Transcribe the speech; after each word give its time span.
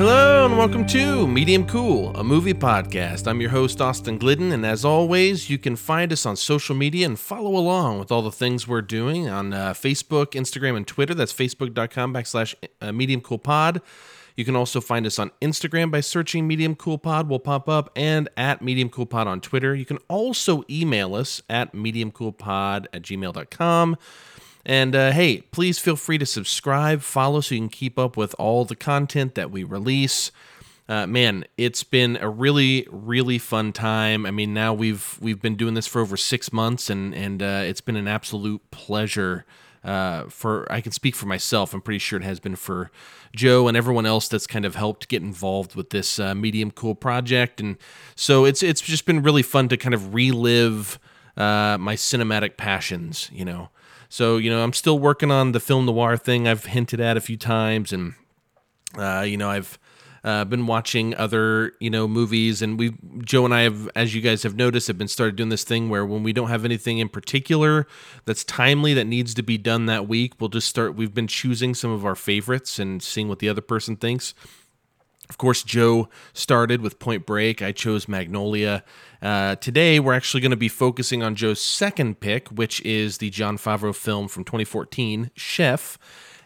Hello 0.00 0.46
and 0.46 0.56
welcome 0.56 0.86
to 0.86 1.26
Medium 1.26 1.66
Cool, 1.66 2.16
a 2.16 2.24
movie 2.24 2.54
podcast. 2.54 3.28
I'm 3.28 3.38
your 3.38 3.50
host, 3.50 3.82
Austin 3.82 4.16
Glidden, 4.16 4.50
and 4.50 4.64
as 4.64 4.82
always, 4.82 5.50
you 5.50 5.58
can 5.58 5.76
find 5.76 6.10
us 6.10 6.24
on 6.24 6.36
social 6.36 6.74
media 6.74 7.04
and 7.04 7.18
follow 7.18 7.54
along 7.54 7.98
with 7.98 8.10
all 8.10 8.22
the 8.22 8.32
things 8.32 8.66
we're 8.66 8.80
doing 8.80 9.28
on 9.28 9.52
uh, 9.52 9.74
Facebook, 9.74 10.28
Instagram, 10.28 10.78
and 10.78 10.86
Twitter. 10.86 11.12
That's 11.12 11.34
facebook.com 11.34 12.14
backslash 12.14 12.54
uh, 12.80 12.92
Medium 12.92 13.20
Cool 13.20 13.40
Pod. 13.40 13.82
You 14.36 14.46
can 14.46 14.56
also 14.56 14.80
find 14.80 15.04
us 15.04 15.18
on 15.18 15.32
Instagram 15.42 15.90
by 15.90 16.00
searching 16.00 16.48
Medium 16.48 16.76
Cool 16.76 16.96
Pod, 16.96 17.28
will 17.28 17.38
pop 17.38 17.68
up, 17.68 17.90
and 17.94 18.30
at 18.38 18.62
Medium 18.62 18.88
Cool 18.88 19.04
Pod 19.04 19.26
on 19.26 19.42
Twitter. 19.42 19.74
You 19.74 19.84
can 19.84 19.98
also 20.08 20.64
email 20.70 21.14
us 21.14 21.42
at 21.50 21.74
mediumcoolpod 21.74 22.86
at 22.94 23.02
gmail.com. 23.02 23.98
And 24.64 24.94
uh, 24.94 25.12
hey, 25.12 25.40
please 25.40 25.78
feel 25.78 25.96
free 25.96 26.18
to 26.18 26.26
subscribe, 26.26 27.00
follow 27.00 27.40
so 27.40 27.54
you 27.54 27.60
can 27.62 27.68
keep 27.68 27.98
up 27.98 28.16
with 28.16 28.34
all 28.38 28.64
the 28.64 28.76
content 28.76 29.34
that 29.34 29.50
we 29.50 29.64
release. 29.64 30.30
Uh, 30.88 31.06
man, 31.06 31.44
it's 31.56 31.84
been 31.84 32.18
a 32.20 32.28
really, 32.28 32.86
really 32.90 33.38
fun 33.38 33.72
time. 33.72 34.26
I 34.26 34.32
mean, 34.32 34.52
now 34.52 34.74
we've 34.74 35.16
we've 35.20 35.40
been 35.40 35.54
doing 35.54 35.74
this 35.74 35.86
for 35.86 36.00
over 36.00 36.16
six 36.16 36.52
months, 36.52 36.90
and 36.90 37.14
and 37.14 37.42
uh, 37.42 37.62
it's 37.64 37.80
been 37.80 37.96
an 37.96 38.08
absolute 38.08 38.70
pleasure. 38.70 39.46
Uh, 39.82 40.24
for 40.24 40.70
I 40.70 40.82
can 40.82 40.92
speak 40.92 41.14
for 41.14 41.26
myself. 41.26 41.72
I'm 41.72 41.80
pretty 41.80 42.00
sure 42.00 42.18
it 42.18 42.24
has 42.24 42.38
been 42.38 42.56
for 42.56 42.90
Joe 43.34 43.66
and 43.66 43.76
everyone 43.76 44.04
else 44.04 44.28
that's 44.28 44.46
kind 44.46 44.66
of 44.66 44.74
helped 44.74 45.08
get 45.08 45.22
involved 45.22 45.74
with 45.74 45.88
this 45.88 46.18
uh, 46.18 46.34
medium 46.34 46.70
cool 46.70 46.96
project, 46.96 47.60
and 47.60 47.78
so 48.16 48.44
it's 48.44 48.62
it's 48.62 48.80
just 48.80 49.06
been 49.06 49.22
really 49.22 49.42
fun 49.42 49.68
to 49.68 49.76
kind 49.76 49.94
of 49.94 50.12
relive 50.12 50.98
uh, 51.36 51.78
my 51.80 51.94
cinematic 51.94 52.56
passions. 52.56 53.30
You 53.32 53.44
know. 53.44 53.70
So, 54.10 54.38
you 54.38 54.50
know, 54.50 54.62
I'm 54.62 54.72
still 54.72 54.98
working 54.98 55.30
on 55.30 55.52
the 55.52 55.60
film 55.60 55.86
noir 55.86 56.16
thing 56.16 56.48
I've 56.48 56.66
hinted 56.66 57.00
at 57.00 57.16
a 57.16 57.20
few 57.20 57.36
times. 57.36 57.92
And, 57.92 58.14
uh, 58.98 59.20
you 59.20 59.36
know, 59.36 59.48
I've 59.48 59.78
uh, 60.24 60.44
been 60.44 60.66
watching 60.66 61.14
other, 61.14 61.74
you 61.78 61.90
know, 61.90 62.08
movies. 62.08 62.60
And 62.60 62.76
we, 62.76 62.96
Joe 63.24 63.44
and 63.44 63.54
I 63.54 63.62
have, 63.62 63.88
as 63.94 64.12
you 64.12 64.20
guys 64.20 64.42
have 64.42 64.56
noticed, 64.56 64.88
have 64.88 64.98
been 64.98 65.06
started 65.06 65.36
doing 65.36 65.48
this 65.48 65.62
thing 65.62 65.88
where 65.88 66.04
when 66.04 66.24
we 66.24 66.32
don't 66.32 66.48
have 66.48 66.64
anything 66.64 66.98
in 66.98 67.08
particular 67.08 67.86
that's 68.24 68.42
timely 68.42 68.94
that 68.94 69.06
needs 69.06 69.32
to 69.34 69.44
be 69.44 69.56
done 69.56 69.86
that 69.86 70.08
week, 70.08 70.34
we'll 70.40 70.50
just 70.50 70.68
start, 70.68 70.96
we've 70.96 71.14
been 71.14 71.28
choosing 71.28 71.72
some 71.72 71.92
of 71.92 72.04
our 72.04 72.16
favorites 72.16 72.80
and 72.80 73.00
seeing 73.04 73.28
what 73.28 73.38
the 73.38 73.48
other 73.48 73.62
person 73.62 73.94
thinks. 73.94 74.34
Of 75.30 75.38
course, 75.38 75.62
Joe 75.62 76.08
started 76.32 76.80
with 76.80 76.98
Point 76.98 77.24
Break. 77.24 77.62
I 77.62 77.70
chose 77.70 78.08
Magnolia. 78.08 78.82
Uh, 79.22 79.54
today, 79.54 80.00
we're 80.00 80.12
actually 80.12 80.40
going 80.40 80.50
to 80.50 80.56
be 80.56 80.68
focusing 80.68 81.22
on 81.22 81.36
Joe's 81.36 81.60
second 81.60 82.18
pick, 82.18 82.48
which 82.48 82.80
is 82.80 83.18
the 83.18 83.30
Jon 83.30 83.56
Favreau 83.56 83.94
film 83.94 84.26
from 84.26 84.42
2014, 84.42 85.30
Chef. 85.36 85.98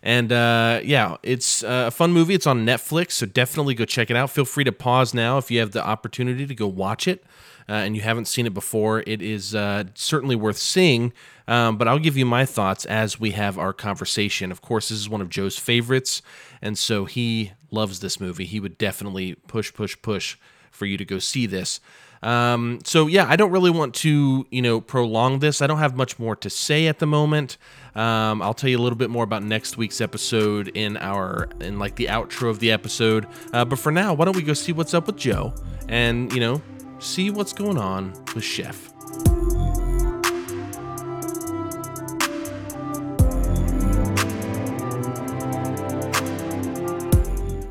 And 0.02 0.30
uh, 0.30 0.80
yeah, 0.84 1.16
it's 1.22 1.64
uh, 1.64 1.84
a 1.86 1.90
fun 1.90 2.12
movie. 2.12 2.34
It's 2.34 2.46
on 2.46 2.66
Netflix, 2.66 3.12
so 3.12 3.26
definitely 3.26 3.74
go 3.74 3.86
check 3.86 4.10
it 4.10 4.16
out. 4.18 4.28
Feel 4.28 4.44
free 4.44 4.64
to 4.64 4.72
pause 4.72 5.14
now 5.14 5.38
if 5.38 5.50
you 5.50 5.60
have 5.60 5.70
the 5.72 5.82
opportunity 5.82 6.46
to 6.46 6.54
go 6.54 6.66
watch 6.66 7.08
it 7.08 7.24
uh, 7.68 7.72
and 7.72 7.96
you 7.96 8.02
haven't 8.02 8.26
seen 8.26 8.46
it 8.46 8.54
before. 8.54 9.02
It 9.06 9.22
is 9.22 9.54
uh, 9.54 9.84
certainly 9.94 10.36
worth 10.36 10.58
seeing. 10.58 11.12
Um, 11.46 11.76
but 11.76 11.88
I'll 11.88 11.98
give 11.98 12.16
you 12.16 12.24
my 12.24 12.46
thoughts 12.46 12.86
as 12.86 13.20
we 13.20 13.32
have 13.32 13.58
our 13.58 13.72
conversation. 13.72 14.50
Of 14.50 14.62
course, 14.62 14.88
this 14.88 14.98
is 14.98 15.08
one 15.08 15.20
of 15.20 15.28
Joe's 15.28 15.58
favorites, 15.58 16.22
and 16.64 16.78
so 16.78 17.04
he 17.04 17.52
loves 17.70 18.00
this 18.00 18.18
movie. 18.18 18.46
He 18.46 18.58
would 18.58 18.78
definitely 18.78 19.34
push, 19.46 19.72
push, 19.72 19.96
push 20.00 20.36
for 20.70 20.86
you 20.86 20.96
to 20.96 21.04
go 21.04 21.18
see 21.18 21.46
this. 21.46 21.78
Um, 22.22 22.78
so 22.84 23.06
yeah, 23.06 23.26
I 23.28 23.36
don't 23.36 23.50
really 23.50 23.70
want 23.70 23.94
to, 23.96 24.46
you 24.50 24.62
know, 24.62 24.80
prolong 24.80 25.40
this. 25.40 25.60
I 25.60 25.66
don't 25.66 25.78
have 25.78 25.94
much 25.94 26.18
more 26.18 26.34
to 26.36 26.48
say 26.48 26.86
at 26.86 27.00
the 27.00 27.06
moment. 27.06 27.58
Um, 27.94 28.40
I'll 28.40 28.54
tell 28.54 28.70
you 28.70 28.78
a 28.78 28.80
little 28.80 28.96
bit 28.96 29.10
more 29.10 29.24
about 29.24 29.42
next 29.42 29.76
week's 29.76 30.00
episode 30.00 30.68
in 30.68 30.96
our 30.96 31.50
in 31.60 31.78
like 31.78 31.96
the 31.96 32.06
outro 32.06 32.48
of 32.48 32.60
the 32.60 32.72
episode. 32.72 33.26
Uh, 33.52 33.66
but 33.66 33.78
for 33.78 33.92
now, 33.92 34.14
why 34.14 34.24
don't 34.24 34.34
we 34.34 34.42
go 34.42 34.54
see 34.54 34.72
what's 34.72 34.94
up 34.94 35.06
with 35.06 35.16
Joe 35.16 35.54
and 35.90 36.32
you 36.32 36.40
know 36.40 36.62
see 36.98 37.30
what's 37.30 37.52
going 37.52 37.76
on 37.76 38.14
with 38.34 38.42
Chef. 38.42 38.90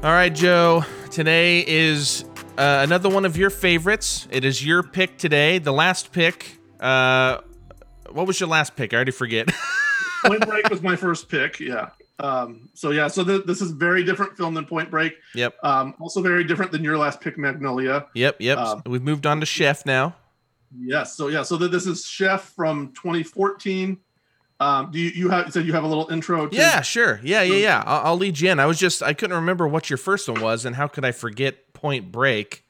All 0.04 0.12
right, 0.12 0.36
Joe. 0.36 0.84
Today 1.12 1.64
is 1.66 2.26
uh, 2.58 2.82
another 2.84 3.08
one 3.08 3.24
of 3.24 3.38
your 3.38 3.50
favorites. 3.50 4.28
It 4.32 4.44
is 4.44 4.66
your 4.66 4.84
pick 4.84 5.18
today. 5.18 5.60
The 5.60 5.72
last 5.72 6.12
pick. 6.12 6.60
Uh, 6.78 7.38
what 8.12 8.28
was 8.28 8.38
your 8.38 8.50
last 8.50 8.76
pick? 8.76 8.94
I 8.94 8.98
already 8.98 9.14
forget. 9.14 9.50
Point 10.26 10.46
Break 10.46 10.70
was 10.70 10.82
my 10.82 10.98
first 10.98 11.30
pick. 11.30 11.62
Yeah. 11.62 11.92
Um, 12.20 12.70
so 12.74 12.92
yeah, 12.92 13.08
so 13.08 13.24
th- 13.24 13.46
this 13.46 13.62
is 13.62 13.72
very 13.72 14.04
different 14.04 14.36
film 14.36 14.54
than 14.56 14.66
Point 14.66 14.92
Break. 14.92 15.14
Yep. 15.36 15.56
Um, 15.64 15.96
also 16.02 16.22
very 16.22 16.44
different 16.44 16.74
than 16.74 16.84
your 16.84 16.98
last 16.98 17.22
pick, 17.22 17.38
Magnolia. 17.38 18.06
Yep. 18.14 18.42
Yep. 18.42 18.58
Um, 18.58 18.82
We've 18.86 19.02
moved 19.02 19.26
on 19.26 19.40
to 19.40 19.46
Chef 19.46 19.86
now. 19.86 20.18
Yes. 20.78 21.16
So 21.16 21.30
yeah. 21.30 21.44
So 21.44 21.58
th- 21.58 21.72
this 21.72 21.88
is 21.88 22.06
Chef 22.06 22.44
from 22.50 22.92
2014. 22.96 23.98
Um, 24.60 24.92
do 24.92 25.00
you, 25.00 25.10
you 25.10 25.30
have 25.30 25.52
said 25.52 25.66
you 25.66 25.74
have 25.74 25.84
a 25.84 25.88
little 25.88 26.08
intro? 26.10 26.48
To- 26.48 26.56
yeah, 26.56 26.82
sure. 26.82 27.20
Yeah, 27.24 27.42
yeah, 27.42 27.56
yeah. 27.56 27.84
I'll, 27.86 28.08
I'll, 28.08 28.18
lead 28.18 28.40
you 28.40 28.52
in. 28.52 28.60
I 28.60 28.66
was 28.66 28.80
just 28.80 29.04
I 29.04 29.14
couldn't 29.14 29.36
remember 29.36 29.68
what 29.68 29.90
your 29.90 29.98
first 29.98 30.30
one 30.30 30.42
was, 30.42 30.66
and 30.66 30.76
how 30.76 30.88
could 30.88 31.04
I 31.04 31.12
forget 31.12 31.74
Point 31.74 32.12
Break? 32.12 32.64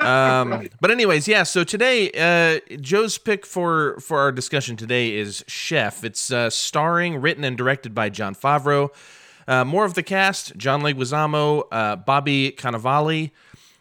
Um, 0.00 0.50
right. 0.50 0.72
But 0.80 0.90
anyways, 0.90 1.28
yeah. 1.28 1.44
So 1.44 1.64
today, 1.64 2.10
uh, 2.10 2.76
Joe's 2.78 3.16
pick 3.18 3.46
for 3.46 3.98
for 4.00 4.18
our 4.18 4.32
discussion 4.32 4.76
today 4.76 5.14
is 5.14 5.44
Chef. 5.46 6.04
It's 6.04 6.30
uh, 6.32 6.50
starring, 6.50 7.20
written, 7.20 7.44
and 7.44 7.56
directed 7.56 7.94
by 7.94 8.10
Jon 8.10 8.34
Favreau. 8.34 8.90
Uh, 9.46 9.64
more 9.64 9.84
of 9.84 9.94
the 9.94 10.02
cast: 10.02 10.56
John 10.56 10.82
Leguizamo, 10.82 11.64
uh, 11.70 11.96
Bobby 11.96 12.52
Cannavale, 12.52 13.30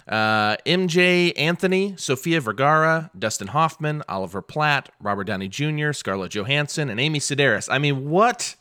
uh, 0.07 0.57
Emjay 0.65 1.33
Anthony, 1.37 1.95
Sofia 1.97 2.41
Vergara, 2.41 3.11
Dustin 3.17 3.47
Hoffman, 3.47 4.03
Oliver 4.07 4.41
Platt, 4.41 4.89
Robert 4.99 5.25
Downey 5.25 5.47
Jr., 5.47 5.93
Scarlett 5.93 6.31
Johansson, 6.31 6.89
and 6.89 6.99
Amy 6.99 7.19
Sedaris. 7.19 7.67
I 7.71 7.77
mean, 7.77 8.09
what 8.09 8.55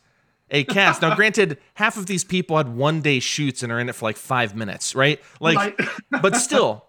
a 0.49 0.63
cast. 0.63 1.01
now, 1.01 1.15
granted, 1.15 1.57
half 1.73 1.97
of 1.97 2.05
these 2.05 2.23
people 2.23 2.57
had 2.57 2.75
one 2.75 3.01
day 3.01 3.19
shoots 3.19 3.63
and 3.63 3.71
are 3.71 3.79
in 3.79 3.89
it 3.89 3.95
for 3.95 4.05
like 4.05 4.17
five 4.17 4.55
minutes, 4.55 4.95
right? 4.95 5.19
Like, 5.39 5.79
but 6.21 6.35
still, 6.37 6.85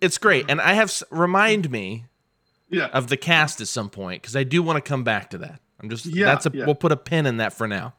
it's 0.00 0.18
great. 0.18 0.46
And 0.48 0.60
I 0.60 0.74
have 0.74 1.02
remind 1.10 1.70
me 1.70 2.04
yeah. 2.70 2.86
of 2.86 3.08
the 3.08 3.16
cast 3.16 3.60
at 3.60 3.68
some 3.68 3.88
point 3.88 4.22
because 4.22 4.36
I 4.36 4.44
do 4.44 4.62
want 4.62 4.76
to 4.76 4.86
come 4.86 5.04
back 5.04 5.30
to 5.30 5.38
that. 5.38 5.60
I'm 5.80 5.90
just 5.90 6.06
yeah, 6.06 6.26
that's 6.26 6.46
a 6.46 6.50
yeah. 6.52 6.64
we'll 6.66 6.74
put 6.74 6.92
a 6.92 6.96
pin 6.96 7.26
in 7.26 7.38
that 7.38 7.52
for 7.52 7.68
now. 7.68 7.94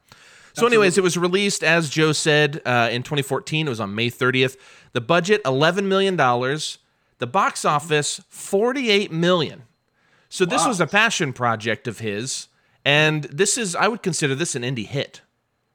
So, 0.55 0.67
anyways, 0.67 0.97
it 0.97 1.03
was 1.03 1.17
released 1.17 1.63
as 1.63 1.89
Joe 1.89 2.11
said 2.11 2.61
uh, 2.66 2.89
in 2.91 3.03
2014. 3.03 3.67
It 3.67 3.69
was 3.69 3.79
on 3.79 3.93
May 3.93 4.09
30th. 4.09 4.57
The 4.93 5.01
budget 5.01 5.43
$11 5.43 5.85
million. 5.85 6.16
The 6.16 7.27
box 7.27 7.66
office 7.66 8.21
48 8.29 9.11
million. 9.11 9.63
So 10.29 10.45
this 10.45 10.63
wow. 10.63 10.67
was 10.69 10.81
a 10.81 10.88
passion 10.88 11.33
project 11.33 11.88
of 11.88 11.99
his, 11.99 12.49
and 12.83 13.23
this 13.25 13.57
is 13.57 13.73
I 13.75 13.88
would 13.88 14.03
consider 14.03 14.35
this 14.35 14.53
an 14.55 14.63
indie 14.63 14.85
hit. 14.85 15.21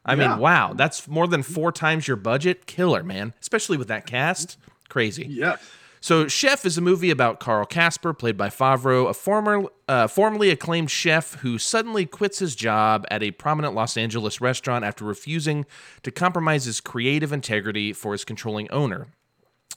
I 0.04 0.14
yeah. 0.14 0.28
mean, 0.28 0.38
wow, 0.38 0.74
that's 0.74 1.08
more 1.08 1.26
than 1.26 1.42
four 1.42 1.72
times 1.72 2.08
your 2.08 2.19
budget. 2.19 2.66
Killer, 2.66 3.02
man. 3.02 3.32
Especially 3.40 3.76
with 3.76 3.88
that 3.88 4.06
cast. 4.06 4.58
Crazy. 4.88 5.26
Yeah. 5.26 5.56
So, 6.03 6.28
Chef 6.28 6.65
is 6.65 6.78
a 6.78 6.81
movie 6.81 7.11
about 7.11 7.41
Carl 7.41 7.66
Casper, 7.66 8.15
played 8.15 8.38
by 8.38 8.49
Favreau, 8.49 9.11
a 9.11 9.12
former, 9.12 9.65
uh, 9.87 10.06
formerly 10.06 10.49
acclaimed 10.49 10.91
chef 10.91 11.34
who 11.41 11.59
suddenly 11.59 12.06
quits 12.06 12.38
his 12.38 12.56
job 12.56 13.06
at 13.11 13.22
a 13.22 13.33
prominent 13.33 13.75
Los 13.75 13.99
Angeles 13.99 14.41
restaurant 14.41 14.83
after 14.83 15.05
refusing 15.05 15.66
to 16.03 16.11
compromise 16.11 16.65
his 16.65 16.81
creative 16.81 17.34
integrity 17.34 17.93
for 17.93 18.12
his 18.12 18.25
controlling 18.25 18.71
owner. 18.71 19.09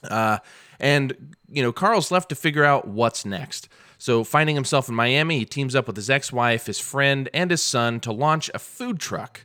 Uh, 0.02 0.38
and, 0.80 1.34
you 1.50 1.62
know, 1.62 1.72
Carl's 1.72 2.10
left 2.10 2.30
to 2.30 2.34
figure 2.34 2.64
out 2.64 2.88
what's 2.88 3.26
next. 3.26 3.68
So, 3.98 4.24
finding 4.24 4.54
himself 4.54 4.88
in 4.88 4.94
Miami, 4.94 5.40
he 5.40 5.44
teams 5.44 5.74
up 5.74 5.86
with 5.86 5.96
his 5.96 6.08
ex 6.08 6.32
wife, 6.32 6.66
his 6.66 6.80
friend, 6.80 7.28
and 7.34 7.50
his 7.50 7.62
son 7.62 8.00
to 8.00 8.12
launch 8.12 8.50
a 8.54 8.58
food 8.58 8.98
truck. 8.98 9.44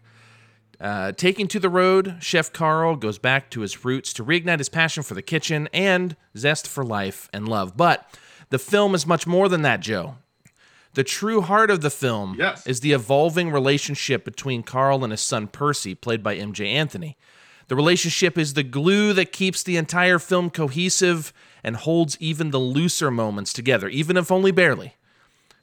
Uh, 0.80 1.12
taking 1.12 1.48
to 1.50 1.60
the 1.60 1.70
road, 1.70 2.18
Chef 2.22 2.54
Carl 2.54 2.96
goes 2.96 3.18
back 3.18 3.50
to 3.50 3.62
his 3.62 3.84
roots 3.84 4.14
to 4.14 4.24
reignite 4.24 4.60
his 4.60 4.70
passion 4.70 5.04
for 5.04 5.14
the 5.14 5.22
kitchen 5.22 5.68
and 5.74 6.16
zest 6.38 6.68
for 6.68 6.86
life 6.86 7.30
and 7.34 7.48
love. 7.48 7.76
But 7.76 8.18
the 8.50 8.60
film 8.60 8.96
is 8.96 9.06
much 9.06 9.28
more 9.28 9.50
than 9.50 9.62
that, 9.64 9.82
Joe. 9.82 10.16
The 10.94 11.04
true 11.04 11.42
heart 11.42 11.70
of 11.70 11.82
the 11.82 11.90
film 11.90 12.36
yes. 12.40 12.66
is 12.66 12.80
the 12.80 12.94
evolving 12.94 13.52
relationship 13.52 14.24
between 14.26 14.64
Carl 14.64 15.04
and 15.04 15.12
his 15.12 15.22
son 15.22 15.48
Percy, 15.48 15.96
played 15.96 16.24
by 16.24 16.38
Emjay 16.38 16.74
Anthony. 16.74 17.18
The 17.68 17.76
relationship 17.76 18.38
is 18.38 18.54
the 18.54 18.64
glue 18.64 19.14
that 19.14 19.32
keeps 19.32 19.62
the 19.62 19.78
entire 19.78 20.18
film 20.18 20.50
cohesive 20.50 21.32
and 21.64 21.76
holds 21.76 22.18
even 22.20 22.50
the 22.50 22.60
looser 22.60 23.12
moments 23.12 23.54
together, 23.54 23.88
even 23.90 24.18
if 24.18 24.32
only 24.32 24.52
barely. 24.52 24.96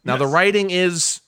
Now, 0.05 0.12
yes. 0.12 0.21
the 0.21 0.27
writing 0.29 0.71
is 0.71 1.23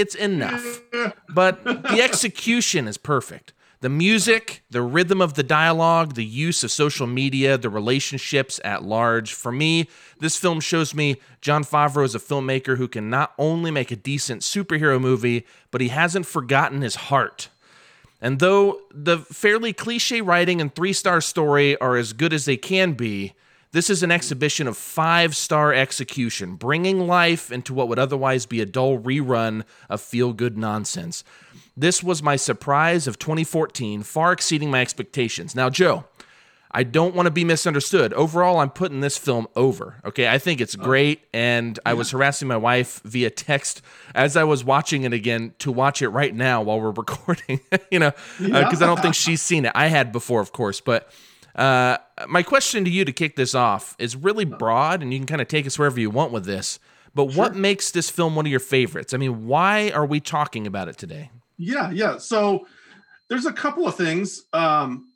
it's 0.00 0.14
enough. 0.14 0.80
But 1.28 1.62
the 1.64 2.00
execution 2.02 2.88
is 2.88 2.96
perfect. 2.96 3.52
The 3.80 3.88
music, 3.88 4.62
the 4.70 4.82
rhythm 4.82 5.22
of 5.22 5.34
the 5.34 5.42
dialogue, 5.42 6.14
the 6.14 6.24
use 6.24 6.62
of 6.62 6.70
social 6.70 7.06
media, 7.06 7.56
the 7.56 7.70
relationships 7.70 8.60
at 8.62 8.82
large. 8.82 9.32
For 9.32 9.50
me, 9.50 9.88
this 10.18 10.36
film 10.36 10.60
shows 10.60 10.94
me 10.94 11.16
Jon 11.40 11.64
Favreau 11.64 12.04
is 12.04 12.14
a 12.14 12.18
filmmaker 12.18 12.76
who 12.76 12.88
can 12.88 13.08
not 13.08 13.32
only 13.38 13.70
make 13.70 13.90
a 13.90 13.96
decent 13.96 14.42
superhero 14.42 15.00
movie, 15.00 15.46
but 15.70 15.80
he 15.80 15.88
hasn't 15.88 16.26
forgotten 16.26 16.82
his 16.82 16.94
heart. 16.94 17.48
And 18.20 18.38
though 18.38 18.80
the 18.92 19.18
fairly 19.18 19.72
cliche 19.72 20.20
writing 20.20 20.60
and 20.60 20.74
three 20.74 20.92
star 20.92 21.22
story 21.22 21.78
are 21.78 21.96
as 21.96 22.12
good 22.12 22.34
as 22.34 22.44
they 22.44 22.58
can 22.58 22.92
be, 22.92 23.32
this 23.72 23.88
is 23.88 24.02
an 24.02 24.10
exhibition 24.10 24.66
of 24.66 24.76
five 24.76 25.36
star 25.36 25.72
execution, 25.72 26.56
bringing 26.56 27.06
life 27.06 27.52
into 27.52 27.72
what 27.72 27.88
would 27.88 27.98
otherwise 27.98 28.46
be 28.46 28.60
a 28.60 28.66
dull 28.66 28.98
rerun 28.98 29.64
of 29.88 30.00
feel 30.00 30.32
good 30.32 30.58
nonsense. 30.58 31.22
This 31.76 32.02
was 32.02 32.22
my 32.22 32.36
surprise 32.36 33.06
of 33.06 33.18
2014, 33.18 34.02
far 34.02 34.32
exceeding 34.32 34.70
my 34.70 34.80
expectations. 34.80 35.54
Now, 35.54 35.70
Joe, 35.70 36.04
I 36.72 36.82
don't 36.82 37.14
want 37.14 37.26
to 37.26 37.30
be 37.30 37.44
misunderstood. 37.44 38.12
Overall, 38.12 38.58
I'm 38.58 38.70
putting 38.70 39.00
this 39.00 39.16
film 39.16 39.46
over. 39.56 40.00
Okay, 40.04 40.28
I 40.28 40.38
think 40.38 40.60
it's 40.60 40.76
great, 40.76 41.22
and 41.32 41.78
I 41.84 41.94
was 41.94 42.10
harassing 42.10 42.48
my 42.48 42.56
wife 42.56 43.00
via 43.04 43.30
text 43.30 43.82
as 44.14 44.36
I 44.36 44.44
was 44.44 44.62
watching 44.62 45.04
it 45.04 45.12
again 45.12 45.54
to 45.60 45.72
watch 45.72 46.02
it 46.02 46.08
right 46.10 46.34
now 46.34 46.62
while 46.62 46.80
we're 46.80 46.90
recording. 46.96 47.60
you 47.90 47.98
know, 47.98 48.12
because 48.38 48.82
uh, 48.82 48.84
I 48.84 48.86
don't 48.86 49.00
think 49.00 49.14
she's 49.14 49.42
seen 49.42 49.64
it. 49.64 49.72
I 49.74 49.88
had 49.88 50.12
before, 50.12 50.40
of 50.40 50.52
course, 50.52 50.80
but 50.80 51.10
uh, 51.60 51.98
my 52.26 52.42
question 52.42 52.84
to 52.86 52.90
you 52.90 53.04
to 53.04 53.12
kick 53.12 53.36
this 53.36 53.54
off 53.54 53.94
is 53.98 54.16
really 54.16 54.46
broad, 54.46 55.02
and 55.02 55.12
you 55.12 55.18
can 55.18 55.26
kind 55.26 55.42
of 55.42 55.48
take 55.48 55.66
us 55.66 55.78
wherever 55.78 56.00
you 56.00 56.08
want 56.08 56.32
with 56.32 56.46
this. 56.46 56.78
But 57.14 57.32
sure. 57.32 57.38
what 57.38 57.54
makes 57.54 57.90
this 57.90 58.08
film 58.08 58.34
one 58.34 58.46
of 58.46 58.50
your 58.50 58.60
favorites? 58.60 59.12
I 59.12 59.18
mean, 59.18 59.46
why 59.46 59.90
are 59.90 60.06
we 60.06 60.20
talking 60.20 60.66
about 60.66 60.88
it 60.88 60.96
today? 60.96 61.30
Yeah, 61.58 61.90
yeah. 61.90 62.16
So 62.16 62.66
there's 63.28 63.44
a 63.44 63.52
couple 63.52 63.86
of 63.86 63.94
things. 63.94 64.44
Um, 64.54 65.12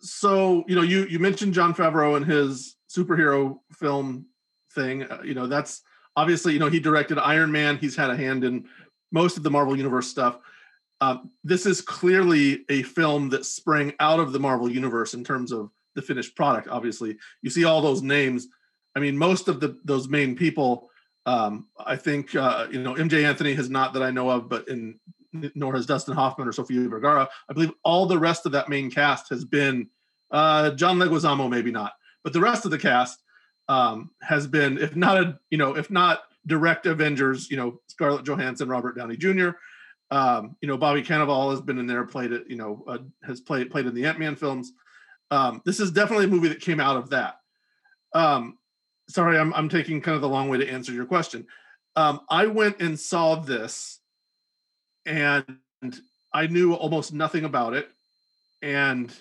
so 0.00 0.64
you 0.66 0.74
know 0.74 0.82
you 0.82 1.06
you 1.06 1.20
mentioned 1.20 1.54
Jon 1.54 1.72
Favreau 1.72 2.16
and 2.16 2.26
his 2.26 2.76
superhero 2.90 3.58
film 3.72 4.26
thing. 4.74 5.04
Uh, 5.04 5.20
you 5.24 5.34
know 5.34 5.46
that's 5.46 5.82
obviously 6.16 6.54
you 6.54 6.58
know 6.58 6.68
he 6.68 6.80
directed 6.80 7.18
Iron 7.18 7.52
Man. 7.52 7.78
He's 7.78 7.94
had 7.94 8.10
a 8.10 8.16
hand 8.16 8.42
in 8.42 8.64
most 9.12 9.36
of 9.36 9.44
the 9.44 9.50
Marvel 9.50 9.76
Universe 9.76 10.08
stuff. 10.08 10.40
Um, 11.00 11.30
this 11.44 11.66
is 11.66 11.80
clearly 11.80 12.64
a 12.68 12.82
film 12.82 13.28
that 13.30 13.46
sprang 13.46 13.92
out 14.00 14.20
of 14.20 14.32
the 14.32 14.40
Marvel 14.40 14.70
Universe 14.70 15.14
in 15.14 15.22
terms 15.22 15.52
of 15.52 15.70
the 15.94 16.02
finished 16.02 16.36
product. 16.36 16.68
Obviously, 16.68 17.16
you 17.42 17.50
see 17.50 17.64
all 17.64 17.80
those 17.80 18.02
names. 18.02 18.48
I 18.96 19.00
mean, 19.00 19.16
most 19.16 19.48
of 19.48 19.60
the 19.60 19.78
those 19.84 20.08
main 20.08 20.36
people. 20.36 20.90
Um, 21.26 21.66
I 21.84 21.96
think 21.96 22.34
uh, 22.34 22.66
you 22.70 22.82
know 22.82 22.94
Emjay 22.94 23.24
Anthony 23.24 23.54
has 23.54 23.68
not 23.68 23.92
that 23.92 24.02
I 24.02 24.10
know 24.10 24.30
of, 24.30 24.48
but 24.48 24.66
in 24.68 24.98
nor 25.54 25.74
has 25.74 25.86
Dustin 25.86 26.14
Hoffman 26.14 26.48
or 26.48 26.52
Sofia 26.52 26.88
Vergara. 26.88 27.28
I 27.48 27.52
believe 27.52 27.72
all 27.84 28.06
the 28.06 28.18
rest 28.18 28.46
of 28.46 28.52
that 28.52 28.68
main 28.68 28.90
cast 28.90 29.28
has 29.28 29.44
been 29.44 29.88
uh, 30.30 30.70
John 30.72 30.98
Leguizamo, 30.98 31.48
maybe 31.48 31.70
not, 31.70 31.92
but 32.24 32.32
the 32.32 32.40
rest 32.40 32.64
of 32.64 32.70
the 32.70 32.78
cast 32.78 33.22
um, 33.68 34.10
has 34.22 34.46
been, 34.46 34.78
if 34.78 34.96
not 34.96 35.18
a, 35.18 35.38
you 35.50 35.58
know, 35.58 35.76
if 35.76 35.90
not 35.90 36.22
direct 36.46 36.86
Avengers, 36.86 37.50
you 37.50 37.56
know, 37.56 37.80
Scarlett 37.88 38.24
Johansson, 38.24 38.68
Robert 38.68 38.96
Downey 38.96 39.16
Jr. 39.16 39.50
Um, 40.10 40.56
you 40.60 40.68
know, 40.68 40.78
Bobby 40.78 41.02
Cannavale 41.02 41.50
has 41.50 41.60
been 41.60 41.78
in 41.78 41.86
there, 41.86 42.04
played 42.04 42.32
it, 42.32 42.44
you 42.48 42.56
know, 42.56 42.84
uh, 42.86 42.98
has 43.24 43.40
played 43.40 43.70
played 43.70 43.86
in 43.86 43.94
the 43.94 44.06
Ant 44.06 44.18
Man 44.18 44.36
films. 44.36 44.72
Um, 45.30 45.60
this 45.64 45.80
is 45.80 45.90
definitely 45.90 46.24
a 46.24 46.28
movie 46.28 46.48
that 46.48 46.60
came 46.60 46.80
out 46.80 46.96
of 46.96 47.10
that. 47.10 47.36
Um, 48.14 48.58
sorry, 49.08 49.38
I'm 49.38 49.52
I'm 49.54 49.68
taking 49.68 50.00
kind 50.00 50.14
of 50.14 50.22
the 50.22 50.28
long 50.28 50.48
way 50.48 50.58
to 50.58 50.68
answer 50.68 50.92
your 50.92 51.04
question. 51.04 51.46
Um, 51.96 52.20
I 52.30 52.46
went 52.46 52.80
and 52.80 52.98
saw 52.98 53.34
this 53.34 54.00
and 55.04 55.44
I 56.32 56.46
knew 56.46 56.74
almost 56.74 57.12
nothing 57.12 57.44
about 57.44 57.74
it. 57.74 57.88
And 58.62 59.12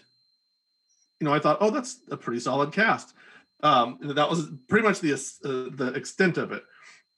you 1.19 1.25
know, 1.25 1.33
I 1.33 1.39
thought, 1.39 1.57
oh, 1.61 1.71
that's 1.71 1.99
a 2.11 2.17
pretty 2.17 2.39
solid 2.39 2.71
cast. 2.71 3.13
Um, 3.63 3.97
that 4.01 4.29
was 4.29 4.49
pretty 4.67 4.87
much 4.87 4.99
the 4.99 5.13
uh, 5.13 5.75
the 5.75 5.93
extent 5.95 6.37
of 6.37 6.51
it, 6.51 6.63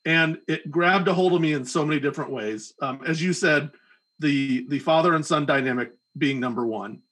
and 0.09 0.39
it 0.47 0.71
grabbed 0.71 1.07
a 1.07 1.13
hold 1.13 1.33
of 1.33 1.41
me 1.41 1.53
in 1.53 1.63
so 1.63 1.85
many 1.85 1.99
different 1.99 2.31
ways. 2.31 2.73
Um, 2.81 3.01
as 3.05 3.21
you 3.21 3.31
said, 3.31 3.69
the 4.17 4.65
the 4.67 4.79
father 4.79 5.13
and 5.13 5.23
son 5.23 5.45
dynamic 5.45 5.91
being 6.17 6.39
number 6.39 6.65
one, 6.65 7.03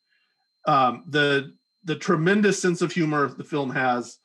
um, 0.66 1.04
the 1.08 1.54
the 1.84 1.96
tremendous 1.96 2.60
sense 2.60 2.82
of 2.82 2.92
humor 2.92 3.28
the 3.28 3.44
film 3.44 3.70
has, 3.70 4.18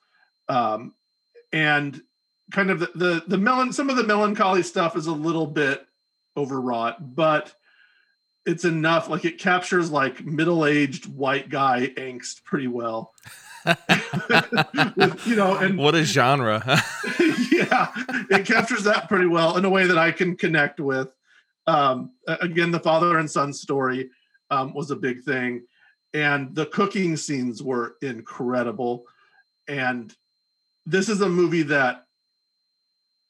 um, 0.49 0.95
and 1.53 2.01
kind 2.51 2.71
of 2.71 2.81
the 2.81 2.91
the 2.95 3.25
the 3.27 3.37
melon 3.37 3.75
some 3.75 3.91
of 3.91 3.97
the 3.97 4.05
melancholy 4.05 4.63
stuff 4.63 4.97
is 4.97 5.07
a 5.07 5.13
little 5.13 5.47
bit 5.47 5.87
overwrought, 6.35 7.15
but 7.15 7.55
it's 8.47 8.65
enough. 8.65 9.07
Like 9.11 9.27
it 9.27 9.37
captures 9.37 9.91
like 9.91 10.25
middle-aged 10.25 11.15
white 11.15 11.51
guy 11.51 11.93
angst 11.99 12.43
pretty 12.45 12.69
well. 12.69 13.13
With, 13.67 15.21
you 15.27 15.37
know, 15.37 15.57
and 15.57 15.77
what 15.77 15.95
a 15.95 16.05
genre. 16.05 16.83
yeah, 17.73 17.89
it 18.31 18.47
captures 18.47 18.85
that 18.85 19.09
pretty 19.09 19.27
well 19.27 19.57
in 19.57 19.65
a 19.65 19.71
way 19.71 19.87
that 19.87 19.99
I 19.99 20.13
can 20.13 20.37
connect 20.37 20.79
with. 20.79 21.09
Um, 21.67 22.13
again, 22.27 22.71
the 22.71 22.81
father 22.81 23.19
and 23.19 23.31
son 23.31 23.53
story 23.53 24.11
um, 24.51 24.75
was 24.75 24.91
a 24.91 24.97
big 24.97 25.23
thing, 25.23 25.65
and 26.13 26.55
the 26.55 26.67
cooking 26.67 27.17
scenes 27.17 27.63
were 27.63 27.97
incredible. 28.03 29.05
And 29.69 30.15
this 30.85 31.09
is 31.09 31.21
a 31.21 31.29
movie 31.29 31.63
that 31.63 32.07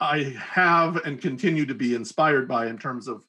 I 0.01 0.37
have 0.41 0.97
and 0.97 1.21
continue 1.21 1.67
to 1.67 1.75
be 1.75 1.95
inspired 1.95 2.49
by 2.49 2.67
in 2.67 2.79
terms 2.79 3.07
of 3.07 3.25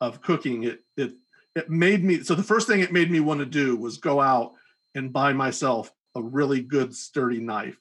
of 0.00 0.22
cooking. 0.22 0.64
It 0.64 0.80
it 0.96 1.12
it 1.54 1.68
made 1.68 2.02
me 2.02 2.22
so 2.22 2.34
the 2.34 2.42
first 2.42 2.66
thing 2.66 2.80
it 2.80 2.92
made 2.92 3.10
me 3.10 3.20
want 3.20 3.40
to 3.40 3.46
do 3.46 3.76
was 3.76 3.98
go 3.98 4.20
out 4.20 4.54
and 4.94 5.12
buy 5.12 5.32
myself 5.32 5.92
a 6.14 6.22
really 6.22 6.62
good 6.62 6.94
sturdy 6.94 7.40
knife. 7.40 7.78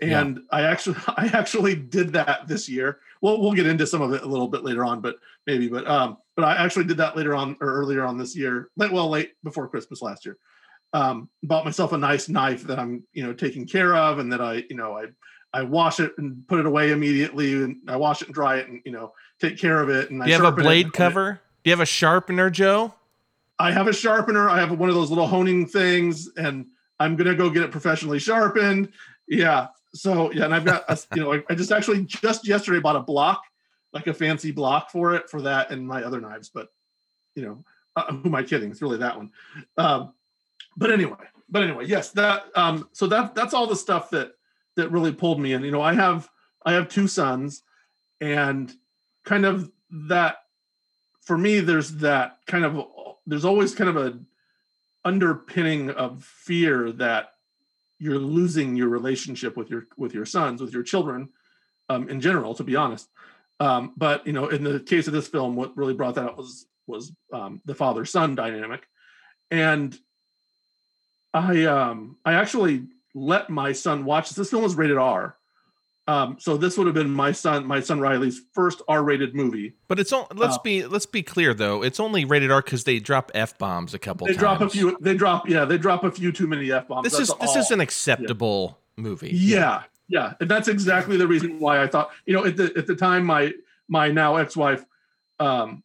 And 0.00 0.36
yeah. 0.36 0.42
I 0.50 0.62
actually 0.62 0.96
I 1.08 1.30
actually 1.32 1.76
did 1.76 2.12
that 2.14 2.48
this 2.48 2.68
year. 2.68 3.00
Well, 3.20 3.40
we'll 3.40 3.52
get 3.52 3.66
into 3.66 3.86
some 3.86 4.00
of 4.00 4.12
it 4.12 4.22
a 4.22 4.26
little 4.26 4.48
bit 4.48 4.64
later 4.64 4.84
on, 4.84 5.00
but 5.00 5.16
maybe. 5.46 5.68
But 5.68 5.86
um, 5.86 6.18
but 6.36 6.44
I 6.44 6.64
actually 6.64 6.86
did 6.86 6.96
that 6.98 7.16
later 7.16 7.34
on 7.34 7.56
or 7.60 7.68
earlier 7.68 8.04
on 8.04 8.16
this 8.16 8.36
year. 8.36 8.70
Late, 8.76 8.92
well, 8.92 9.08
late 9.08 9.32
before 9.44 9.68
Christmas 9.68 10.02
last 10.02 10.24
year. 10.24 10.38
Um, 10.92 11.28
bought 11.42 11.64
myself 11.64 11.92
a 11.92 11.98
nice 11.98 12.28
knife 12.28 12.64
that 12.64 12.78
I'm 12.78 13.04
you 13.12 13.22
know 13.22 13.32
taking 13.32 13.66
care 13.66 13.94
of, 13.94 14.18
and 14.18 14.32
that 14.32 14.40
I 14.40 14.64
you 14.70 14.76
know 14.76 14.96
I 14.96 15.06
I 15.52 15.62
wash 15.62 16.00
it 16.00 16.12
and 16.18 16.46
put 16.48 16.60
it 16.60 16.66
away 16.66 16.92
immediately, 16.92 17.52
and 17.54 17.76
I 17.88 17.96
wash 17.96 18.22
it 18.22 18.28
and 18.28 18.34
dry 18.34 18.56
it, 18.58 18.68
and 18.68 18.80
you 18.84 18.92
know 18.92 19.12
take 19.40 19.58
care 19.58 19.80
of 19.80 19.88
it. 19.88 20.10
And 20.10 20.22
do 20.22 20.28
you 20.28 20.34
have 20.34 20.44
a 20.44 20.52
blade 20.52 20.92
cover? 20.92 21.40
Do 21.62 21.70
you 21.70 21.72
have 21.72 21.80
a 21.80 21.86
sharpener, 21.86 22.48
Joe? 22.50 22.94
I 23.58 23.72
have 23.72 23.86
a 23.86 23.92
sharpener. 23.92 24.48
I 24.48 24.58
have 24.58 24.70
one 24.72 24.88
of 24.88 24.94
those 24.94 25.10
little 25.10 25.26
honing 25.26 25.66
things, 25.66 26.30
and 26.36 26.66
I'm 26.98 27.16
gonna 27.16 27.34
go 27.34 27.50
get 27.50 27.62
it 27.62 27.70
professionally 27.70 28.18
sharpened. 28.18 28.92
Yeah. 29.28 29.68
So 29.94 30.32
yeah, 30.32 30.44
and 30.44 30.54
I've 30.54 30.64
got 30.64 30.84
a, 30.88 30.98
you 31.14 31.22
know 31.22 31.42
I 31.48 31.54
just 31.54 31.72
actually 31.72 32.04
just 32.04 32.46
yesterday 32.46 32.80
bought 32.80 32.96
a 32.96 33.00
block, 33.00 33.42
like 33.92 34.06
a 34.06 34.14
fancy 34.14 34.52
block 34.52 34.90
for 34.90 35.14
it 35.14 35.28
for 35.28 35.42
that 35.42 35.70
and 35.70 35.86
my 35.86 36.04
other 36.04 36.20
knives, 36.20 36.48
but 36.48 36.68
you 37.34 37.42
know 37.42 37.64
uh, 37.96 38.12
who 38.12 38.28
am 38.28 38.34
I 38.34 38.42
kidding? 38.42 38.70
It's 38.70 38.82
really 38.82 38.98
that 38.98 39.16
one. 39.16 39.30
Um, 39.76 40.12
but 40.76 40.92
anyway, 40.92 41.16
but 41.48 41.62
anyway, 41.62 41.86
yes, 41.86 42.10
that 42.12 42.44
um, 42.54 42.88
so 42.92 43.06
that 43.08 43.34
that's 43.34 43.54
all 43.54 43.66
the 43.66 43.76
stuff 43.76 44.10
that 44.10 44.32
that 44.76 44.90
really 44.90 45.12
pulled 45.12 45.40
me 45.40 45.52
in. 45.52 45.62
You 45.62 45.70
know, 45.70 45.82
I 45.82 45.94
have 45.94 46.28
I 46.64 46.72
have 46.72 46.88
two 46.88 47.08
sons, 47.08 47.62
and 48.20 48.72
kind 49.24 49.44
of 49.44 49.70
that 49.90 50.38
for 51.20 51.36
me, 51.36 51.60
there's 51.60 51.92
that 51.96 52.38
kind 52.46 52.64
of 52.64 52.86
there's 53.26 53.44
always 53.44 53.74
kind 53.74 53.90
of 53.90 53.96
a 53.96 54.18
underpinning 55.04 55.90
of 55.90 56.24
fear 56.24 56.92
that 56.92 57.32
you're 58.00 58.18
losing 58.18 58.74
your 58.74 58.88
relationship 58.88 59.56
with 59.56 59.70
your 59.70 59.86
with 59.96 60.14
your 60.14 60.26
sons, 60.26 60.60
with 60.60 60.72
your 60.72 60.82
children, 60.82 61.28
um, 61.88 62.08
in 62.08 62.20
general. 62.20 62.54
To 62.54 62.64
be 62.64 62.74
honest, 62.74 63.08
um, 63.60 63.92
but 63.96 64.26
you 64.26 64.32
know, 64.32 64.48
in 64.48 64.64
the 64.64 64.80
case 64.80 65.06
of 65.06 65.12
this 65.12 65.28
film, 65.28 65.54
what 65.54 65.76
really 65.76 65.94
brought 65.94 66.16
that 66.16 66.24
up 66.26 66.36
was 66.38 66.66
was 66.86 67.12
um, 67.32 67.60
the 67.66 67.74
father 67.74 68.04
son 68.04 68.34
dynamic, 68.34 68.86
and 69.50 69.96
I 71.32 71.64
um 71.64 72.16
I 72.24 72.34
actually 72.34 72.86
let 73.14 73.50
my 73.50 73.72
son 73.72 74.04
watch 74.04 74.28
this. 74.28 74.36
This 74.36 74.50
film 74.50 74.62
was 74.62 74.74
rated 74.74 74.96
R. 74.96 75.36
Um, 76.10 76.36
so 76.40 76.56
this 76.56 76.76
would 76.76 76.88
have 76.88 76.94
been 76.94 77.10
my 77.10 77.30
son, 77.30 77.64
my 77.64 77.78
son 77.78 78.00
Riley's 78.00 78.42
first 78.52 78.82
R-rated 78.88 79.32
movie. 79.32 79.74
But 79.86 80.00
it's 80.00 80.12
on. 80.12 80.26
Let's 80.34 80.56
uh, 80.56 80.62
be 80.62 80.84
let's 80.84 81.06
be 81.06 81.22
clear 81.22 81.54
though. 81.54 81.84
It's 81.84 82.00
only 82.00 82.24
rated 82.24 82.50
R 82.50 82.62
because 82.62 82.82
they 82.82 82.98
drop 82.98 83.30
f 83.32 83.56
bombs 83.58 83.94
a 83.94 83.98
couple. 84.00 84.26
Times. 84.26 84.36
They 84.36 84.42
times. 84.42 84.58
drop 84.58 84.68
a 84.68 84.70
few. 84.70 84.98
They 85.00 85.14
drop 85.14 85.48
yeah. 85.48 85.64
They 85.64 85.78
drop 85.78 86.02
a 86.02 86.10
few 86.10 86.32
too 86.32 86.48
many 86.48 86.72
f 86.72 86.88
bombs. 86.88 87.04
This 87.04 87.20
is 87.20 87.32
this 87.40 87.54
is 87.54 87.70
an 87.70 87.80
acceptable 87.80 88.80
yeah. 88.96 89.02
movie. 89.02 89.30
Yeah, 89.32 89.84
yeah, 90.08 90.32
and 90.40 90.50
that's 90.50 90.66
exactly 90.66 91.16
the 91.16 91.28
reason 91.28 91.60
why 91.60 91.80
I 91.80 91.86
thought 91.86 92.10
you 92.26 92.34
know 92.34 92.44
at 92.44 92.56
the 92.56 92.72
at 92.76 92.88
the 92.88 92.96
time 92.96 93.24
my 93.24 93.52
my 93.86 94.10
now 94.10 94.34
ex-wife 94.34 94.84
um 95.38 95.84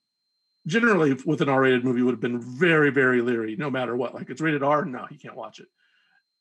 generally 0.66 1.14
with 1.24 1.42
an 1.42 1.50
R-rated 1.50 1.86
movie 1.86 2.02
would 2.02 2.14
have 2.14 2.20
been 2.20 2.42
very 2.42 2.90
very 2.90 3.22
leery 3.22 3.56
no 3.58 3.70
matter 3.70 3.96
what. 3.96 4.16
Like 4.16 4.32
it's 4.32 4.42
rated 4.42 4.64
R, 4.64 4.86
no, 4.86 5.06
he 5.06 5.18
can't 5.18 5.36
watch 5.36 5.60
it. 5.60 5.68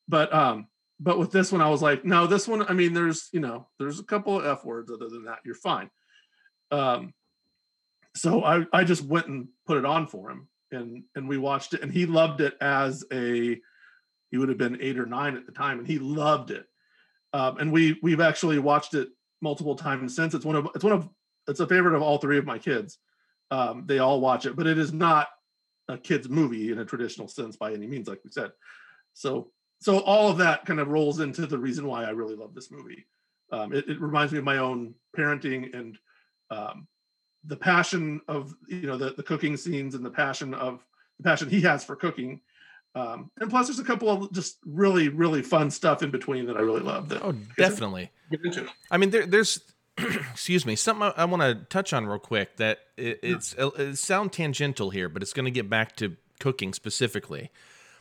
But 0.08 0.32
um 0.32 0.68
but 1.00 1.18
with 1.18 1.32
this 1.32 1.50
one, 1.50 1.60
I 1.60 1.68
was 1.68 1.82
like, 1.82 2.04
no, 2.04 2.26
this 2.26 2.46
one, 2.46 2.62
I 2.62 2.72
mean, 2.72 2.92
there's, 2.92 3.28
you 3.32 3.40
know, 3.40 3.68
there's 3.78 3.98
a 3.98 4.04
couple 4.04 4.38
of 4.38 4.46
F 4.46 4.64
words. 4.64 4.90
Other 4.90 5.08
than 5.08 5.24
that, 5.24 5.40
you're 5.44 5.54
fine. 5.54 5.90
Um, 6.70 7.12
so 8.16 8.44
I, 8.44 8.64
I 8.72 8.84
just 8.84 9.02
went 9.02 9.26
and 9.26 9.48
put 9.66 9.76
it 9.76 9.84
on 9.84 10.06
for 10.06 10.30
him 10.30 10.48
and, 10.70 11.02
and 11.14 11.28
we 11.28 11.36
watched 11.36 11.74
it 11.74 11.82
and 11.82 11.92
he 11.92 12.06
loved 12.06 12.40
it 12.40 12.54
as 12.60 13.04
a, 13.12 13.60
he 14.30 14.38
would 14.38 14.48
have 14.48 14.58
been 14.58 14.78
eight 14.80 14.98
or 14.98 15.06
nine 15.06 15.36
at 15.36 15.46
the 15.46 15.52
time 15.52 15.78
and 15.78 15.86
he 15.86 15.98
loved 15.98 16.50
it. 16.50 16.64
Um, 17.32 17.58
and 17.58 17.72
we, 17.72 17.98
we've 18.02 18.20
actually 18.20 18.60
watched 18.60 18.94
it 18.94 19.08
multiple 19.42 19.74
times 19.74 20.14
since 20.14 20.34
it's 20.34 20.44
one 20.44 20.56
of, 20.56 20.68
it's 20.74 20.84
one 20.84 20.92
of, 20.92 21.08
it's 21.48 21.60
a 21.60 21.66
favorite 21.66 21.96
of 21.96 22.02
all 22.02 22.18
three 22.18 22.38
of 22.38 22.46
my 22.46 22.58
kids. 22.58 22.98
Um, 23.50 23.84
they 23.86 23.98
all 23.98 24.20
watch 24.20 24.46
it, 24.46 24.56
but 24.56 24.66
it 24.66 24.78
is 24.78 24.92
not 24.92 25.28
a 25.88 25.98
kids 25.98 26.28
movie 26.28 26.72
in 26.72 26.78
a 26.78 26.84
traditional 26.84 27.28
sense 27.28 27.56
by 27.56 27.72
any 27.72 27.86
means, 27.86 28.08
like 28.08 28.20
we 28.24 28.30
said. 28.30 28.52
So 29.12 29.50
so 29.84 29.98
all 29.98 30.30
of 30.30 30.38
that 30.38 30.64
kind 30.64 30.80
of 30.80 30.88
rolls 30.88 31.20
into 31.20 31.44
the 31.44 31.58
reason 31.58 31.86
why 31.86 32.04
I 32.04 32.10
really 32.10 32.34
love 32.34 32.54
this 32.54 32.70
movie. 32.70 33.06
Um, 33.52 33.74
it, 33.74 33.86
it, 33.86 34.00
reminds 34.00 34.32
me 34.32 34.38
of 34.38 34.44
my 34.44 34.56
own 34.56 34.94
parenting 35.14 35.74
and 35.78 35.98
um, 36.50 36.88
the 37.44 37.58
passion 37.58 38.22
of 38.26 38.54
you 38.66 38.86
know 38.86 38.96
the, 38.96 39.10
the 39.10 39.22
cooking 39.22 39.58
scenes 39.58 39.94
and 39.94 40.02
the 40.02 40.08
passion 40.08 40.54
of 40.54 40.82
the 41.18 41.22
passion 41.22 41.50
he 41.50 41.60
has 41.60 41.84
for 41.84 41.96
cooking. 41.96 42.40
Um, 42.94 43.30
and 43.38 43.50
plus, 43.50 43.66
there's 43.66 43.78
a 43.78 43.84
couple 43.84 44.08
of 44.08 44.32
just 44.32 44.56
really, 44.64 45.10
really 45.10 45.42
fun 45.42 45.70
stuff 45.70 46.02
in 46.02 46.10
between 46.10 46.46
that 46.46 46.56
I 46.56 46.60
really 46.60 46.80
love. 46.80 47.10
That 47.10 47.22
oh, 47.22 47.34
definitely. 47.58 48.10
I 48.90 48.96
mean, 48.96 49.10
there, 49.10 49.26
there's 49.26 49.60
excuse 49.98 50.64
me, 50.64 50.76
something 50.76 51.02
I, 51.14 51.24
I 51.24 51.24
want 51.26 51.42
to 51.42 51.56
touch 51.68 51.92
on 51.92 52.06
real 52.06 52.18
quick. 52.18 52.56
That 52.56 52.78
it, 52.96 53.20
it's 53.22 53.54
yeah. 53.58 53.68
it 53.76 53.98
sound 53.98 54.32
tangential 54.32 54.88
here, 54.88 55.10
but 55.10 55.20
it's 55.20 55.34
going 55.34 55.44
to 55.44 55.50
get 55.50 55.68
back 55.68 55.94
to 55.96 56.16
cooking 56.40 56.72
specifically. 56.72 57.50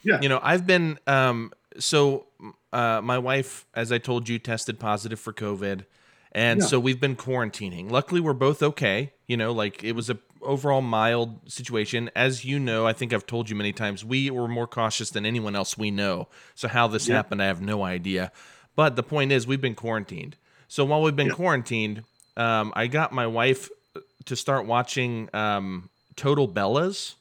Yeah, 0.02 0.22
you 0.22 0.30
know, 0.30 0.40
I've 0.42 0.66
been 0.66 0.98
um, 1.08 1.52
so 1.80 2.28
uh, 2.72 3.02
my 3.04 3.18
wife, 3.18 3.66
as 3.74 3.92
I 3.92 3.98
told 3.98 4.30
you, 4.30 4.40
tested 4.40 4.80
positive 4.80 5.20
for 5.20 5.34
COVID, 5.34 5.86
and 6.32 6.62
yeah. 6.62 6.66
so 6.66 6.80
we've 6.80 7.00
been 7.00 7.16
quarantining. 7.16 7.92
Luckily, 7.92 8.22
we're 8.22 8.34
both 8.34 8.64
okay. 8.64 9.14
You 9.28 9.38
know, 9.38 9.52
like 9.52 9.84
it 9.84 9.94
was 9.94 10.10
a 10.10 10.18
overall 10.42 10.82
mild 10.82 11.52
situation. 11.52 12.10
As 12.16 12.44
you 12.44 12.60
know, 12.60 12.86
I 12.86 12.94
think 12.94 13.14
I've 13.14 13.26
told 13.26 13.50
you 13.50 13.56
many 13.56 13.74
times, 13.74 14.04
we 14.04 14.30
were 14.30 14.48
more 14.48 14.68
cautious 14.68 15.10
than 15.10 15.26
anyone 15.26 15.56
else 15.56 15.78
we 15.78 15.92
know. 15.92 16.28
So 16.56 16.68
how 16.68 16.88
this 16.88 17.08
yeah. 17.08 17.16
happened, 17.16 17.42
I 17.42 17.46
have 17.46 17.62
no 17.62 17.84
idea. 17.84 18.32
But 18.76 18.96
the 18.96 19.04
point 19.04 19.32
is, 19.32 19.48
we've 19.48 19.62
been 19.62 19.76
quarantined. 19.76 20.36
So 20.68 20.86
while 20.86 21.02
we've 21.02 21.16
been 21.16 21.28
yeah. 21.28 21.34
quarantined, 21.34 22.04
um, 22.36 22.74
I 22.76 22.88
got 22.88 23.12
my 23.12 23.28
wife 23.28 23.70
to 24.26 24.36
start 24.36 24.66
watching 24.66 25.30
um, 25.34 25.90
Total 26.16 26.48
Bellas. 26.48 27.16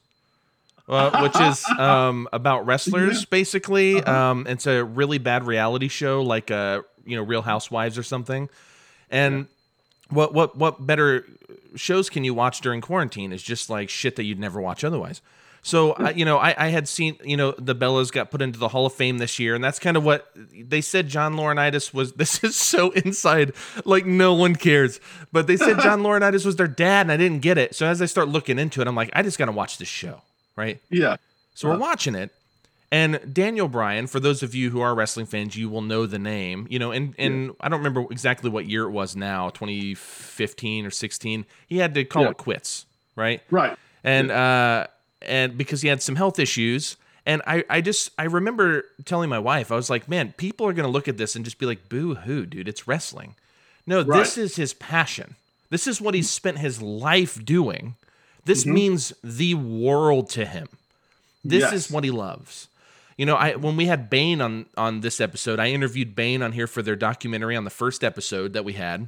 Uh, 0.87 1.21
which 1.21 1.39
is 1.39 1.63
um, 1.79 2.27
about 2.33 2.65
wrestlers, 2.65 3.21
yeah. 3.21 3.25
basically. 3.29 4.01
Uh-huh. 4.01 4.31
Um, 4.31 4.47
it's 4.47 4.67
a 4.67 4.83
really 4.83 5.17
bad 5.17 5.47
reality 5.47 5.87
show, 5.87 6.21
like 6.21 6.49
a 6.49 6.55
uh, 6.55 6.81
you 7.05 7.15
know 7.15 7.23
Real 7.23 7.41
Housewives 7.41 7.97
or 7.97 8.03
something. 8.03 8.49
And 9.09 9.47
what 10.09 10.33
what 10.33 10.57
what 10.57 10.85
better 10.85 11.25
shows 11.75 12.09
can 12.09 12.23
you 12.23 12.33
watch 12.33 12.61
during 12.61 12.81
quarantine 12.81 13.31
is 13.31 13.41
just 13.41 13.69
like 13.69 13.89
shit 13.89 14.15
that 14.17 14.23
you'd 14.23 14.39
never 14.39 14.61
watch 14.61 14.83
otherwise. 14.83 15.21
So 15.65 15.93
I, 15.93 16.11
you 16.11 16.25
know, 16.25 16.37
I, 16.37 16.53
I 16.57 16.67
had 16.67 16.89
seen 16.89 17.15
you 17.23 17.37
know 17.37 17.53
the 17.57 17.73
Bellas 17.73 18.11
got 18.11 18.29
put 18.29 18.41
into 18.41 18.59
the 18.59 18.67
Hall 18.67 18.85
of 18.85 18.93
Fame 18.93 19.17
this 19.17 19.39
year, 19.39 19.55
and 19.55 19.63
that's 19.63 19.79
kind 19.79 19.95
of 19.95 20.03
what 20.03 20.29
they 20.53 20.81
said. 20.81 21.07
John 21.07 21.35
Laurinaitis 21.35 21.93
was. 21.93 22.13
This 22.23 22.43
is 22.43 22.55
so 22.55 22.91
inside, 22.91 23.53
like 23.85 24.05
no 24.05 24.33
one 24.33 24.55
cares. 24.55 24.99
But 25.31 25.47
they 25.47 25.57
said 25.57 25.79
John 25.83 26.01
Laurinaitis 26.01 26.45
was 26.45 26.57
their 26.57 26.67
dad, 26.67 27.01
and 27.01 27.11
I 27.11 27.17
didn't 27.17 27.39
get 27.39 27.57
it. 27.57 27.75
So 27.75 27.85
as 27.85 28.01
I 28.01 28.05
start 28.05 28.27
looking 28.27 28.59
into 28.59 28.81
it, 28.81 28.87
I'm 28.87 28.95
like, 28.95 29.09
I 29.13 29.23
just 29.23 29.37
got 29.37 29.45
to 29.45 29.51
watch 29.51 29.77
this 29.77 29.87
show, 29.87 30.21
right? 30.55 30.81
Yeah. 30.89 31.17
So 31.55 31.69
we're 31.69 31.77
watching 31.77 32.15
it, 32.15 32.31
and 32.93 33.19
Daniel 33.33 33.67
Bryan, 33.67 34.05
for 34.05 34.19
those 34.19 34.43
of 34.43 34.53
you 34.53 34.69
who 34.69 34.79
are 34.81 34.93
wrestling 34.93 35.25
fans, 35.25 35.55
you 35.55 35.67
will 35.67 35.81
know 35.81 36.05
the 36.05 36.19
name. 36.19 36.67
You 36.69 36.77
know, 36.77 36.91
and 36.91 37.15
and 37.17 37.47
yeah. 37.47 37.51
I 37.59 37.69
don't 37.69 37.79
remember 37.79 38.05
exactly 38.11 38.51
what 38.51 38.67
year 38.67 38.83
it 38.83 38.91
was 38.91 39.15
now, 39.15 39.49
2015 39.49 40.85
or 40.85 40.91
16. 40.91 41.45
He 41.67 41.77
had 41.77 41.95
to 41.95 42.05
call 42.05 42.23
yeah. 42.23 42.29
it 42.29 42.37
quits, 42.37 42.85
right? 43.15 43.41
Right. 43.49 43.77
And 44.03 44.29
uh 44.29 44.87
and 45.23 45.57
because 45.57 45.81
he 45.81 45.87
had 45.87 46.03
some 46.03 46.15
health 46.15 46.37
issues. 46.37 46.97
And 47.25 47.41
I, 47.47 47.63
I 47.69 47.81
just 47.81 48.11
I 48.17 48.25
remember 48.25 48.83
telling 49.05 49.29
my 49.29 49.39
wife, 49.39 49.71
I 49.71 49.75
was 49.75 49.89
like, 49.89 50.07
man, 50.09 50.33
people 50.37 50.67
are 50.67 50.73
gonna 50.73 50.89
look 50.89 51.07
at 51.07 51.17
this 51.17 51.35
and 51.35 51.43
just 51.43 51.57
be 51.57 51.65
like, 51.65 51.89
boo 51.89 52.15
hoo, 52.15 52.45
dude, 52.45 52.67
it's 52.67 52.87
wrestling. 52.87 53.35
No, 53.87 54.03
right. 54.03 54.19
this 54.19 54.37
is 54.37 54.55
his 54.55 54.73
passion. 54.73 55.35
This 55.69 55.87
is 55.87 55.99
what 55.99 56.13
he's 56.13 56.29
spent 56.29 56.59
his 56.59 56.81
life 56.81 57.43
doing. 57.43 57.95
This 58.45 58.63
mm-hmm. 58.63 58.73
means 58.73 59.13
the 59.23 59.55
world 59.55 60.29
to 60.31 60.45
him. 60.45 60.67
This 61.43 61.61
yes. 61.61 61.73
is 61.73 61.91
what 61.91 62.03
he 62.03 62.11
loves. 62.11 62.67
You 63.17 63.25
know, 63.25 63.35
I 63.35 63.55
when 63.55 63.77
we 63.77 63.85
had 63.85 64.09
Bane 64.09 64.41
on 64.41 64.65
on 64.75 65.01
this 65.01 65.21
episode, 65.21 65.59
I 65.59 65.67
interviewed 65.67 66.15
Bane 66.15 66.41
on 66.41 66.53
here 66.53 66.67
for 66.67 66.81
their 66.81 66.95
documentary 66.95 67.55
on 67.55 67.63
the 67.63 67.69
first 67.69 68.03
episode 68.03 68.53
that 68.53 68.65
we 68.65 68.73
had. 68.73 69.07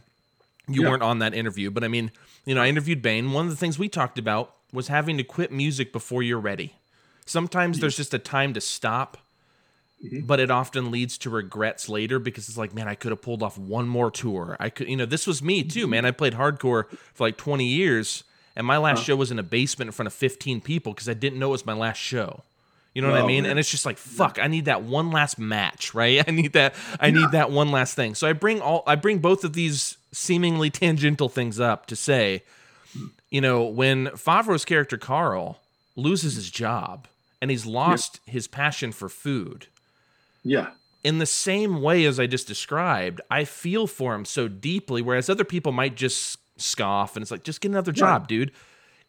You 0.67 0.83
yeah. 0.83 0.89
weren't 0.89 1.03
on 1.03 1.19
that 1.19 1.33
interview, 1.33 1.71
but 1.71 1.83
I 1.83 1.87
mean, 1.87 2.11
you 2.45 2.55
know, 2.55 2.61
I 2.61 2.67
interviewed 2.67 3.01
Bane. 3.01 3.31
One 3.31 3.45
of 3.45 3.51
the 3.51 3.57
things 3.57 3.79
we 3.79 3.89
talked 3.89 4.17
about 4.17 4.53
was 4.71 4.87
having 4.89 5.17
to 5.17 5.23
quit 5.23 5.51
music 5.51 5.91
before 5.91 6.21
you're 6.21 6.39
ready. 6.39 6.73
Sometimes 7.25 7.79
there's 7.79 7.97
just 7.97 8.13
a 8.13 8.19
time 8.19 8.53
to 8.53 8.61
stop, 8.61 9.17
mm-hmm. 10.03 10.25
but 10.25 10.39
it 10.39 10.51
often 10.51 10.91
leads 10.91 11.17
to 11.19 11.29
regrets 11.29 11.89
later 11.89 12.19
because 12.19 12.47
it's 12.47 12.57
like, 12.57 12.73
man, 12.73 12.87
I 12.87 12.93
could 12.93 13.11
have 13.11 13.21
pulled 13.21 13.41
off 13.41 13.57
one 13.57 13.87
more 13.87 14.11
tour. 14.11 14.55
I 14.59 14.69
could, 14.69 14.87
you 14.87 14.95
know, 14.95 15.07
this 15.07 15.25
was 15.25 15.41
me 15.41 15.63
too, 15.63 15.81
mm-hmm. 15.81 15.89
man. 15.91 16.05
I 16.05 16.11
played 16.11 16.33
hardcore 16.33 16.85
for 17.13 17.23
like 17.23 17.37
20 17.37 17.65
years, 17.65 18.23
and 18.55 18.65
my 18.65 18.77
last 18.77 18.99
huh. 18.99 19.03
show 19.05 19.15
was 19.15 19.31
in 19.31 19.39
a 19.39 19.43
basement 19.43 19.89
in 19.89 19.91
front 19.91 20.07
of 20.07 20.13
15 20.13 20.61
people 20.61 20.93
because 20.93 21.09
I 21.09 21.13
didn't 21.13 21.39
know 21.39 21.49
it 21.49 21.51
was 21.51 21.65
my 21.65 21.73
last 21.73 21.97
show. 21.97 22.43
You 22.93 23.01
know 23.01 23.11
what 23.11 23.19
oh, 23.19 23.25
I 23.25 23.27
mean? 23.27 23.43
Man. 23.43 23.51
And 23.51 23.59
it's 23.59 23.69
just 23.69 23.85
like, 23.85 23.97
fuck, 23.97 24.39
I 24.41 24.47
need 24.47 24.65
that 24.65 24.83
one 24.83 25.11
last 25.11 25.37
match, 25.37 25.93
right? 25.93 26.23
I 26.27 26.31
need 26.31 26.53
that 26.53 26.73
I 26.99 27.11
need 27.11 27.31
that 27.31 27.51
one 27.51 27.69
last 27.69 27.93
thing. 27.95 28.15
So 28.15 28.27
I 28.27 28.33
bring 28.33 28.61
all 28.61 28.83
I 28.87 28.95
bring 28.95 29.19
both 29.19 29.43
of 29.43 29.53
these 29.53 29.97
seemingly 30.13 30.69
tangential 30.71 31.27
things 31.27 31.59
up 31.59 31.87
to 31.87 31.95
say, 31.95 32.43
you 33.29 33.41
know, 33.41 33.63
when 33.65 34.07
Favreau's 34.07 34.63
character 34.63 34.97
Carl 34.97 35.59
loses 35.97 36.35
his 36.35 36.49
job 36.49 37.07
and 37.41 37.51
he's 37.51 37.65
lost 37.65 38.21
yeah. 38.25 38.33
his 38.33 38.47
passion 38.47 38.93
for 38.93 39.09
food. 39.09 39.67
Yeah. 40.43 40.69
In 41.03 41.19
the 41.19 41.25
same 41.25 41.81
way 41.81 42.05
as 42.05 42.19
I 42.19 42.27
just 42.27 42.47
described, 42.47 43.21
I 43.29 43.43
feel 43.43 43.87
for 43.87 44.15
him 44.15 44.25
so 44.25 44.47
deeply, 44.47 45.01
whereas 45.01 45.29
other 45.29 45.43
people 45.43 45.71
might 45.71 45.95
just 45.95 46.39
scoff 46.57 47.15
and 47.15 47.21
it's 47.21 47.31
like, 47.31 47.43
just 47.43 47.61
get 47.61 47.71
another 47.71 47.91
job, 47.91 48.23
right. 48.23 48.29
dude. 48.29 48.51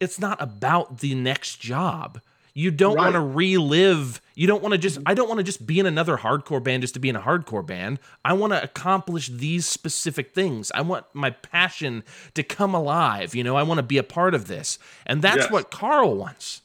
It's 0.00 0.18
not 0.18 0.40
about 0.42 0.98
the 0.98 1.14
next 1.14 1.56
job. 1.60 2.20
You 2.56 2.70
don't 2.70 2.96
right. 2.96 3.12
want 3.12 3.14
to 3.16 3.20
relive. 3.20 4.22
You 4.34 4.46
don't 4.46 4.62
want 4.62 4.72
to 4.72 4.78
just. 4.78 4.96
Mm-hmm. 4.96 5.08
I 5.08 5.12
don't 5.12 5.28
want 5.28 5.40
to 5.40 5.44
just 5.44 5.66
be 5.66 5.78
in 5.78 5.84
another 5.84 6.16
hardcore 6.16 6.64
band 6.64 6.80
just 6.80 6.94
to 6.94 7.00
be 7.00 7.10
in 7.10 7.14
a 7.14 7.20
hardcore 7.20 7.64
band. 7.64 7.98
I 8.24 8.32
want 8.32 8.54
to 8.54 8.62
accomplish 8.62 9.28
these 9.28 9.66
specific 9.66 10.32
things. 10.32 10.72
I 10.74 10.80
want 10.80 11.04
my 11.12 11.30
passion 11.30 12.02
to 12.32 12.42
come 12.42 12.74
alive. 12.74 13.34
You 13.34 13.44
know, 13.44 13.56
I 13.56 13.62
want 13.62 13.76
to 13.76 13.82
be 13.82 13.98
a 13.98 14.02
part 14.02 14.34
of 14.34 14.48
this, 14.48 14.78
and 15.04 15.20
that's 15.20 15.36
yes. 15.36 15.50
what 15.50 15.70
Carl 15.70 16.16
wants. 16.16 16.62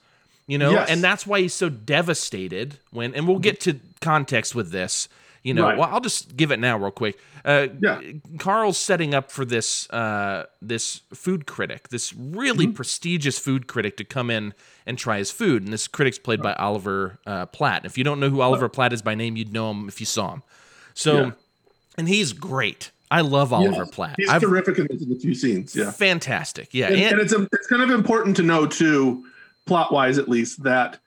You 0.48 0.58
know, 0.58 0.72
yes. 0.72 0.90
and 0.90 1.04
that's 1.04 1.28
why 1.28 1.42
he's 1.42 1.54
so 1.54 1.68
devastated 1.68 2.78
when. 2.92 3.14
And 3.14 3.28
we'll 3.28 3.40
get 3.40 3.60
mm-hmm. 3.60 3.78
to 3.78 3.86
context 4.00 4.56
with 4.56 4.72
this. 4.72 5.10
You 5.44 5.56
know, 5.56 5.64
right. 5.64 5.78
well, 5.78 5.90
I'll 5.92 6.02
just 6.02 6.38
give 6.38 6.52
it 6.52 6.60
now 6.60 6.78
real 6.78 6.92
quick. 6.92 7.18
Uh, 7.44 7.68
yeah. 7.80 8.00
Carl's 8.38 8.78
setting 8.78 9.16
up 9.16 9.32
for 9.32 9.44
this 9.44 9.90
uh, 9.90 10.46
this 10.62 11.02
food 11.14 11.48
critic, 11.48 11.90
this 11.90 12.14
really 12.14 12.66
mm-hmm. 12.66 12.76
prestigious 12.76 13.40
food 13.40 13.66
critic, 13.66 13.98
to 13.98 14.04
come 14.04 14.30
in 14.30 14.54
and 14.86 15.00
try 15.00 15.18
his 15.18 15.32
food. 15.32 15.64
And 15.64 15.74
this 15.74 15.88
critic's 15.88 16.20
played 16.20 16.44
by 16.44 16.54
Oliver 16.54 17.18
uh, 17.26 17.48
Platt. 17.48 17.86
If 17.86 17.98
you 17.98 18.04
don't 18.04 18.20
know 18.20 18.30
who 18.30 18.42
Oliver 18.42 18.70
Platt 18.70 18.94
is 18.94 19.02
by 19.02 19.16
name, 19.16 19.36
you'd 19.36 19.52
know 19.52 19.72
him 19.72 19.88
if 19.88 20.00
you 20.00 20.06
saw 20.06 20.34
him. 20.34 20.44
So, 20.94 21.20
yeah. 21.20 21.32
and 21.98 22.08
he's 22.08 22.34
great. 22.34 22.92
I 23.10 23.22
love 23.22 23.52
Oliver 23.52 23.84
yeah, 23.86 23.92
Platt. 23.92 24.16
He's 24.18 24.30
I've, 24.30 24.42
terrific 24.42 24.78
in 24.78 24.88
the 24.88 25.20
few 25.20 25.34
scenes. 25.34 25.76
Yeah, 25.76 25.92
fantastic. 25.92 26.74
Yeah, 26.74 26.88
and, 26.88 26.96
and, 26.96 27.12
and 27.14 27.22
it's 27.22 27.34
a, 27.34 27.48
it's 27.52 27.68
kind 27.68 27.82
of 27.82 27.90
important 27.90 28.38
to 28.38 28.44
know 28.44 28.68
too, 28.68 29.26
plot 29.66 29.92
wise 29.92 30.18
at 30.18 30.30
least, 30.30 30.64
that 30.64 31.00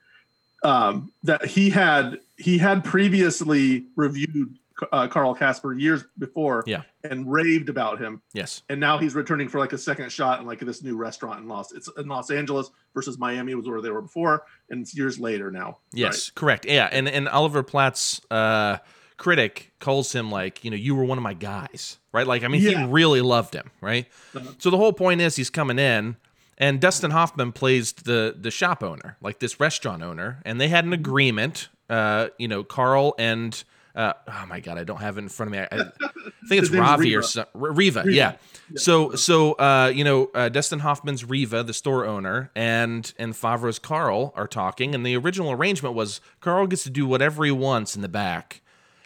um, 0.65 1.13
that 1.23 1.45
he 1.45 1.71
had 1.71 2.19
he 2.37 2.59
had 2.59 2.83
previously 2.83 3.87
reviewed 3.95 4.59
uh, 4.91 5.07
Carl 5.07 5.35
Casper 5.35 5.73
years 5.73 6.05
before, 6.19 6.65
yeah, 6.67 6.83
and 7.09 7.31
raved 7.31 7.69
about 7.69 8.01
him. 8.01 8.23
Yes, 8.33 8.63
and 8.69 8.81
now 8.81 8.99
he's 8.99 9.15
returning 9.15 9.49
for 9.49 9.59
like 9.59 9.73
a 9.73 9.79
second 9.79 10.11
shot 10.11 10.41
in 10.41 10.47
like 10.47 10.61
this 10.61 10.83
new 10.83 10.97
restaurant 10.97 11.41
in 11.41 11.49
Los. 11.49 11.73
It's 11.73 11.89
in 11.97 12.09
Los 12.09 12.31
Angeles 12.31 12.71
versus 12.95 13.19
Miami 13.19 13.55
was 13.55 13.69
where 13.69 13.81
they 13.81 13.91
were 13.91 14.03
before, 14.03 14.45
and 14.71 14.83
it's 14.83 14.97
years 14.97 15.21
later 15.21 15.51
now. 15.51 15.79
Yes, 15.93 16.29
right? 16.29 16.35
correct. 16.35 16.67
Yeah, 16.67 16.89
and 16.91 17.09
and 17.09 17.29
Oliver 17.29 17.63
Platt's 17.63 18.21
uh, 18.31 18.79
critic 19.17 19.73
calls 19.79 20.13
him 20.13 20.31
like 20.31 20.65
you 20.65 20.71
know 20.71 20.77
you 20.77 20.95
were 20.95 21.05
one 21.05 21.19
of 21.19 21.25
my 21.25 21.35
guys, 21.35 21.99
right? 22.13 22.27
Like 22.27 22.43
I 22.43 22.49
mean 22.49 22.63
yeah. 22.63 22.87
he 22.87 22.91
really 22.91 23.21
loved 23.21 23.55
him, 23.55 23.71
right? 23.81 24.07
Uh-huh. 24.35 24.51
So 24.59 24.71
the 24.71 24.79
whole 24.79 24.93
point 24.93 25.21
is 25.21 25.37
he's 25.37 25.51
coming 25.51 25.79
in. 25.79 26.17
And 26.57 26.81
Dustin 26.81 27.11
Hoffman 27.11 27.53
plays 27.53 27.93
the 27.93 28.37
the 28.39 28.51
shop 28.51 28.83
owner, 28.83 29.17
like 29.21 29.41
this 29.41 29.59
restaurant 29.59 30.03
owner, 30.03 30.41
and 30.45 30.61
they 30.61 30.69
had 30.69 30.85
an 30.85 30.91
mm-hmm. 30.91 31.01
agreement. 31.01 31.69
Uh, 31.91 32.29
you 32.39 32.49
know, 32.49 32.65
Carl 32.65 33.15
and 33.19 33.63
uh, 33.95 34.13
oh 34.27 34.47
my 34.49 34.61
god, 34.61 34.79
I 34.79 34.85
don't 34.85 35.01
have 35.01 35.19
it 35.19 35.23
in 35.23 35.29
front 35.29 35.49
of 35.49 35.53
me. 35.53 35.59
I, 35.59 35.69
I 35.71 35.85
think 36.49 36.63
it's 36.63 36.71
Ravi 36.71 37.05
Riva. 37.05 37.19
or 37.19 37.23
some, 37.23 37.47
Riva. 37.55 38.03
Riva. 38.03 38.13
Yeah. 38.13 38.33
yeah. 38.71 38.77
So 38.77 39.15
so 39.15 39.53
uh, 39.53 39.93
you 39.95 40.05
know, 40.05 40.31
uh, 40.35 40.49
Dustin 40.49 40.81
Hoffman's 40.81 41.25
Riva, 41.25 41.63
the 41.63 41.75
store 41.75 42.05
owner, 42.05 42.51
and 42.55 43.13
and 43.19 43.35
Favreau's 43.35 43.79
Carl 43.79 44.33
are 44.37 44.49
talking, 44.49 44.95
and 44.95 45.07
the 45.07 45.17
original 45.17 45.53
arrangement 45.53 45.95
was 45.95 46.21
Carl 46.41 46.67
gets 46.67 46.83
to 46.85 46.91
do 46.91 47.07
whatever 47.07 47.45
he 47.45 47.51
wants 47.51 47.95
in 47.95 48.03
the 48.03 48.09
back, 48.09 48.63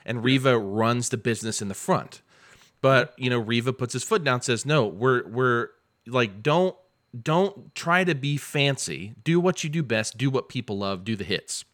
and 0.07 0.25
Riva 0.25 0.59
runs 0.59 1.11
the 1.11 1.19
business 1.19 1.61
in 1.61 1.69
the 1.69 1.75
front. 1.75 2.23
But 2.81 3.13
you 3.19 3.29
know, 3.29 3.39
Riva 3.39 3.73
puts 3.73 3.93
his 3.93 4.05
foot 4.05 4.25
down, 4.25 4.41
says, 4.41 4.65
"No, 4.65 4.87
we're 4.87 5.27
we're 5.29 5.69
like 6.07 6.43
don't 6.43 6.75
don't 7.21 7.75
try 7.75 8.05
to 8.05 8.15
be 8.15 8.37
fancy. 8.37 9.15
Do 9.25 9.41
what 9.41 9.65
you 9.65 9.71
do 9.71 9.83
best. 9.83 10.19
Do 10.19 10.31
what 10.31 10.49
people 10.49 10.79
love. 10.79 11.05
Do 11.05 11.17
the 11.17 11.25
hits." 11.25 11.65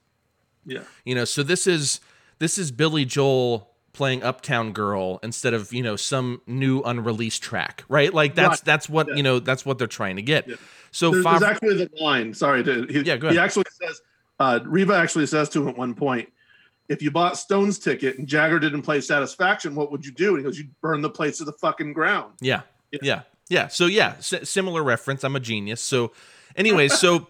Yeah. 0.67 0.83
You 1.05 1.15
know, 1.15 1.25
so 1.25 1.43
this 1.43 1.67
is 1.67 2.01
this 2.39 2.59
is 2.59 2.71
Billy 2.71 3.05
Joel 3.05 3.71
playing 3.93 4.23
Uptown 4.23 4.73
Girl 4.73 5.21
instead 5.23 5.55
of 5.55 5.73
you 5.73 5.83
know 5.83 5.97
some 5.97 6.41
new 6.47 6.81
unreleased 6.83 7.43
track, 7.43 7.85
right? 7.89 8.13
Like 8.13 8.35
that's 8.35 8.61
right. 8.61 8.65
that's 8.65 8.89
what 8.89 9.09
yeah. 9.09 9.15
you 9.15 9.23
know 9.23 9.39
that's 9.39 9.65
what 9.65 9.79
they're 9.79 9.87
trying 9.87 10.17
to 10.17 10.23
get. 10.23 10.49
Yeah. 10.49 10.57
So 10.91 11.11
there's, 11.11 11.25
there's, 11.25 11.43
actually 11.43 11.77
the 11.77 11.91
line. 12.01 12.33
Sorry, 12.35 12.63
to, 12.63 12.87
he, 12.87 13.01
yeah, 13.01 13.17
go 13.17 13.27
ahead. 13.27 13.33
he 13.33 13.39
actually 13.39 13.65
says 13.83 14.01
uh, 14.39 14.61
Riva 14.65 14.95
actually 14.95 15.27
says 15.27 15.49
to 15.51 15.63
him 15.63 15.69
at 15.69 15.77
one 15.77 15.95
point, 15.95 16.29
if 16.89 17.03
you 17.03 17.11
bought 17.11 17.39
Stone's 17.39 17.79
ticket 17.79 18.19
and 18.19 18.27
Jagger 18.27 18.59
didn't 18.59 18.83
play 18.83 19.01
Satisfaction, 19.01 19.75
what 19.75 19.91
would 19.91 20.05
you 20.05 20.13
do? 20.13 20.31
And 20.31 20.39
he 20.39 20.45
goes, 20.45 20.59
you'd 20.59 20.81
burn 20.81 21.01
the 21.01 21.11
place 21.11 21.39
to 21.39 21.45
the 21.45 21.53
fucking 21.53 21.93
ground. 21.93 22.35
Yeah. 22.41 22.63
Yeah. 22.91 22.99
Yeah. 23.03 23.23
So 23.69 23.87
yeah, 23.87 24.15
s- 24.19 24.49
similar 24.49 24.83
reference. 24.83 25.25
I'm 25.25 25.37
a 25.37 25.41
genius. 25.41 25.81
So 25.81 26.13
anyway, 26.57 26.89
so 26.89 27.29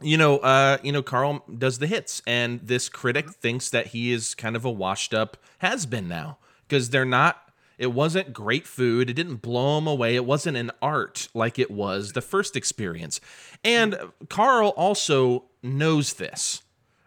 you 0.00 0.16
know, 0.16 0.38
uh, 0.38 0.78
you 0.82 0.92
know, 0.92 1.02
Carl 1.02 1.44
does 1.58 1.78
the 1.78 1.86
hits, 1.86 2.22
and 2.26 2.60
this 2.62 2.88
critic 2.88 3.30
thinks 3.30 3.70
that 3.70 3.88
he 3.88 4.12
is 4.12 4.34
kind 4.34 4.54
of 4.56 4.64
a 4.64 4.70
washed 4.70 5.12
up 5.12 5.36
has 5.58 5.86
been 5.86 6.08
now 6.08 6.38
because 6.66 6.90
they're 6.90 7.04
not. 7.04 7.42
It 7.78 7.92
wasn't 7.92 8.32
great 8.32 8.66
food. 8.66 9.08
It 9.08 9.14
didn't 9.14 9.36
blow 9.36 9.78
him 9.78 9.86
away. 9.86 10.16
It 10.16 10.24
wasn't 10.24 10.56
an 10.56 10.72
art 10.82 11.28
like 11.32 11.58
it 11.60 11.70
was 11.70 12.12
the 12.12 12.20
first 12.20 12.56
experience. 12.56 13.20
And 13.64 13.96
Carl 14.28 14.70
also 14.70 15.44
knows 15.62 16.14
this 16.14 16.62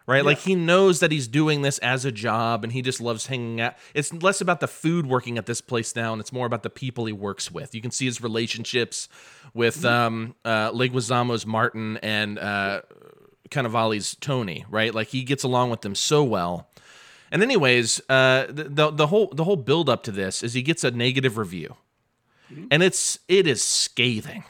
right? 0.07 0.25
Like 0.25 0.39
he 0.39 0.55
knows 0.55 0.99
that 0.99 1.11
he's 1.11 1.27
doing 1.27 1.61
this 1.61 1.77
as 1.79 2.05
a 2.05 2.11
job 2.11 2.63
and 2.63 2.73
he 2.73 2.81
just 2.81 3.01
loves 3.01 3.27
hanging 3.27 3.61
out. 3.61 3.75
It's 3.93 4.11
less 4.13 4.41
about 4.41 4.59
the 4.59 4.67
food 4.67 5.05
working 5.05 5.37
at 5.37 5.45
this 5.45 5.61
place 5.61 5.95
now 5.95 6.13
and 6.13 6.19
it's 6.19 6.33
more 6.33 6.45
about 6.45 6.63
the 6.63 6.69
people 6.69 7.05
he 7.05 7.13
works 7.13 7.51
with. 7.51 7.73
You 7.75 7.81
can 7.81 7.91
see 7.91 8.05
his 8.05 8.21
relationships 8.21 9.07
with 9.53 9.85
um, 9.85 10.35
uh, 10.45 10.71
Leguizamo's 10.71 11.45
Martin 11.45 11.97
and 11.97 12.39
uh, 12.39 12.81
Cannavale's 13.49 14.15
Tony, 14.15 14.65
right? 14.69 14.93
Like 14.93 15.09
he 15.09 15.23
gets 15.23 15.43
along 15.43 15.69
with 15.69 15.81
them 15.81 15.95
so 15.95 16.23
well. 16.23 16.69
And 17.31 17.41
anyways, 17.41 18.01
uh, 18.09 18.47
the, 18.49 18.65
the 18.65 18.91
the 18.91 19.07
whole 19.07 19.27
the 19.33 19.45
whole 19.45 19.55
build 19.55 19.87
up 19.87 20.03
to 20.03 20.11
this 20.11 20.43
is 20.43 20.53
he 20.53 20.61
gets 20.61 20.83
a 20.83 20.91
negative 20.91 21.37
review, 21.37 21.77
and 22.69 22.83
it's 22.83 23.19
it 23.29 23.47
is 23.47 23.63
scathing, 23.63 24.43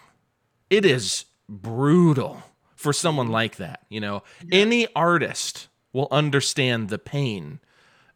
it 0.71 0.83
is 0.83 1.25
brutal 1.47 2.41
for 2.81 2.91
someone 2.93 3.29
like 3.29 3.57
that. 3.57 3.81
You 3.89 3.99
know, 4.01 4.23
any 4.51 4.87
artist 4.95 5.67
will 5.93 6.07
understand 6.11 6.89
the 6.89 6.97
pain 6.97 7.59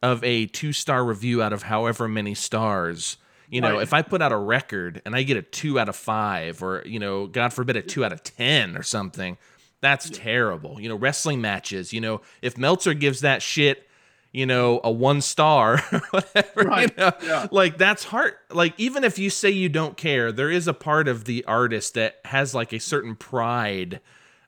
of 0.02 0.24
a 0.24 0.46
two 0.48 0.74
star 0.74 1.04
review 1.06 1.42
out 1.42 1.54
of 1.54 1.64
however 1.64 2.08
many 2.08 2.34
stars. 2.36 3.18
You 3.50 3.62
know, 3.62 3.74
Right. 3.76 3.84
if 3.84 3.94
I 3.94 4.02
put 4.02 4.22
out 4.22 4.32
a 4.32 4.38
record 4.38 5.02
and 5.06 5.16
I 5.16 5.24
get 5.24 5.38
a 5.38 5.42
two 5.42 5.80
out 5.80 5.88
of 5.90 5.96
five, 5.96 6.62
or 6.64 6.84
you 6.86 7.00
know, 7.00 7.28
God 7.28 7.54
forbid, 7.54 7.76
a 7.76 7.82
two 7.82 8.04
out 8.04 8.12
of 8.12 8.24
ten 8.24 8.76
or 8.76 8.84
something, 8.84 9.38
that's 9.82 10.10
terrible. 10.10 10.82
You 10.82 10.90
know, 10.90 10.96
wrestling 10.96 11.42
matches. 11.42 11.94
You 11.94 12.02
know, 12.02 12.22
if 12.42 12.58
Meltzer 12.58 12.94
gives 12.96 13.22
that 13.22 13.42
shit, 13.44 13.88
you 14.32 14.46
know, 14.48 14.82
a 14.84 14.92
one 14.92 15.22
star, 15.22 15.78
whatever. 16.12 16.64
Right. 16.64 16.90
You 16.90 16.96
know, 17.04 17.12
Yeah. 17.24 17.48
like 17.52 17.78
that's 17.78 18.04
hard. 18.06 18.34
Like 18.50 18.74
even 18.78 19.04
if 19.04 19.20
you 19.20 19.30
say 19.30 19.52
you 19.52 19.70
don't 19.70 19.96
care, 19.96 20.32
there 20.32 20.50
is 20.50 20.68
a 20.68 20.74
part 20.74 21.08
of 21.08 21.26
the 21.26 21.46
artist 21.46 21.94
that 21.94 22.20
has 22.26 22.56
like 22.56 22.74
a 22.74 22.80
certain 22.80 23.16
pride 23.16 24.02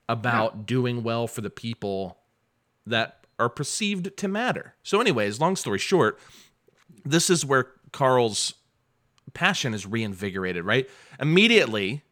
about 0.08 0.66
doing 0.66 1.02
well 1.02 1.26
for 1.26 1.40
the 1.40 1.50
people 1.50 2.18
that 2.86 3.26
are 3.38 3.48
perceived 3.48 4.16
to 4.16 4.28
matter. 4.28 4.74
So, 4.82 5.00
anyways, 5.00 5.40
long 5.40 5.56
story 5.56 5.78
short, 5.78 6.18
this 7.04 7.30
is 7.30 7.44
where 7.44 7.68
Carl's 7.92 8.54
passion 9.34 9.74
is 9.74 9.86
reinvigorated, 9.86 10.64
right? 10.64 10.88
Immediately, 11.20 12.02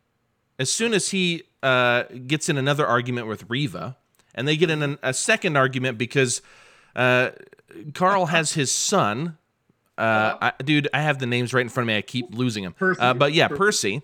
as 0.58 0.70
soon 0.70 0.94
as 0.94 1.10
he 1.10 1.44
uh, 1.62 2.04
gets 2.26 2.48
in 2.48 2.56
another 2.56 2.86
argument 2.86 3.26
with 3.26 3.48
Riva, 3.48 3.96
and 4.34 4.46
they 4.46 4.56
get 4.56 4.70
in 4.70 4.82
an, 4.82 4.98
a 5.02 5.14
second 5.14 5.56
argument 5.56 5.98
because 5.98 6.42
uh, 6.94 7.30
Carl 7.94 8.26
has 8.26 8.52
his 8.52 8.70
son. 8.70 9.38
Uh, 9.98 10.36
I, 10.42 10.62
dude, 10.62 10.88
I 10.92 11.00
have 11.00 11.18
the 11.18 11.26
names 11.26 11.54
right 11.54 11.62
in 11.62 11.70
front 11.70 11.84
of 11.84 11.88
me. 11.88 11.96
I 11.96 12.02
keep 12.02 12.34
losing 12.34 12.64
them. 12.64 12.74
Percy. 12.74 13.00
Uh, 13.00 13.14
but 13.14 13.32
yeah, 13.32 13.48
Percy. 13.48 14.02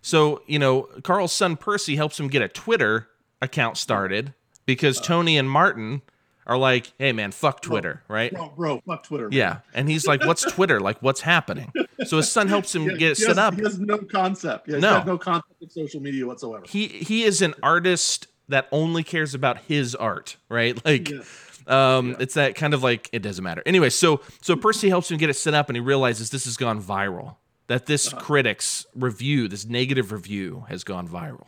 So, 0.00 0.42
you 0.46 0.58
know, 0.58 0.88
Carl's 1.02 1.32
son 1.32 1.56
Percy 1.56 1.96
helps 1.96 2.18
him 2.18 2.28
get 2.28 2.42
a 2.42 2.48
Twitter 2.48 3.08
account 3.42 3.76
started 3.76 4.34
because 4.66 5.00
Tony 5.00 5.36
and 5.36 5.50
Martin 5.50 6.02
are 6.46 6.58
like, 6.58 6.92
hey, 6.98 7.12
man, 7.12 7.32
fuck 7.32 7.62
Twitter, 7.62 8.02
right? 8.08 8.30
Bro, 8.32 8.52
bro, 8.56 8.80
fuck 8.86 9.02
Twitter. 9.04 9.28
man. 9.30 9.38
Yeah. 9.38 9.58
And 9.72 9.88
he's 9.88 10.06
like, 10.06 10.24
what's 10.26 10.42
Twitter? 10.42 10.78
Like, 10.80 11.00
what's 11.02 11.22
happening? 11.22 11.72
So 12.06 12.18
his 12.18 12.30
son 12.30 12.48
helps 12.48 12.74
him 12.74 12.82
Yeah, 12.84 12.96
get 12.96 13.12
it 13.12 13.16
set 13.16 13.28
has, 13.28 13.38
up. 13.38 13.54
He 13.54 13.62
has 13.62 13.78
no 13.78 13.98
concept. 13.98 14.68
Yeah, 14.68 14.78
No. 14.78 15.02
no 15.04 15.16
concept 15.18 15.62
of 15.62 15.72
social 15.72 16.00
media 16.00 16.26
whatsoever. 16.26 16.64
He 16.68 16.86
he 16.88 17.22
is 17.24 17.40
an 17.40 17.54
artist 17.62 18.26
that 18.48 18.68
only 18.72 19.02
cares 19.02 19.32
about 19.34 19.58
his 19.62 19.94
art, 19.94 20.36
right? 20.50 20.78
Like 20.84 21.08
Yeah. 21.10 21.20
um 21.66 22.16
it's 22.20 22.34
that 22.34 22.56
kind 22.56 22.74
of 22.74 22.82
like 22.82 23.08
it 23.12 23.20
doesn't 23.22 23.42
matter. 23.42 23.62
Anyway, 23.64 23.88
so 23.88 24.20
so 24.42 24.54
Percy 24.54 24.90
helps 24.90 25.10
him 25.10 25.16
get 25.16 25.30
it 25.30 25.34
set 25.34 25.54
up 25.54 25.70
and 25.70 25.76
he 25.76 25.80
realizes 25.80 26.28
this 26.28 26.44
has 26.44 26.58
gone 26.58 26.82
viral. 26.82 27.36
That 27.68 27.86
this 27.86 28.12
Uh-huh. 28.12 28.20
critic's 28.22 28.84
review, 28.94 29.48
this 29.48 29.64
negative 29.64 30.12
review 30.12 30.66
has 30.68 30.84
gone 30.84 31.08
viral. 31.08 31.46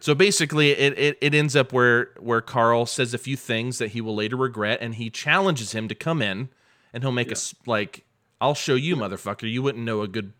So 0.00 0.14
basically 0.14 0.70
it, 0.70 0.98
it 0.98 1.18
it 1.20 1.34
ends 1.34 1.54
up 1.56 1.72
where 1.72 2.10
where 2.18 2.40
Carl 2.40 2.86
says 2.86 3.14
a 3.14 3.18
few 3.18 3.36
things 3.36 3.78
that 3.78 3.88
he 3.88 4.00
will 4.00 4.14
later 4.14 4.36
regret 4.36 4.78
and 4.80 4.94
he 4.96 5.10
challenges 5.10 5.72
him 5.72 5.88
to 5.88 5.94
come 5.94 6.20
in 6.22 6.48
and 6.92 7.02
he'll 7.02 7.12
make 7.12 7.30
us 7.32 7.54
like 7.66 8.04
I'll 8.40 8.54
show 8.54 8.74
you 8.74 8.96
motherfucker. 8.96 9.50
You 9.50 9.62
wouldn't 9.62 9.84
know 9.84 10.02
a 10.02 10.08
good 10.08 10.32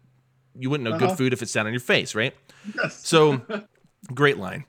you 0.58 0.70
wouldn't 0.70 0.84
know 0.88 0.96
Uh-huh. 0.96 1.06
good 1.08 1.16
food 1.16 1.32
if 1.32 1.42
it's 1.42 1.52
sat 1.52 1.66
on 1.66 1.72
your 1.72 1.80
face, 1.80 2.14
right? 2.14 2.34
Yes. 2.76 3.06
So 3.06 3.42
great 4.14 4.38
line. 4.38 4.64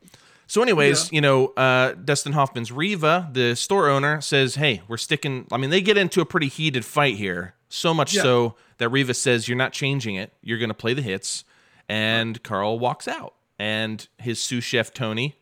So, 0.50 0.62
anyways, 0.62 1.12
you 1.12 1.20
know, 1.20 1.48
uh, 1.58 1.92
Dustin 1.94 2.32
Hoffman's 2.32 2.72
Riva, 2.72 3.30
the 3.34 3.54
store 3.56 3.90
owner, 3.90 4.22
says, 4.22 4.56
"Hey, 4.56 4.82
we're 4.88 4.96
sticking." 4.96 5.46
I 5.52 5.58
mean, 5.58 5.72
they 5.72 5.82
get 5.82 5.98
into 5.98 6.22
a 6.22 6.26
pretty 6.26 6.48
heated 6.48 6.86
fight 6.86 7.16
here. 7.18 7.56
So 7.68 7.94
much 7.94 8.14
Yeah. 8.16 8.22
so 8.22 8.56
that 8.78 8.88
Riva 8.88 9.14
says, 9.14 9.50
"You're 9.50 9.58
not 9.58 9.74
changing 9.74 10.16
it. 10.16 10.32
You're 10.42 10.58
going 10.58 10.70
to 10.70 10.74
play 10.74 10.94
the 10.94 11.02
hits." 11.02 11.44
And 11.90 12.42
Carl 12.44 12.80
walks 12.80 13.10
out, 13.10 13.34
and 13.60 14.08
his 14.18 14.40
sous 14.40 14.64
chef 14.64 14.94
Tony 14.94 15.36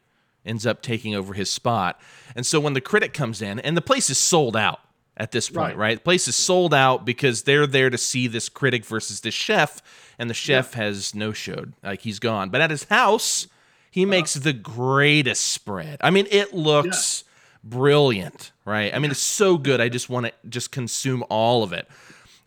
ends 0.46 0.66
up 0.66 0.82
taking 0.82 1.16
over 1.16 1.34
his 1.34 1.52
spot. 1.52 2.00
And 2.36 2.46
so 2.46 2.60
when 2.60 2.74
the 2.74 2.82
critic 2.82 3.14
comes 3.14 3.42
in, 3.42 3.60
and 3.60 3.76
the 3.76 3.82
place 3.82 4.10
is 4.10 4.18
sold 4.20 4.56
out 4.56 4.80
at 5.18 5.32
this 5.32 5.50
point, 5.50 5.58
Right. 5.76 5.78
right? 5.78 5.98
The 5.98 6.04
place 6.04 6.28
is 6.28 6.36
sold 6.36 6.74
out 6.74 7.06
because 7.06 7.44
they're 7.44 7.66
there 7.66 7.90
to 7.90 7.98
see 7.98 8.28
this 8.28 8.48
critic 8.50 8.86
versus 8.86 9.22
this 9.22 9.34
chef, 9.34 9.82
and 10.20 10.30
the 10.30 10.34
chef 10.36 10.74
has 10.74 11.16
no 11.16 11.34
showed, 11.34 11.74
like 11.84 12.02
he's 12.02 12.20
gone. 12.20 12.50
But 12.50 12.62
at 12.62 12.70
his 12.70 12.84
house, 12.86 13.48
he 13.90 14.06
makes 14.06 14.34
the 14.34 14.54
greatest 14.54 15.42
spread. 15.48 15.98
I 16.02 16.10
mean, 16.12 16.28
it 16.30 16.54
looks 16.54 17.24
brilliant, 17.64 18.52
right? 18.66 18.94
I 18.94 19.00
mean, 19.00 19.12
it's 19.12 19.20
so 19.20 19.58
good. 19.58 19.82
I 19.82 19.90
just 19.90 20.10
want 20.10 20.28
to 20.28 20.34
just 20.48 20.72
consume 20.72 21.24
all 21.30 21.64
of 21.64 21.74
it. 21.74 21.88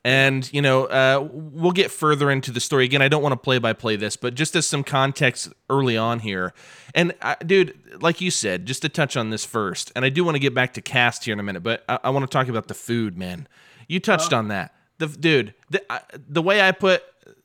And 0.09 0.51
you 0.55 0.63
know, 0.63 0.87
uh, 0.87 1.29
we'll 1.31 1.73
get 1.73 1.91
further 1.91 2.31
into 2.31 2.51
the 2.51 2.61
story 2.61 2.87
again. 2.87 3.03
I 3.03 3.09
don't 3.09 3.23
want 3.23 3.35
to 3.35 3.37
play 3.37 3.59
by 3.59 3.75
play 3.75 3.95
this, 3.97 4.17
but 4.17 4.35
just 4.35 4.57
as 4.57 4.67
some 4.67 4.83
context 4.83 5.53
early 5.69 5.99
on 5.99 6.21
here, 6.21 6.55
and 6.95 7.13
I, 7.21 7.37
dude, 7.45 7.79
like 8.01 8.23
you 8.23 8.31
said, 8.31 8.65
just 8.65 8.81
to 8.81 8.89
touch 8.89 9.19
on 9.19 9.29
this 9.29 9.45
first, 9.45 9.93
and 9.95 10.07
I 10.07 10.09
do 10.09 10.25
want 10.25 10.37
to 10.37 10.39
get 10.39 10.55
back 10.55 10.73
to 10.73 10.81
cast 10.81 11.27
here 11.27 11.35
in 11.35 11.41
a 11.41 11.43
minute, 11.43 11.63
but 11.63 11.85
I, 11.91 11.99
I 12.05 12.11
want 12.11 12.23
to 12.23 12.35
talk 12.35 12.49
about 12.49 12.69
the 12.69 12.75
food, 12.75 13.19
man. 13.19 13.49
You 13.87 14.01
touched 14.01 14.33
on 14.33 14.49
that, 14.49 14.75
the 14.97 15.09
dude. 15.09 15.53
The, 15.69 15.93
I, 15.93 16.01
the 16.15 16.41
way 16.41 16.67
I 16.67 16.73
put 16.73 17.03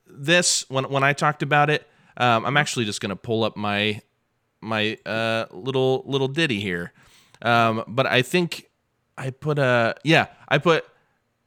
this 0.08 0.64
when 0.70 0.86
when 0.86 1.04
I 1.04 1.12
talked 1.12 1.44
about 1.44 1.70
it, 1.70 1.86
um, 2.16 2.46
I'm 2.46 2.56
actually 2.56 2.86
just 2.86 3.02
gonna 3.02 3.18
pull 3.18 3.44
up 3.44 3.58
my 3.58 4.00
my 4.62 4.98
uh, 5.06 5.48
little 5.52 6.04
little 6.06 6.30
ditty 6.30 6.62
here. 6.62 6.94
Um, 7.42 7.84
but 7.90 8.06
I 8.06 8.22
think 8.22 8.70
I 9.18 9.32
put 9.32 9.60
a 9.60 9.96
yeah, 10.06 10.28
I 10.48 10.60
put 10.60 10.86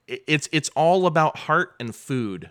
it's 0.08 0.48
it's 0.52 0.68
all 0.76 1.06
about 1.06 1.36
heart 1.36 1.74
and 1.80 1.94
food. 1.94 2.50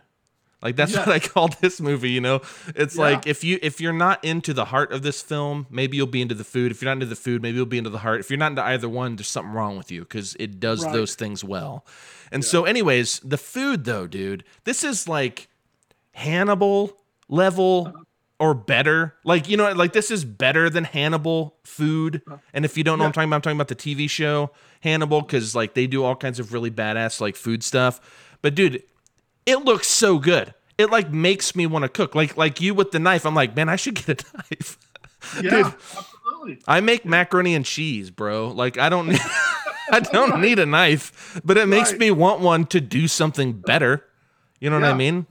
Like 0.62 0.76
that's 0.78 0.96
what 0.98 1.10
I 1.10 1.20
call 1.20 1.48
this 1.62 1.80
movie, 1.80 2.10
you 2.10 2.22
know. 2.22 2.42
It's 2.76 2.96
Yeah. 2.96 3.02
like 3.04 3.28
if 3.28 3.44
you 3.44 3.60
if 3.62 3.80
you're 3.80 3.94
not 3.94 4.24
into 4.26 4.52
the 4.54 4.66
heart 4.66 4.92
of 4.92 5.04
this 5.04 5.22
film, 5.22 5.68
maybe 5.70 5.96
you'll 5.96 6.08
be 6.08 6.22
into 6.22 6.34
the 6.34 6.44
food. 6.44 6.72
If 6.72 6.82
you're 6.82 6.88
not 6.90 6.94
into 6.94 7.06
the 7.06 7.16
food, 7.16 7.42
maybe 7.44 7.58
you'll 7.58 7.66
be 7.68 7.78
into 7.78 7.92
the 7.92 8.00
heart. 8.00 8.20
If 8.20 8.30
you're 8.32 8.40
not 8.40 8.52
into 8.54 8.64
either 8.64 8.90
one, 8.90 9.16
there's 9.16 9.28
something 9.28 9.54
wrong 9.54 9.78
with 9.78 9.92
you 9.92 10.02
because 10.02 10.36
it 10.40 10.60
does 10.60 10.84
Right. 10.84 10.94
those 10.94 11.14
things 11.16 11.44
well. 11.44 11.86
And 12.32 12.44
so, 12.44 12.66
anyways, 12.66 13.20
the 13.20 13.38
food 13.38 13.84
though, 13.84 14.08
dude, 14.08 14.44
this 14.64 14.84
is 14.84 15.08
like 15.08 15.48
Hannibal 16.14 16.98
level 17.30 17.88
uh-huh. 17.94 18.04
Or 18.40 18.54
better. 18.54 19.16
Like, 19.24 19.48
you 19.50 19.58
know, 19.58 19.72
like 19.74 19.94
this 19.94 20.12
is 20.12 20.26
better 20.26 20.70
than 20.70 20.84
Hannibal 20.84 21.56
food. 21.64 22.22
Uh-huh. 22.28 22.38
And 22.54 22.66
if 22.66 22.78
you 22.78 22.84
don't 22.84 22.98
know 22.98 23.04
what 23.06 23.08
I'm 23.10 23.14
talking 23.14 23.30
about, 23.30 23.36
I'm 23.38 23.42
talking 23.42 23.58
about 23.58 23.68
the 23.70 23.76
TV 23.76 24.10
show 24.10 24.52
Hannibal, 24.82 25.22
because 25.22 25.56
like 25.56 25.74
they 25.74 25.88
do 25.88 26.04
all 26.04 26.16
kinds 26.16 26.40
of 26.40 26.54
really 26.54 26.72
badass 26.72 27.22
like 27.22 27.36
food 27.36 27.64
stuff. 27.64 28.00
But 28.42 28.56
dude, 28.56 28.84
it 29.46 29.64
looks 29.66 29.88
so 29.88 30.20
good. 30.20 30.54
It 30.78 30.90
like 30.92 31.12
makes 31.12 31.56
me 31.56 31.66
want 31.66 31.84
to 31.84 31.90
cook. 31.90 32.16
Like 32.16 32.36
like 32.38 32.60
you 32.60 32.74
with 32.74 32.92
the 32.92 33.00
knife. 33.00 33.26
I'm 33.26 33.36
like, 33.36 33.56
man, 33.56 33.70
I 33.70 33.76
should 33.78 33.96
get 34.06 34.24
a 34.24 34.38
knife. 34.38 34.78
Yeah, 35.42 35.72
absolutely. 35.98 36.60
I 36.68 36.82
make 36.82 37.06
macaroni 37.06 37.56
and 37.56 37.66
cheese, 37.66 38.12
bro. 38.12 38.50
Like 38.50 38.78
I 38.78 38.90
don't 38.90 39.08
need 39.08 39.22
I 39.92 40.00
don't 40.12 40.42
need 40.42 40.60
a 40.60 40.66
knife, 40.66 41.40
but 41.46 41.58
it 41.58 41.68
makes 41.68 41.92
Right. 41.92 42.00
me 42.00 42.12
want 42.12 42.42
one 42.42 42.66
to 42.68 42.82
do 42.82 43.08
something 43.08 43.54
better. 43.54 44.04
You 44.60 44.70
know 44.70 44.80
what 44.80 44.86
I 44.90 44.94
mean? 44.94 45.26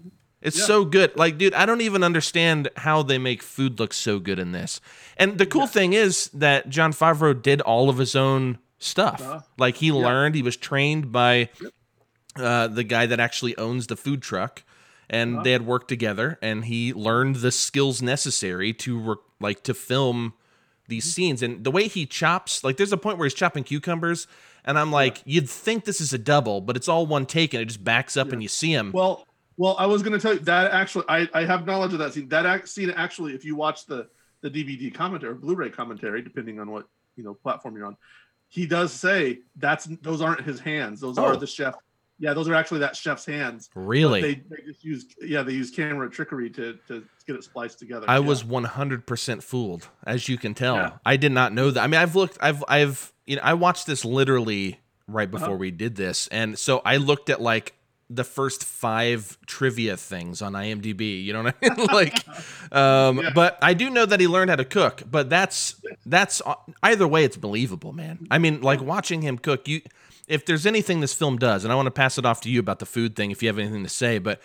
It's 0.45 0.59
Yeah. 0.59 0.65
so 0.67 0.85
good. 0.85 1.17
Like, 1.17 1.39
dude, 1.39 1.55
I 1.55 1.67
don't 1.67 1.81
even 1.81 2.05
understand 2.05 2.69
how 2.77 3.03
they 3.03 3.19
make 3.19 3.43
food 3.43 3.81
look 3.81 3.93
so 3.95 4.19
good 4.21 4.39
in 4.39 4.53
this. 4.53 4.81
And 5.17 5.39
the 5.39 5.47
cool 5.47 5.67
thing 5.67 5.93
is 5.95 6.29
that 6.35 6.69
Jon 6.69 6.93
Favreau 6.93 7.41
did 7.41 7.61
all 7.63 7.89
of 7.91 7.99
his 7.99 8.15
own 8.15 8.59
stuff. 8.79 9.21
Uh-huh. 9.23 9.41
Like 9.59 9.77
he 9.77 9.91
learned, 9.91 10.35
he 10.37 10.43
was 10.43 10.57
trained 10.57 11.11
by 11.11 11.49
uh, 12.37 12.67
the 12.69 12.85
guy 12.85 13.07
that 13.07 13.21
actually 13.21 13.57
owns 13.57 13.87
the 13.87 13.97
food 13.97 14.21
truck, 14.21 14.63
and 15.09 15.35
Uh-huh. 15.37 15.43
they 15.45 15.53
had 15.53 15.65
worked 15.67 15.89
together, 15.89 16.39
and 16.43 16.65
he 16.65 16.93
learned 16.93 17.37
the 17.37 17.53
skills 17.53 18.03
necessary 18.03 18.73
to 18.75 18.99
re- 18.99 19.15
like 19.41 19.63
to 19.65 19.73
film 19.75 20.35
these 20.89 21.07
Mhm. 21.07 21.13
scenes 21.15 21.43
and 21.43 21.65
the 21.65 21.71
way 21.71 21.89
he 21.89 22.05
chops 22.05 22.63
like 22.63 22.77
there's 22.77 22.93
a 22.93 22.97
point 22.99 23.17
where 23.17 23.25
he's 23.25 23.33
chopping 23.33 23.65
cucumbers 23.65 24.27
and 24.67 24.79
i'm 24.79 24.93
like 24.93 25.23
you'd 25.25 25.49
think 25.49 25.87
this 25.87 25.99
is 25.99 26.13
a 26.13 26.19
double 26.19 26.61
but 26.61 26.77
it's 26.77 26.89
all 26.89 27.07
one 27.07 27.25
take 27.25 27.55
and 27.55 27.63
it 27.63 27.65
just 27.67 27.83
backs 27.83 28.19
up 28.19 28.27
Yeah. 28.27 28.33
and 28.35 28.43
you 28.43 28.49
see 28.51 28.73
him 28.73 28.91
Well, 28.93 29.27
well, 29.57 29.77
I 29.79 29.87
was 29.87 30.03
going 30.03 30.13
to 30.13 30.19
tell 30.19 30.35
you 30.35 30.41
that 30.41 30.71
actually, 30.73 31.05
I, 31.09 31.29
I 31.33 31.45
have 31.45 31.67
knowledge 31.67 31.93
of 31.93 31.99
that 32.01 32.13
scene. 32.15 32.29
That 32.29 32.47
ac- 32.47 32.67
scene 32.67 32.91
actually, 32.91 33.35
if 33.35 33.45
you 33.45 33.57
watch 33.57 33.87
the 33.87 34.09
the 34.41 34.51
DVD 34.51 34.93
commentary 34.95 35.33
or 35.33 35.37
Blu-ray 35.37 35.71
commentary, 35.71 36.21
depending 36.23 36.61
on 36.61 36.71
what 36.71 36.87
you 37.17 37.25
know 37.25 37.35
platform 37.35 37.77
you're 37.77 37.87
on, 37.87 37.97
he 38.49 38.67
does 38.67 38.93
say 38.93 39.41
that's 39.57 39.87
those 40.03 40.21
aren't 40.21 40.43
his 40.43 40.61
hands. 40.61 41.01
Those 41.01 41.19
Oh. 41.19 41.25
are 41.25 41.37
the 41.37 41.47
chef. 41.47 41.75
Yeah, 42.21 42.33
those 42.33 42.49
are 42.49 42.55
actually 42.55 42.81
that 42.81 42.95
chef's 42.95 43.25
hands. 43.27 43.71
Really 43.75 44.21
They, 44.21 44.35
they 44.49 44.63
just 44.67 44.85
use 44.85 45.07
yeah 45.21 45.43
they 45.43 45.53
use 45.53 45.71
camera 45.73 46.09
trickery 46.11 46.49
to 46.51 46.79
to 46.89 47.05
get 47.27 47.35
it 47.37 47.43
spliced 47.45 47.79
together. 47.81 48.07
I 48.09 48.15
Yeah. 48.15 48.21
was 48.21 48.45
100% 48.45 49.43
fooled, 49.43 49.89
as 50.07 50.29
you 50.29 50.37
can 50.39 50.55
tell. 50.55 50.77
Yeah. 50.77 50.91
I 51.05 51.17
did 51.17 51.33
not 51.33 51.53
know 51.53 51.71
that. 51.71 51.83
I 51.83 51.87
mean, 51.89 52.01
I've 52.01 52.15
looked, 52.15 52.39
I've, 52.41 52.63
I've, 52.69 53.13
you 53.27 53.37
know, 53.37 53.43
I 53.43 53.55
watched 53.55 53.87
this 53.87 54.05
literally 54.05 54.79
right 55.09 55.31
before 55.31 55.49
Uh-huh. 55.49 55.57
we 55.57 55.71
did 55.73 55.97
this, 55.97 56.29
and 56.29 56.57
so 56.59 56.81
I 56.85 56.99
looked 56.99 57.31
at 57.31 57.41
like 57.43 57.75
the 58.11 58.25
first 58.25 58.65
five 58.65 59.39
trivia 59.47 59.97
things 59.97 60.43
on 60.43 60.53
IMDb. 60.53 61.25
You 61.25 61.33
know 61.33 61.43
what 61.45 61.55
I 61.63 61.69
mean? 61.69 61.87
like, 61.93 62.27
um, 62.73 63.19
Yeah. 63.19 63.31
but 63.35 63.59
I 63.63 63.75
do 63.75 63.89
know 63.91 64.05
that 64.07 64.21
he 64.21 64.27
learned 64.29 64.51
how 64.51 64.57
to 64.57 64.65
cook. 64.65 65.03
But 65.11 65.31
that's 65.31 65.77
that's 66.07 66.43
either 66.83 67.09
way, 67.09 67.25
it's 67.25 67.37
believable, 67.37 67.93
man. 67.93 68.27
I 68.31 68.39
mean, 68.39 68.61
like 68.61 68.81
watching 68.83 69.23
him 69.23 69.39
cook, 69.39 69.67
you. 69.69 69.81
If 70.27 70.47
there's 70.47 70.65
anything 70.65 71.01
this 71.01 71.13
film 71.13 71.37
does, 71.37 71.65
and 71.65 71.73
I 71.73 71.77
want 71.77 71.85
to 71.87 71.91
pass 71.91 72.17
it 72.17 72.25
off 72.25 72.41
to 72.43 72.51
you 72.51 72.59
about 72.59 72.79
the 72.79 72.87
food 72.87 73.15
thing, 73.15 73.31
if 73.31 73.43
you 73.43 73.49
have 73.49 73.59
anything 73.59 73.83
to 73.83 73.91
say, 73.91 74.19
but 74.19 74.41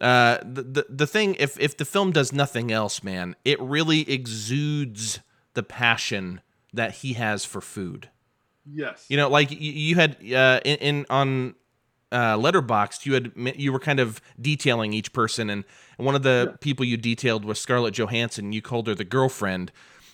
uh, 0.00 0.38
the, 0.44 0.62
the 0.62 0.86
the 0.88 1.06
thing, 1.08 1.34
if 1.40 1.58
if 1.58 1.76
the 1.76 1.84
film 1.84 2.12
does 2.12 2.32
nothing 2.32 2.70
else, 2.70 3.02
man, 3.02 3.34
it 3.44 3.60
really 3.60 4.08
exudes 4.08 5.18
the 5.54 5.62
passion 5.64 6.40
that 6.72 6.92
he 6.96 7.14
has 7.14 7.44
for 7.44 7.60
food. 7.60 8.08
yes. 8.72 9.06
You 9.08 9.16
know, 9.16 9.28
like 9.28 9.50
you, 9.50 9.56
you 9.72 9.94
had 9.96 10.16
uh, 10.32 10.60
in, 10.64 10.76
in 10.78 11.06
on 11.10 11.54
uh, 12.14 12.36
Letterboxd, 12.38 13.04
you 13.06 13.12
had 13.14 13.32
you 13.58 13.72
were 13.72 13.80
kind 13.80 14.00
of 14.00 14.20
detailing 14.40 14.92
each 14.94 15.12
person, 15.12 15.50
and, 15.50 15.64
and 15.98 16.06
one 16.06 16.14
of 16.14 16.22
the 16.22 16.48
Yeah. 16.50 16.56
people 16.60 16.84
you 16.86 16.96
detailed 16.96 17.44
was 17.44 17.60
Scarlett 17.60 17.94
Johansson. 17.98 18.52
You 18.52 18.62
called 18.62 18.86
her 18.86 18.94
the 18.94 19.04
girlfriend. 19.04 19.72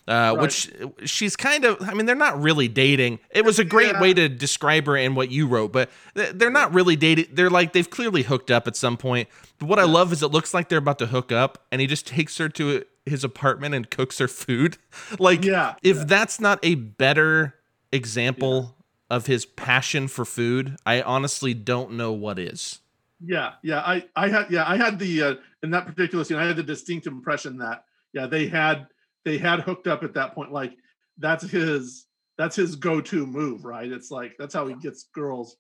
Uh, 0.09 0.33
Right. 0.35 0.41
Which 0.43 0.73
she's 1.05 1.37
kind 1.37 1.65
of, 1.65 1.77
I 1.89 1.93
mean, 1.95 2.07
they're 2.07 2.17
not 2.17 2.41
really 2.41 2.67
dating. 2.69 3.21
It 3.31 3.45
was 3.45 3.59
a 3.61 3.65
great 3.65 3.93
Yeah. 3.93 4.01
way 4.01 4.15
to 4.15 4.29
describe 4.29 4.87
her 4.87 4.97
and 4.97 5.15
what 5.15 5.31
you 5.31 5.47
wrote, 5.47 5.73
but 5.73 5.89
they're 6.15 6.51
not 6.51 6.73
really 6.75 6.97
dating. 6.97 7.27
They're 7.33 7.51
like, 7.51 7.73
they've 7.75 7.89
clearly 7.89 8.23
hooked 8.23 8.51
up 8.51 8.67
at 8.67 8.75
some 8.77 8.97
point. 8.97 9.29
But 9.59 9.67
what 9.69 9.79
I 9.79 9.85
love 9.85 10.11
is 10.13 10.23
it 10.23 10.29
looks 10.33 10.53
like 10.55 10.69
they're 10.69 10.79
about 10.79 10.99
to 11.01 11.07
hook 11.09 11.31
up, 11.31 11.65
and 11.71 11.81
he 11.81 11.87
just 11.87 12.07
takes 12.09 12.39
her 12.39 12.49
to 12.49 12.83
his 13.07 13.23
apartment 13.23 13.75
and 13.75 13.89
cooks 13.91 14.19
her 14.19 14.27
food. 14.27 14.79
Like, 15.19 15.45
Yeah, 15.45 15.75
if 15.83 15.99
yeah. 15.99 16.05
that's 16.07 16.41
not 16.41 16.59
a 16.65 16.75
better 16.77 17.55
example 17.93 18.75
of 19.11 19.27
his 19.27 19.45
passion 19.45 20.09
for 20.09 20.25
food, 20.25 20.77
I 20.87 21.03
honestly 21.03 21.53
don't 21.53 21.93
know 21.93 22.13
what 22.13 22.39
is. 22.39 22.79
Yeah, 23.23 23.53
yeah, 23.63 23.81
I, 23.81 24.07
I 24.17 24.29
had, 24.29 24.51
yeah, 24.51 24.65
I 24.67 24.77
had 24.77 24.99
the 24.99 25.23
uh, 25.23 25.35
in 25.63 25.71
that 25.73 25.87
particular 25.87 26.25
scene, 26.25 26.39
I 26.39 26.47
had 26.47 26.57
the 26.57 26.63
distinct 26.63 27.07
impression 27.07 27.59
that, 27.59 27.85
yeah, 28.15 28.27
they 28.27 28.47
had, 28.47 28.87
they 29.25 29.37
had 29.37 29.61
hooked 29.61 29.87
up 29.87 30.03
at 30.03 30.15
that 30.15 30.35
point. 30.35 30.53
Like 30.53 30.73
that's 31.19 31.45
his, 31.45 32.07
that's 32.39 32.57
his 32.57 32.77
go-to 32.77 33.27
move, 33.27 33.67
right? 33.67 33.93
It's 33.93 34.11
like 34.11 34.33
that's 34.39 34.55
how 34.55 34.67
he 34.67 34.75
gets 34.75 35.09
girls, 35.13 35.57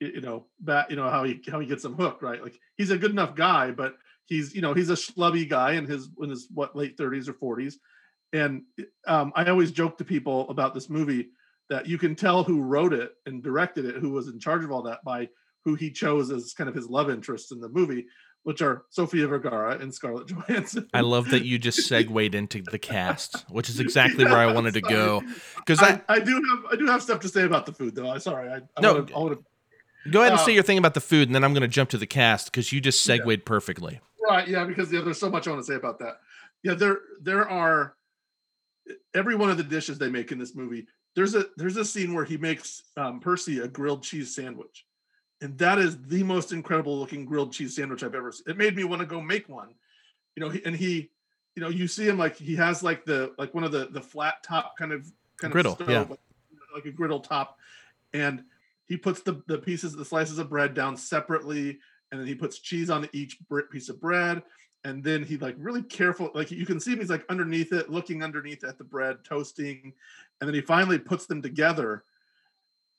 you 0.00 0.20
know, 0.20 0.44
back, 0.60 0.90
you 0.90 0.96
know 0.96 1.08
how 1.08 1.24
he 1.24 1.40
how 1.50 1.60
he 1.60 1.66
gets 1.66 1.82
them 1.82 1.94
hooked, 1.94 2.22
right? 2.22 2.42
Like 2.42 2.58
he's 2.76 2.90
a 2.90 2.98
good 2.98 3.12
enough 3.12 3.34
guy, 3.34 3.70
but 3.70 3.94
he's, 4.26 4.54
you 4.54 4.60
know, 4.60 4.74
he's 4.74 4.90
a 4.90 4.94
schlubby 4.94 5.48
guy 5.48 5.72
in 5.72 5.86
his 5.86 6.10
in 6.20 6.28
his 6.28 6.48
what 6.52 6.76
late 6.76 6.98
thirties 6.98 7.28
or 7.28 7.32
forties, 7.32 7.78
and 8.34 8.62
um, 9.06 9.32
I 9.34 9.48
always 9.48 9.70
joke 9.70 9.96
to 9.98 10.04
people 10.04 10.50
about 10.50 10.74
this 10.74 10.90
movie 10.90 11.30
that 11.72 11.86
you 11.86 11.96
can 11.96 12.14
tell 12.14 12.44
who 12.44 12.60
wrote 12.60 12.92
it 12.92 13.12
and 13.24 13.42
directed 13.42 13.86
it, 13.86 13.94
who 13.96 14.10
was 14.10 14.28
in 14.28 14.38
charge 14.38 14.62
of 14.62 14.70
all 14.70 14.82
that 14.82 14.98
by 15.06 15.26
who 15.64 15.74
he 15.74 15.90
chose 15.90 16.30
as 16.30 16.52
kind 16.52 16.68
of 16.68 16.74
his 16.76 16.86
love 16.86 17.08
interest 17.08 17.50
in 17.50 17.60
the 17.60 17.68
movie, 17.70 18.04
which 18.42 18.60
are 18.60 18.82
Sofia 18.90 19.26
Vergara 19.26 19.78
and 19.78 19.92
Scarlett 19.94 20.26
Johansson. 20.28 20.86
I 20.92 21.00
love 21.00 21.30
that 21.30 21.46
you 21.46 21.58
just 21.58 21.88
segued 21.88 22.34
into 22.34 22.60
the 22.60 22.78
cast, 22.78 23.48
which 23.48 23.70
is 23.70 23.80
exactly 23.80 24.26
where 24.26 24.36
I 24.36 24.52
wanted 24.52 24.74
to 24.74 24.82
go. 24.82 25.22
Because 25.56 25.80
I, 25.82 26.02
I, 26.10 26.16
I 26.16 26.18
do 26.20 26.34
have 26.50 26.64
I 26.72 26.76
do 26.76 26.86
have 26.88 27.02
stuff 27.02 27.20
to 27.20 27.28
say 27.28 27.44
about 27.44 27.64
the 27.64 27.72
food 27.72 27.94
though. 27.94 28.10
I'm 28.10 28.20
sorry. 28.20 28.50
I, 28.50 28.56
I 28.56 28.80
No, 28.82 29.06
wanna, 29.14 29.36
go 30.10 30.20
ahead 30.20 30.32
and 30.32 30.40
uh, 30.40 30.44
say 30.44 30.52
your 30.52 30.62
thing 30.62 30.76
about 30.76 30.92
the 30.92 31.00
food, 31.00 31.28
and 31.28 31.34
then 31.34 31.42
I'm 31.42 31.54
going 31.54 31.62
to 31.62 31.68
jump 31.68 31.88
to 31.90 31.98
the 31.98 32.06
cast 32.06 32.52
because 32.52 32.70
you 32.70 32.82
just 32.82 33.06
Yeah. 33.06 33.16
segued 33.16 33.46
perfectly. 33.46 34.00
right, 34.28 34.46
yeah, 34.46 34.64
because 34.64 34.92
yeah, 34.92 35.00
there's 35.00 35.18
so 35.18 35.30
much 35.30 35.46
I 35.46 35.52
want 35.52 35.62
to 35.64 35.72
say 35.72 35.76
about 35.76 36.00
that. 36.00 36.18
Yeah, 36.62 36.74
there 36.74 36.98
there 37.22 37.48
are 37.48 37.94
every 39.14 39.36
one 39.36 39.48
of 39.48 39.56
the 39.56 39.62
dishes 39.62 39.98
they 39.98 40.10
make 40.10 40.32
in 40.32 40.38
this 40.38 40.54
movie. 40.54 40.86
There's 41.14 41.34
a 41.34 41.46
there's 41.56 41.76
a 41.76 41.84
scene 41.84 42.14
where 42.14 42.24
he 42.24 42.36
makes 42.36 42.82
um, 42.96 43.20
Percy 43.20 43.60
a 43.60 43.68
grilled 43.68 44.02
cheese 44.02 44.34
sandwich, 44.34 44.86
and 45.40 45.58
that 45.58 45.78
is 45.78 46.00
the 46.02 46.22
most 46.22 46.52
incredible 46.52 46.98
looking 46.98 47.24
grilled 47.24 47.52
cheese 47.52 47.76
sandwich 47.76 48.02
I've 48.02 48.14
ever 48.14 48.32
seen. 48.32 48.44
It 48.48 48.56
made 48.56 48.76
me 48.76 48.84
want 48.84 49.00
to 49.00 49.06
go 49.06 49.20
make 49.20 49.48
one. 49.48 49.74
You 50.36 50.42
know, 50.42 50.48
he, 50.48 50.64
and 50.64 50.74
he, 50.74 51.10
you 51.54 51.62
know, 51.62 51.68
you 51.68 51.86
see 51.86 52.08
him 52.08 52.16
like 52.16 52.36
he 52.36 52.56
has 52.56 52.82
like 52.82 53.04
the 53.04 53.32
like 53.38 53.52
one 53.52 53.64
of 53.64 53.72
the 53.72 53.88
the 53.90 54.00
flat 54.00 54.42
top 54.42 54.76
kind 54.78 54.92
of 54.92 55.06
kind 55.38 55.52
Griddle, 55.52 55.72
of 55.72 55.76
stove, 55.76 55.90
yeah. 55.90 56.00
like, 56.00 56.20
like 56.74 56.84
a 56.86 56.90
griddle 56.90 57.20
top, 57.20 57.58
and 58.14 58.44
he 58.86 58.96
puts 58.96 59.20
the 59.20 59.42
the 59.46 59.58
pieces 59.58 59.94
the 59.94 60.04
slices 60.04 60.38
of 60.38 60.48
bread 60.48 60.72
down 60.72 60.96
separately, 60.96 61.78
and 62.10 62.20
then 62.20 62.26
he 62.26 62.34
puts 62.34 62.58
cheese 62.58 62.88
on 62.88 63.08
each 63.12 63.38
piece 63.70 63.88
of 63.90 64.00
bread, 64.00 64.42
and 64.84 65.02
then 65.02 65.22
he 65.22 65.36
like 65.38 65.54
really 65.58 65.82
careful 65.82 66.30
like 66.34 66.50
you 66.50 66.66
can 66.66 66.80
see 66.80 66.92
him 66.92 66.98
he's 66.98 67.10
like 67.10 67.24
underneath 67.28 67.72
it 67.72 67.90
looking 67.90 68.22
underneath 68.22 68.64
at 68.64 68.78
the 68.78 68.84
bread 68.84 69.18
toasting 69.24 69.92
and 70.40 70.48
then 70.48 70.54
he 70.54 70.60
finally 70.60 70.98
puts 70.98 71.26
them 71.26 71.40
together 71.40 72.04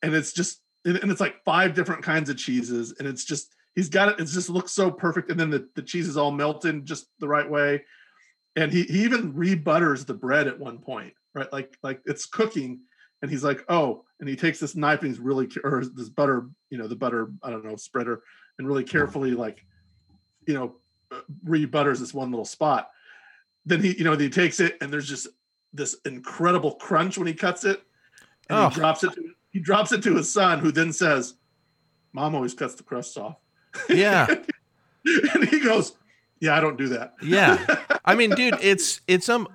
and 0.02 0.14
it's 0.14 0.34
just 0.34 0.62
and 0.86 1.12
it's 1.12 1.22
like 1.22 1.44
five 1.44 1.74
different 1.74 2.04
kinds 2.04 2.30
of 2.30 2.38
cheeses 2.38 2.94
and 3.00 3.08
it's 3.08 3.24
just 3.24 3.56
he's 3.76 3.90
got 3.90 4.10
it 4.10 4.20
it 4.20 4.26
just 4.26 4.50
looks 4.50 4.72
so 4.72 4.92
perfect 4.92 5.30
and 5.30 5.40
then 5.40 5.50
the, 5.50 5.68
the 5.76 5.82
cheese 5.82 6.08
is 6.08 6.18
all 6.18 6.32
melted 6.32 6.86
just 6.86 7.08
the 7.20 7.28
right 7.28 7.50
way 7.50 7.84
and 8.56 8.72
he, 8.72 8.84
he 8.84 9.04
even 9.04 9.34
rebutters 9.34 10.06
the 10.06 10.14
bread 10.14 10.48
at 10.48 10.60
one 10.60 10.78
point 10.78 11.14
right? 11.36 11.52
Like 11.52 11.78
like 11.84 12.02
it's 12.06 12.26
cooking 12.26 12.82
and 13.22 13.32
he's 13.32 13.44
like 13.44 13.64
oh 13.70 14.04
and 14.20 14.30
he 14.30 14.36
takes 14.36 14.60
this 14.60 14.76
knife 14.76 15.02
and 15.02 15.10
he's 15.10 15.20
really 15.20 15.50
or 15.64 15.84
this 15.96 16.10
butter 16.10 16.48
you 16.70 16.78
know 16.78 16.88
the 16.88 16.96
butter 16.96 17.32
i 17.42 17.50
don't 17.50 17.66
know 17.66 17.76
spreader 17.76 18.22
and 18.60 18.68
really 18.68 18.84
carefully 18.84 19.32
like 19.32 19.66
you 20.46 20.54
know 20.54 20.76
rebutters 21.46 22.00
this 22.00 22.14
one 22.14 22.30
little 22.32 22.46
spot 22.46 22.90
then 23.66 23.82
he 23.82 23.98
you 23.98 24.04
know 24.04 24.16
he 24.18 24.30
takes 24.30 24.60
it 24.60 24.78
and 24.82 24.92
there's 24.92 25.08
just 25.08 25.28
this 25.74 25.96
incredible 26.06 26.74
crunch 26.76 27.18
when 27.18 27.28
he 27.28 27.34
cuts 27.34 27.64
it 27.66 27.82
and 28.50 28.60
Oh. 28.60 28.70
he 28.70 28.76
drops 28.76 29.04
it 29.04 29.14
to, 29.14 29.24
he 29.52 29.60
drops 29.60 29.92
it 29.92 30.04
to 30.04 30.16
his 30.16 30.32
son 30.32 30.60
who 30.60 30.72
then 30.72 30.92
says 30.94 31.36
mom 32.14 32.36
always 32.36 32.54
cuts 32.54 32.76
the 32.76 32.84
crust 32.84 33.18
off 33.18 33.38
Yeah. 33.90 34.28
and 35.06 35.46
he 35.50 35.60
goes 35.60 35.94
yeah 36.40 36.56
i 36.56 36.60
don't 36.60 36.78
do 36.78 36.90
that 36.90 37.14
Yeah. 37.22 37.64
I 38.06 38.16
mean, 38.16 38.32
dude, 38.32 38.58
it's 38.62 39.00
it's 39.08 39.30
um 39.30 39.48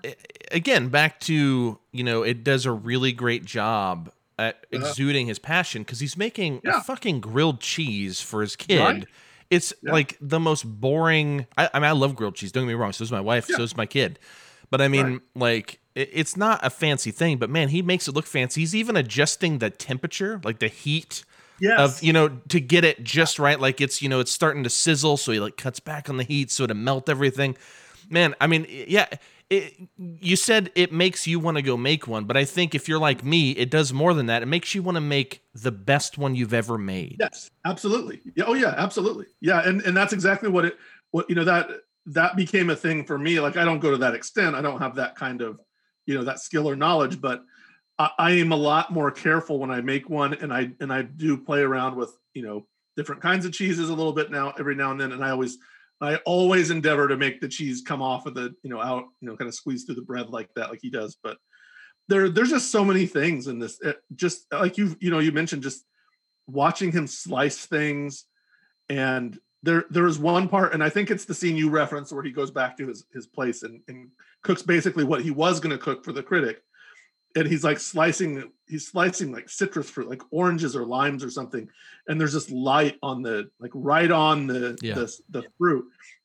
again 0.51 0.89
back 0.89 1.21
to 1.21 1.79
you 1.93 2.03
know 2.03 2.23
it 2.23 2.45
does 2.45 2.65
a 2.65 2.73
really 2.73 3.13
great 3.13 3.45
job 3.45 4.11
at 4.39 4.65
Uh-huh. 4.73 4.87
exuding 4.87 5.27
his 5.27 5.39
passion 5.39 5.83
because 5.83 6.01
he's 6.01 6.17
making 6.17 6.63
Yeah. 6.65 6.79
a 6.79 6.81
fucking 6.81 7.21
grilled 7.21 7.61
cheese 7.61 8.23
for 8.23 8.41
his 8.41 8.57
kid. 8.57 8.81
Right. 8.81 9.05
It's 9.51 9.73
Yeah. 9.83 9.93
like 9.93 10.17
the 10.21 10.39
most 10.41 10.65
boring. 10.65 11.47
I, 11.57 11.71
I 11.73 11.79
mean, 11.79 11.89
I 11.89 11.93
love 11.93 12.15
grilled 12.15 12.35
cheese. 12.35 12.53
Don't 12.53 12.65
get 12.65 12.69
me 12.69 12.75
wrong. 12.75 12.93
So 12.93 13.03
is 13.05 13.11
my 13.13 13.21
wife. 13.21 13.47
Yeah. 13.49 13.57
So 13.57 13.63
is 13.63 13.77
my 13.77 13.87
kid. 13.87 14.19
But 14.71 14.81
I 14.81 14.89
mean, 14.89 15.07
Right. 15.07 15.21
like, 15.35 15.81
it, 15.95 16.11
it's 16.13 16.37
not 16.37 16.61
a 16.63 16.71
fancy 16.71 17.11
thing. 17.11 17.39
But 17.39 17.49
man, 17.51 17.69
he 17.69 17.81
makes 17.83 18.09
it 18.09 18.15
look 18.15 18.27
fancy. 18.27 18.61
He's 18.61 18.75
even 18.75 18.97
adjusting 18.97 19.59
the 19.59 19.71
temperature, 19.71 20.41
like 20.45 20.59
the 20.59 20.69
heat 20.69 21.25
yes 21.61 21.81
of 21.99 22.03
you 22.05 22.13
know 22.13 22.29
to 22.49 22.61
get 22.61 22.85
it 22.85 23.03
just 23.03 23.41
right 23.41 23.59
like 23.59 23.81
it's 23.81 24.01
you 24.01 24.09
know 24.09 24.21
it's 24.21 24.31
starting 24.31 24.63
to 24.63 24.71
sizzle 24.71 25.17
so 25.17 25.33
he 25.33 25.41
like 25.41 25.57
cuts 25.57 25.81
back 25.81 26.09
on 26.09 26.17
the 26.17 26.23
heat 26.23 26.53
so 26.53 26.69
to 26.69 26.73
melt 26.73 27.09
everything 27.09 27.57
man 28.09 28.33
i 28.41 28.47
mean 28.47 28.65
yeah 28.69 29.07
it, 29.51 29.89
you 29.97 30.37
said 30.37 30.71
it 30.75 30.93
makes 30.93 31.27
you 31.27 31.41
want 31.41 31.57
to 31.57 31.63
go 31.63 31.77
make 31.77 32.07
one 32.07 32.25
but 32.25 32.37
i 32.37 32.45
think 32.45 32.75
if 32.75 32.89
you're 32.89 32.99
like 32.99 33.25
me 33.25 33.53
it 33.53 33.71
does 33.71 33.93
more 33.93 34.13
than 34.13 34.27
that 34.27 34.43
it 34.43 34.47
makes 34.47 34.75
you 34.75 34.83
want 34.83 34.97
to 34.97 35.01
make 35.01 35.43
the 35.55 35.73
best 35.73 36.19
one 36.19 36.35
you've 36.35 36.53
ever 36.53 36.77
made 36.77 37.19
Yes, 37.19 37.51
absolutely. 37.65 38.21
Yeah, 38.37 38.45
oh 38.47 38.55
yeah, 38.55 38.75
absolutely. 38.77 39.27
Yeah, 39.41 39.67
and 39.69 39.83
and 39.83 39.97
that's 39.97 40.13
exactly 40.13 40.49
what 40.49 40.65
it 40.65 40.77
what 41.11 41.29
you 41.29 41.35
know 41.35 41.45
that 41.45 41.71
that 42.07 42.37
became 42.37 42.71
a 42.71 42.77
thing 42.77 43.05
for 43.05 43.19
me. 43.19 43.41
Like 43.41 43.57
I 43.57 43.65
don't 43.65 43.81
go 43.81 43.91
to 43.91 43.97
that 43.99 44.15
extent. 44.15 44.55
I 44.55 44.63
don't 44.63 44.81
have 44.81 44.95
that 44.97 45.17
kind 45.17 45.43
of 45.43 45.61
you 46.07 46.15
know 46.15 46.25
that 46.25 46.41
skill 46.41 46.69
or 46.69 46.77
knowledge, 46.77 47.21
but 47.21 47.43
I, 47.99 48.11
I 48.19 48.31
am 48.33 48.53
a 48.53 48.57
lot 48.57 48.93
more 48.93 49.11
careful 49.11 49.59
when 49.59 49.71
I 49.71 49.81
make 49.81 50.09
one, 50.09 50.35
and 50.35 50.53
I 50.53 50.71
and 50.81 50.93
I 50.93 51.03
do 51.03 51.37
play 51.37 51.61
around 51.61 51.97
with 51.97 52.17
you 52.35 52.43
know 52.43 52.67
different 52.97 53.23
kinds 53.23 53.45
of 53.45 53.53
cheeses 53.53 53.91
a 53.91 53.95
little 53.95 54.13
bit 54.13 54.31
now 54.31 54.53
every 54.59 54.75
now 54.75 54.91
and 54.91 55.01
then, 55.01 55.13
and 55.13 55.25
I 55.25 55.31
always 55.31 55.59
I 56.01 56.17
always 56.27 56.71
endeavor 56.71 57.09
to 57.09 57.17
make 57.17 57.41
the 57.41 57.49
cheese 57.49 57.83
come 57.85 58.03
off 58.03 58.27
of 58.27 58.35
the 58.35 58.55
you 58.63 58.71
know 58.71 58.81
out 58.81 59.05
you 59.21 59.29
know 59.29 59.37
kind 59.37 59.49
of 59.49 59.55
squeeze 59.55 59.85
through 59.85 59.97
the 59.97 60.03
bread 60.03 60.31
like 60.31 60.49
that 60.55 60.71
like 60.71 60.81
he 60.83 60.91
does, 60.91 61.17
but. 61.23 61.39
There, 62.11 62.31
there's 62.31 62.49
just 62.49 62.73
so 62.73 62.87
many 62.87 63.05
things 63.05 63.49
in 63.49 63.59
this. 63.59 63.79
It, 63.83 63.99
just 64.15 64.47
like 64.51 64.79
you, 64.79 64.97
you 64.99 65.11
know, 65.11 65.19
you 65.19 65.31
mentioned 65.31 65.63
just 65.63 65.85
watching 66.49 66.91
him 66.91 67.07
slice 67.07 67.67
things 67.67 68.25
and 68.89 69.39
there 69.63 69.85
there 69.91 70.07
is 70.07 70.19
one 70.19 70.49
part 70.49 70.73
and 70.73 70.83
i 70.83 70.89
think 70.89 71.11
it's 71.11 71.27
the 71.27 71.35
scene 71.35 71.57
you 71.57 71.69
referenced 71.69 72.13
where 72.13 72.23
he 72.23 72.33
goes 72.33 72.51
back 72.51 72.77
to 72.77 72.89
his 72.89 73.05
his 73.13 73.27
place 73.27 73.63
and, 73.63 73.81
and 73.89 74.09
cooks 74.43 74.63
basically 74.63 75.05
what 75.05 75.23
he 75.23 75.31
was 75.31 75.61
going 75.61 75.77
to 75.77 75.83
cook 75.83 76.05
for 76.05 76.13
the 76.13 76.23
critic 76.23 76.63
and 77.37 77.47
he's 77.47 77.65
like 77.65 77.79
slicing 77.79 78.51
he's 78.67 78.87
slicing 78.89 79.33
like 79.33 79.49
citrus 79.49 79.89
fruit 79.91 80.09
like 80.09 80.23
oranges 80.31 80.75
or 80.77 80.85
limes 80.87 81.23
or 81.25 81.31
something 81.31 81.69
and 82.07 82.21
there's 82.21 82.33
this 82.33 82.51
light 82.51 82.97
on 83.03 83.23
the 83.23 83.49
like 83.61 83.71
right 83.75 84.11
on 84.11 84.47
the 84.47 84.77
Yeah. 84.83 84.95
the, 84.95 85.13
the 85.31 85.43
fruit 85.59 85.85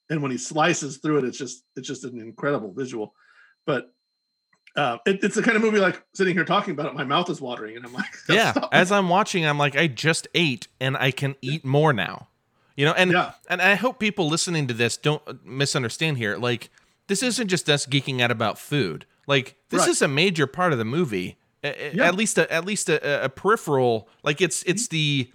and 0.10 0.22
when 0.22 0.32
he 0.32 0.38
slices 0.38 0.98
through 0.98 1.20
it 1.20 1.26
it's 1.26 1.38
just 1.38 1.64
it's 1.76 1.88
just 1.88 2.04
an 2.06 2.20
incredible 2.20 2.72
visual 2.74 3.14
but 3.66 3.94
uh, 4.76 4.98
it, 5.06 5.24
it's 5.24 5.36
the 5.36 5.44
kind 5.44 5.56
of 5.56 5.62
movie 5.62 5.78
like 5.78 6.04
sitting 6.16 6.34
here 6.34 6.44
talking 6.46 6.72
about 6.74 6.88
it 6.88 6.96
my 6.96 7.04
mouth 7.04 7.30
is 7.30 7.40
watering 7.40 7.76
and 7.76 7.86
i'm 7.86 7.94
like 7.94 8.06
yeah 8.30 8.52
stop. 8.52 8.70
as 8.74 8.92
i'm 8.92 9.08
watching 9.10 9.46
i'm 9.46 9.58
like 9.58 9.76
i 9.76 9.86
just 9.88 10.28
ate 10.34 10.68
and 10.80 10.98
i 10.98 11.12
can 11.12 11.36
eat 11.42 11.64
more 11.64 11.94
now 11.94 12.28
you 12.76 12.84
know 12.86 12.94
and 12.94 13.12
Yeah. 13.12 13.34
and 13.48 13.62
i 13.62 13.76
hope 13.76 14.00
people 14.00 14.28
listening 14.28 14.66
to 14.68 14.74
this 14.74 14.98
don't 14.98 15.22
uh, 15.28 15.34
misunderstand 15.46 16.18
here 16.18 16.38
like 16.38 16.70
this 17.08 17.22
isn't 17.22 17.50
just 17.50 17.70
us 17.70 17.86
geeking 17.86 18.20
out 18.22 18.32
about 18.32 18.58
food 18.58 19.06
like 19.28 19.56
this 19.70 19.82
Right. 19.82 19.90
is 19.90 20.02
a 20.02 20.08
major 20.08 20.48
part 20.48 20.72
of 20.74 20.80
the 20.80 20.86
movie 20.86 21.38
A- 21.64 21.92
Yeah. 21.96 22.08
at 22.08 22.16
least 22.16 22.38
a, 22.38 22.52
at 22.52 22.66
least 22.66 22.90
a, 22.90 23.26
a 23.26 23.30
peripheral 23.30 24.08
like 24.24 24.42
it's 24.42 24.64
it's 24.64 24.88
the 24.88 25.30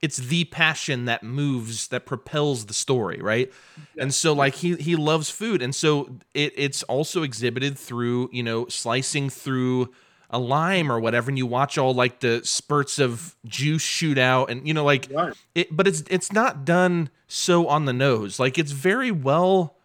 it's 0.00 0.16
the 0.16 0.44
passion 0.46 1.04
that 1.04 1.22
moves 1.22 1.88
that 1.88 2.04
propels 2.06 2.66
the 2.66 2.74
story 2.74 3.18
right 3.20 3.52
and 3.98 4.12
so 4.12 4.32
like 4.32 4.56
he 4.56 4.74
he 4.76 4.96
loves 4.96 5.30
food 5.30 5.62
and 5.62 5.74
so 5.74 6.08
it 6.34 6.52
it's 6.56 6.82
also 6.84 7.22
exhibited 7.22 7.78
through 7.78 8.28
you 8.32 8.42
know 8.42 8.66
slicing 8.68 9.30
through 9.30 9.92
a 10.30 10.38
lime 10.38 10.90
or 10.90 10.98
whatever 10.98 11.30
and 11.30 11.36
you 11.38 11.46
watch 11.46 11.76
all 11.78 11.92
like 11.94 12.20
the 12.20 12.40
spurts 12.42 12.98
of 12.98 13.36
juice 13.44 13.82
shoot 13.82 14.18
out 14.18 14.50
and 14.50 14.66
you 14.66 14.74
know 14.74 14.84
like 14.84 15.06
Right. 15.10 15.34
it 15.54 15.74
but 15.74 15.86
it's 15.86 16.02
it's 16.10 16.32
not 16.32 16.64
done 16.64 17.08
so 17.28 17.66
on 17.68 17.84
the 17.84 17.92
nose 17.92 18.40
like 18.40 18.58
it's 18.58 18.72
very 18.72 19.10
well 19.10 19.76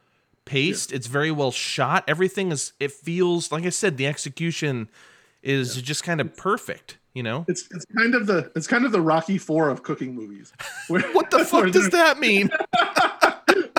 paced 0.48 0.92
it's 0.92 1.08
very 1.08 1.32
well 1.32 1.52
shot. 1.52 2.04
Everything 2.08 2.52
is 2.52 2.74
it 2.80 2.92
feels 2.92 3.52
like 3.52 3.66
i 3.66 3.70
said 3.70 3.98
the 3.98 4.08
execution 4.08 4.90
is 5.44 5.82
just 5.82 6.04
kind 6.04 6.20
of 6.22 6.36
perfect 6.36 6.98
you 7.14 7.24
know? 7.24 7.46
It's 7.48 7.68
it's 7.72 7.86
kind 7.98 8.14
of 8.14 8.28
the 8.28 8.52
it's 8.56 8.68
kind 8.68 8.86
of 8.86 8.92
the 8.92 9.02
rocky 9.02 9.40
four 9.40 9.70
of 9.70 9.82
cooking 9.82 10.14
movies. 10.14 10.54
Where- 10.88 11.02
what 11.14 11.32
the 11.32 11.44
fuck 11.44 11.72
does 11.72 11.90
that 11.90 12.20
mean? 12.20 12.50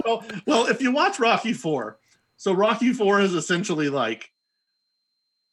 Well, 0.05 0.25
well, 0.47 0.67
if 0.67 0.81
you 0.81 0.91
watch 0.91 1.19
Rocky 1.21 1.53
Four, 1.53 1.99
so 2.39 2.55
Rocky 2.55 2.95
Four 2.95 3.21
is 3.21 3.35
essentially 3.35 3.91
like 3.91 4.33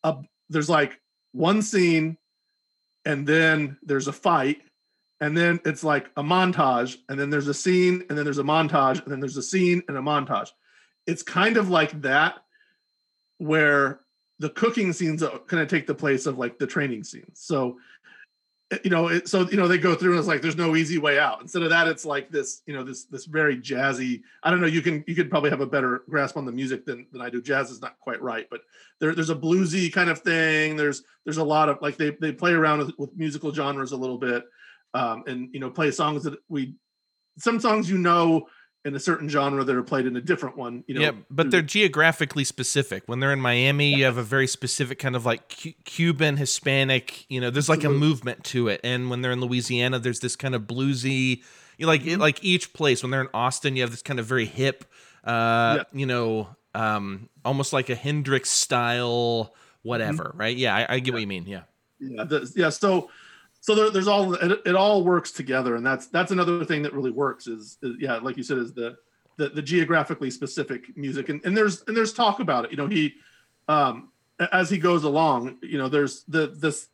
a 0.03 0.15
there's 0.49 0.69
like 0.69 1.01
one 1.33 1.61
scene, 1.61 2.17
and 3.03 3.27
then 3.27 3.77
there's 3.83 4.07
a 4.07 4.13
fight, 4.13 4.61
and 5.19 5.37
then 5.37 5.59
it's 5.65 5.83
like 5.83 6.09
a 6.15 6.23
montage, 6.23 6.95
and 7.09 7.19
then 7.19 7.29
there's 7.29 7.49
a 7.49 7.53
scene, 7.53 8.05
and 8.07 8.17
then 8.17 8.23
there's 8.23 8.37
a 8.37 8.43
montage, 8.43 9.03
and 9.03 9.11
then 9.11 9.19
there's 9.19 9.35
a 9.35 9.43
scene 9.43 9.83
and 9.89 9.97
a 9.97 10.01
montage. 10.01 10.51
It's 11.07 11.23
kind 11.23 11.57
of 11.57 11.69
like 11.69 12.01
that, 12.01 12.39
where 13.37 14.01
the 14.39 14.49
cooking 14.49 14.93
scenes 14.93 15.23
kind 15.47 15.61
of 15.61 15.67
take 15.67 15.87
the 15.87 15.95
place 15.95 16.25
of 16.25 16.37
like 16.37 16.57
the 16.59 16.67
training 16.67 17.03
scenes. 17.03 17.39
So 17.39 17.77
eh, 18.71 18.77
you 18.83 18.89
know 18.89 19.07
it, 19.07 19.27
so 19.27 19.49
you 19.49 19.57
know 19.57 19.67
they 19.67 19.77
go 19.77 19.95
through 19.95 20.11
and 20.11 20.19
it's 20.19 20.27
like 20.27 20.41
there's 20.41 20.57
no 20.57 20.75
easy 20.75 20.97
way 20.97 21.19
out. 21.19 21.41
Instead 21.41 21.63
of 21.63 21.69
that 21.69 21.87
it's 21.87 22.05
like 22.05 22.29
this 22.29 22.61
you 22.65 22.73
know 22.73 22.83
this 22.83 23.05
this 23.05 23.25
very 23.25 23.57
jazzy 23.57 24.21
i 24.43 24.49
don't 24.49 24.61
know 24.61 24.67
you 24.67 24.81
can 24.81 25.03
you 25.07 25.15
could 25.15 25.29
probably 25.29 25.49
have 25.49 25.61
a 25.61 25.65
better 25.65 26.03
grasp 26.09 26.37
on 26.37 26.45
the 26.45 26.51
music 26.51 26.85
than 26.85 27.07
than 27.11 27.21
i 27.21 27.29
do. 27.29 27.41
Jazz 27.41 27.71
is 27.71 27.81
not 27.81 27.99
quite 27.99 28.21
right 28.21 28.47
but 28.49 28.61
there, 28.99 29.13
there's 29.13 29.29
a 29.29 29.35
bluesy 29.35 29.91
kind 29.91 30.09
of 30.09 30.19
thing. 30.19 30.75
There's 30.75 31.03
there's 31.23 31.37
a 31.37 31.43
lot 31.43 31.69
of 31.69 31.81
like 31.81 31.97
they 31.97 32.11
they 32.19 32.31
play 32.31 32.51
around 32.51 32.79
with, 32.79 32.91
with 32.97 33.15
musical 33.15 33.53
genres 33.53 33.93
a 33.93 33.97
little 33.97 34.17
bit 34.17 34.43
um 34.93 35.23
and 35.27 35.49
you 35.53 35.59
know 35.59 35.69
play 35.69 35.91
songs 35.91 36.23
that 36.23 36.37
we 36.49 36.75
some 37.37 37.59
songs 37.59 37.89
you 37.89 37.97
know 37.97 38.47
in 38.85 38.95
a 38.95 38.99
certain 38.99 39.27
genre 39.27 39.63
that 39.63 39.75
are 39.75 39.83
played 39.83 40.05
in 40.05 40.15
a 40.15 40.21
different 40.21 40.55
one 40.55 40.83
you 40.87 40.93
know 40.95 41.01
yeah, 41.01 41.11
but 41.29 41.49
they're 41.51 41.61
geographically 41.61 42.43
specific. 42.43 43.03
When 43.07 43.19
they're 43.19 43.33
in 43.33 43.41
Miami, 43.41 43.95
you 43.95 44.05
have 44.05 44.17
a 44.17 44.23
very 44.23 44.47
specific 44.47 44.99
kind 44.99 45.15
of 45.15 45.25
like 45.25 45.49
Cu- 45.49 45.73
Cuban, 45.83 46.37
Hispanic. 46.37 47.25
You 47.29 47.41
know, 47.41 47.49
there's 47.49 47.67
like 47.67 47.83
a 47.83 47.89
movement 47.89 48.43
to 48.45 48.67
it. 48.69 48.79
And 48.83 49.09
when 49.09 49.21
they're 49.21 49.31
in 49.31 49.41
Louisiana, 49.41 49.99
there's 49.99 50.19
this 50.19 50.35
kind 50.35 50.53
of 50.55 50.61
bluesy. 50.63 51.41
You 51.77 51.87
like 51.87 52.05
it, 52.05 52.17
Mhm. 52.17 52.19
like 52.19 52.43
each 52.43 52.71
place. 52.73 53.01
When 53.03 53.11
they're 53.11 53.21
in 53.21 53.27
Austin, 53.33 53.75
you 53.75 53.81
have 53.81 53.91
this 53.91 54.01
kind 54.03 54.19
of 54.19 54.25
very 54.25 54.45
hip. 54.45 54.85
Uh, 55.23 55.83
you 55.91 56.05
know, 56.05 56.55
um, 56.75 57.29
almost 57.43 57.73
like 57.73 57.89
a 57.89 57.95
Hendrix 57.95 58.51
style, 58.51 59.53
whatever. 59.81 60.31
Right? 60.35 60.55
Yeah, 60.55 60.75
I, 60.75 60.95
I 60.95 60.99
get 60.99 61.13
what 61.13 61.21
you 61.21 61.27
mean. 61.27 61.45
Yeah. 61.47 61.63
yeah 61.99 62.23
the, 62.23 62.51
yeah 62.55 62.69
so 62.69 63.09
so 63.65 63.73
there, 63.73 63.89
there's 63.89 64.07
all 64.07 64.35
it, 64.35 64.61
it 64.63 64.75
all 64.75 65.03
works 65.03 65.31
together 65.31 65.75
and 65.75 65.83
that's 65.85 66.05
that's 66.07 66.31
another 66.31 66.63
thing 66.63 66.83
that 66.83 66.93
really 66.93 67.09
works 67.09 67.47
is, 67.47 67.77
is 67.81 67.95
yeah 67.99 68.17
like 68.17 68.37
you 68.37 68.43
said 68.43 68.59
is 68.59 68.73
the 68.73 68.95
the, 69.37 69.49
the 69.49 69.61
geographically 69.61 70.29
specific 70.29 70.95
music 70.95 71.29
and, 71.29 71.43
and 71.45 71.57
there's 71.57 71.83
and 71.87 71.97
there's 71.97 72.13
talk 72.13 72.39
about 72.39 72.65
it 72.65 72.71
you 72.71 72.77
know 72.77 72.85
he 72.87 73.15
um 73.67 74.09
as 74.51 74.69
he 74.69 74.77
goes 74.77 75.03
along 75.03 75.57
you 75.63 75.77
know 75.79 75.89
there's 75.89 76.23
the 76.27 76.47
this 76.47 76.89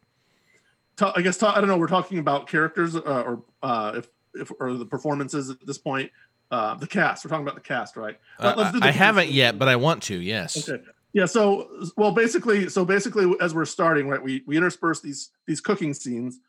i 1.15 1.21
guess 1.21 1.37
ta- 1.37 1.53
i 1.55 1.59
don't 1.59 1.67
know 1.67 1.77
we're 1.77 1.87
talking 1.87 2.19
about 2.19 2.47
characters 2.47 2.95
uh, 2.95 2.99
or 3.01 3.43
uh 3.63 3.91
if 3.97 4.07
if 4.33 4.51
or 4.61 4.73
the 4.73 4.85
performances 4.85 5.49
at 5.49 5.57
this 5.67 5.77
point 5.77 6.09
uh 6.51 6.73
the 6.75 6.87
cast 6.87 7.25
we're 7.25 7.29
talking 7.29 7.43
about 7.45 7.55
the 7.55 7.61
cast 7.61 7.97
right 7.97 8.17
Let- 8.39 8.57
Uh, 8.57 8.61
let's 8.61 8.79
do 8.79 8.79
I 8.81 8.91
haven't 8.91 9.25
cast. 9.25 9.33
yet, 9.35 9.59
but 9.59 9.67
I 9.67 9.75
want 9.75 10.03
to. 10.03 10.15
Yes. 10.15 10.69
Okay. 10.69 10.81
Yeah. 11.13 11.25
So, 11.25 11.67
well, 11.97 12.13
basically, 12.13 12.69
so 12.69 12.85
basically, 12.85 13.35
as 13.41 13.53
we're 13.53 13.65
starting, 13.65 14.07
right, 14.07 14.23
we 14.23 14.43
we 14.47 14.55
intersperse 14.55 15.01
these 15.01 15.31
these 15.45 15.59
cooking 15.59 15.93
scenes 15.93 16.39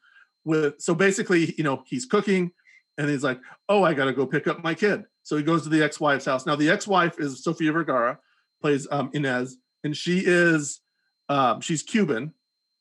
with. 0.44 0.80
So 0.80 0.94
basically, 0.94 1.54
you 1.56 1.64
know, 1.64 1.82
he's 1.86 2.06
cooking, 2.06 2.52
and 2.98 3.08
he's 3.08 3.24
like, 3.24 3.40
"Oh, 3.68 3.82
I 3.82 3.94
got 3.94 4.06
to 4.06 4.12
go 4.12 4.26
pick 4.26 4.46
up 4.46 4.62
my 4.62 4.74
kid." 4.74 5.04
So 5.22 5.36
he 5.36 5.42
goes 5.42 5.62
to 5.62 5.68
the 5.68 5.82
ex-wife's 5.82 6.24
house. 6.24 6.46
Now, 6.46 6.56
the 6.56 6.70
ex-wife 6.70 7.14
is 7.18 7.44
Sofia 7.44 7.72
Vergara, 7.72 8.18
plays 8.60 8.88
um, 8.90 9.10
Inez, 9.12 9.56
and 9.84 9.96
she 9.96 10.22
is 10.24 10.80
um, 11.28 11.60
she's 11.60 11.82
Cuban, 11.82 12.34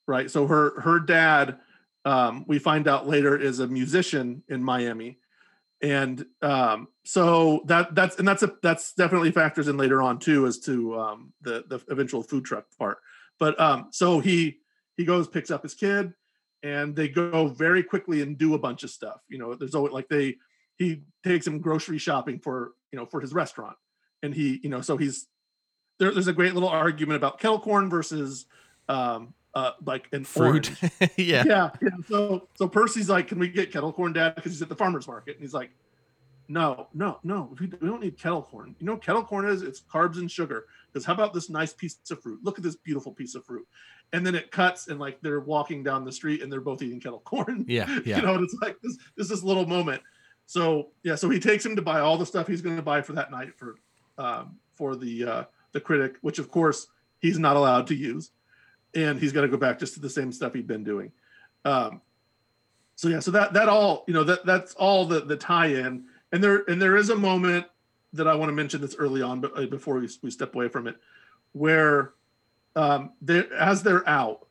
right? 0.08 0.30
So 0.30 0.48
her 0.48 0.80
her 0.82 1.00
dad, 1.00 1.58
um, 2.06 2.46
we 2.48 2.60
find 2.60 2.88
out 2.88 3.08
later, 3.08 3.38
is 3.38 3.60
a 3.60 3.68
musician 3.68 4.44
in 4.50 4.64
Miami, 4.64 5.20
and 5.82 6.26
um, 6.42 6.88
so 7.04 7.62
that 7.66 7.96
that's 7.96 8.18
and 8.18 8.28
that's 8.28 8.44
a 8.44 8.54
that's 8.62 8.94
definitely 8.94 9.32
factors 9.32 9.68
in 9.68 9.78
later 9.78 10.02
on 10.02 10.20
too 10.20 10.48
as 10.48 10.60
to 10.60 11.00
um, 11.00 11.34
the 11.42 11.64
the 11.68 11.82
eventual 11.90 12.24
food 12.24 12.46
truck 12.46 12.66
part. 12.78 12.98
But 13.40 13.60
um, 13.60 13.88
so 13.92 14.20
he 14.20 14.58
he 14.98 15.06
goes 15.06 15.28
picks 15.28 15.52
up 15.52 15.64
his 15.64 15.74
kid, 15.74 16.14
and 16.64 16.96
they 16.96 17.08
go 17.08 17.48
very 17.48 17.84
quickly 17.84 18.22
and 18.22 18.38
do 18.38 18.54
a 18.54 18.60
bunch 18.60 18.84
of 18.84 18.90
stuff. 18.90 19.22
You 19.30 19.38
know, 19.38 19.56
there's 19.56 19.76
always 19.76 19.94
like 19.94 20.08
they 20.10 20.38
he 20.78 21.02
takes 21.24 21.46
him 21.46 21.60
grocery 21.60 21.98
shopping 21.98 22.40
for 22.40 22.74
you 22.92 23.00
know 23.00 23.06
for 23.06 23.20
his 23.20 23.34
restaurant, 23.34 23.78
and 24.24 24.34
he 24.34 24.60
you 24.64 24.70
know 24.70 24.82
so 24.82 24.98
he's 24.98 25.28
there, 26.00 26.12
there's 26.12 26.28
a 26.28 26.34
great 26.34 26.54
little 26.54 26.70
argument 26.70 27.18
about 27.18 27.40
kettle 27.40 27.60
corn 27.60 27.90
versus 27.90 28.46
um 28.90 29.34
uh 29.54 29.72
like 29.86 30.08
an 30.12 30.24
Fruit. 30.24 30.72
yeah. 31.18 31.44
Yeah, 31.46 31.70
yeah. 31.82 31.90
So 32.08 32.48
so 32.56 32.68
Percy's 32.68 33.10
like, 33.10 33.28
"Can 33.28 33.40
we 33.40 33.50
get 33.50 33.72
kettle 33.72 33.94
corn, 33.94 34.14
Dad?" 34.14 34.36
Because 34.36 34.52
he's 34.52 34.62
at 34.62 34.70
the 34.70 34.76
farmers 34.76 35.08
market, 35.08 35.36
and 35.36 35.42
he's 35.42 35.54
like, 35.54 35.72
"No, 36.52 36.88
no, 36.94 37.20
no. 37.24 37.56
We, 37.60 37.68
don't 37.68 38.02
need 38.02 38.18
kettle 38.18 38.42
corn. 38.42 38.76
You 38.80 38.86
know, 38.86 38.94
what 38.94 39.04
kettle 39.04 39.24
corn 39.24 39.48
is 39.48 39.62
it's 39.62 39.82
carbs 39.82 40.18
and 40.18 40.30
sugar. 40.30 40.66
Because 40.92 41.06
how 41.06 41.14
about 41.14 41.34
this 41.34 41.50
nice 41.50 41.74
piece 41.74 41.98
of 42.12 42.22
fruit? 42.22 42.40
Look 42.44 42.58
at 42.58 42.64
this 42.64 42.76
beautiful 42.76 43.12
piece 43.12 43.36
of 43.36 43.46
fruit." 43.46 43.68
And 44.14 44.26
then 44.26 44.36
it 44.36 44.52
cuts, 44.52 44.90
and 44.90 45.00
like 45.00 45.22
they're 45.22 45.40
walking 45.40 45.84
down 45.84 46.04
the 46.04 46.12
street, 46.12 46.42
and 46.42 46.52
they're 46.52 46.62
both 46.62 46.82
eating 46.82 47.00
kettle 47.00 47.22
corn. 47.22 47.66
Yeah. 47.68 47.88
Yeah. 48.06 48.18
You 48.18 48.24
know, 48.24 48.36
and 48.36 48.44
it's 48.44 48.58
like 48.62 48.78
this 48.82 48.98
this 49.16 49.30
this 49.30 49.44
little 49.44 49.66
moment. 49.66 50.02
So 50.46 50.90
yeah, 51.04 51.16
so 51.16 51.30
he 51.30 51.40
takes 51.40 51.66
him 51.66 51.76
to 51.78 51.82
buy 51.82 52.02
all 52.02 52.18
the 52.18 52.26
stuff 52.26 52.48
he's 52.48 52.62
going 52.62 52.76
to 52.76 52.82
buy 52.82 53.02
for 53.02 53.14
that 53.14 53.32
night 53.32 53.58
for 53.58 53.76
um, 54.18 54.58
for 54.76 54.96
the 54.96 55.26
uh, 55.26 55.44
the 55.72 55.80
critic, 55.80 56.18
which 56.22 56.40
of 56.40 56.52
course 56.52 56.88
he's 57.20 57.40
not 57.40 57.56
allowed 57.56 57.88
to 57.88 57.96
use, 57.96 58.32
and 58.94 59.20
he's 59.20 59.32
got 59.32 59.42
to 59.42 59.48
go 59.48 59.58
back 59.58 59.80
just 59.80 59.94
to 59.94 60.00
the 60.00 60.10
same 60.10 60.32
stuff 60.32 60.54
he'd 60.54 60.68
been 60.68 60.84
doing. 60.84 61.12
Um, 61.64 62.02
so 62.96 63.08
yeah, 63.08 63.20
so 63.20 63.32
that 63.32 63.54
that 63.54 63.70
all 63.70 64.04
you 64.08 64.14
know 64.14 64.24
that 64.24 64.46
that's 64.46 64.74
all 64.76 65.06
the 65.06 65.22
the 65.22 65.36
tie-in, 65.36 66.06
and 66.32 66.44
there 66.44 66.64
and 66.68 66.82
there 66.82 66.98
is 66.98 67.10
a 67.10 67.16
moment 67.16 67.66
that 68.14 68.28
I 68.28 68.36
want 68.36 68.50
to 68.50 68.54
mention 68.54 68.82
that's 68.82 68.96
early 68.96 69.22
on, 69.22 69.40
but 69.40 69.58
uh, 69.58 69.66
before 69.66 69.96
we, 70.00 70.10
we 70.22 70.32
step 70.32 70.54
away 70.54 70.68
from 70.68 70.88
it, 70.88 70.98
where 71.54 72.14
um, 72.76 73.14
they 73.22 73.44
as 73.58 73.84
they're 73.84 74.08
out, 74.08 74.48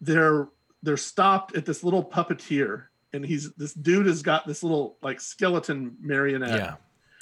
they're 0.00 0.48
they're 0.82 0.96
stopped 0.96 1.56
at 1.56 1.64
this 1.64 1.84
little 1.84 2.04
puppeteer, 2.04 2.84
and 3.12 3.24
he's 3.24 3.52
this 3.54 3.74
dude 3.74 4.06
has 4.06 4.22
got 4.22 4.46
this 4.46 4.62
little 4.62 4.96
like 5.02 5.20
skeleton 5.20 5.96
marionette. 6.00 6.58
Yeah. 6.58 6.74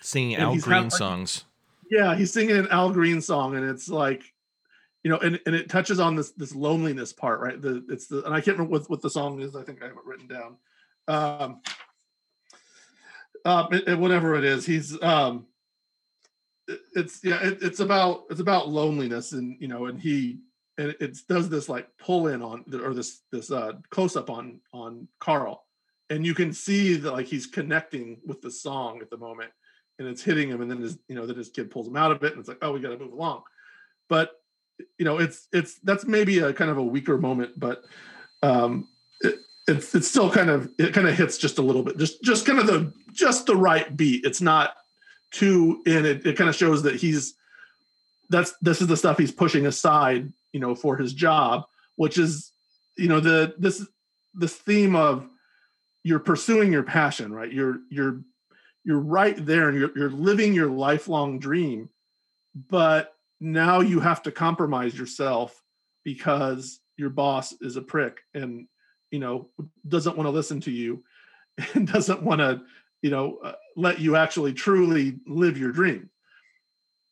Singing 0.02 0.36
Al 0.36 0.56
Green 0.56 0.74
had, 0.74 0.82
like- 0.84 0.92
songs. 0.92 1.44
Yeah, 1.90 2.14
he's 2.14 2.32
singing 2.32 2.56
an 2.56 2.68
Al 2.70 2.90
Green 2.90 3.20
song, 3.20 3.56
and 3.56 3.68
it's 3.68 3.88
like, 3.88 4.22
you 5.02 5.10
know, 5.10 5.18
and, 5.18 5.40
and 5.44 5.56
it 5.56 5.68
touches 5.68 5.98
on 5.98 6.14
this 6.14 6.30
this 6.30 6.54
loneliness 6.54 7.12
part, 7.12 7.40
right? 7.40 7.60
The 7.60 7.84
it's 7.88 8.06
the 8.06 8.24
and 8.24 8.32
I 8.32 8.40
can't 8.40 8.56
remember 8.56 8.78
what, 8.78 8.88
what 8.88 9.02
the 9.02 9.10
song 9.10 9.40
is. 9.40 9.56
I 9.56 9.62
think 9.62 9.82
I 9.82 9.86
have 9.88 9.96
it 9.96 10.04
written 10.04 10.28
down. 10.28 10.56
Um, 11.08 11.60
um, 13.44 13.68
it- 13.72 13.98
whatever 13.98 14.34
it 14.36 14.44
is, 14.44 14.66
he's 14.66 15.00
um, 15.02 15.46
it- 16.68 16.80
it's 16.94 17.20
yeah, 17.24 17.42
it, 17.42 17.58
it's 17.62 17.80
about 17.80 18.24
it's 18.30 18.40
about 18.40 18.68
loneliness, 18.68 19.32
and 19.32 19.56
you 19.60 19.68
know, 19.68 19.86
and 19.86 20.00
he 20.00 20.40
and 20.78 20.94
it 21.00 21.18
does 21.28 21.48
this 21.48 21.68
like 21.68 21.88
pull 21.98 22.28
in 22.28 22.42
on 22.42 22.64
or 22.82 22.94
this 22.94 23.22
this 23.32 23.50
uh 23.50 23.72
close 23.90 24.16
up 24.16 24.30
on 24.30 24.60
on 24.72 25.08
Carl, 25.18 25.64
and 26.08 26.24
you 26.24 26.34
can 26.34 26.52
see 26.52 26.94
that 26.94 27.12
like 27.12 27.26
he's 27.26 27.46
connecting 27.46 28.20
with 28.26 28.40
the 28.40 28.50
song 28.50 29.00
at 29.02 29.10
the 29.10 29.16
moment 29.18 29.50
and 29.98 30.08
it's 30.08 30.22
hitting 30.22 30.48
him 30.48 30.62
and 30.62 30.70
then 30.70 30.80
his 30.80 30.98
you 31.08 31.14
know 31.14 31.26
then 31.26 31.36
his 31.36 31.50
kid 31.50 31.70
pulls 31.70 31.86
him 31.86 31.96
out 31.96 32.10
of 32.10 32.24
it 32.24 32.32
and 32.32 32.40
it's 32.40 32.48
like 32.48 32.58
oh 32.62 32.72
we 32.72 32.80
got 32.80 32.88
to 32.90 32.98
move 32.98 33.12
along. 33.12 33.42
But 34.08 34.30
you 34.98 35.04
know 35.04 35.18
it's 35.18 35.46
it's 35.52 35.78
that's 35.80 36.06
maybe 36.06 36.38
a 36.38 36.52
kind 36.54 36.70
of 36.70 36.78
a 36.78 36.82
weaker 36.82 37.18
moment 37.18 37.52
but 37.60 37.82
um 38.42 38.88
it's 39.66 39.94
it's 39.94 40.08
still 40.08 40.30
kind 40.30 40.50
of 40.50 40.70
it 40.78 40.92
kind 40.92 41.08
of 41.08 41.16
hits 41.16 41.38
just 41.38 41.58
a 41.58 41.62
little 41.62 41.82
bit 41.82 41.96
just 41.98 42.22
just 42.22 42.46
kind 42.46 42.58
of 42.58 42.66
the 42.66 42.92
just 43.12 43.46
the 43.46 43.56
right 43.56 43.96
beat. 43.96 44.24
It's 44.24 44.40
not 44.40 44.74
too 45.30 45.82
in 45.86 46.04
it 46.04 46.26
it 46.26 46.36
kind 46.36 46.50
of 46.50 46.56
shows 46.56 46.82
that 46.82 46.96
he's 46.96 47.34
that's 48.30 48.54
this 48.60 48.80
is 48.80 48.86
the 48.86 48.96
stuff 48.96 49.18
he's 49.18 49.32
pushing 49.32 49.66
aside 49.66 50.32
you 50.52 50.60
know 50.60 50.74
for 50.74 50.96
his 50.96 51.12
job 51.12 51.64
which 51.96 52.18
is 52.18 52.52
you 52.96 53.08
know 53.08 53.20
the 53.20 53.54
this 53.58 53.86
this 54.34 54.54
theme 54.56 54.96
of 54.96 55.28
you're 56.02 56.18
pursuing 56.18 56.72
your 56.72 56.82
passion 56.82 57.32
right? 57.32 57.52
You're 57.52 57.78
you're 57.90 58.22
you're 58.84 59.00
right 59.00 59.36
there 59.44 59.68
and 59.68 59.78
you're, 59.78 59.96
you're 59.96 60.10
living 60.10 60.54
your 60.54 60.70
lifelong 60.70 61.38
dream 61.38 61.90
but 62.68 63.14
now 63.40 63.80
you 63.80 64.00
have 64.00 64.22
to 64.22 64.32
compromise 64.32 64.98
yourself 64.98 65.62
because 66.04 66.80
your 66.96 67.10
boss 67.10 67.54
is 67.60 67.76
a 67.76 67.82
prick 67.82 68.20
and 68.34 68.66
you 69.10 69.18
know 69.18 69.48
doesn't 69.88 70.16
want 70.16 70.26
to 70.26 70.30
listen 70.30 70.60
to 70.60 70.70
you 70.70 71.02
and 71.74 71.86
doesn't 71.86 72.22
want 72.22 72.40
to 72.40 72.62
you 73.02 73.10
know 73.10 73.38
uh, 73.44 73.52
let 73.76 73.98
you 74.00 74.16
actually 74.16 74.52
truly 74.52 75.18
live 75.26 75.58
your 75.58 75.72
dream 75.72 76.10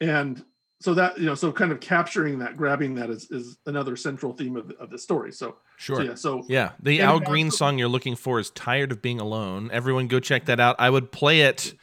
and 0.01 0.45
so 0.81 0.95
that 0.95 1.19
you 1.19 1.27
know 1.27 1.35
so 1.35 1.51
kind 1.51 1.73
of 1.73 1.81
capturing 1.81 2.39
that 2.39 2.57
grabbing 2.57 2.95
that 2.95 3.11
is 3.11 3.31
is 3.31 3.59
another 3.67 3.97
central 3.97 4.33
theme 4.33 4.57
of 4.57 4.69
the, 4.69 4.77
of 4.77 4.91
the 4.91 4.99
story 4.99 5.33
so 5.33 5.57
Sure. 5.77 5.97
so 5.97 6.03
yeah 6.03 6.15
so 6.15 6.45
Yeah, 6.49 6.73
the 6.83 7.01
Al 7.03 7.21
Green 7.21 7.53
song 7.53 7.79
you're 7.79 7.87
looking 7.89 8.17
for 8.17 8.41
is 8.41 8.51
"Tired 8.51 8.91
of 8.91 9.01
Being 9.01 9.21
Alone." 9.21 9.71
Everyone, 9.73 10.09
go 10.09 10.19
check 10.19 10.47
that 10.47 10.59
out. 10.59 10.75
I 10.81 10.91
would 10.91 11.13
play 11.13 11.43
it 11.43 11.75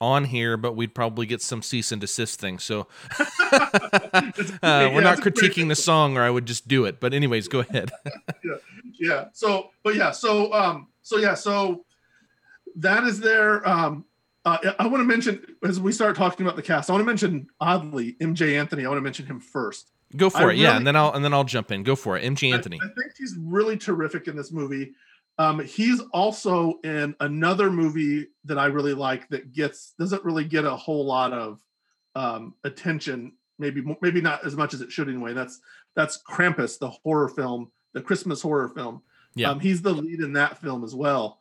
on 0.00 0.24
here, 0.24 0.56
but 0.56 0.74
we'd 0.76 0.94
probably 0.94 1.26
get 1.26 1.40
some 1.40 1.62
cease 1.62 1.92
and 1.92 2.00
desist 2.00 2.40
thing. 2.40 2.58
So 2.58 2.86
uh, 3.20 4.30
Yeah, 4.62 4.94
we're 4.94 5.00
not 5.00 5.18
it's 5.18 5.26
a 5.26 5.30
great- 5.30 5.52
critiquing 5.52 5.68
the 5.68 5.76
song, 5.76 6.16
or 6.16 6.22
I 6.22 6.30
would 6.30 6.46
just 6.46 6.68
do 6.68 6.84
it. 6.84 7.00
But 7.00 7.14
anyways, 7.14 7.48
go 7.48 7.60
ahead. 7.60 7.90
yeah 8.44 8.54
yeah. 9.00 9.24
so 9.32 9.70
but 9.82 9.96
yeah 9.96 10.10
so 10.12 10.52
um 10.52 10.86
so 11.02 11.16
yeah 11.18 11.34
so 11.34 11.84
that 12.76 13.04
is 13.04 13.18
there 13.20 13.66
um 13.68 14.04
uh, 14.44 14.58
i 14.78 14.86
want 14.86 15.00
to 15.00 15.04
mention 15.04 15.44
as 15.64 15.80
we 15.80 15.90
start 15.90 16.14
talking 16.16 16.46
about 16.46 16.54
the 16.54 16.62
cast 16.62 16.88
i 16.90 16.92
want 16.92 17.00
to 17.02 17.06
mention 17.06 17.46
oddly 17.60 18.12
Emjay 18.20 18.58
Anthony 18.58 18.84
i 18.84 18.88
want 18.88 18.98
to 18.98 19.02
mention 19.02 19.26
him 19.26 19.40
first 19.40 19.90
Go 20.16 20.30
for 20.30 20.50
I 20.50 20.52
it. 20.52 20.58
Yeah, 20.58 20.76
and 20.76 20.86
then 20.86 20.94
I'll 20.94 21.10
and 21.12 21.24
then 21.24 21.34
I'll 21.34 21.42
jump 21.42 21.72
in. 21.72 21.82
Go 21.82 21.96
for 21.96 22.16
it, 22.16 22.20
I- 22.20 22.26
Anthony. 22.26 22.78
I, 22.80 22.86
think 22.86 23.12
he's 23.18 23.36
really 23.40 23.76
terrific 23.76 24.28
in 24.28 24.36
this 24.36 24.52
movie 24.52 24.92
um 25.38 25.60
he's 25.60 26.00
also 26.12 26.78
in 26.84 27.14
another 27.20 27.70
movie 27.70 28.26
that 28.44 28.58
i 28.58 28.66
really 28.66 28.94
like 28.94 29.28
that 29.28 29.52
gets 29.52 29.94
doesn't 29.98 30.24
really 30.24 30.44
get 30.44 30.64
a 30.64 30.76
whole 30.76 31.04
lot 31.04 31.32
of 31.32 31.60
um 32.14 32.54
attention 32.64 33.32
maybe 33.58 33.82
maybe 34.00 34.20
not 34.20 34.44
as 34.44 34.56
much 34.56 34.74
as 34.74 34.80
it 34.80 34.90
should 34.90 35.08
anyway. 35.08 35.32
That's 35.32 35.60
that's 35.94 36.20
krampus 36.22 36.78
the 36.78 36.90
horror 36.90 37.28
film 37.28 37.70
the 37.92 38.02
christmas 38.02 38.42
horror 38.42 38.68
film. 38.68 39.02
Yeah. 39.36 39.50
um, 39.50 39.60
he's 39.60 39.82
the 39.82 39.92
lead 39.92 40.20
in 40.20 40.32
that 40.34 40.58
film 40.58 40.84
as 40.84 40.94
well. 40.94 41.40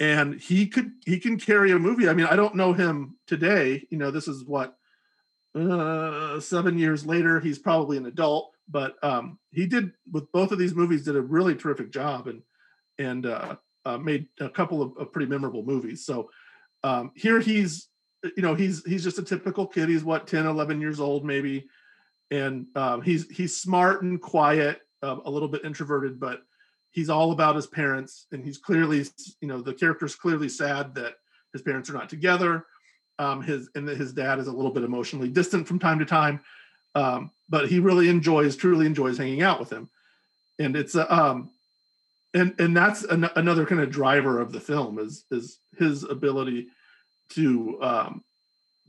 And 0.00 0.40
he 0.40 0.66
could 0.66 0.92
he 1.06 1.18
can 1.18 1.38
carry 1.38 1.72
a 1.72 1.78
movie. 1.78 2.08
I 2.08 2.14
mean 2.14 2.26
i 2.26 2.36
don't 2.36 2.56
know 2.56 2.72
him 2.72 3.16
today. 3.26 3.86
You 3.90 3.98
know 3.98 4.10
this 4.10 4.28
is 4.28 4.44
what 4.44 4.76
uh 5.54 6.40
seven 6.40 6.78
years 6.78 7.06
later 7.06 7.40
he's 7.40 7.58
probably 7.58 7.96
an 7.96 8.06
adult. 8.06 8.52
But 8.68 9.02
um 9.02 9.38
he 9.50 9.66
did 9.66 9.92
with 10.10 10.30
both 10.32 10.52
of 10.52 10.58
these 10.58 10.74
movies 10.74 11.04
did 11.04 11.16
a 11.16 11.22
really 11.22 11.54
terrific 11.54 11.90
job. 11.90 12.28
And 12.28 12.42
and 12.98 13.26
uh, 13.26 13.56
uh 13.84 13.98
made 13.98 14.26
a 14.40 14.48
couple 14.48 14.82
of, 14.82 14.96
of 14.96 15.12
pretty 15.12 15.30
memorable 15.30 15.64
movies. 15.64 16.04
So 16.04 16.30
um 16.82 17.12
here 17.14 17.40
he's 17.40 17.88
you 18.36 18.42
know 18.42 18.54
he's 18.54 18.84
he's 18.84 19.04
just 19.04 19.18
a 19.18 19.22
typical 19.22 19.66
kid. 19.66 19.88
He's 19.88 20.04
what 20.04 20.26
10 20.26 20.46
11 20.46 20.80
years 20.80 21.00
old 21.00 21.24
maybe. 21.24 21.68
And 22.30 22.66
um 22.76 23.02
he's 23.02 23.28
he's 23.30 23.56
smart 23.56 24.02
and 24.02 24.20
quiet 24.20 24.80
uh, 25.02 25.16
a 25.24 25.30
little 25.30 25.48
bit 25.48 25.64
introverted 25.64 26.18
but 26.18 26.42
he's 26.90 27.10
all 27.10 27.32
about 27.32 27.56
his 27.56 27.66
parents. 27.66 28.26
And 28.32 28.44
he's 28.44 28.58
clearly 28.58 29.04
you 29.40 29.48
know 29.48 29.60
the 29.60 29.74
character's 29.74 30.14
clearly 30.14 30.48
sad 30.48 30.94
that 30.94 31.14
his 31.52 31.62
parents 31.62 31.90
are 31.90 31.94
not 31.94 32.08
together. 32.08 32.66
Um 33.18 33.42
his 33.42 33.70
and 33.74 33.88
his 33.88 34.12
dad 34.12 34.38
is 34.38 34.46
a 34.46 34.52
little 34.52 34.72
bit 34.72 34.84
emotionally 34.84 35.28
distant 35.28 35.66
from 35.66 35.78
time 35.78 35.98
to 35.98 36.06
time. 36.06 36.40
Um 36.94 37.30
but 37.48 37.68
he 37.68 37.78
really 37.78 38.08
enjoys 38.08 38.56
truly 38.56 38.86
enjoys 38.86 39.18
hanging 39.18 39.42
out 39.42 39.60
with 39.60 39.70
him. 39.70 39.90
And 40.58 40.76
it's 40.76 40.94
a 40.94 41.12
um 41.12 41.50
and 42.34 42.54
and 42.58 42.76
that's 42.76 43.04
an, 43.04 43.28
another 43.36 43.64
kind 43.64 43.80
of 43.80 43.90
driver 43.90 44.40
of 44.40 44.52
the 44.52 44.60
film 44.60 44.98
is 44.98 45.24
is 45.30 45.60
his 45.78 46.02
ability 46.02 46.66
to 47.30 47.78
um 47.80 48.24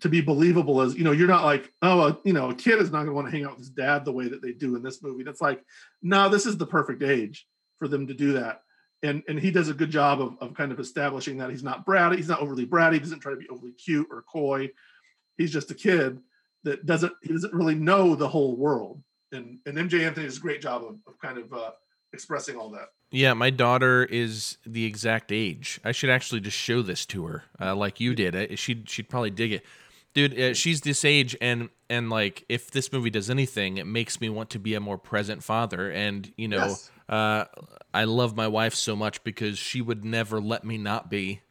to 0.01 0.10
be 0.10 0.19
believable 0.19 0.81
as 0.81 0.95
you 0.95 1.03
know 1.03 1.12
you're 1.12 1.27
not 1.27 1.45
like 1.45 1.71
oh 1.81 2.08
a, 2.08 2.19
you 2.25 2.34
know 2.34 2.49
a 2.49 2.55
kid 2.55 2.81
is 2.81 2.91
not 2.91 2.99
going 2.99 3.08
to 3.08 3.13
want 3.13 3.27
to 3.27 3.31
hang 3.31 3.45
out 3.45 3.51
with 3.51 3.60
his 3.60 3.69
dad 3.69 4.03
the 4.03 4.12
way 4.12 4.27
that 4.27 4.41
they 4.41 4.51
do 4.51 4.75
in 4.75 4.84
this 4.84 5.01
movie. 5.01 5.23
That's 5.23 5.41
like 5.41 5.63
no 6.01 6.27
this 6.27 6.45
is 6.45 6.58
the 6.58 6.65
perfect 6.65 7.03
age 7.03 7.47
for 7.77 7.88
them 7.88 8.08
to 8.08 8.13
do 8.13 8.34
that. 8.34 8.62
And 9.03 9.23
and 9.27 9.39
he 9.39 9.51
does 9.51 9.69
a 9.69 9.73
good 9.73 9.91
job 9.91 10.21
of, 10.21 10.36
of 10.41 10.55
kind 10.55 10.71
of 10.71 10.79
establishing 10.79 11.38
that 11.38 11.51
he's 11.51 11.63
not 11.63 11.86
bratty 11.86 12.17
he's 12.17 12.27
not 12.27 12.41
overly 12.41 12.65
bratty 12.65 12.93
he 12.93 12.99
doesn't 12.99 13.19
try 13.19 13.31
to 13.31 13.38
be 13.38 13.49
overly 13.49 13.73
cute 13.73 14.08
or 14.12 14.23
coy. 14.23 14.69
He's 15.38 15.53
just 15.53 15.71
a 15.71 15.75
kid 15.75 16.19
that 16.63 16.86
doesn't 16.86 17.13
he 17.21 17.31
doesn't 17.31 17.53
really 17.53 17.75
know 17.75 18.15
the 18.15 18.27
whole 18.27 18.55
world. 18.58 19.01
And 19.31 19.60
and 19.65 19.77
Emjay 19.77 20.05
Anthony 20.05 20.25
does 20.25 20.38
a 20.38 20.41
great 20.41 20.62
job 20.62 20.84
of, 20.84 20.97
of 21.08 21.19
kind 21.19 21.38
of 21.38 21.53
uh 21.53 21.71
expressing 22.15 22.56
all 22.58 22.69
that 22.71 22.88
Yeah, 23.12 23.34
my 23.34 23.49
daughter 23.51 24.04
is 24.04 24.58
the 24.65 24.86
exact 24.86 25.32
age. 25.32 25.80
I 25.86 25.91
should 25.91 26.10
actually 26.10 26.41
just 26.41 26.58
show 26.58 26.82
this 26.82 27.06
to 27.08 27.25
her, 27.28 27.43
uh, 27.62 27.75
like 27.75 27.99
you 27.99 28.15
did. 28.15 28.36
Uh, 28.36 28.56
She'd 28.56 28.89
she'd 28.89 29.08
probably 29.10 29.30
dig 29.30 29.51
it, 29.54 29.63
dude. 30.13 30.34
Uh, 30.39 30.54
she's 30.54 30.82
this 30.82 31.06
age, 31.06 31.36
and 31.39 31.69
and 31.89 32.10
like 32.10 32.43
if 32.49 32.71
this 32.71 32.91
movie 32.91 33.12
does 33.12 33.30
anything, 33.30 33.78
it 33.78 33.86
makes 33.86 34.19
me 34.19 34.28
want 34.30 34.49
to 34.51 34.60
be 34.60 34.73
a 34.73 34.80
more 34.80 34.97
present 34.97 35.43
father. 35.43 35.91
And 35.91 36.34
you 36.36 36.47
know, 36.47 36.67
Yes. 36.69 36.89
uh, 37.08 37.45
I 37.93 38.04
love 38.06 38.36
my 38.36 38.47
wife 38.47 38.73
so 38.75 38.95
much 38.95 39.23
because 39.23 39.58
she 39.60 39.82
would 39.82 40.04
never 40.04 40.41
let 40.41 40.63
me 40.65 40.78
not 40.78 41.10
be. 41.10 41.41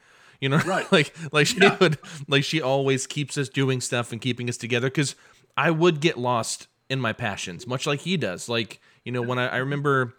You 0.41 0.49
know, 0.51 0.59
Right. 0.67 0.91
like 0.97 1.15
like 1.33 1.47
she 1.47 1.61
Yeah. 1.61 1.77
would 1.81 1.99
like 2.29 2.45
she 2.45 2.61
always 2.61 3.07
keeps 3.07 3.39
us 3.39 3.49
doing 3.49 3.81
stuff 3.81 4.13
and 4.13 4.21
keeping 4.21 4.49
us 4.49 4.57
together 4.59 4.89
because 4.89 5.15
I 5.57 5.71
would 5.71 6.01
get 6.01 6.19
lost 6.19 6.67
in 6.91 7.01
my 7.01 7.13
passions, 7.15 7.67
much 7.67 7.87
like 7.87 8.01
he 8.01 8.17
does. 8.19 8.49
Like 8.49 8.81
you 9.05 9.13
know, 9.13 9.23
when 9.23 9.39
I, 9.39 9.47
I 9.49 9.57
remember 9.59 10.15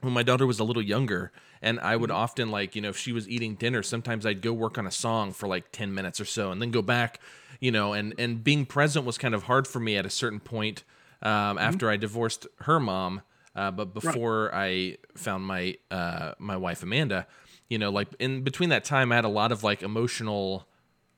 when 0.00 0.12
my 0.12 0.22
daughter 0.22 0.46
was 0.46 0.58
a 0.58 0.64
little 0.64 0.82
younger 0.82 1.32
and 1.62 1.80
i 1.80 1.96
would 1.96 2.10
often 2.10 2.50
like 2.50 2.76
you 2.76 2.82
know 2.82 2.88
if 2.88 2.96
she 2.96 3.12
was 3.12 3.28
eating 3.28 3.54
dinner 3.54 3.82
sometimes 3.82 4.24
i'd 4.24 4.42
go 4.42 4.52
work 4.52 4.78
on 4.78 4.86
a 4.86 4.90
song 4.90 5.32
for 5.32 5.46
like 5.46 5.70
10 5.72 5.92
minutes 5.92 6.20
or 6.20 6.24
so 6.24 6.50
and 6.50 6.60
then 6.62 6.70
go 6.70 6.82
back 6.82 7.20
you 7.60 7.70
know 7.70 7.92
and 7.92 8.14
and 8.18 8.44
being 8.44 8.64
present 8.64 9.04
was 9.04 9.18
kind 9.18 9.34
of 9.34 9.44
hard 9.44 9.66
for 9.66 9.80
me 9.80 9.96
at 9.96 10.06
a 10.06 10.10
certain 10.10 10.40
point 10.40 10.84
um, 11.22 11.58
after 11.58 11.90
i 11.90 11.96
divorced 11.96 12.46
her 12.60 12.78
mom 12.78 13.22
uh, 13.56 13.70
but 13.70 13.92
before 13.94 14.54
i 14.54 14.96
found 15.16 15.44
my 15.44 15.76
uh, 15.90 16.32
my 16.38 16.56
wife 16.56 16.82
amanda 16.82 17.26
you 17.68 17.78
know 17.78 17.90
like 17.90 18.08
in 18.18 18.42
between 18.42 18.68
that 18.68 18.84
time 18.84 19.12
i 19.12 19.16
had 19.16 19.24
a 19.24 19.28
lot 19.28 19.52
of 19.52 19.64
like 19.64 19.82
emotional 19.82 20.66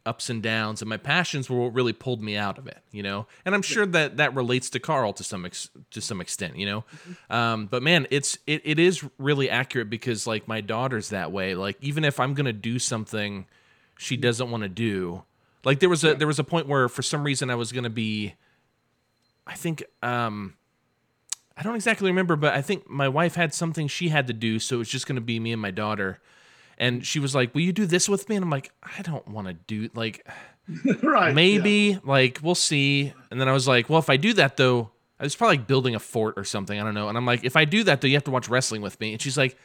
ups 0.06 0.30
and 0.30 0.42
downs 0.42 0.80
and 0.82 0.88
my 0.88 0.96
passions 0.96 1.50
were 1.50 1.58
what 1.58 1.74
really 1.74 1.92
pulled 1.92 2.22
me 2.22 2.36
out 2.36 2.58
of 2.58 2.66
it 2.66 2.78
you 2.90 3.02
know? 3.02 3.26
And 3.44 3.54
i'm 3.54 3.62
sure 3.62 3.86
that 3.86 4.16
that 4.16 4.34
relates 4.34 4.70
to 4.70 4.80
carl 4.80 5.12
to 5.12 5.22
some 5.22 5.44
ex- 5.44 5.70
to 5.90 6.00
some 6.00 6.20
extent 6.20 6.56
you 6.56 6.66
know? 6.66 6.84
Um 7.28 7.66
but 7.66 7.82
man 7.82 8.06
it's 8.10 8.38
it, 8.46 8.62
it 8.64 8.78
is 8.78 9.04
really 9.18 9.50
accurate 9.50 9.90
because 9.90 10.26
like 10.26 10.48
my 10.48 10.60
daughter's 10.60 11.10
that 11.10 11.32
way. 11.32 11.54
Like 11.54 11.76
even 11.80 12.04
if 12.04 12.18
i'm 12.18 12.34
gonna 12.34 12.52
do 12.52 12.78
something 12.78 13.46
she 13.98 14.16
doesn't 14.16 14.50
want 14.50 14.62
to 14.62 14.68
do 14.68 15.22
like 15.64 15.78
there 15.80 15.88
was 15.90 16.04
a 16.04 16.14
there 16.14 16.26
was 16.26 16.38
a 16.38 16.44
point 16.44 16.66
where 16.66 16.88
for 16.88 17.02
some 17.02 17.22
reason 17.22 17.50
i 17.50 17.54
was 17.54 17.70
gonna 17.70 17.90
be 17.90 18.34
i 19.46 19.54
think 19.54 19.82
um 20.02 20.54
i 21.56 21.62
don't 21.62 21.74
exactly 21.74 22.08
remember 22.08 22.34
but 22.34 22.54
i 22.54 22.62
think 22.62 22.88
my 22.88 23.08
wife 23.08 23.34
had 23.34 23.52
something 23.52 23.86
she 23.86 24.08
had 24.08 24.26
to 24.26 24.32
do 24.32 24.58
so 24.58 24.76
it 24.76 24.78
was 24.78 24.88
just 24.88 25.06
gonna 25.06 25.20
be 25.20 25.38
me 25.38 25.52
and 25.52 25.60
my 25.60 25.70
daughter 25.70 26.18
and 26.80 27.06
she 27.06 27.20
was 27.20 27.32
like 27.34 27.54
will 27.54 27.60
you 27.62 27.72
do 27.72 27.86
this 27.86 28.08
with 28.08 28.28
me? 28.28 28.34
And 28.36 28.42
i'm 28.44 28.50
like 28.50 28.72
i 28.82 29.02
don't 29.02 29.28
want 29.28 29.46
to 29.46 29.52
do 29.54 29.88
like 29.94 30.26
right 31.02 31.34
maybe 31.34 31.98
like 32.04 32.40
we'll 32.42 32.54
see. 32.56 33.12
And 33.30 33.40
then 33.40 33.48
i 33.48 33.52
was 33.52 33.68
like 33.68 33.88
well 33.88 34.00
if 34.00 34.10
i 34.10 34.16
do 34.16 34.32
that 34.34 34.56
though 34.56 34.90
i 35.20 35.22
was 35.22 35.36
probably 35.36 35.58
like 35.58 35.66
building 35.66 35.94
a 35.94 35.98
fort 36.00 36.34
or 36.36 36.44
something 36.44 36.80
i 36.80 36.82
don't 36.82 36.94
know. 36.94 37.08
And 37.08 37.16
i'm 37.18 37.26
like 37.26 37.44
if 37.44 37.54
i 37.56 37.64
do 37.64 37.84
that 37.84 38.00
though 38.00 38.08
you 38.08 38.14
have 38.14 38.24
to 38.24 38.30
watch 38.32 38.48
wrestling 38.48 38.82
with 38.82 38.98
me. 39.00 39.12
And 39.12 39.20
she's 39.22 39.36
like 39.38 39.56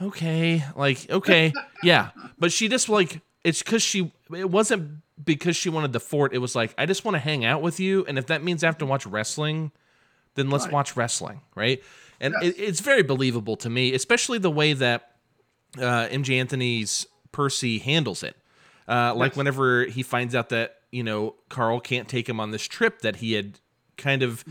okay 0.00 0.64
like 0.76 1.08
okay 1.10 1.52
yeah. 1.82 2.10
But 2.38 2.52
she 2.52 2.68
just 2.68 2.88
like 2.88 3.20
it's 3.44 3.62
because 3.62 3.82
she 3.82 4.12
it 4.34 4.50
wasn't 4.50 5.02
because 5.24 5.56
she 5.56 5.68
wanted 5.68 5.92
the 5.92 6.00
fort 6.00 6.32
it 6.32 6.38
was 6.38 6.54
like 6.54 6.72
i 6.78 6.86
just 6.86 7.04
want 7.04 7.16
to 7.16 7.18
hang 7.18 7.44
out 7.44 7.60
with 7.60 7.80
you 7.80 8.04
and 8.06 8.18
if 8.18 8.26
that 8.28 8.40
means 8.42 8.62
i 8.62 8.66
have 8.66 8.78
to 8.78 8.86
watch 8.86 9.04
wrestling 9.04 9.72
then 10.36 10.48
let's 10.48 10.64
Right. 10.66 10.72
watch 10.74 10.96
wrestling 10.96 11.40
right? 11.56 11.82
And 12.20 12.34
Yes. 12.40 12.54
it, 12.54 12.60
it's 12.62 12.80
very 12.80 13.02
believable 13.02 13.56
to 13.56 13.68
me 13.70 13.94
especially 13.94 14.38
the 14.38 14.50
way 14.50 14.72
that 14.74 15.16
uh, 15.76 16.08
Emjay 16.08 16.40
Anthony's 16.40 17.06
percy 17.32 17.78
handles 17.78 18.22
it 18.22 18.36
uh, 18.88 19.14
like 19.14 19.36
whenever 19.36 19.84
he 19.84 20.02
finds 20.02 20.34
out 20.34 20.48
that 20.48 20.76
you 20.90 21.02
know 21.02 21.34
Carl 21.48 21.78
can't 21.78 22.08
take 22.08 22.28
him 22.28 22.40
on 22.40 22.50
this 22.50 22.62
trip 22.66 23.02
that 23.02 23.16
he 23.16 23.34
had 23.34 23.60
kind 23.96 24.22
of 24.22 24.44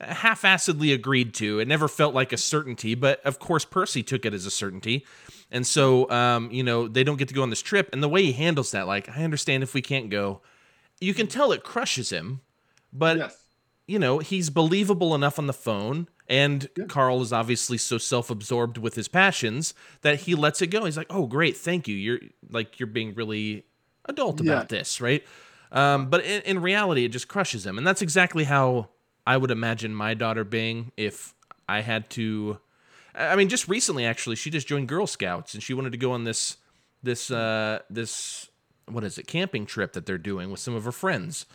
half-assedly 0.00 0.94
agreed 0.94 1.34
to. 1.34 1.58
It 1.58 1.66
never 1.66 1.88
felt 1.88 2.14
like 2.14 2.32
a 2.32 2.36
certainty, 2.36 2.94
but 2.94 3.20
of 3.26 3.38
course 3.38 3.64
Percy 3.64 4.02
took 4.02 4.24
it 4.24 4.32
as 4.32 4.46
a 4.46 4.50
certainty, 4.50 5.04
and 5.50 5.66
so 5.66 6.10
um, 6.10 6.50
you 6.50 6.62
know 6.62 6.88
they 6.88 7.04
don't 7.04 7.18
get 7.18 7.28
to 7.28 7.34
go 7.34 7.42
on 7.42 7.50
this 7.50 7.62
trip. 7.62 7.90
And 7.92 8.02
the 8.02 8.08
way 8.08 8.22
he 8.22 8.32
handles 8.32 8.70
that, 8.70 8.86
like 8.86 9.08
I 9.10 9.24
understand 9.24 9.62
if 9.62 9.74
we 9.74 9.82
can't 9.82 10.08
go, 10.08 10.40
you 11.00 11.12
can 11.12 11.26
tell 11.26 11.52
it 11.52 11.62
crushes 11.62 12.10
him, 12.10 12.40
but 12.92 13.18
yes 13.18 13.41
you 13.86 13.98
know, 13.98 14.18
he's 14.18 14.50
believable 14.50 15.14
enough 15.14 15.38
on 15.38 15.46
the 15.46 15.52
phone. 15.52 16.08
And 16.28 16.68
Yeah. 16.76 16.84
Carl 16.86 17.20
is 17.20 17.32
obviously 17.32 17.76
so 17.78 17.98
self-absorbed 17.98 18.78
with 18.78 18.94
his 18.94 19.08
passions 19.08 19.74
that 20.02 20.20
he 20.20 20.34
lets 20.34 20.62
it 20.62 20.68
go. 20.68 20.84
He's 20.84 20.96
like, 20.96 21.08
"Oh, 21.10 21.26
great, 21.26 21.56
thank 21.56 21.88
you. 21.88 21.96
You're 21.96 22.20
like 22.48 22.78
you're 22.80 22.86
being 22.86 23.14
really 23.14 23.64
adult 24.06 24.40
Yeah. 24.40 24.52
about 24.52 24.68
this, 24.68 25.00
right?" 25.00 25.22
Um, 25.72 26.08
but 26.10 26.24
in, 26.24 26.42
in 26.42 26.62
reality, 26.62 27.04
it 27.04 27.08
just 27.08 27.28
crushes 27.28 27.66
him, 27.66 27.76
and 27.76 27.86
that's 27.86 28.02
exactly 28.02 28.44
how 28.44 28.90
I 29.26 29.36
would 29.36 29.50
imagine 29.50 29.94
my 29.94 30.14
daughter 30.14 30.44
being 30.44 30.92
if 30.96 31.34
I 31.68 31.80
had 31.80 32.08
to. 32.10 32.58
I 33.14 33.28
I 33.28 33.36
mean, 33.36 33.48
just 33.48 33.68
recently, 33.68 34.06
actually, 34.06 34.36
she 34.36 34.48
just 34.48 34.66
joined 34.68 34.88
Girl 34.88 35.06
Scouts, 35.06 35.54
and 35.54 35.62
she 35.62 35.74
wanted 35.74 35.92
to 35.92 35.98
go 35.98 36.12
on 36.12 36.24
this 36.24 36.56
this 37.02 37.30
uh, 37.30 37.80
this 37.90 38.48
what 38.86 39.04
is 39.04 39.18
it 39.18 39.26
camping 39.26 39.66
trip 39.66 39.92
that 39.94 40.06
they're 40.06 40.18
doing 40.18 40.50
with 40.50 40.60
some 40.60 40.74
of 40.74 40.84
her 40.84 40.92
friends 40.92 41.46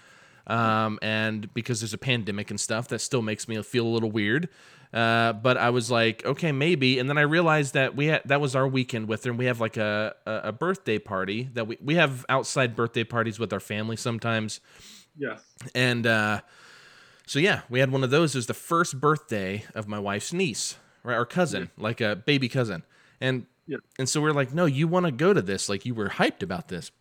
um, 0.47 0.97
and 1.01 1.53
because 1.53 1.81
there's 1.81 1.93
a 1.93 1.97
pandemic 1.97 2.49
and 2.49 2.59
stuff, 2.59 2.87
that 2.89 2.99
still 2.99 3.21
makes 3.21 3.47
me 3.47 3.61
feel 3.63 3.85
a 3.85 3.89
little 3.89 4.11
weird. 4.11 4.49
Uh, 4.93 5.33
but 5.33 5.57
I 5.57 5.69
was 5.69 5.91
like, 5.91 6.25
okay, 6.25 6.51
maybe. 6.53 6.97
And 6.97 7.09
then 7.09 7.17
I 7.17 7.21
realized 7.23 7.73
that 7.73 7.95
we 7.95 8.05
had 8.07 8.21
that 8.25 8.39
was 8.39 8.55
our 8.55 8.67
weekend 8.67 9.07
with 9.09 9.25
her, 9.25 9.31
and 9.31 9.37
we 9.37 9.45
have 9.45 9.59
like 9.59 9.75
a 9.77 10.15
a, 10.25 10.51
birthday 10.53 10.97
party 10.97 11.49
that 11.53 11.67
we 11.67 11.77
we 11.81 11.95
have 11.95 12.25
outside 12.29 12.75
birthday 12.75 13.03
parties 13.03 13.37
with 13.37 13.51
our 13.51 13.59
family 13.59 13.97
sometimes. 13.97 14.61
Yes. 15.17 15.41
And 15.75 16.07
uh, 16.07 16.41
so 17.25 17.39
yeah, 17.39 17.61
we 17.69 17.79
had 17.81 17.91
one 17.91 18.03
of 18.03 18.11
those. 18.11 18.33
It 18.33 18.37
was 18.37 18.47
the 18.47 18.53
first 18.53 19.01
birthday 19.01 19.65
of 19.75 19.87
my 19.87 19.99
wife's 19.99 20.31
niece, 20.31 20.77
right, 21.03 21.15
our 21.15 21.25
cousin, 21.25 21.69
like 21.77 21.99
a 21.99 22.15
baby 22.15 22.47
cousin. 22.47 22.83
And 23.19 23.45
Yeah. 23.67 23.77
and 23.99 24.07
so 24.07 24.21
we 24.21 24.29
are 24.29 24.33
like, 24.33 24.53
no, 24.53 24.65
you 24.65 24.87
want 24.87 25.05
to 25.05 25.11
go 25.11 25.33
to 25.33 25.41
this? 25.41 25.67
Like 25.67 25.85
you 25.85 25.93
were 25.93 26.09
hyped 26.09 26.41
about 26.43 26.69
this. 26.69 26.91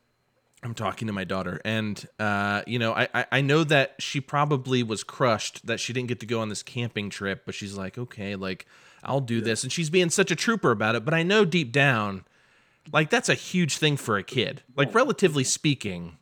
I'm 0.63 0.75
talking 0.75 1.07
to 1.07 1.13
my 1.13 1.25
daughter, 1.25 1.61
and 1.65 2.05
uh, 2.19 2.63
you 2.67 2.79
know, 2.79 2.93
I, 2.93 3.09
I 3.15 3.27
I 3.33 3.41
know 3.41 3.63
that 3.65 3.97
she 3.99 4.21
probably 4.21 4.83
was 4.83 5.05
crushed 5.05 5.67
that 5.67 5.81
she 5.81 5.93
didn't 5.93 6.09
get 6.09 6.21
to 6.21 6.27
go 6.27 6.41
on 6.41 6.49
this 6.49 6.63
camping 6.63 7.11
trip, 7.11 7.43
but 7.45 7.55
she's 7.55 7.77
like, 7.77 7.99
okay, 7.99 8.37
like 8.37 8.67
I'll 9.05 9.21
do 9.21 9.41
this, 9.41 9.63
and 9.63 9.73
she's 9.73 9.91
being 9.91 10.11
such 10.11 10.31
a 10.31 10.37
trooper 10.37 10.71
about 10.71 10.95
it. 10.95 11.05
But 11.05 11.15
I 11.15 11.23
know 11.23 11.45
deep 11.45 11.73
down, 11.73 12.25
like 12.93 13.11
that's 13.11 13.29
a 13.29 13.35
huge 13.35 13.77
thing 13.77 13.97
for 13.97 14.17
a 14.17 14.23
kid. 14.23 14.63
Like 14.75 14.95
relatively 14.95 15.45
speaking, 15.45 16.17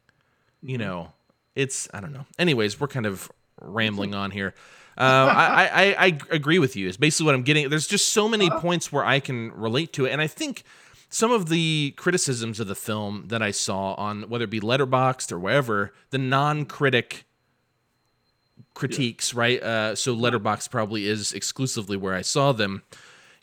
you 0.62 0.78
know, 0.78 1.12
it's 1.55 1.89
I 1.95 2.01
don't 2.01 2.12
know. 2.12 2.26
Anyways, 2.39 2.80
we're 2.80 2.89
kind 2.89 3.07
of 3.07 3.30
rambling 3.61 4.14
on 4.16 4.30
here. 4.32 4.55
Uh, 4.99 5.01
I, 5.35 5.70
I 5.72 6.07
I 6.07 6.18
agree 6.30 6.59
with 6.59 6.76
you. 6.76 6.89
Is 6.89 6.97
basically 6.97 7.26
what 7.26 7.35
I'm 7.35 7.43
getting. 7.43 7.68
There's 7.68 7.87
just 7.87 8.12
so 8.12 8.28
many 8.28 8.51
points 8.51 8.93
where 8.93 9.05
I 9.05 9.20
can 9.20 9.53
relate 9.53 9.93
to 9.95 10.07
it, 10.07 10.11
and 10.11 10.20
I 10.20 10.26
think 10.26 10.64
some 11.15 11.31
of 11.31 11.49
the 11.49 11.95
criticisms 11.97 12.59
of 12.59 12.67
the 12.67 12.75
film 12.75 13.27
that 13.29 13.41
I 13.41 13.53
saw 13.53 13.95
on 13.95 14.23
whether 14.23 14.47
it 14.47 14.51
be 14.51 14.59
Letterboxd 14.59 15.31
or 15.31 15.39
wherever, 15.39 15.93
the 16.11 16.19
non-critic 16.19 17.25
critiques, 18.75 19.33
right? 19.33 19.62
Uh, 19.62 19.95
so 19.95 20.17
Letterboxd 20.17 20.73
probably 20.73 21.07
is 21.07 21.33
exclusively 21.33 21.97
where 21.97 22.15
I 22.15 22.23
saw 22.23 22.51
them. 22.51 22.83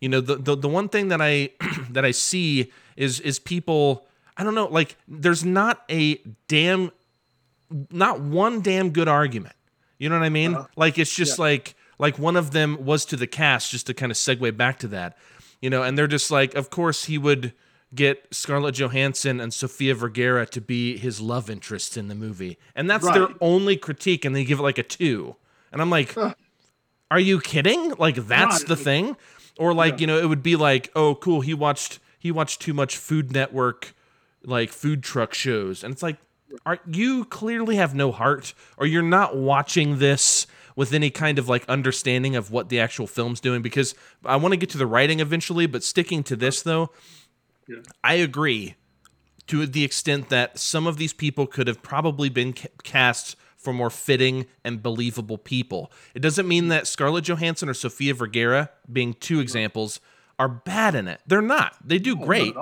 You 0.02 0.10
know, 0.10 0.20
the, 0.20 0.36
the 0.36 0.58
the 0.58 0.68
one 0.68 0.90
thing 0.90 1.08
that 1.08 1.22
I 1.22 1.52
that 1.90 2.04
I 2.04 2.12
see 2.12 2.74
is 2.98 3.22
is 3.22 3.40
people. 3.40 4.06
I 4.36 4.44
don't 4.44 4.56
know, 4.56 4.68
like 4.68 4.98
there's 5.08 5.46
not 5.46 5.84
a 5.90 6.20
damn, 6.50 6.92
not 7.90 8.20
one 8.20 8.60
damn 8.60 8.90
good 8.90 9.08
argument. 9.08 9.56
You 9.98 10.10
know 10.10 10.20
what 10.20 10.26
I 10.26 10.30
mean? 10.30 10.58
Like 10.76 11.00
it's 11.00 11.16
just 11.16 11.40
like 11.40 11.76
like 12.00 12.20
one 12.20 12.36
of 12.36 12.52
them 12.52 12.84
was 12.84 13.06
to 13.06 13.16
the 13.16 13.28
cast, 13.28 13.72
just 13.72 13.88
to 13.88 13.94
kind 13.94 14.12
of 14.12 14.18
segue 14.18 14.58
back 14.58 14.80
to 14.80 14.90
that. 14.90 15.18
You 15.62 15.70
know, 15.70 15.84
and 15.84 15.98
they're 15.98 16.08
just 16.08 16.32
like, 16.32 16.56
of 16.56 16.70
course 16.70 17.06
he 17.06 17.18
would 17.18 17.54
get 17.94 18.26
Scarlett 18.32 18.76
Johansson 18.76 19.40
and 19.40 19.54
Sofia 19.54 19.94
Vergara 19.96 20.46
to 20.48 20.62
be 20.62 20.98
his 20.98 21.20
love 21.22 21.50
interests 21.50 21.98
in 21.98 22.08
the 22.08 22.16
movie, 22.16 22.58
and 22.76 22.90
that's 22.90 23.06
their 23.12 23.28
only 23.42 23.78
critique, 23.78 24.26
and 24.26 24.36
they 24.36 24.44
give 24.44 24.60
it 24.60 24.64
like 24.64 24.78
a 24.78 24.84
two. 24.84 25.36
And 25.72 25.82
I'm 25.82 25.90
like, 25.90 26.16
are 27.12 27.20
you 27.20 27.40
kidding? 27.42 27.94
Like 27.98 28.16
that's 28.16 28.60
Right. 28.62 28.68
the 28.68 28.76
thing? 28.76 29.18
Or 29.58 29.74
like, 29.74 30.00
you 30.00 30.08
know, 30.08 30.18
it 30.18 30.28
would 30.28 30.42
be 30.42 30.56
like, 30.56 30.90
oh, 30.96 31.16
cool, 31.16 31.42
he 31.42 31.54
watched 31.54 32.00
he 32.18 32.32
watched 32.32 32.62
too 32.62 32.74
much 32.74 32.98
Food 32.98 33.32
Network 33.34 33.94
like 34.44 34.70
food 34.72 35.04
truck 35.04 35.34
shows. 35.34 35.84
And 35.84 35.92
it's 35.94 36.02
like, 36.02 36.18
are 36.66 36.80
you 36.90 37.26
clearly 37.26 37.76
have 37.76 37.94
no 37.94 38.12
heart 38.12 38.54
or 38.78 38.86
you're 38.88 39.02
not 39.04 39.36
watching 39.36 40.00
this 40.00 40.48
with 40.76 40.94
any 40.94 41.10
kind 41.10 41.38
of 41.40 41.48
like 41.50 41.68
understanding 41.68 42.36
of 42.36 42.52
what 42.52 42.70
the 42.70 42.80
actual 42.80 43.08
film's 43.08 43.40
doing 43.40 43.62
because 43.62 43.94
I 44.26 44.36
want 44.38 44.54
to 44.54 44.58
get 44.58 44.70
to 44.72 44.78
the 44.78 44.86
writing 44.88 45.20
eventually, 45.20 45.66
but 45.66 45.84
sticking 45.84 46.24
to 46.24 46.36
this 46.36 46.62
though, 46.62 46.92
Yeah. 47.68 47.78
I 48.04 48.16
agree 48.16 48.76
to 49.48 49.66
the 49.66 49.84
extent 49.84 50.30
that 50.30 50.58
some 50.60 50.88
of 50.88 50.98
these 50.98 51.14
people 51.14 51.46
could 51.48 51.68
have 51.68 51.82
probably 51.82 52.30
been 52.30 52.54
ca- 52.54 52.70
cast 52.84 53.36
for 53.58 53.74
more 53.74 53.90
fitting 53.90 54.46
and 54.64 54.82
believable 54.82 55.38
people. 55.38 55.92
It 56.16 56.20
doesn't 56.22 56.48
mean 56.48 56.70
that 56.70 56.88
Scarlett 56.88 57.26
Johansson 57.26 57.70
or 57.70 57.74
Sofia 57.76 58.14
Vergara, 58.14 58.70
being 58.92 59.14
two 59.14 59.40
examples, 59.40 60.00
are 60.40 60.48
bad 60.48 60.96
in 60.96 61.08
it. 61.08 61.22
They're 61.28 61.42
not. 61.44 61.76
They 61.86 62.00
do 62.00 62.16
not 62.16 62.26
great. 62.26 62.56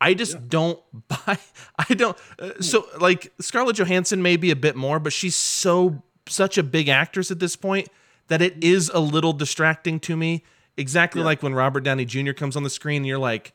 I 0.00 0.14
just 0.14 0.48
don't 0.48 0.78
buy. 1.08 1.38
I 1.78 1.92
don't. 1.94 2.16
Uh, 2.38 2.52
so 2.60 2.86
like 3.00 3.32
Scarlett 3.40 3.76
Johansson 3.76 4.22
may 4.22 4.36
be 4.36 4.50
a 4.50 4.56
bit 4.56 4.76
more, 4.76 4.98
but 4.98 5.12
she's 5.12 5.36
so 5.36 6.02
such 6.28 6.58
a 6.58 6.62
big 6.62 6.88
actress 6.88 7.30
at 7.30 7.38
this 7.38 7.56
point 7.56 7.88
that 8.28 8.42
it 8.42 8.62
is 8.62 8.90
a 8.92 9.00
little 9.00 9.32
distracting 9.32 10.00
to 10.00 10.16
me. 10.16 10.44
Exactly 10.76 11.22
like 11.22 11.42
when 11.42 11.54
Robert 11.54 11.80
Downey 11.80 12.04
Jr. 12.04 12.32
comes 12.32 12.56
on 12.56 12.62
the 12.62 12.70
screen, 12.70 12.98
and 12.98 13.06
you're 13.06 13.18
like, 13.18 13.54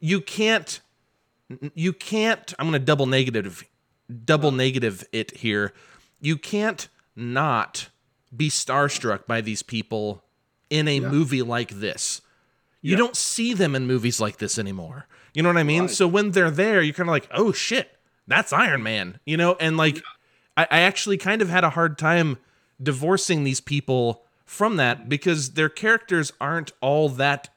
you 0.00 0.20
can't, 0.20 0.80
you 1.74 1.92
can't. 1.92 2.54
I'm 2.58 2.66
gonna 2.66 2.78
double 2.78 3.06
negative, 3.06 3.64
double 4.24 4.50
negative 4.50 5.04
it 5.12 5.36
here. 5.38 5.72
You 6.20 6.38
can't 6.38 6.88
not 7.14 7.90
be 8.34 8.48
starstruck 8.48 9.26
by 9.26 9.40
these 9.40 9.62
people 9.62 10.24
in 10.70 10.88
a 10.88 11.00
movie 11.00 11.42
like 11.42 11.70
this. 11.70 12.22
You 12.80 12.96
don't 12.96 13.16
see 13.16 13.54
them 13.54 13.74
in 13.74 13.86
movies 13.86 14.20
like 14.20 14.38
this 14.38 14.58
anymore. 14.58 15.06
You 15.32 15.42
know 15.42 15.48
what 15.48 15.58
I 15.58 15.62
mean? 15.62 15.82
Right. 15.82 15.90
So 15.90 16.06
when 16.06 16.32
they're 16.32 16.50
there, 16.50 16.82
you're 16.82 16.94
kind 16.94 17.08
of 17.08 17.12
like, 17.12 17.28
oh 17.32 17.50
shit, 17.50 17.90
that's 18.26 18.52
Iron 18.52 18.82
Man. 18.82 19.20
You 19.24 19.36
know, 19.36 19.56
and 19.58 19.76
like, 19.76 20.02
I, 20.56 20.66
I 20.70 20.80
actually 20.80 21.16
kind 21.16 21.42
of 21.42 21.48
had 21.48 21.64
a 21.64 21.70
hard 21.70 21.98
time 21.98 22.38
divorcing 22.82 23.44
these 23.44 23.60
people 23.60 24.24
from 24.44 24.76
that 24.76 25.08
because 25.08 25.52
their 25.52 25.68
characters 25.68 26.32
aren't 26.40 26.72
all 26.80 27.08
that 27.08 27.48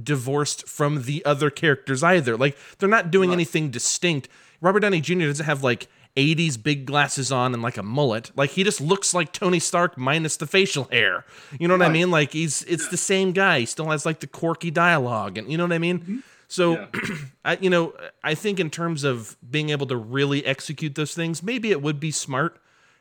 divorced 0.00 0.68
from 0.68 1.02
the 1.02 1.24
other 1.24 1.50
characters 1.50 2.02
either. 2.02 2.36
Like 2.36 2.56
they're 2.78 2.88
not 2.88 3.10
doing 3.10 3.32
anything 3.32 3.70
distinct. 3.70 4.28
Robert 4.60 4.80
Downey 4.80 5.00
Jr. 5.00 5.26
doesn't 5.26 5.46
have 5.46 5.62
like 5.62 5.88
80s 6.16 6.62
big 6.62 6.84
glasses 6.86 7.32
on 7.32 7.54
and 7.54 7.62
like 7.62 7.76
a 7.76 7.82
mullet. 7.82 8.30
Like 8.36 8.50
he 8.50 8.64
just 8.64 8.80
looks 8.80 9.14
like 9.14 9.32
Tony 9.32 9.58
Stark 9.58 9.96
minus 9.96 10.36
the 10.36 10.46
facial 10.46 10.84
hair. 10.84 11.24
You 11.58 11.68
know 11.68 11.74
what 11.76 11.86
I 11.86 11.90
mean? 11.90 12.10
Like 12.10 12.32
he's 12.32 12.62
it's 12.64 12.88
the 12.88 12.96
same 12.96 13.32
guy. 13.32 13.60
He 13.60 13.66
still 13.66 13.90
has 13.90 14.04
like 14.04 14.20
the 14.20 14.26
quirky 14.26 14.70
dialogue 14.70 15.38
and 15.38 15.50
you 15.50 15.56
know 15.56 15.64
what 15.64 15.72
I 15.72 15.78
mean? 15.78 15.98
Mm-hmm. 16.00 16.18
So 16.52 16.72
Yeah. 16.72 16.86
I 17.44 17.56
you 17.60 17.70
know, 17.70 17.94
I 18.22 18.34
think 18.34 18.60
in 18.60 18.68
terms 18.70 19.04
of 19.04 19.36
being 19.48 19.70
able 19.70 19.86
to 19.86 19.96
really 19.96 20.44
execute 20.44 20.94
those 20.94 21.14
things, 21.14 21.42
maybe 21.42 21.70
it 21.70 21.80
would 21.80 21.98
be 21.98 22.10
smart 22.10 22.58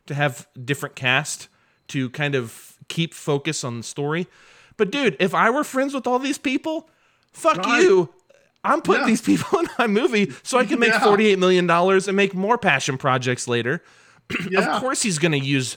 to 0.08 0.14
have 0.14 0.48
different 0.64 0.96
cast 0.96 1.50
to 1.90 2.10
kind 2.12 2.34
of 2.36 2.78
keep 2.88 3.14
focus 3.14 3.64
on 3.64 3.78
the 3.78 3.84
story. 3.84 4.28
But 4.78 4.90
dude, 4.92 5.18
if 5.20 5.36
I 5.36 5.50
were 5.50 5.64
friends 5.66 5.94
with 5.94 6.08
all 6.08 6.18
these 6.20 6.38
people, 6.38 6.90
fuck 7.34 7.58
Right. 7.58 7.84
you. 7.84 8.14
I'm 8.64 8.82
putting 8.82 9.02
Yeah. 9.04 9.08
these 9.08 9.22
people 9.22 9.60
in 9.64 9.68
my 9.78 9.88
movie 9.88 10.32
so 10.44 10.58
I 10.58 10.66
can 10.66 10.80
make 10.80 10.94
Yeah. 10.94 11.00
$48 11.02 11.38
million 11.38 11.70
and 11.70 12.16
make 12.16 12.34
more 12.34 12.58
passion 12.58 12.98
projects 12.98 13.48
later. 13.50 13.84
Of 14.56 14.80
course 14.80 15.02
he's 15.04 15.20
going 15.20 15.34
to 15.34 15.40
use 15.46 15.76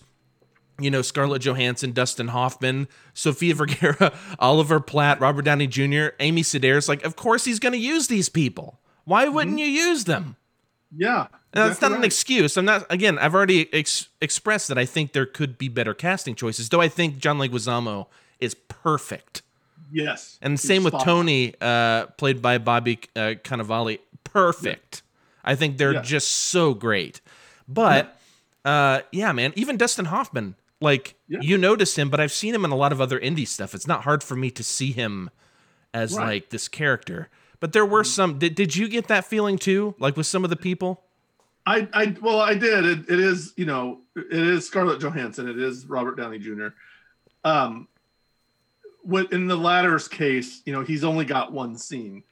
you 0.79 0.91
know 0.91 1.03
Scarlett 1.03 1.43
Johansson, 1.43 1.93
Dustin 1.93 2.29
Hoffman, 2.29 2.89
Sofia 3.13 3.55
Vergara, 3.57 4.13
Oliver 4.39 4.81
Platt, 4.81 5.21
Robert 5.21 5.43
Downey 5.45 5.67
Jr., 5.67 6.09
Amy 6.21 6.43
Sedaris. 6.43 6.89
Like, 6.89 7.05
of 7.05 7.17
course 7.17 7.45
he's 7.45 7.59
going 7.61 7.73
to 7.73 7.79
use 7.79 8.09
these 8.09 8.29
people. 8.29 8.81
Why 9.05 9.29
wouldn't 9.29 9.59
you 9.59 9.67
use 9.67 10.05
them? 10.05 10.37
Yeah. 10.97 11.27
Now, 11.55 11.69
that's 11.69 11.81
not 11.81 11.93
an 11.93 12.05
excuse. 12.05 12.57
I'm 12.57 12.65
not. 12.65 12.87
Again, 12.91 13.19
I've 13.19 13.35
already 13.35 13.73
ex- 13.73 14.09
expressed 14.21 14.69
that 14.69 14.79
I 14.79 14.85
think 14.87 15.13
there 15.13 15.27
could 15.27 15.57
be 15.59 15.69
better 15.69 15.95
casting 15.95 16.35
choices. 16.35 16.69
Though 16.69 16.81
I 16.81 16.89
think 16.89 17.19
John 17.19 17.39
Leguizamo 17.39 18.07
is 18.41 18.55
perfect, 18.55 19.43
Yes. 19.93 20.39
and 20.43 20.59
same 20.59 20.83
with 20.83 20.93
spot. 20.95 21.05
Tony, 21.05 21.55
uh, 21.61 22.07
played 22.19 22.43
by 22.43 22.59
Bobby 22.59 22.99
uh, 23.15 23.35
Cannavale. 23.45 24.01
Perfect. 24.25 25.03
I 25.45 25.55
think 25.55 25.77
they're 25.79 25.95
Yeah. 25.95 26.03
just 26.03 26.29
so 26.29 26.75
great. 26.75 27.21
But 27.69 28.19
uh, 28.65 29.01
yeah, 29.13 29.31
man, 29.33 29.53
even 29.57 29.77
Dustin 29.77 30.07
Hoffman, 30.07 30.57
like 30.85 31.17
Yeah. 31.29 31.41
you 31.43 31.59
notice 31.59 31.97
him, 31.97 32.11
but 32.11 32.21
I've 32.21 32.33
seen 32.33 32.55
him 32.55 32.65
in 32.65 32.71
a 32.71 32.77
lot 32.77 32.93
of 32.93 33.01
other 33.01 33.19
indie 33.19 33.49
stuff. 33.49 33.75
It's 33.75 33.87
not 33.87 34.05
hard 34.05 34.23
for 34.23 34.37
me 34.37 34.51
to 34.53 34.63
see 34.63 34.93
him 34.93 35.31
as 35.93 36.13
Right. 36.13 36.21
Mm-hmm. 36.21 36.29
like 36.31 36.51
this 36.51 36.69
character. 36.69 37.29
But 37.61 37.73
there 37.73 37.87
were 37.87 38.05
some. 38.05 38.39
Did, 38.39 38.55
did 38.55 38.77
you 38.77 38.89
get 38.89 39.09
that 39.09 39.25
feeling 39.25 39.57
too? 39.59 39.95
Like 39.99 40.17
with 40.17 40.27
some 40.27 40.45
of 40.45 40.51
the 40.51 40.57
people? 40.57 41.03
I, 41.67 41.89
I, 41.95 42.15
well, 42.21 42.41
I 42.41 42.53
did. 42.55 42.85
It, 42.85 42.99
it 43.09 43.19
is, 43.21 43.55
you 43.57 43.65
know, 43.65 44.01
it 44.15 44.27
is 44.47 44.67
Scarlett 44.67 45.01
Johansson. 45.01 45.49
It 45.49 45.59
is 45.59 45.87
Robert 45.87 46.17
Downey 46.17 46.39
Jr. 46.39 46.69
Um, 47.43 47.89
what 49.03 49.33
in 49.33 49.47
the 49.47 49.57
latter's 49.57 50.07
case, 50.09 50.61
you 50.67 50.73
know, 50.75 50.83
he's 50.83 51.05
only 51.05 51.25
got 51.25 51.53
one 51.53 51.77
scene. 51.79 52.23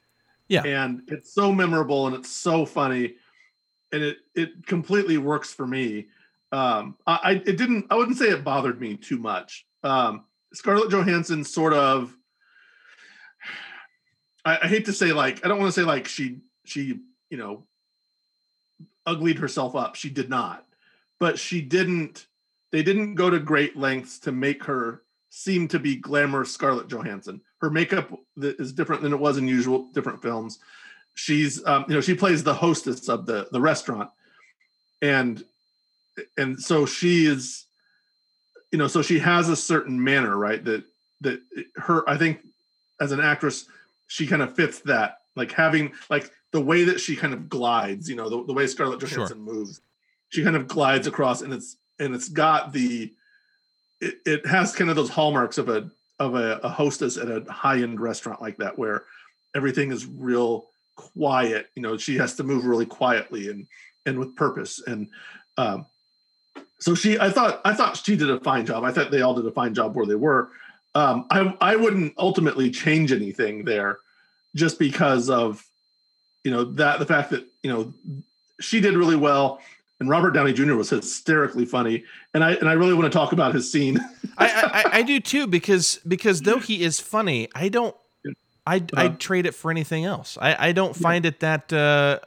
Yeah. 0.49 0.63
And 0.63 1.01
it's 1.07 1.33
so 1.33 1.51
memorable 1.51 2.05
and 2.07 2.15
it's 2.15 2.29
so 2.29 2.65
funny, 2.65 3.15
and 3.91 4.03
it 4.03 4.17
it 4.35 4.67
completely 4.67 5.17
works 5.17 5.51
for 5.53 5.65
me. 5.65 6.07
Um, 6.53 6.97
I, 7.07 7.41
it 7.45 7.57
didn't. 7.57 7.87
I 7.89 7.95
wouldn't 7.95 8.17
say 8.17 8.29
it 8.29 8.43
bothered 8.43 8.79
me 8.79 8.95
too 8.95 9.17
much. 9.17 9.65
Um, 9.81 10.25
Scarlett 10.53 10.91
Johansson 10.91 11.43
sort 11.43 11.73
of. 11.73 12.15
I, 14.45 14.59
I 14.61 14.67
hate 14.67 14.85
to 14.85 14.93
say 14.93 15.13
like 15.13 15.43
I 15.43 15.49
don't 15.49 15.59
want 15.59 15.73
to 15.73 15.81
say 15.81 15.85
like 15.85 16.07
she 16.07 16.41
she 16.63 16.99
you 17.31 17.37
know 17.37 17.65
uglied 19.07 19.39
herself 19.39 19.75
up. 19.75 19.95
She 19.95 20.11
did 20.11 20.29
not, 20.29 20.63
but 21.19 21.39
she 21.39 21.59
didn't. 21.59 22.27
They 22.71 22.83
didn't 22.83 23.15
go 23.15 23.31
to 23.31 23.39
great 23.39 23.75
lengths 23.75 24.19
to 24.19 24.31
make 24.31 24.63
her 24.65 25.01
seem 25.31 25.67
to 25.69 25.79
be 25.79 25.95
glamorous 25.95 26.51
Scarlett 26.51 26.87
Johansson. 26.87 27.41
Her 27.61 27.71
makeup 27.71 28.11
is 28.37 28.73
different 28.73 29.01
than 29.01 29.11
it 29.11 29.19
was 29.19 29.39
in 29.39 29.47
usual 29.47 29.89
different 29.91 30.21
films. 30.21 30.59
She's 31.15 31.65
um, 31.65 31.85
you 31.87 31.95
know 31.95 32.01
she 32.01 32.13
plays 32.13 32.43
the 32.43 32.53
hostess 32.53 33.09
of 33.09 33.25
the 33.25 33.47
the 33.51 33.59
restaurant, 33.59 34.11
and 35.01 35.43
and 36.37 36.59
so 36.59 36.85
she 36.85 37.25
is 37.25 37.65
you 38.71 38.77
know 38.77 38.87
so 38.87 39.01
she 39.01 39.19
has 39.19 39.49
a 39.49 39.55
certain 39.55 40.01
manner 40.01 40.37
right 40.37 40.63
that 40.63 40.83
that 41.21 41.39
her 41.75 42.07
i 42.09 42.17
think 42.17 42.39
as 42.99 43.11
an 43.11 43.19
actress 43.19 43.65
she 44.07 44.27
kind 44.27 44.41
of 44.41 44.55
fits 44.55 44.79
that 44.79 45.19
like 45.35 45.51
having 45.51 45.91
like 46.09 46.31
the 46.51 46.61
way 46.61 46.83
that 46.83 46.99
she 46.99 47.15
kind 47.15 47.33
of 47.33 47.49
glides 47.49 48.09
you 48.09 48.15
know 48.15 48.29
the, 48.29 48.45
the 48.45 48.53
way 48.53 48.67
scarlett 48.67 48.99
johansson 48.99 49.45
sure. 49.45 49.53
moves 49.53 49.81
she 50.29 50.43
kind 50.43 50.55
of 50.55 50.67
glides 50.67 51.07
across 51.07 51.41
and 51.41 51.53
it's 51.53 51.77
and 51.99 52.13
it's 52.13 52.29
got 52.29 52.73
the 52.73 53.11
it, 54.01 54.15
it 54.25 54.45
has 54.45 54.75
kind 54.75 54.89
of 54.89 54.95
those 54.95 55.09
hallmarks 55.09 55.57
of 55.57 55.69
a 55.69 55.89
of 56.19 56.35
a, 56.35 56.57
a 56.63 56.69
hostess 56.69 57.17
at 57.17 57.29
a 57.29 57.43
high-end 57.51 57.99
restaurant 57.99 58.41
like 58.41 58.57
that 58.57 58.77
where 58.77 59.03
everything 59.55 59.91
is 59.91 60.05
real 60.05 60.65
quiet 60.95 61.67
you 61.75 61.81
know 61.81 61.97
she 61.97 62.15
has 62.15 62.35
to 62.35 62.43
move 62.43 62.65
really 62.65 62.85
quietly 62.85 63.49
and 63.49 63.67
and 64.05 64.17
with 64.17 64.35
purpose 64.35 64.81
and 64.85 65.07
um 65.57 65.85
so 66.83 66.93
she 66.93 67.17
i 67.19 67.29
thought 67.29 67.61
i 67.65 67.73
thought 67.73 67.97
she 67.97 68.15
did 68.15 68.29
a 68.29 68.39
fine 68.41 68.65
job 68.65 68.83
i 68.83 68.91
thought 68.91 69.11
they 69.11 69.21
all 69.21 69.33
did 69.33 69.45
a 69.45 69.51
fine 69.51 69.73
job 69.73 69.95
where 69.95 70.05
they 70.05 70.15
were 70.15 70.49
um, 70.95 71.25
I, 71.31 71.55
I 71.59 71.75
wouldn't 71.75 72.13
ultimately 72.19 72.69
change 72.69 73.11
anything 73.11 73.65
there 73.65 73.97
just 74.55 74.77
because 74.77 75.29
of 75.29 75.65
you 76.43 76.51
know 76.51 76.63
that 76.63 76.99
the 76.99 77.05
fact 77.05 77.31
that 77.31 77.45
you 77.63 77.71
know 77.71 77.93
she 78.59 78.79
did 78.79 78.93
really 78.93 79.15
well 79.15 79.59
and 79.99 80.09
Robert 80.09 80.31
Downey 80.31 80.51
Jr. 80.51 80.75
was 80.75 80.89
hysterically 80.89 81.65
funny, 81.65 82.03
and 82.33 82.43
I 82.43 82.53
and 82.55 82.67
I 82.69 82.73
really 82.73 82.93
want 82.93 83.05
to 83.11 83.17
talk 83.17 83.31
about 83.31 83.55
his 83.55 83.71
scene. 83.71 83.97
I, 84.37 84.47
I, 84.47 84.97
I 84.97 85.01
do 85.01 85.19
too 85.19 85.47
because 85.47 85.99
because 86.07 86.41
though 86.41 86.59
he 86.59 86.83
is 86.83 86.99
funny, 86.99 87.47
I 87.55 87.69
don't 87.69 87.95
I 88.67 88.77
uh, 88.77 88.81
I'd 88.95 89.19
trade 89.19 89.45
it 89.45 89.55
for 89.55 89.71
anything 89.71 90.03
else. 90.05 90.37
I 90.41 90.69
I 90.69 90.71
don't 90.73 90.95
find 90.95 91.23
yeah. 91.25 91.29
it 91.29 91.39
that 91.39 91.73
uh, 91.73 92.19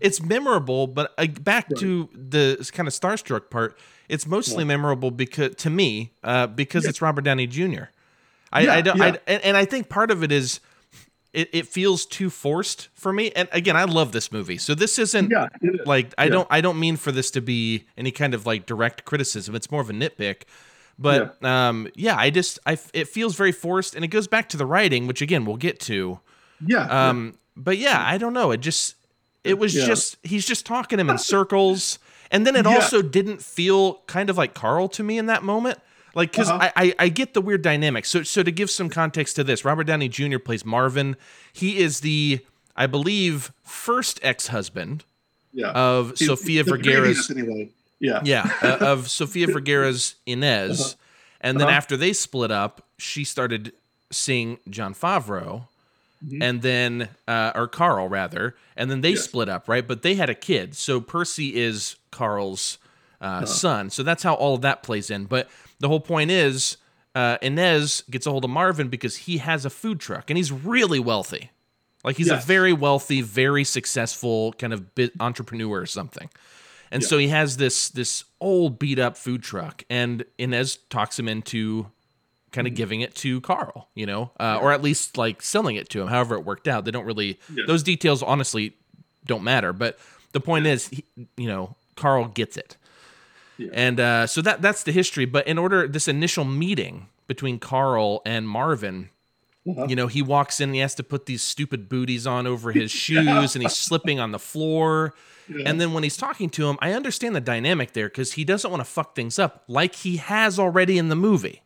it's 0.00 0.22
memorable, 0.22 0.86
but 0.86 1.12
uh, 1.18 1.26
back 1.26 1.66
right. 1.70 1.80
to 1.80 2.08
the 2.12 2.70
kind 2.72 2.86
of 2.86 2.94
starstruck 2.94 3.50
part. 3.50 3.78
It's 4.08 4.26
mostly 4.26 4.64
yeah. 4.64 4.68
memorable 4.68 5.10
because 5.10 5.54
to 5.56 5.70
me, 5.70 6.12
uh, 6.22 6.46
because 6.46 6.84
yeah. 6.84 6.90
it's 6.90 7.00
Robert 7.00 7.22
Downey 7.22 7.46
Jr. 7.46 7.84
I, 8.52 8.60
yeah, 8.60 8.74
I 8.74 8.80
don't, 8.82 9.00
I, 9.00 9.18
and, 9.26 9.42
and 9.42 9.56
I 9.56 9.64
think 9.64 9.88
part 9.88 10.10
of 10.10 10.22
it 10.22 10.30
is 10.30 10.60
it, 11.34 11.50
it 11.52 11.66
feels 11.66 12.06
too 12.06 12.30
forced 12.30 12.88
for 12.94 13.12
me. 13.12 13.32
And 13.32 13.48
again, 13.50 13.76
I 13.76 13.84
love 13.84 14.12
this 14.12 14.30
movie, 14.30 14.58
so 14.58 14.74
this 14.74 14.98
isn't 14.98 15.30
yeah, 15.30 15.48
like 15.84 16.14
I 16.16 16.28
don't 16.28 16.46
I 16.50 16.60
don't 16.60 16.78
mean 16.78 16.96
for 16.96 17.12
this 17.12 17.30
to 17.32 17.40
be 17.40 17.86
any 17.98 18.12
kind 18.12 18.34
of 18.34 18.46
like 18.46 18.66
direct 18.66 19.04
criticism. 19.04 19.54
It's 19.54 19.70
more 19.70 19.80
of 19.80 19.90
a 19.90 19.92
nitpick. 19.92 20.42
But 20.96 21.36
yeah. 21.42 21.68
um, 21.68 21.88
yeah, 21.94 22.16
I 22.16 22.30
just 22.30 22.60
I 22.66 22.78
it 22.92 23.08
feels 23.08 23.34
very 23.34 23.52
forced, 23.52 23.96
and 23.96 24.04
it 24.04 24.08
goes 24.08 24.28
back 24.28 24.48
to 24.50 24.56
the 24.56 24.66
writing, 24.66 25.06
which 25.06 25.20
again 25.20 25.44
we'll 25.44 25.56
get 25.56 25.80
to. 25.80 26.20
Yeah. 26.64 27.08
Um. 27.08 27.38
But 27.56 27.78
yeah, 27.78 28.02
I 28.04 28.18
don't 28.18 28.32
know. 28.32 28.52
It 28.52 28.60
just 28.60 28.94
it 29.44 29.58
was 29.58 29.72
just 29.72 30.16
he's 30.22 30.46
just 30.46 30.66
talking 30.66 30.98
him 30.98 31.10
in 31.10 31.18
circles. 31.18 31.98
And 32.30 32.46
then 32.46 32.56
it 32.56 32.64
yeah. 32.64 32.74
also 32.74 33.02
didn't 33.02 33.42
feel 33.42 34.00
kind 34.06 34.30
of 34.30 34.36
like 34.36 34.54
Carl 34.54 34.88
to 34.88 35.02
me 35.02 35.18
in 35.18 35.26
that 35.26 35.44
moment. 35.44 35.78
Like, 36.14 36.30
because 36.32 36.48
uh-huh. 36.48 36.70
I, 36.76 36.86
I, 36.86 36.94
I 37.00 37.08
get 37.08 37.34
the 37.34 37.40
weird 37.40 37.62
dynamic. 37.62 38.04
So 38.04 38.22
so 38.22 38.42
to 38.42 38.50
give 38.50 38.70
some 38.70 38.88
context 38.88 39.36
to 39.36 39.44
this, 39.44 39.64
Robert 39.64 39.84
Downey 39.84 40.08
Jr. 40.08 40.38
plays 40.38 40.64
Marvin. 40.64 41.16
He 41.52 41.78
is 41.78 42.00
the 42.00 42.40
I 42.74 42.86
believe 42.86 43.52
first 43.62 44.18
ex 44.22 44.48
husband 44.48 45.04
yeah. 45.52 45.70
of 45.70 46.18
he, 46.18 46.26
Sofia 46.26 46.64
Vergara's 46.64 47.30
anyway. 47.30 47.70
Yeah, 48.00 48.20
yeah, 48.24 48.50
uh, 48.62 48.78
of 48.80 49.10
Sofia 49.10 49.46
Vergara's 49.46 50.16
Inez. 50.26 50.80
Uh-huh. 50.80 50.94
And 51.40 51.60
then 51.60 51.68
uh-huh. 51.68 51.76
after 51.76 51.96
they 51.96 52.12
split 52.12 52.50
up, 52.50 52.86
she 52.98 53.22
started 53.24 53.72
seeing 54.10 54.58
Jon 54.68 54.94
Favreau 54.94 55.66
mm-hmm. 56.24 56.42
and 56.42 56.62
then 56.62 57.08
uh, 57.28 57.52
or 57.54 57.68
Carl 57.68 58.08
rather, 58.08 58.56
and 58.76 58.90
then 58.90 59.00
they 59.00 59.10
yes. 59.10 59.24
split 59.24 59.48
up, 59.48 59.68
right? 59.68 59.86
But 59.86 60.02
they 60.02 60.14
had 60.14 60.30
a 60.30 60.34
kid, 60.34 60.74
so 60.74 61.00
Percy 61.00 61.56
is 61.56 61.96
Carl's 62.10 62.78
uh, 63.20 63.24
uh-huh. 63.24 63.46
son. 63.46 63.90
So 63.90 64.02
that's 64.02 64.22
how 64.22 64.34
all 64.34 64.54
of 64.54 64.60
that 64.62 64.82
plays 64.82 65.10
in. 65.10 65.24
But 65.24 65.48
the 65.80 65.88
whole 65.88 66.00
point 66.00 66.30
is, 66.30 66.76
uh, 67.14 67.38
Inez 67.42 68.02
gets 68.10 68.26
a 68.26 68.30
hold 68.30 68.44
of 68.44 68.50
Marvin 68.50 68.88
because 68.88 69.16
he 69.16 69.38
has 69.38 69.64
a 69.64 69.70
food 69.70 70.00
truck 70.00 70.30
and 70.30 70.36
he's 70.36 70.50
really 70.50 70.98
wealthy. 70.98 71.50
Like 72.02 72.16
he's 72.16 72.26
yes. 72.26 72.42
a 72.42 72.46
very 72.46 72.72
wealthy, 72.72 73.22
very 73.22 73.64
successful 73.64 74.52
kind 74.54 74.72
of 74.72 74.84
entrepreneur 75.20 75.80
or 75.80 75.86
something. 75.86 76.28
And 76.90 77.02
yeah. 77.02 77.08
so 77.08 77.18
he 77.18 77.28
has 77.28 77.56
this 77.56 77.88
this 77.88 78.24
old 78.40 78.78
beat 78.78 78.98
up 78.98 79.16
food 79.16 79.42
truck, 79.42 79.84
and 79.88 80.24
Inez 80.38 80.76
talks 80.90 81.18
him 81.18 81.28
into 81.28 81.90
kind 82.54 82.66
of 82.66 82.70
mm-hmm. 82.72 82.76
giving 82.76 83.00
it 83.02 83.14
to 83.16 83.40
Carl, 83.42 83.88
you 83.94 84.06
know, 84.06 84.30
uh, 84.40 84.58
or 84.62 84.72
at 84.72 84.80
least 84.80 85.18
like 85.18 85.42
selling 85.42 85.76
it 85.76 85.90
to 85.90 86.00
him. 86.00 86.08
However, 86.08 86.36
it 86.36 86.44
worked 86.44 86.68
out. 86.68 86.84
They 86.84 86.90
don't 86.90 87.04
really 87.04 87.38
yeah. 87.52 87.64
those 87.66 87.82
details 87.82 88.22
honestly 88.22 88.74
don't 89.26 89.42
matter. 89.42 89.72
But 89.72 89.98
the 90.32 90.40
point 90.40 90.66
is, 90.66 90.88
he, 90.88 91.04
you 91.36 91.48
know, 91.48 91.76
Carl 91.96 92.26
gets 92.28 92.56
it, 92.56 92.76
yeah. 93.58 93.70
and 93.74 94.00
uh, 94.00 94.26
so 94.26 94.40
that 94.40 94.62
that's 94.62 94.84
the 94.84 94.92
history. 94.92 95.26
But 95.26 95.46
in 95.46 95.58
order 95.58 95.86
this 95.86 96.08
initial 96.08 96.44
meeting 96.44 97.08
between 97.26 97.58
Carl 97.58 98.22
and 98.24 98.48
Marvin. 98.48 99.10
Uh-huh. 99.66 99.86
You 99.88 99.96
know, 99.96 100.08
he 100.08 100.20
walks 100.20 100.60
in, 100.60 100.74
he 100.74 100.80
has 100.80 100.94
to 100.96 101.02
put 101.02 101.24
these 101.24 101.40
stupid 101.42 101.88
booties 101.88 102.26
on 102.26 102.46
over 102.46 102.70
his 102.70 102.90
shoes, 103.04 103.56
and 103.56 103.62
he's 103.62 103.74
slipping 103.74 104.20
on 104.20 104.30
the 104.30 104.38
floor. 104.38 105.14
Yeah. 105.48 105.62
And 105.64 105.80
then 105.80 105.94
when 105.94 106.02
he's 106.02 106.18
talking 106.18 106.50
to 106.50 106.68
him, 106.68 106.76
I 106.82 106.92
understand 106.92 107.34
the 107.34 107.40
dynamic 107.40 107.94
there 107.94 108.10
because 108.10 108.34
he 108.34 108.44
doesn't 108.44 108.70
want 108.70 108.82
to 108.82 108.84
fuck 108.84 109.14
things 109.14 109.38
up 109.38 109.64
like 109.66 109.94
he 109.94 110.18
has 110.18 110.58
already 110.58 110.98
in 110.98 111.08
the 111.08 111.16
movie 111.16 111.62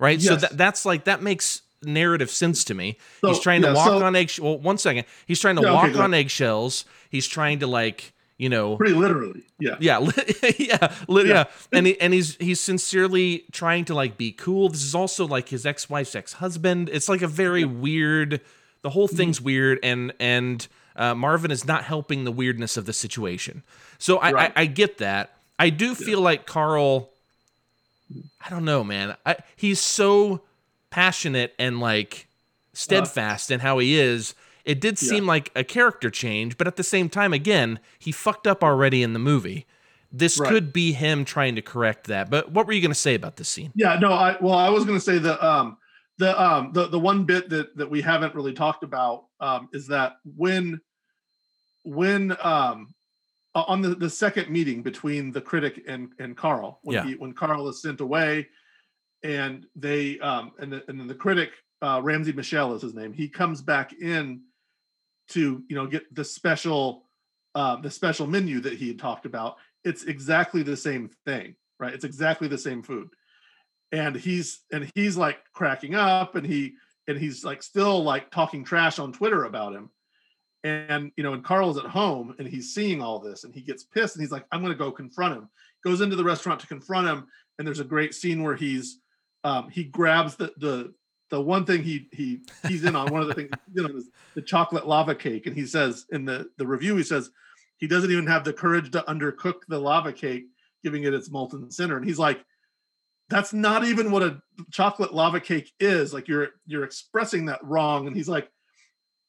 right? 0.00 0.18
Yes. 0.18 0.28
So 0.28 0.36
that, 0.36 0.56
that's 0.56 0.84
like 0.84 1.04
that 1.04 1.22
makes 1.22 1.62
narrative 1.82 2.30
sense 2.30 2.64
to 2.64 2.74
me. 2.74 2.98
So, 3.20 3.28
he's 3.28 3.40
trying 3.40 3.62
yeah, 3.62 3.68
to 3.68 3.74
walk 3.74 3.86
so, 3.86 4.04
on 4.04 4.16
eggshells. 4.16 4.44
Well, 4.44 4.58
one 4.58 4.78
second. 4.78 5.04
He's 5.26 5.40
trying 5.40 5.56
to 5.56 5.62
yeah, 5.62 5.72
walk 5.72 5.90
okay, 5.90 6.00
on 6.00 6.14
eggshells. 6.14 6.84
He's 7.10 7.28
trying 7.28 7.60
to 7.60 7.66
like 7.66 8.12
you 8.40 8.48
know 8.48 8.74
pretty 8.78 8.94
literally 8.94 9.42
yeah 9.58 9.76
yeah 9.80 9.98
yeah 10.58 10.94
yeah, 11.08 11.22
yeah. 11.22 11.44
and 11.74 11.86
he, 11.86 12.00
and 12.00 12.14
he's 12.14 12.36
he's 12.36 12.58
sincerely 12.58 13.44
trying 13.52 13.84
to 13.84 13.94
like 13.94 14.16
be 14.16 14.32
cool 14.32 14.70
this 14.70 14.82
is 14.82 14.94
also 14.94 15.26
like 15.26 15.50
his 15.50 15.66
ex-wife's 15.66 16.14
ex-husband 16.14 16.88
it's 16.88 17.06
like 17.06 17.20
a 17.20 17.28
very 17.28 17.60
yeah. 17.60 17.66
weird 17.66 18.40
the 18.80 18.88
whole 18.88 19.08
mm-hmm. 19.08 19.16
thing's 19.18 19.36
mm-hmm. 19.36 19.44
weird 19.44 19.78
and 19.82 20.14
and 20.18 20.68
uh, 20.96 21.14
marvin 21.14 21.50
is 21.50 21.66
not 21.66 21.84
helping 21.84 22.24
the 22.24 22.32
weirdness 22.32 22.78
of 22.78 22.86
the 22.86 22.94
situation 22.94 23.62
so 23.98 24.16
i 24.16 24.32
right. 24.32 24.52
I, 24.56 24.62
I, 24.62 24.64
get 24.64 24.96
that 24.98 25.36
i 25.58 25.68
do 25.68 25.94
feel 25.94 26.22
like 26.22 26.46
carl 26.46 27.10
I 28.40 28.50
don't 28.50 28.64
know, 28.64 28.82
man. 28.84 29.16
I, 29.24 29.36
he's 29.56 29.80
so 29.80 30.42
passionate 30.90 31.54
and 31.58 31.80
like 31.80 32.28
steadfast 32.72 33.50
uh, 33.50 33.54
in 33.54 33.60
how 33.60 33.78
he 33.78 33.98
is. 33.98 34.34
It 34.64 34.80
did 34.80 34.98
seem 34.98 35.24
yeah. 35.24 35.28
like 35.28 35.50
a 35.56 35.64
character 35.64 36.10
change, 36.10 36.58
but 36.58 36.66
at 36.66 36.76
the 36.76 36.82
same 36.82 37.08
time, 37.08 37.32
again, 37.32 37.80
he 37.98 38.12
fucked 38.12 38.46
up 38.46 38.62
already 38.62 39.02
in 39.02 39.12
the 39.12 39.18
movie. 39.18 39.66
This 40.12 40.38
right. 40.38 40.48
could 40.48 40.72
be 40.72 40.92
him 40.92 41.24
trying 41.24 41.54
to 41.54 41.62
correct 41.62 42.08
that. 42.08 42.30
But 42.30 42.50
what 42.50 42.66
were 42.66 42.72
you 42.72 42.80
going 42.80 42.90
to 42.90 42.98
say 42.98 43.14
about 43.14 43.36
this 43.36 43.48
scene? 43.48 43.72
Yeah, 43.74 43.98
no, 43.98 44.12
I 44.12 44.36
well, 44.40 44.54
I 44.54 44.68
was 44.68 44.84
going 44.84 44.98
to 44.98 45.04
say 45.04 45.18
the 45.18 45.44
um 45.44 45.78
the 46.18 46.40
um 46.40 46.72
the 46.72 46.88
the 46.88 46.98
one 46.98 47.24
bit 47.24 47.48
that 47.50 47.76
that 47.76 47.90
we 47.90 48.02
haven't 48.02 48.34
really 48.34 48.52
talked 48.52 48.82
about 48.82 49.26
um 49.40 49.68
is 49.72 49.86
that 49.88 50.16
when 50.36 50.80
when 51.84 52.36
um 52.42 52.88
uh, 53.54 53.64
on 53.66 53.80
the, 53.80 53.94
the 53.94 54.10
second 54.10 54.48
meeting 54.48 54.82
between 54.82 55.32
the 55.32 55.40
critic 55.40 55.82
and 55.88 56.10
and 56.18 56.36
Carl 56.36 56.80
when 56.82 56.96
yeah. 56.96 57.04
he 57.04 57.14
when 57.14 57.32
Carl 57.32 57.68
is 57.68 57.82
sent 57.82 58.00
away, 58.00 58.48
and 59.22 59.66
they 59.74 60.18
um 60.20 60.52
and 60.58 60.72
the, 60.72 60.84
and 60.88 61.00
then 61.00 61.08
the 61.08 61.14
critic 61.14 61.50
uh, 61.82 62.00
Ramsey 62.02 62.32
Michel 62.32 62.74
is 62.74 62.82
his 62.82 62.94
name. 62.94 63.12
He 63.12 63.28
comes 63.28 63.62
back 63.62 63.92
in 63.92 64.42
to 65.28 65.62
you 65.68 65.76
know 65.76 65.86
get 65.86 66.14
the 66.14 66.24
special 66.24 67.08
uh, 67.54 67.76
the 67.76 67.90
special 67.90 68.26
menu 68.26 68.60
that 68.60 68.74
he 68.74 68.88
had 68.88 68.98
talked 68.98 69.26
about. 69.26 69.56
It's 69.84 70.04
exactly 70.04 70.62
the 70.62 70.76
same 70.76 71.10
thing, 71.24 71.56
right? 71.78 71.94
It's 71.94 72.04
exactly 72.04 72.48
the 72.48 72.58
same 72.58 72.82
food, 72.82 73.08
and 73.92 74.14
he's 74.14 74.60
and 74.72 74.90
he's 74.94 75.16
like 75.16 75.38
cracking 75.52 75.94
up, 75.94 76.36
and 76.36 76.46
he 76.46 76.74
and 77.08 77.18
he's 77.18 77.44
like 77.44 77.62
still 77.62 78.02
like 78.04 78.30
talking 78.30 78.62
trash 78.62 78.98
on 78.98 79.12
Twitter 79.12 79.44
about 79.44 79.74
him 79.74 79.90
and 80.64 81.10
you 81.16 81.22
know 81.22 81.32
and 81.32 81.44
carl's 81.44 81.78
at 81.78 81.86
home 81.86 82.34
and 82.38 82.46
he's 82.46 82.74
seeing 82.74 83.00
all 83.00 83.18
this 83.18 83.44
and 83.44 83.54
he 83.54 83.60
gets 83.60 83.84
pissed 83.84 84.16
and 84.16 84.22
he's 84.22 84.32
like 84.32 84.44
i'm 84.52 84.60
going 84.60 84.72
to 84.72 84.78
go 84.78 84.90
confront 84.90 85.34
him 85.34 85.48
goes 85.84 86.00
into 86.00 86.16
the 86.16 86.24
restaurant 86.24 86.60
to 86.60 86.66
confront 86.66 87.06
him 87.06 87.26
and 87.58 87.66
there's 87.66 87.80
a 87.80 87.84
great 87.84 88.14
scene 88.14 88.42
where 88.42 88.56
he's 88.56 89.00
um, 89.42 89.70
he 89.70 89.84
grabs 89.84 90.36
the 90.36 90.52
the 90.58 90.92
the 91.30 91.40
one 91.40 91.64
thing 91.64 91.82
he 91.82 92.08
he 92.12 92.40
he's 92.68 92.84
in 92.84 92.94
on 92.94 93.10
one 93.10 93.22
of 93.22 93.28
the 93.28 93.34
things 93.34 93.50
you 93.74 93.82
know 93.82 93.96
is 93.96 94.10
the 94.34 94.42
chocolate 94.42 94.86
lava 94.86 95.14
cake 95.14 95.46
and 95.46 95.56
he 95.56 95.64
says 95.64 96.04
in 96.10 96.26
the 96.26 96.50
the 96.58 96.66
review 96.66 96.96
he 96.96 97.02
says 97.02 97.30
he 97.78 97.86
doesn't 97.86 98.10
even 98.10 98.26
have 98.26 98.44
the 98.44 98.52
courage 98.52 98.90
to 98.90 99.02
undercook 99.08 99.62
the 99.68 99.78
lava 99.78 100.12
cake 100.12 100.44
giving 100.82 101.04
it 101.04 101.14
its 101.14 101.30
molten 101.30 101.70
center. 101.70 101.96
And 101.96 102.06
he's 102.06 102.18
like, 102.18 102.44
that's 103.28 103.52
not 103.52 103.84
even 103.84 104.10
what 104.10 104.22
a 104.22 104.40
chocolate 104.70 105.14
lava 105.14 105.40
cake 105.40 105.72
is. 105.78 106.12
Like 106.12 106.28
you're 106.28 106.48
you're 106.66 106.84
expressing 106.84 107.46
that 107.46 107.62
wrong. 107.64 108.06
And 108.06 108.16
he's 108.16 108.28
like, 108.28 108.50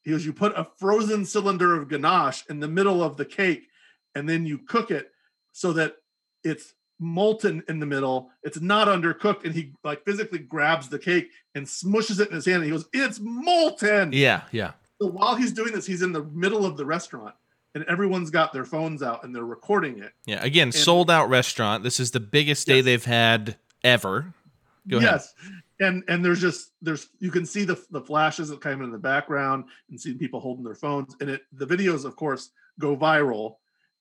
he 0.02 0.10
goes, 0.10 0.26
you 0.26 0.32
put 0.32 0.56
a 0.56 0.66
frozen 0.76 1.24
cylinder 1.24 1.76
of 1.76 1.88
ganache 1.88 2.44
in 2.48 2.60
the 2.60 2.68
middle 2.68 3.02
of 3.02 3.16
the 3.16 3.24
cake, 3.24 3.68
and 4.14 4.28
then 4.28 4.44
you 4.44 4.58
cook 4.58 4.90
it 4.90 5.10
so 5.52 5.72
that 5.74 5.96
it's 6.44 6.74
molten 6.98 7.62
in 7.68 7.78
the 7.78 7.86
middle. 7.86 8.30
It's 8.42 8.60
not 8.60 8.88
undercooked. 8.88 9.44
And 9.44 9.54
he 9.54 9.72
like 9.84 10.04
physically 10.04 10.38
grabs 10.38 10.88
the 10.88 10.98
cake 10.98 11.30
and 11.54 11.66
smushes 11.66 12.20
it 12.20 12.28
in 12.28 12.34
his 12.34 12.46
hand. 12.46 12.56
And 12.56 12.64
he 12.64 12.70
goes, 12.70 12.86
It's 12.92 13.18
molten. 13.20 14.12
Yeah, 14.12 14.42
yeah. 14.52 14.72
So 15.00 15.08
while 15.08 15.34
he's 15.34 15.52
doing 15.52 15.72
this, 15.72 15.84
he's 15.84 16.02
in 16.02 16.12
the 16.12 16.24
middle 16.24 16.64
of 16.64 16.76
the 16.76 16.86
restaurant 16.86 17.34
and 17.74 17.84
everyone's 17.84 18.30
got 18.30 18.52
their 18.52 18.64
phones 18.64 19.02
out 19.02 19.24
and 19.24 19.34
they're 19.34 19.44
recording 19.44 19.98
it. 19.98 20.12
Yeah. 20.26 20.42
Again, 20.44 20.68
and, 20.68 20.74
sold 20.74 21.10
out 21.10 21.28
restaurant. 21.28 21.82
This 21.82 21.98
is 21.98 22.12
the 22.12 22.20
biggest 22.20 22.66
day 22.66 22.80
they've 22.80 23.04
had 23.04 23.56
ever. 23.82 24.32
Go 24.88 25.00
yes. 25.00 25.34
Ahead. 25.40 25.61
And 25.82 26.04
and 26.08 26.24
there's 26.24 26.40
just 26.40 26.70
there's 26.80 27.08
you 27.18 27.30
can 27.30 27.44
see 27.44 27.64
the 27.64 27.82
the 27.90 28.00
flashes 28.00 28.48
that 28.48 28.60
come 28.60 28.82
in 28.82 28.90
the 28.90 28.98
background 28.98 29.64
and 29.90 30.00
see 30.00 30.14
people 30.14 30.40
holding 30.40 30.64
their 30.64 30.74
phones. 30.74 31.14
And 31.20 31.28
it 31.28 31.42
the 31.52 31.66
videos, 31.66 32.04
of 32.04 32.16
course, 32.16 32.50
go 32.78 32.96
viral 32.96 33.56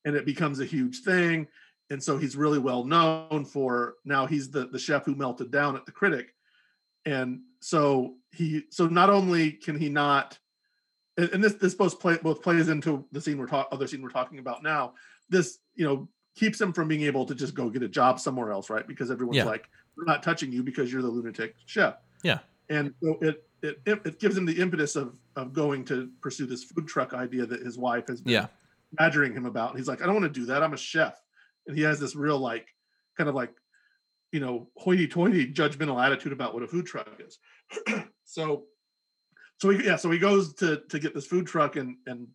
and 0.05 0.15
it 0.15 0.25
becomes 0.25 0.59
a 0.59 0.65
huge 0.65 1.01
thing 1.01 1.47
and 1.91 2.01
so 2.01 2.17
he's 2.17 2.37
really 2.37 2.57
well 2.57 2.83
known 2.83 3.45
for 3.45 3.95
now 4.05 4.25
he's 4.25 4.49
the 4.49 4.67
the 4.67 4.79
chef 4.79 5.05
who 5.05 5.13
melted 5.13 5.51
down 5.51 5.75
at 5.75 5.85
the 5.85 5.91
critic 5.91 6.33
and 7.05 7.41
so 7.59 8.15
he 8.31 8.63
so 8.71 8.87
not 8.87 9.09
only 9.09 9.51
can 9.51 9.77
he 9.77 9.89
not 9.89 10.39
and, 11.17 11.29
and 11.29 11.43
this 11.43 11.53
this 11.55 11.75
both 11.75 11.99
play 11.99 12.17
both 12.23 12.41
plays 12.41 12.69
into 12.69 13.05
the 13.11 13.21
scene 13.21 13.37
we're 13.37 13.45
talking 13.45 13.67
other 13.71 13.87
scene 13.87 14.01
we're 14.01 14.09
talking 14.09 14.39
about 14.39 14.63
now 14.63 14.93
this 15.29 15.59
you 15.75 15.85
know 15.85 16.07
keeps 16.35 16.59
him 16.59 16.71
from 16.71 16.87
being 16.87 17.01
able 17.01 17.25
to 17.25 17.35
just 17.35 17.53
go 17.53 17.69
get 17.69 17.83
a 17.83 17.89
job 17.89 18.19
somewhere 18.19 18.51
else 18.51 18.69
right 18.69 18.87
because 18.87 19.11
everyone's 19.11 19.37
yeah. 19.37 19.43
like 19.43 19.69
not 20.05 20.23
touching 20.23 20.51
you 20.51 20.63
because 20.63 20.91
you're 20.91 21.01
the 21.01 21.07
lunatic 21.07 21.55
chef. 21.65 21.95
Yeah. 22.23 22.39
And 22.69 22.93
so 23.01 23.17
it 23.21 23.43
it 23.61 23.81
it 23.85 24.19
gives 24.19 24.37
him 24.37 24.45
the 24.45 24.59
impetus 24.59 24.95
of 24.95 25.15
of 25.35 25.53
going 25.53 25.85
to 25.85 26.09
pursue 26.21 26.45
this 26.45 26.63
food 26.63 26.87
truck 26.87 27.13
idea 27.13 27.45
that 27.45 27.61
his 27.61 27.77
wife 27.77 28.07
has 28.07 28.21
been 28.21 28.33
yeah. 28.33 28.47
badgering 28.93 29.33
him 29.33 29.45
about. 29.45 29.71
And 29.71 29.79
he's 29.79 29.87
like 29.87 30.01
i 30.01 30.05
don't 30.05 30.15
want 30.15 30.33
to 30.33 30.39
do 30.39 30.45
that. 30.47 30.63
I'm 30.63 30.73
a 30.73 30.77
chef. 30.77 31.21
And 31.67 31.77
he 31.77 31.83
has 31.83 31.99
this 31.99 32.15
real 32.15 32.39
like 32.39 32.67
kind 33.17 33.29
of 33.29 33.35
like 33.35 33.53
you 34.31 34.39
know 34.39 34.69
hoity-toity 34.77 35.53
judgmental 35.53 36.03
attitude 36.03 36.31
about 36.31 36.53
what 36.53 36.63
a 36.63 36.67
food 36.67 36.85
truck 36.85 37.19
is. 37.19 37.39
So 38.23 38.63
so 39.59 39.69
he 39.69 39.85
yeah 39.85 39.97
so 39.97 40.09
he 40.09 40.17
goes 40.17 40.53
to 40.55 40.81
to 40.89 40.99
get 40.99 41.13
this 41.13 41.27
food 41.27 41.45
truck 41.45 41.75
and 41.75 41.97
and 42.07 42.27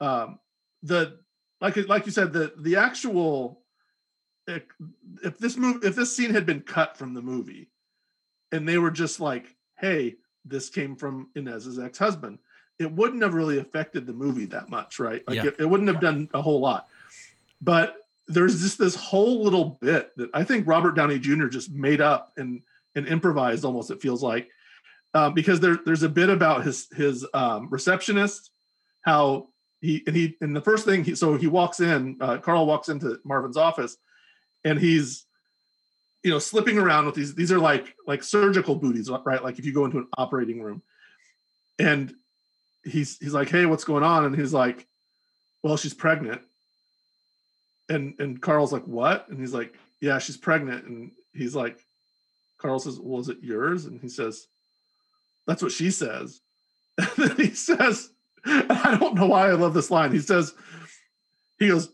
um 0.00 0.38
the 0.82 1.18
like 1.62 1.76
like 1.88 2.04
you 2.04 2.12
said 2.12 2.32
the 2.32 2.52
the 2.58 2.76
actual 2.76 3.63
if 4.46 5.38
this 5.38 5.56
move 5.56 5.84
if 5.84 5.94
this 5.96 6.14
scene 6.14 6.30
had 6.30 6.46
been 6.46 6.60
cut 6.60 6.96
from 6.96 7.14
the 7.14 7.22
movie 7.22 7.70
and 8.52 8.68
they 8.68 8.78
were 8.78 8.90
just 8.90 9.20
like 9.20 9.56
hey 9.78 10.14
this 10.44 10.68
came 10.68 10.94
from 10.94 11.28
inez's 11.34 11.78
ex-husband 11.78 12.38
it 12.78 12.90
wouldn't 12.90 13.22
have 13.22 13.34
really 13.34 13.58
affected 13.58 14.06
the 14.06 14.12
movie 14.12 14.44
that 14.44 14.68
much 14.68 14.98
right 14.98 15.26
like 15.26 15.36
yeah. 15.36 15.46
it, 15.46 15.56
it 15.60 15.64
wouldn't 15.64 15.88
have 15.88 16.00
done 16.00 16.28
a 16.34 16.42
whole 16.42 16.60
lot 16.60 16.88
but 17.60 18.04
there's 18.26 18.62
just 18.62 18.78
this 18.78 18.94
whole 18.94 19.42
little 19.42 19.78
bit 19.80 20.16
that 20.16 20.30
I 20.32 20.44
think 20.44 20.66
Robert 20.66 20.92
Downey 20.92 21.18
Jr. 21.18 21.46
just 21.46 21.70
made 21.70 22.00
up 22.00 22.32
and 22.36 22.62
and 22.94 23.06
improvised 23.06 23.64
almost. 23.64 23.90
It 23.90 24.00
feels 24.00 24.22
like 24.22 24.48
um, 25.14 25.34
because 25.34 25.60
there 25.60 25.78
there's 25.84 26.02
a 26.02 26.08
bit 26.08 26.30
about 26.30 26.64
his 26.64 26.88
his 26.94 27.26
um, 27.34 27.68
receptionist 27.70 28.50
how 29.02 29.48
he 29.80 30.02
and 30.06 30.16
he 30.16 30.36
and 30.40 30.56
the 30.56 30.60
first 30.60 30.84
thing 30.84 31.04
he 31.04 31.14
so 31.14 31.36
he 31.36 31.46
walks 31.46 31.80
in 31.80 32.16
uh, 32.20 32.38
Carl 32.38 32.66
walks 32.66 32.88
into 32.88 33.18
Marvin's 33.24 33.56
office 33.56 33.96
and 34.64 34.78
he's 34.78 35.26
you 36.22 36.30
know 36.30 36.38
slipping 36.38 36.78
around 36.78 37.06
with 37.06 37.14
these 37.14 37.34
these 37.34 37.52
are 37.52 37.58
like 37.58 37.94
like 38.06 38.22
surgical 38.22 38.74
booties 38.74 39.10
right 39.24 39.42
like 39.42 39.58
if 39.58 39.66
you 39.66 39.72
go 39.72 39.84
into 39.84 39.98
an 39.98 40.08
operating 40.16 40.62
room 40.62 40.82
and 41.78 42.14
he's 42.82 43.18
he's 43.18 43.34
like 43.34 43.50
hey 43.50 43.66
what's 43.66 43.84
going 43.84 44.04
on 44.04 44.24
and 44.24 44.34
he's 44.36 44.52
like 44.52 44.86
well 45.62 45.76
she's 45.76 45.94
pregnant 45.94 46.40
and 47.88 48.14
and 48.18 48.40
Carl's 48.40 48.72
like, 48.72 48.86
what? 48.86 49.28
And 49.28 49.38
he's 49.38 49.54
like, 49.54 49.74
yeah, 50.00 50.18
she's 50.18 50.36
pregnant. 50.36 50.86
And 50.86 51.12
he's 51.32 51.54
like, 51.54 51.78
Carl 52.58 52.78
says, 52.78 52.98
well, 53.00 53.28
it 53.28 53.38
yours? 53.42 53.86
And 53.86 54.00
he 54.00 54.08
says, 54.08 54.46
that's 55.46 55.62
what 55.62 55.72
she 55.72 55.90
says. 55.90 56.40
And 56.96 57.08
then 57.16 57.36
he 57.36 57.54
says, 57.54 58.10
I 58.46 58.96
don't 59.00 59.16
know 59.16 59.26
why 59.26 59.48
I 59.48 59.54
love 59.54 59.74
this 59.74 59.90
line. 59.90 60.12
He 60.12 60.20
says, 60.20 60.54
he 61.58 61.66
goes, 61.66 61.88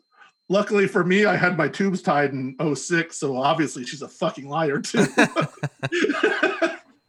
luckily 0.51 0.87
for 0.87 1.03
me, 1.03 1.25
I 1.25 1.37
had 1.37 1.57
my 1.57 1.69
tubes 1.69 2.03
tied 2.03 2.33
in 2.33 2.55
06, 2.75 3.17
so 3.17 3.39
obviously 3.39 3.87
she's 3.87 4.03
a 4.03 4.09
fucking 4.09 4.47
liar 4.49 4.83
too. 4.83 5.07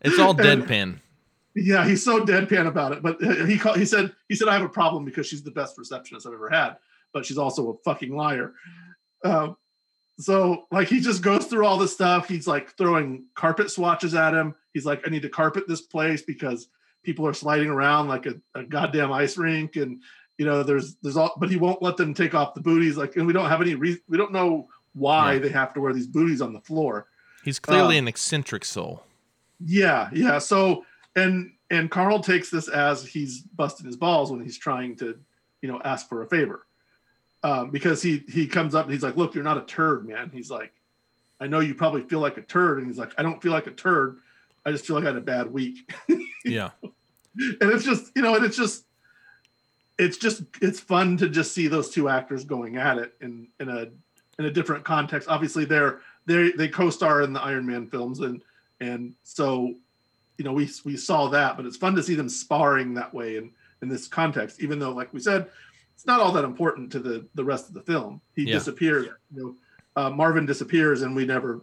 it's 0.01 0.17
all 0.17 0.33
deadpan. 0.33 0.71
And, 0.81 0.99
yeah, 1.53 1.85
he's 1.85 2.01
so 2.01 2.23
deadpan 2.23 2.67
about 2.67 2.93
it. 2.93 3.03
But 3.03 3.21
he 3.21 3.57
called, 3.57 3.77
he 3.77 3.85
said 3.85 4.13
he 4.29 4.35
said 4.35 4.47
I 4.47 4.53
have 4.53 4.63
a 4.63 4.69
problem 4.69 5.03
because 5.03 5.27
she's 5.27 5.43
the 5.43 5.51
best 5.51 5.77
receptionist 5.77 6.25
I've 6.25 6.33
ever 6.33 6.49
had 6.49 6.77
but 7.13 7.25
she's 7.25 7.37
also 7.37 7.71
a 7.71 7.77
fucking 7.83 8.15
liar. 8.15 8.53
Uh, 9.23 9.49
so 10.19 10.65
like 10.71 10.87
he 10.87 10.99
just 10.99 11.21
goes 11.21 11.45
through 11.45 11.65
all 11.65 11.77
this 11.77 11.93
stuff. 11.93 12.27
He's 12.27 12.47
like 12.47 12.75
throwing 12.77 13.25
carpet 13.35 13.71
swatches 13.71 14.13
at 14.13 14.33
him. 14.33 14.55
He's 14.73 14.85
like, 14.85 15.05
I 15.05 15.09
need 15.09 15.23
to 15.23 15.29
carpet 15.29 15.65
this 15.67 15.81
place 15.81 16.21
because 16.21 16.67
people 17.03 17.27
are 17.27 17.33
sliding 17.33 17.69
around 17.69 18.07
like 18.07 18.25
a, 18.25 18.35
a 18.55 18.63
goddamn 18.63 19.11
ice 19.11 19.37
rink. 19.37 19.75
And 19.75 20.01
you 20.41 20.47
know, 20.47 20.63
there's 20.63 20.95
there's 21.03 21.17
all 21.17 21.33
but 21.37 21.51
he 21.51 21.57
won't 21.57 21.83
let 21.83 21.97
them 21.97 22.15
take 22.15 22.33
off 22.33 22.55
the 22.55 22.61
booties. 22.61 22.97
Like, 22.97 23.15
and 23.15 23.27
we 23.27 23.31
don't 23.31 23.47
have 23.47 23.61
any 23.61 23.75
reason 23.75 24.01
we 24.09 24.17
don't 24.17 24.31
know 24.31 24.67
why 24.93 25.33
yeah. 25.33 25.39
they 25.39 25.49
have 25.49 25.71
to 25.75 25.81
wear 25.81 25.93
these 25.93 26.07
booties 26.07 26.41
on 26.41 26.51
the 26.51 26.61
floor. 26.61 27.05
He's 27.45 27.59
clearly 27.59 27.99
um, 27.99 28.05
an 28.05 28.07
eccentric 28.07 28.65
soul. 28.65 29.03
Yeah, 29.63 30.09
yeah. 30.11 30.39
So 30.39 30.83
and 31.15 31.51
and 31.69 31.91
Carl 31.91 32.21
takes 32.21 32.49
this 32.49 32.69
as 32.69 33.05
he's 33.05 33.41
busting 33.41 33.85
his 33.85 33.95
balls 33.95 34.31
when 34.31 34.41
he's 34.41 34.57
trying 34.57 34.95
to, 34.95 35.19
you 35.61 35.71
know, 35.71 35.79
ask 35.83 36.09
for 36.09 36.23
a 36.23 36.27
favor 36.27 36.65
um, 37.43 37.69
because 37.69 38.01
he 38.01 38.23
he 38.27 38.47
comes 38.47 38.73
up 38.73 38.85
and 38.85 38.93
he's 38.93 39.03
like, 39.03 39.17
"Look, 39.17 39.35
you're 39.35 39.43
not 39.43 39.59
a 39.59 39.65
turd, 39.65 40.07
man." 40.07 40.31
He's 40.33 40.49
like, 40.49 40.73
"I 41.39 41.45
know 41.45 41.59
you 41.59 41.75
probably 41.75 42.01
feel 42.01 42.19
like 42.19 42.37
a 42.37 42.41
turd," 42.41 42.79
and 42.79 42.87
he's 42.87 42.97
like, 42.97 43.13
"I 43.15 43.21
don't 43.21 43.39
feel 43.43 43.51
like 43.51 43.67
a 43.67 43.71
turd. 43.71 44.17
I 44.65 44.71
just 44.71 44.87
feel 44.87 44.95
like 44.95 45.05
I 45.05 45.09
had 45.09 45.17
a 45.17 45.21
bad 45.21 45.53
week." 45.53 45.87
yeah, 46.45 46.71
and 46.81 47.69
it's 47.71 47.85
just 47.85 48.11
you 48.15 48.23
know, 48.23 48.33
and 48.33 48.43
it's 48.43 48.57
just 48.57 48.85
it's 50.01 50.17
just 50.17 50.43
it's 50.61 50.79
fun 50.79 51.15
to 51.17 51.29
just 51.29 51.53
see 51.53 51.67
those 51.67 51.91
two 51.91 52.09
actors 52.09 52.43
going 52.43 52.77
at 52.77 52.97
it 52.97 53.13
in 53.21 53.47
in 53.59 53.69
a 53.69 53.87
in 54.39 54.45
a 54.45 54.51
different 54.51 54.83
context. 54.83 55.29
Obviously, 55.29 55.63
they're 55.63 55.99
they 56.25 56.51
they 56.51 56.67
co-star 56.67 57.21
in 57.21 57.33
the 57.33 57.41
Iron 57.41 57.67
Man 57.67 57.87
films, 57.87 58.19
and 58.19 58.41
and 58.79 59.13
so 59.23 59.75
you 60.37 60.43
know 60.43 60.53
we 60.53 60.67
we 60.83 60.97
saw 60.97 61.27
that, 61.29 61.55
but 61.55 61.67
it's 61.67 61.77
fun 61.77 61.95
to 61.95 62.03
see 62.03 62.15
them 62.15 62.29
sparring 62.29 62.95
that 62.95 63.13
way 63.13 63.37
in 63.37 63.51
in 63.83 63.89
this 63.89 64.07
context. 64.07 64.61
Even 64.61 64.79
though, 64.79 64.91
like 64.91 65.13
we 65.13 65.19
said, 65.19 65.47
it's 65.93 66.07
not 66.07 66.19
all 66.19 66.31
that 66.31 66.43
important 66.43 66.91
to 66.93 66.99
the 66.99 67.27
the 67.35 67.43
rest 67.43 67.67
of 67.67 67.75
the 67.75 67.81
film. 67.81 68.21
He 68.35 68.45
yeah. 68.45 68.53
disappears. 68.53 69.07
You 69.35 69.43
know, 69.43 69.55
uh, 70.01 70.09
Marvin 70.09 70.47
disappears, 70.47 71.03
and 71.03 71.15
we 71.15 71.25
never 71.25 71.61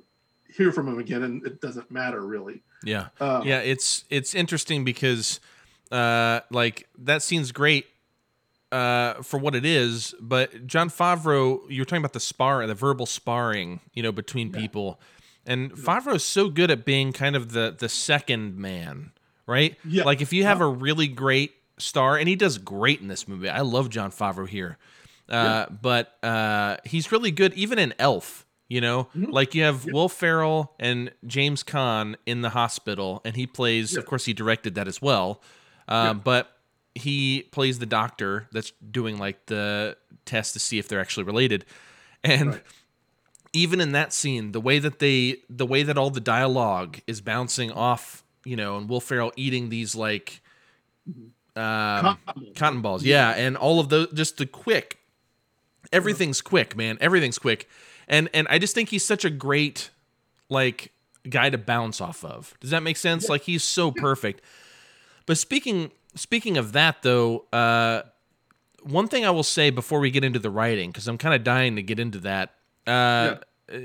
hear 0.48 0.70
from 0.70 0.86
him 0.86 1.00
again, 1.00 1.24
and 1.24 1.44
it 1.44 1.60
doesn't 1.60 1.90
matter 1.90 2.20
really. 2.20 2.62
Yeah, 2.84 3.08
um, 3.20 3.44
yeah. 3.44 3.58
It's 3.58 4.04
it's 4.10 4.32
interesting 4.32 4.84
because, 4.84 5.40
uh, 5.90 6.40
like 6.52 6.86
that 6.98 7.22
scene's 7.22 7.50
great 7.50 7.86
uh, 8.72 9.14
for 9.22 9.38
what 9.38 9.54
it 9.54 9.64
is, 9.64 10.14
but 10.20 10.66
Jon 10.66 10.90
Favreau, 10.90 11.60
you 11.68 11.80
were 11.80 11.84
talking 11.84 12.02
about 12.02 12.12
the 12.12 12.20
spar, 12.20 12.66
the 12.66 12.74
verbal 12.74 13.06
sparring, 13.06 13.80
you 13.94 14.02
know, 14.02 14.12
between 14.12 14.52
yeah. 14.52 14.60
people, 14.60 15.00
and 15.46 15.72
Favreau 15.72 16.16
is 16.16 16.24
so 16.24 16.50
good 16.50 16.70
at 16.70 16.84
being 16.84 17.12
kind 17.12 17.34
of 17.34 17.52
the 17.52 17.74
the 17.76 17.88
second 17.88 18.56
man, 18.56 19.12
right? 19.46 19.76
Yeah. 19.84 20.04
Like 20.04 20.20
if 20.20 20.32
you 20.32 20.44
have 20.44 20.60
a 20.60 20.66
really 20.66 21.08
great 21.08 21.52
star, 21.78 22.16
and 22.18 22.28
he 22.28 22.36
does 22.36 22.58
great 22.58 23.00
in 23.00 23.08
this 23.08 23.26
movie. 23.26 23.48
I 23.48 23.60
love 23.62 23.88
Jon 23.88 24.10
Favreau 24.10 24.48
here, 24.48 24.76
uh, 25.30 25.34
yeah. 25.34 25.66
but 25.80 26.22
uh, 26.22 26.76
he's 26.84 27.10
really 27.10 27.30
good 27.30 27.54
even 27.54 27.78
in 27.78 27.94
Elf. 27.98 28.44
You 28.68 28.82
know, 28.82 29.04
mm-hmm. 29.16 29.30
like 29.30 29.54
you 29.54 29.62
have 29.62 29.86
Will 29.86 30.10
Ferrell 30.10 30.74
and 30.78 31.10
James 31.26 31.62
Caan 31.62 32.16
in 32.26 32.42
the 32.42 32.50
hospital, 32.50 33.22
and 33.24 33.34
he 33.34 33.46
plays. 33.46 33.96
Of 33.96 34.04
course, 34.04 34.26
he 34.26 34.34
directed 34.34 34.74
that 34.74 34.86
as 34.86 35.00
well, 35.00 35.40
uh, 35.88 36.12
but 36.12 36.57
he 36.98 37.42
plays 37.50 37.78
the 37.78 37.86
doctor 37.86 38.48
that's 38.52 38.72
doing 38.90 39.18
like 39.18 39.46
the 39.46 39.96
test 40.24 40.52
to 40.54 40.58
see 40.58 40.78
if 40.78 40.88
they're 40.88 41.00
actually 41.00 41.24
related, 41.24 41.64
and. 42.22 42.54
Right 42.54 42.62
even 43.52 43.80
in 43.80 43.92
that 43.92 44.12
scene, 44.12 44.52
the 44.52 44.60
way 44.60 44.78
that 44.78 44.98
they, 44.98 45.36
the 45.48 45.66
way 45.66 45.82
that 45.82 45.96
all 45.96 46.10
the 46.10 46.20
dialogue 46.20 46.98
is 47.06 47.20
bouncing 47.20 47.72
off, 47.72 48.22
you 48.44 48.56
know, 48.56 48.76
and 48.76 48.88
Will 48.88 49.00
Ferrell 49.00 49.32
eating 49.36 49.68
these 49.68 49.94
like 49.94 50.42
um, 51.56 52.18
cotton, 52.24 52.54
cotton 52.54 52.82
balls. 52.82 53.04
Yeah, 53.04 53.30
and 53.30 53.56
all 53.56 53.80
of 53.80 53.88
those, 53.88 54.12
just 54.12 54.36
the 54.38 54.46
quick. 54.46 54.98
Everything's 55.92 56.40
quick, 56.40 56.76
man. 56.76 56.98
Everything's 57.00 57.38
quick, 57.38 57.68
and 58.06 58.28
and 58.34 58.46
I 58.50 58.58
just 58.58 58.74
think 58.74 58.90
he's 58.90 59.04
such 59.04 59.24
a 59.24 59.30
great 59.30 59.90
like 60.48 60.92
guy 61.28 61.50
to 61.50 61.58
bounce 61.58 62.00
off 62.00 62.24
of. 62.24 62.54
Does 62.60 62.70
that 62.70 62.82
make 62.82 62.96
sense? 62.96 63.28
Like 63.28 63.42
he's 63.42 63.64
so 63.64 63.90
perfect. 63.90 64.42
But 65.26 65.38
speaking 65.38 65.90
speaking 66.14 66.56
of 66.56 66.72
that 66.72 67.02
though, 67.02 67.46
uh, 67.52 68.02
one 68.82 69.08
thing 69.08 69.24
I 69.24 69.30
will 69.30 69.42
say 69.42 69.70
before 69.70 70.00
we 70.00 70.10
get 70.10 70.24
into 70.24 70.38
the 70.38 70.50
writing, 70.50 70.90
because 70.90 71.08
I'm 71.08 71.18
kind 71.18 71.34
of 71.34 71.44
dying 71.44 71.76
to 71.76 71.82
get 71.82 71.98
into 71.98 72.18
that. 72.20 72.54
Uh, 72.86 73.36
yeah. 73.70 73.80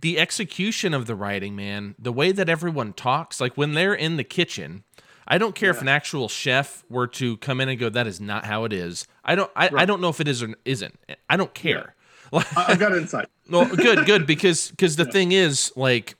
the 0.00 0.18
execution 0.20 0.94
of 0.94 1.06
the 1.06 1.16
writing, 1.16 1.56
man, 1.56 1.96
the 1.98 2.12
way 2.12 2.30
that 2.30 2.48
everyone 2.48 2.92
talks, 2.92 3.40
like 3.40 3.56
when 3.56 3.74
they're 3.74 3.94
in 3.94 4.16
the 4.16 4.24
kitchen, 4.24 4.84
I 5.26 5.36
don't 5.36 5.54
care 5.54 5.70
yeah. 5.70 5.76
if 5.76 5.82
an 5.82 5.88
actual 5.88 6.28
chef 6.28 6.84
were 6.88 7.06
to 7.08 7.36
come 7.38 7.60
in 7.60 7.68
and 7.68 7.78
go, 7.78 7.90
"That 7.90 8.06
is 8.06 8.20
not 8.20 8.46
how 8.46 8.64
it 8.64 8.72
is." 8.72 9.06
I 9.24 9.34
don't. 9.34 9.50
I, 9.54 9.68
right. 9.68 9.82
I 9.82 9.84
don't 9.84 10.00
know 10.00 10.08
if 10.08 10.20
it 10.20 10.28
is 10.28 10.42
or 10.42 10.54
isn't. 10.64 10.98
I 11.28 11.36
don't 11.36 11.52
care. 11.52 11.94
Yeah. 12.32 12.44
I've 12.56 12.78
got 12.78 12.96
insight. 12.96 13.28
well, 13.50 13.66
good, 13.66 14.06
good, 14.06 14.26
because 14.26 14.70
because 14.70 14.96
the 14.96 15.04
yeah. 15.04 15.10
thing 15.10 15.32
is, 15.32 15.70
like, 15.76 16.16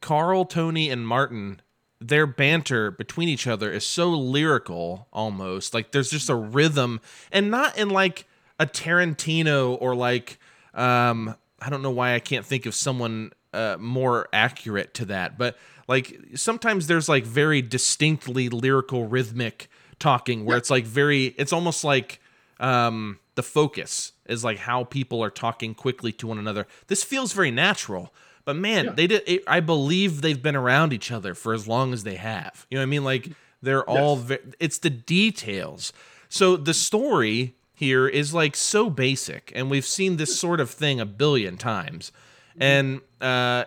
Carl, 0.00 0.46
Tony, 0.46 0.90
and 0.90 1.06
Martin, 1.06 1.60
their 2.00 2.26
banter 2.26 2.90
between 2.90 3.28
each 3.28 3.46
other 3.46 3.70
is 3.70 3.84
so 3.84 4.10
lyrical, 4.10 5.08
almost 5.12 5.74
like 5.74 5.92
there's 5.92 6.10
just 6.10 6.28
a 6.28 6.34
rhythm, 6.34 7.00
and 7.32 7.50
not 7.50 7.76
in 7.78 7.88
like 7.88 8.26
a 8.58 8.66
Tarantino 8.66 9.76
or 9.80 9.94
like 9.94 10.38
um 10.74 11.34
I 11.60 11.70
don't 11.70 11.82
know 11.82 11.90
why 11.90 12.14
I 12.14 12.18
can't 12.18 12.44
think 12.44 12.66
of 12.66 12.74
someone 12.74 13.32
uh, 13.54 13.76
more 13.80 14.28
accurate 14.32 14.92
to 14.94 15.06
that, 15.06 15.38
but 15.38 15.56
like 15.88 16.18
sometimes 16.34 16.86
there's 16.86 17.08
like 17.08 17.24
very 17.24 17.62
distinctly 17.62 18.48
lyrical 18.48 19.06
rhythmic 19.06 19.70
talking 19.98 20.44
where 20.44 20.58
it's 20.58 20.68
like 20.68 20.84
very 20.84 21.34
it's 21.38 21.52
almost 21.52 21.82
like 21.82 22.20
um 22.60 23.18
the 23.34 23.42
focus 23.42 24.12
is 24.26 24.44
like 24.44 24.58
how 24.58 24.84
people 24.84 25.22
are 25.22 25.30
talking 25.30 25.74
quickly 25.74 26.12
to 26.12 26.26
one 26.26 26.38
another. 26.38 26.66
This 26.88 27.04
feels 27.04 27.32
very 27.32 27.50
natural. 27.50 28.12
But 28.46 28.56
man, 28.56 28.86
yeah. 28.86 28.92
they 28.92 29.06
did 29.08 29.22
it, 29.26 29.42
I 29.46 29.60
believe 29.60 30.22
they've 30.22 30.42
been 30.42 30.56
around 30.56 30.94
each 30.94 31.12
other 31.12 31.34
for 31.34 31.52
as 31.52 31.68
long 31.68 31.92
as 31.92 32.04
they 32.04 32.14
have. 32.14 32.66
You 32.70 32.76
know 32.76 32.80
what 32.80 32.86
I 32.86 32.86
mean? 32.86 33.04
Like 33.04 33.28
they're 33.60 33.84
yes. 33.86 33.98
all 33.98 34.16
ve- 34.16 34.38
it's 34.58 34.78
the 34.78 34.88
details. 34.88 35.92
So 36.30 36.56
the 36.56 36.72
story 36.72 37.56
here 37.76 38.08
is 38.08 38.32
like 38.32 38.56
so 38.56 38.88
basic 38.88 39.52
and 39.54 39.70
we've 39.70 39.84
seen 39.84 40.16
this 40.16 40.38
sort 40.38 40.60
of 40.60 40.70
thing 40.70 40.98
a 40.98 41.04
billion 41.04 41.58
times 41.58 42.10
and 42.58 43.02
uh 43.20 43.64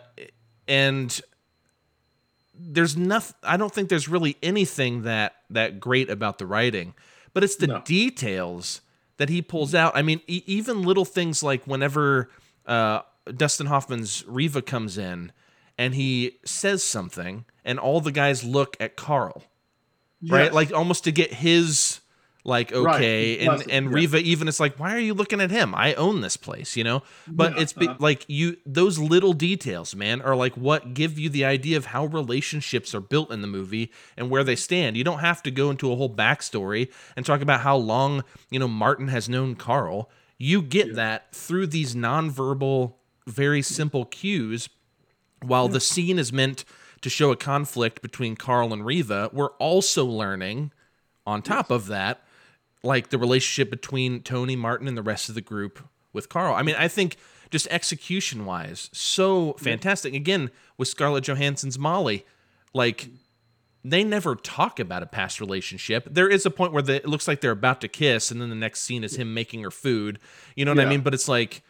and 0.67 1.21
there's 2.55 2.97
nothing 2.97 3.36
i 3.43 3.55
don't 3.55 3.71
think 3.71 3.88
there's 3.88 4.09
really 4.09 4.36
anything 4.41 5.03
that 5.03 5.36
that 5.51 5.80
great 5.80 6.09
about 6.09 6.39
the 6.39 6.45
writing 6.47 6.95
but 7.36 7.43
it's 7.43 7.55
the 7.57 7.67
no. 7.67 7.82
details 7.82 8.82
that 9.17 9.30
he 9.30 9.43
pulls 9.43 9.75
out 9.75 9.95
i 9.95 10.01
mean 10.01 10.19
e- 10.25 10.43
even 10.47 10.82
little 10.82 11.05
things 11.05 11.43
like 11.43 11.65
whenever 11.67 12.32
uh 12.65 13.01
dustin 13.36 13.67
hoffman's 13.67 14.26
riva 14.28 14.61
comes 14.61 14.97
in 14.97 15.32
and 15.78 15.95
he 15.95 16.39
says 16.43 16.84
something 16.84 17.45
and 17.63 17.80
all 17.80 18.01
the 18.01 18.11
guys 18.11 18.43
look 18.43 18.76
at 18.80 18.95
carl 18.95 19.43
yes. 20.22 20.32
right 20.32 20.53
like 20.53 20.74
almost 20.74 21.03
to 21.03 21.11
get 21.11 21.34
his 21.34 22.01
like 22.45 22.72
okay 22.72 23.45
right. 23.45 23.61
and 23.61 23.72
and 23.72 23.86
yeah. 23.88 23.95
riva 23.95 24.17
even 24.17 24.47
it's 24.47 24.59
like 24.59 24.80
why 24.80 24.95
are 24.95 24.99
you 24.99 25.13
looking 25.13 25.41
at 25.41 25.51
him 25.51 25.76
i 25.76 25.93
own 25.95 26.22
this 26.22 26.38
place 26.38 26.78
you 26.78 26.84
know 26.84 27.03
but 27.28 27.55
yeah. 27.55 27.61
it's 27.61 27.74
be, 27.74 27.88
like 27.99 28.26
you 28.28 28.55
those 28.65 28.97
little 28.97 29.34
details 29.34 29.93
man 29.93 30.22
are 30.22 30.36
like 30.36 30.55
what 30.55 30.93
give 30.93 31.20
you 31.20 31.30
the 31.30 31.43
idea 31.43 31.76
of 31.76 31.88
how 31.88 32.05
relationships 32.05 32.95
are 32.95 33.01
built 33.01 33.32
in 33.32 33.41
the 33.41 33.47
movie 33.47 33.91
and 34.17 34.30
where 34.30 34.43
they 34.43 34.55
stand 34.55 34.95
you 34.95 35.03
don't 35.03 35.20
have 35.20 35.43
to 35.43 35.51
go 35.51 35.70
into 35.70 35.91
a 35.91 35.95
whole 35.95 36.13
backstory 36.13 36.89
and 37.15 37.26
talk 37.26 37.41
about 37.41 37.61
how 37.61 37.76
long 37.76 38.24
you 38.49 38.59
know 38.59 38.67
martin 38.67 39.09
has 39.09 39.28
known 39.28 39.55
carl 39.55 40.09
you 40.38 40.61
get 40.61 40.88
yeah. 40.88 40.93
that 40.93 41.36
through 41.36 41.67
these 41.67 41.93
nonverbal 41.93 42.93
very 43.30 43.61
simple 43.61 44.05
cues 44.05 44.69
while 45.41 45.67
the 45.67 45.80
scene 45.80 46.19
is 46.19 46.34
meant 46.34 46.65
to 47.01 47.09
show 47.09 47.32
a 47.32 47.36
conflict 47.36 48.01
between 48.01 48.36
carl 48.36 48.73
and 48.73 48.86
riva 48.86 49.30
we're 49.32 49.51
also 49.51 50.05
learning 50.05 50.71
on 51.25 51.41
top 51.41 51.71
of 51.71 51.88
that 51.88 52.21
like 52.84 53.09
the 53.09 53.17
relationship 53.17 53.69
between 53.69 54.21
Tony 54.21 54.55
Martin 54.55 54.88
and 54.88 54.97
the 54.97 55.03
rest 55.03 55.30
of 55.30 55.36
the 55.36 55.41
group 55.41 55.80
with 56.13 56.30
Carl. 56.30 56.55
I 56.55 56.63
mean, 56.63 56.75
I 56.77 56.88
think 56.88 57.17
just 57.51 57.67
execution 57.67 58.45
wise, 58.45 58.89
so 58.93 59.53
fantastic. 59.53 60.13
Again, 60.13 60.51
with 60.77 60.88
Scarlett 60.88 61.23
Johansson's 61.23 61.80
Molly, 61.80 62.25
like 62.73 63.09
they 63.84 64.03
never 64.03 64.36
talk 64.36 64.80
about 64.80 65.03
a 65.03 65.05
past 65.05 65.39
relationship. 65.39 66.07
There 66.09 66.27
is 66.27 66.45
a 66.45 66.51
point 66.51 66.73
where 66.73 66.82
the, 66.82 66.97
it 66.97 67.07
looks 67.07 67.27
like 67.27 67.41
they're 67.41 67.51
about 67.51 67.82
to 67.82 67.88
kiss, 67.88 68.32
and 68.32 68.41
then 68.41 68.49
the 68.49 68.55
next 68.55 68.82
scene 68.82 69.03
is 69.03 69.15
him 69.15 69.34
making 69.34 69.63
her 69.63 69.71
food. 69.71 70.19
You 70.55 70.65
know 70.65 70.71
what 70.71 70.77
yeah. 70.77 70.88
I 70.88 70.89
mean? 70.89 71.01
But 71.01 71.13
it's 71.13 71.27
like 71.27 71.63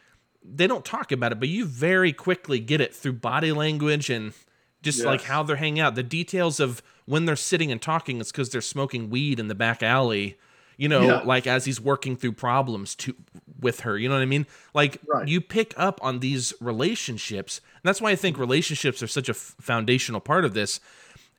they 0.43 0.67
don't 0.67 0.85
talk 0.85 1.11
about 1.11 1.31
it, 1.31 1.39
but 1.39 1.49
you 1.49 1.65
very 1.65 2.13
quickly 2.13 2.59
get 2.59 2.81
it 2.81 2.95
through 2.95 3.13
body 3.13 3.51
language 3.51 4.09
and 4.09 4.33
just 4.81 4.99
yes. 4.99 5.05
like 5.05 5.23
how 5.23 5.43
they're 5.43 5.57
hanging 5.57 5.79
out. 5.79 5.95
The 5.95 6.03
details 6.03 6.59
of 6.59 6.81
when 7.05 7.25
they're 7.25 7.35
sitting 7.35 7.71
and 7.71 7.81
talking, 7.81 8.19
it's 8.19 8.31
because 8.31 8.49
they're 8.49 8.61
smoking 8.61 9.09
weed 9.09 9.39
in 9.39 9.47
the 9.47 9.55
back 9.55 9.83
alley 9.83 10.37
you 10.79 10.87
know 10.87 11.01
yeah. 11.01 11.21
like 11.25 11.45
as 11.45 11.65
he's 11.65 11.79
working 11.79 12.15
through 12.15 12.31
problems 12.31 12.95
to 12.95 13.13
with 13.59 13.81
her 13.81 13.97
you 13.97 14.07
know 14.07 14.15
what 14.15 14.21
i 14.21 14.25
mean 14.25 14.47
like 14.73 14.97
right. 15.07 15.27
you 15.27 15.41
pick 15.41 15.73
up 15.77 15.99
on 16.01 16.21
these 16.21 16.53
relationships 16.61 17.59
and 17.75 17.81
that's 17.83 18.01
why 18.01 18.09
i 18.09 18.15
think 18.15 18.39
relationships 18.39 19.03
are 19.03 19.07
such 19.07 19.27
a 19.27 19.33
f- 19.33 19.55
foundational 19.59 20.21
part 20.21 20.45
of 20.45 20.53
this 20.53 20.79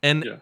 and 0.01 0.23
yeah. 0.23 0.35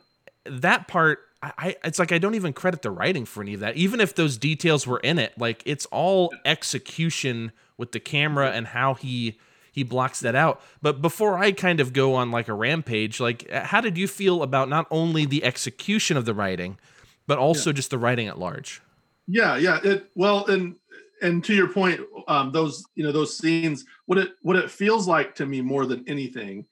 that 0.45 0.88
part 0.88 1.20
I, 1.41 1.78
it's 1.86 1.99
like 1.99 2.12
I 2.12 2.18
don't 2.18 2.36
even 2.36 2.51
credit 2.51 2.82
the 2.82 2.91
writing 2.91 3.24
for 3.24 3.41
any 3.41 3.53
of 3.53 3.62
that. 3.62 3.78
Even 3.78 4.01
if 4.01 4.14
those 4.14 4.38
details 4.38 4.86
were 4.86 4.99
in 4.99 5.18
it, 5.18 5.32
like 5.38 5.64
it's 5.66 5.86
all 5.86 6.34
execution 6.43 7.53
with 7.80 7.93
the 7.93 7.99
camera 7.99 8.51
and 8.51 8.67
how 8.67 8.93
he 8.93 9.39
he 9.71 9.84
blocks 9.84 10.19
that 10.19 10.36
out. 10.36 10.61
But 10.82 11.01
before 11.01 11.38
I 11.38 11.51
kind 11.51 11.80
of 11.80 11.93
go 11.93 12.15
on 12.15 12.32
like 12.32 12.47
a 12.47 12.53
rampage, 12.53 13.19
like 13.19 13.49
how 13.49 13.82
did 13.82 13.97
you 13.97 14.07
feel 14.07 14.43
about 14.43 14.69
not 14.69 14.86
only 14.91 15.25
the 15.25 15.43
execution 15.43 16.17
of 16.17 16.25
the 16.25 16.34
writing, 16.34 16.77
but 17.25 17.38
also 17.38 17.69
yeah. 17.69 17.75
just 17.75 17.89
the 17.89 17.97
writing 17.97 18.27
at 18.27 18.38
large? 18.38 18.82
Yeah, 19.27 19.55
yeah. 19.57 19.80
It 19.84 20.09
well, 20.15 20.45
and 20.47 20.75
and 21.21 21.43
to 21.45 21.55
your 21.55 21.69
point, 21.69 22.01
um, 22.27 22.51
those 22.51 22.84
you 22.95 23.03
know 23.03 23.11
those 23.11 23.38
scenes. 23.38 23.86
What 24.05 24.17
it 24.17 24.32
what 24.41 24.55
it 24.55 24.69
feels 24.69 25.07
like 25.07 25.36
to 25.36 25.45
me 25.45 25.61
more 25.61 25.86
than 25.86 26.03
anything 26.07 26.65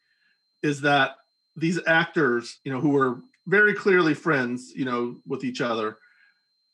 is 0.63 0.81
that 0.81 1.15
these 1.55 1.79
actors, 1.87 2.59
you 2.63 2.71
know, 2.71 2.79
who 2.79 2.89
were 2.89 3.21
very 3.47 3.73
clearly 3.73 4.13
friends, 4.13 4.73
you 4.75 4.85
know, 4.85 5.17
with 5.25 5.43
each 5.43 5.61
other. 5.61 5.97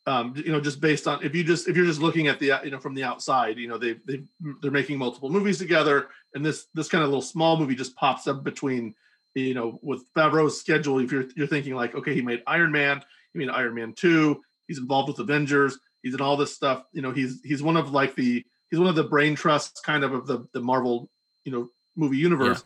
Um, 0.05 0.33
you 0.35 0.51
know, 0.51 0.59
just 0.59 0.81
based 0.81 1.07
on 1.07 1.23
if 1.23 1.33
you 1.33 1.43
just 1.43 1.67
if 1.69 1.77
you're 1.77 1.85
just 1.85 2.01
looking 2.01 2.27
at 2.27 2.39
the 2.39 2.59
you 2.63 2.71
know 2.71 2.79
from 2.79 2.93
the 2.93 3.03
outside, 3.03 3.57
you 3.57 3.67
know 3.67 3.77
they 3.77 3.95
they 4.05 4.23
they're 4.61 4.71
making 4.71 4.97
multiple 4.97 5.29
movies 5.29 5.57
together, 5.57 6.09
and 6.33 6.45
this 6.45 6.67
this 6.73 6.89
kind 6.89 7.03
of 7.03 7.09
little 7.09 7.21
small 7.21 7.57
movie 7.57 7.75
just 7.75 7.95
pops 7.95 8.27
up 8.27 8.43
between 8.43 8.95
you 9.33 9.53
know 9.53 9.79
with 9.81 10.03
Favreau's 10.13 10.59
schedule. 10.59 10.99
If 10.99 11.11
you're 11.11 11.25
you're 11.37 11.47
thinking 11.47 11.75
like, 11.75 11.95
okay, 11.95 12.13
he 12.13 12.21
made 12.21 12.43
Iron 12.47 12.71
Man, 12.71 13.01
he 13.31 13.39
made 13.39 13.49
Iron 13.49 13.75
Man 13.75 13.93
two, 13.93 14.41
He's 14.67 14.79
involved 14.79 15.09
with 15.09 15.19
Avengers. 15.19 15.77
He's 16.01 16.13
in 16.13 16.21
all 16.21 16.37
this 16.37 16.53
stuff. 16.53 16.83
You 16.93 17.01
know, 17.01 17.11
he's 17.11 17.41
he's 17.43 17.63
one 17.63 17.77
of 17.77 17.91
like 17.91 18.15
the 18.15 18.43
he's 18.69 18.79
one 18.79 18.89
of 18.89 18.95
the 18.95 19.03
brain 19.03 19.35
trusts 19.35 19.81
kind 19.81 20.03
of 20.03 20.13
of 20.13 20.27
the 20.27 20.47
the 20.53 20.61
Marvel 20.61 21.09
you 21.45 21.51
know 21.51 21.69
movie 21.95 22.17
universe, 22.17 22.63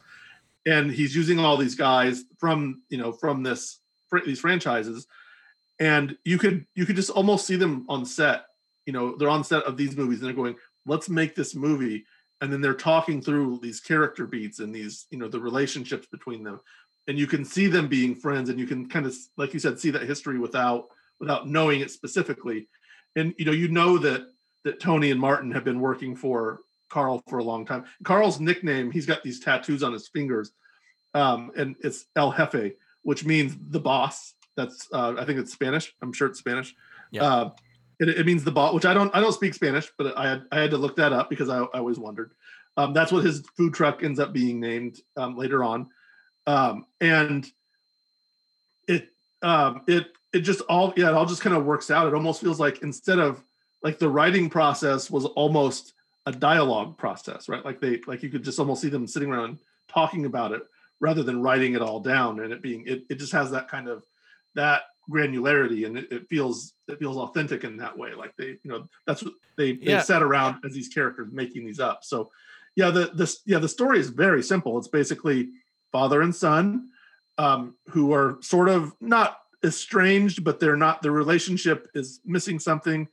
yeah. 0.66 0.80
and 0.80 0.92
he's 0.92 1.16
using 1.16 1.40
all 1.40 1.58
these 1.58 1.76
guys 1.76 2.24
from 2.38 2.82
you 2.90 2.98
know 2.98 3.12
from 3.12 3.44
this 3.44 3.80
these 4.26 4.40
franchises, 4.40 5.08
and 5.80 6.18
you 6.26 6.38
could 6.38 6.66
you 6.76 6.86
could 6.86 6.96
just 6.96 7.12
almost 7.12 7.46
see 7.46 7.56
them 7.56 7.86
on 7.90 8.06
set. 8.06 8.46
You 8.86 8.94
know, 8.94 9.16
they're 9.16 9.30
on 9.30 9.44
set 9.44 9.64
of 9.64 9.78
these 9.78 9.98
movies 9.98 10.20
and 10.20 10.28
they're 10.28 10.36
going, 10.36 10.56
let's 10.86 11.10
make 11.10 11.36
this 11.36 11.56
movie 11.56 12.06
and 12.42 12.54
then 12.54 12.62
they're 12.62 12.74
talking 12.74 13.22
through 13.22 13.60
these 13.62 13.80
character 13.80 14.28
beats 14.28 14.60
and 14.60 14.74
these 14.74 15.08
you 15.10 15.18
know 15.18 15.28
the 15.28 15.40
relationships 15.40 16.08
between 16.08 16.44
them 16.44 16.60
and 17.08 17.18
you 17.18 17.28
can 17.28 17.44
see 17.46 17.68
them 17.68 17.88
being 17.88 18.16
friends 18.16 18.50
and 18.50 18.60
you 18.60 18.68
can 18.68 18.88
kind 18.88 19.06
of 19.06 19.16
like 19.38 19.54
you 19.54 19.60
said 19.60 19.80
see 19.80 19.90
that 19.92 20.04
history 20.04 20.38
without 20.38 20.88
without 21.20 21.48
knowing 21.48 21.82
it 21.82 21.92
specifically. 21.92 22.68
And 23.16 23.34
you 23.38 23.46
know, 23.46 23.52
you 23.52 23.68
know 23.68 23.98
that 24.00 24.28
that 24.64 24.80
Tony 24.80 25.12
and 25.12 25.20
Martin 25.20 25.52
have 25.52 25.64
been 25.64 25.80
working 25.80 26.16
for 26.16 26.60
Carl 26.90 27.22
for 27.30 27.40
a 27.40 27.44
long 27.44 27.66
time. 27.66 27.86
Carl's 28.04 28.40
nickname, 28.40 28.92
he's 28.92 29.06
got 29.06 29.24
these 29.24 29.40
tattoos 29.40 29.84
on 29.84 29.94
his 29.94 30.08
fingers, 30.10 30.52
um, 31.14 31.52
and 31.56 31.76
it's 31.84 32.06
El 32.16 32.32
Jefe, 32.32 32.74
which 33.04 33.26
means 33.26 33.56
the 33.70 33.80
boss. 33.80 34.34
That's 34.58 34.90
uh, 34.92 35.14
I 35.18 35.24
think 35.24 35.40
it's 35.40 35.54
Spanish. 35.54 35.96
I'm 36.02 36.12
sure 36.12 36.28
it's 36.28 36.40
Spanish. 36.40 36.76
Yeah. 37.12 37.24
Uh, 37.24 37.52
it, 38.00 38.10
it, 38.10 38.26
means 38.26 38.44
the 38.44 38.52
ball, 38.52 38.76
which 38.76 38.86
I 38.86 38.94
don't 38.94 39.16
I 39.16 39.22
don't 39.22 39.32
speak 39.32 39.54
Spanish, 39.54 39.90
but 39.98 40.18
I 40.18 40.28
had 40.28 40.44
I 40.52 40.60
had 40.60 40.72
to 40.72 40.78
look 40.78 40.98
that 40.98 41.14
up 41.14 41.30
because 41.30 41.48
I, 41.48 41.60
I 41.60 41.80
always 41.80 42.00
wondered. 42.00 42.34
Um, 42.76 42.94
that's 42.94 43.12
what 43.12 43.24
his 43.24 43.44
food 43.56 43.74
truck 43.74 44.04
ends 44.04 44.20
up 44.20 44.34
being 44.34 44.60
named 44.60 45.00
um, 45.16 45.38
later 45.38 45.64
on, 45.64 45.90
um, 46.46 46.86
and 47.00 47.50
it 48.88 49.10
um, 49.42 49.84
it 49.88 50.08
it 50.34 50.42
just 50.42 50.62
all 50.62 50.94
yeah 50.98 51.10
it 51.10 51.14
all 51.14 51.26
just 51.26 51.42
kind 51.42 51.56
of 51.56 51.66
works 51.66 51.90
out 51.90 52.08
it 52.08 52.14
almost 52.14 52.42
feels 52.42 52.60
like 52.60 52.82
instead 52.82 53.20
of 53.20 53.44
like 53.84 54.00
the 54.00 54.10
writing 54.10 54.50
process 54.50 55.10
was 55.10 55.26
almost 55.26 55.94
a 56.26 56.32
dialogue 56.32 56.98
process 56.98 57.48
right 57.48 57.64
like 57.64 57.80
they 57.80 58.02
like 58.08 58.22
you 58.22 58.30
could 58.30 58.44
just 58.44 58.60
almost 58.60 58.82
see 58.82 58.90
them 58.90 59.08
sitting 59.08 59.32
around 59.32 59.60
talking 59.88 60.26
about 60.26 60.52
it 60.52 60.62
rather 61.00 61.24
than 61.24 61.42
writing 61.42 61.74
it 61.74 61.82
all 61.82 62.00
down 62.00 62.42
and 62.42 62.52
it 62.52 62.62
being 62.62 62.84
it, 62.86 63.04
it 63.10 63.16
just 63.16 63.32
has 63.32 63.50
that 63.52 63.68
kind 63.70 63.88
of 63.88 64.06
that 64.58 64.82
granularity 65.10 65.86
and 65.86 65.98
it, 65.98 66.12
it 66.12 66.28
feels 66.30 66.74
it 66.90 67.00
feels 67.00 67.16
authentic 67.16 67.64
in 67.64 67.78
that 67.78 67.98
way 67.98 68.14
like 68.14 68.36
they 68.38 68.48
you 68.48 68.60
know 68.66 68.86
that's 69.06 69.24
what 69.24 69.34
they 69.58 69.72
they 69.78 69.92
yeah. 69.92 70.02
sat 70.02 70.22
around 70.22 70.58
as 70.66 70.74
these 70.74 70.90
characters 70.90 71.30
making 71.32 71.66
these 71.66 71.80
up 71.80 72.04
so 72.04 72.30
yeah 72.76 72.92
the 72.92 73.10
this 73.16 73.40
yeah 73.46 73.58
the 73.58 73.70
story 73.70 74.00
is 74.00 74.10
very 74.10 74.44
simple 74.44 74.78
it's 74.78 74.90
basically 74.90 75.48
father 75.94 76.22
and 76.24 76.36
son 76.36 76.90
um, 77.38 77.76
who 77.90 78.14
are 78.14 78.38
sort 78.42 78.68
of 78.68 78.94
not 79.00 79.38
estranged, 79.64 80.44
but 80.44 80.60
they're 80.60 80.76
not. 80.76 81.02
The 81.02 81.12
relationship 81.12 81.88
is 81.94 82.20
missing 82.26 82.60
something, 82.60 83.08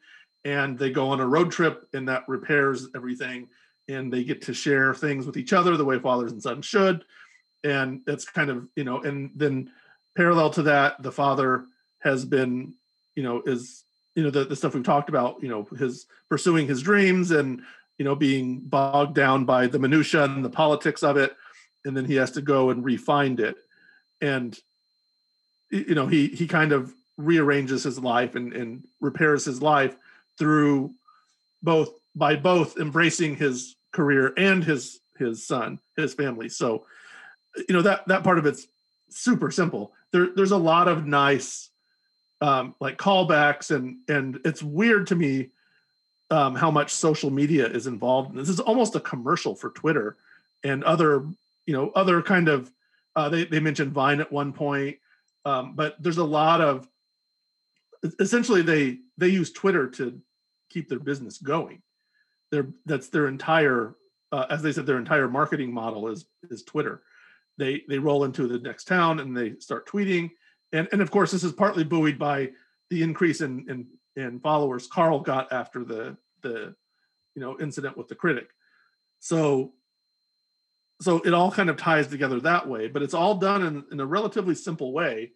and 0.45 0.79
they 0.79 0.91
go 0.91 1.09
on 1.09 1.21
a 1.21 1.27
road 1.27 1.51
trip, 1.51 1.89
and 1.93 2.09
that 2.09 2.27
repairs 2.27 2.89
everything. 2.97 3.49
and 3.89 4.11
they 4.11 4.25
get 4.25 4.41
to 4.41 4.55
share 4.55 4.95
things 4.95 5.27
with 5.27 5.37
each 5.37 5.53
other 5.53 5.77
the 5.77 5.85
way 5.85 5.99
fathers 5.99 6.33
and 6.33 6.43
sons 6.43 6.65
should 6.65 7.05
and 7.65 8.03
that's 8.07 8.25
kind 8.25 8.51
of 8.51 8.69
you 8.77 8.85
know 8.85 9.03
and 9.03 9.31
then 9.35 9.71
parallel 10.17 10.51
to 10.51 10.63
that 10.63 11.03
the 11.03 11.13
father 11.13 11.65
has 12.03 12.25
been 12.25 12.75
you 13.15 13.23
know 13.23 13.43
is 13.47 13.85
you 14.15 14.23
know 14.23 14.31
the, 14.31 14.45
the 14.45 14.57
stuff 14.57 14.75
we've 14.75 14.85
talked 14.85 15.09
about 15.09 15.43
you 15.43 15.49
know 15.49 15.67
his 15.79 16.07
pursuing 16.29 16.67
his 16.67 16.83
dreams 16.83 17.31
and 17.31 17.63
you 17.99 18.05
know 18.05 18.15
being 18.15 18.61
bogged 18.61 19.15
down 19.15 19.45
by 19.45 19.67
the 19.67 19.79
minutia 19.79 20.25
and 20.25 20.45
the 20.45 20.51
politics 20.51 21.03
of 21.03 21.17
it 21.17 21.37
and 21.85 21.97
then 21.97 22.05
he 22.05 22.15
has 22.15 22.31
to 22.33 22.43
go 22.43 22.71
and 22.71 22.85
refine 22.85 23.39
it. 23.39 23.57
And 24.21 24.59
you 25.71 25.95
know 25.95 26.07
he 26.07 26.29
he 26.29 26.47
kind 26.47 26.73
of 26.73 26.93
rearranges 27.17 27.83
his 27.83 27.99
life 27.99 28.35
and 28.35 28.53
and 28.53 28.85
repairs 29.01 29.45
his 29.45 29.61
life 29.61 29.97
through 30.39 30.93
both 31.63 31.91
by 32.15 32.37
both 32.37 32.79
embracing 32.79 33.37
his 33.37 33.77
career 33.93 34.33
and 34.37 34.65
his 34.65 35.01
his 35.19 35.47
son 35.47 35.79
his 35.97 36.15
family. 36.15 36.49
So 36.49 36.87
you 37.69 37.75
know 37.75 37.83
that 37.83 38.07
that 38.09 38.25
part 38.25 38.39
of 38.39 38.47
it's 38.47 38.67
super 39.11 39.51
simple 39.51 39.93
there 40.15 40.29
there's 40.37 40.53
a 40.53 40.57
lot 40.57 40.87
of 40.87 41.07
nice 41.07 41.71
um 42.41 42.75
like 42.81 42.97
callbacks 42.97 43.75
and 43.75 43.97
and 44.09 44.39
it's 44.45 44.63
weird 44.63 45.09
to 45.09 45.17
me 45.17 45.51
um 46.31 46.55
how 46.55 46.71
much 46.71 46.91
social 46.91 47.31
media 47.31 47.67
is 47.67 47.89
involved. 47.89 48.35
This 48.35 48.49
is 48.49 48.61
almost 48.61 48.95
a 48.95 49.01
commercial 49.01 49.57
for 49.57 49.71
twitter 49.71 50.17
and 50.63 50.85
other 50.85 51.27
you 51.67 51.75
know 51.75 51.91
other 51.97 52.23
kind 52.23 52.49
of 52.49 52.73
uh 53.17 53.29
they 53.29 53.45
they 53.45 53.59
mentioned 53.59 53.93
vine 53.93 54.21
at 54.21 54.31
one 54.31 54.53
point 54.53 54.99
um 55.45 55.75
but 55.75 56.01
there's 56.01 56.19
a 56.19 56.25
lot 56.25 56.61
of 56.61 56.89
essentially 58.21 58.63
they 58.63 58.99
they 59.19 59.29
use 59.29 59.51
twitter 59.53 59.89
to 59.89 60.21
keep 60.71 60.89
their 60.89 61.01
business 61.01 61.39
going. 61.39 61.83
Their 62.53 62.69
that's 62.87 63.09
their 63.09 63.27
entire 63.27 63.97
uh, 64.31 64.47
as 64.49 64.63
they 64.63 64.71
said 64.71 64.87
their 64.87 64.99
entire 64.99 65.29
marketing 65.29 65.75
model 65.75 66.07
is 66.07 66.27
is 66.51 66.63
twitter 66.63 67.03
they 67.59 67.83
they 67.89 67.99
roll 67.99 68.25
into 68.25 68.47
the 68.47 68.59
next 68.59 68.85
town 68.85 69.21
and 69.21 69.37
they 69.37 69.55
start 69.59 69.89
tweeting. 69.89 70.31
And 70.73 70.89
and 70.93 71.01
of 71.01 71.11
course 71.11 71.31
this 71.31 71.45
is 71.45 71.53
partly 71.53 71.85
buoyed 71.85 72.19
by 72.19 72.51
the 72.91 73.03
increase 73.03 73.41
in 73.41 73.67
in, 73.69 74.23
in 74.23 74.41
followers 74.41 74.87
carl 74.87 75.21
got 75.21 75.53
after 75.53 75.85
the 75.85 76.17
the 76.43 76.75
you 77.35 77.43
know 77.43 77.59
incident 77.61 77.97
with 77.97 78.09
the 78.09 78.15
critic. 78.15 78.49
So 79.21 79.73
so 81.01 81.19
it 81.19 81.35
all 81.35 81.51
kind 81.51 81.71
of 81.71 81.77
ties 81.77 82.07
together 82.07 82.41
that 82.41 82.69
way 82.69 82.89
but 82.89 83.03
it's 83.03 83.15
all 83.15 83.35
done 83.35 83.63
in, 83.63 83.85
in 83.91 84.01
a 84.01 84.07
relatively 84.07 84.55
simple 84.55 84.93
way 84.93 85.33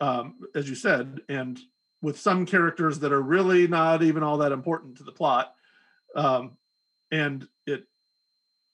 um, 0.00 0.36
as 0.54 0.68
you 0.68 0.74
said 0.74 1.20
and 1.28 1.58
with 2.02 2.18
some 2.18 2.46
characters 2.46 3.00
that 3.00 3.12
are 3.12 3.20
really 3.20 3.66
not 3.66 4.02
even 4.02 4.22
all 4.22 4.38
that 4.38 4.52
important 4.52 4.96
to 4.96 5.02
the 5.02 5.12
plot 5.12 5.54
um, 6.16 6.56
and 7.10 7.46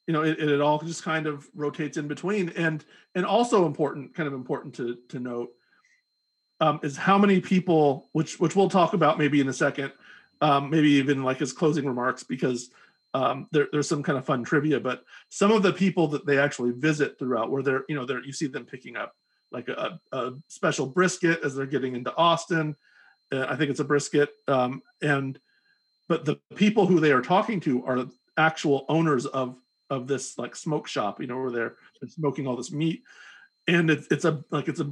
you 0.06 0.12
know 0.12 0.22
it, 0.22 0.38
it 0.38 0.60
all 0.60 0.78
just 0.78 1.02
kind 1.02 1.26
of 1.26 1.48
rotates 1.54 1.96
in 1.96 2.08
between. 2.08 2.50
And 2.50 2.84
and 3.14 3.26
also 3.26 3.66
important 3.66 4.14
kind 4.14 4.26
of 4.26 4.34
important 4.34 4.74
to 4.76 4.98
to 5.08 5.18
note 5.18 5.50
um, 6.60 6.80
is 6.82 6.96
how 6.96 7.18
many 7.18 7.40
people 7.40 8.08
which 8.12 8.38
which 8.40 8.56
we'll 8.56 8.70
talk 8.70 8.92
about 8.94 9.18
maybe 9.18 9.40
in 9.40 9.48
a 9.48 9.52
second 9.52 9.92
um, 10.40 10.70
maybe 10.70 10.90
even 10.90 11.22
like 11.22 11.38
his 11.38 11.52
closing 11.52 11.86
remarks 11.86 12.22
because 12.22 12.70
um, 13.14 13.48
there, 13.50 13.68
there's 13.72 13.88
some 13.88 14.02
kind 14.02 14.18
of 14.18 14.24
fun 14.24 14.44
trivia 14.44 14.80
but 14.80 15.04
some 15.28 15.52
of 15.52 15.62
the 15.62 15.72
people 15.72 16.08
that 16.08 16.26
they 16.26 16.38
actually 16.38 16.72
visit 16.72 17.18
throughout 17.18 17.50
where 17.50 17.62
they're 17.62 17.84
you 17.88 17.94
know 17.94 18.06
they're 18.06 18.24
you 18.24 18.32
see 18.32 18.46
them 18.46 18.64
picking 18.64 18.96
up 18.96 19.14
like 19.52 19.68
a, 19.68 19.98
a 20.12 20.32
special 20.48 20.86
brisket 20.86 21.40
as 21.44 21.54
they're 21.54 21.66
getting 21.66 21.94
into 21.94 22.14
austin. 22.16 22.76
Uh, 23.32 23.46
i 23.48 23.56
think 23.56 23.70
it's 23.70 23.80
a 23.80 23.84
brisket 23.84 24.30
um, 24.48 24.82
and 25.02 25.38
but 26.08 26.24
the 26.24 26.38
people 26.54 26.86
who 26.86 27.00
they 27.00 27.12
are 27.12 27.22
talking 27.22 27.58
to 27.60 27.84
are 27.84 28.06
actual 28.36 28.84
owners 28.88 29.26
of 29.26 29.56
of 29.90 30.06
this 30.06 30.38
like 30.38 30.56
smoke 30.56 30.86
shop 30.86 31.20
you 31.20 31.26
know 31.26 31.38
where 31.40 31.50
they're, 31.50 31.76
smoking 32.08 32.46
all 32.46 32.56
this 32.56 32.72
meat 32.72 33.02
and 33.66 33.90
it's 33.90 34.06
it's 34.10 34.24
a 34.24 34.44
like 34.50 34.68
it's 34.68 34.80
a 34.80 34.90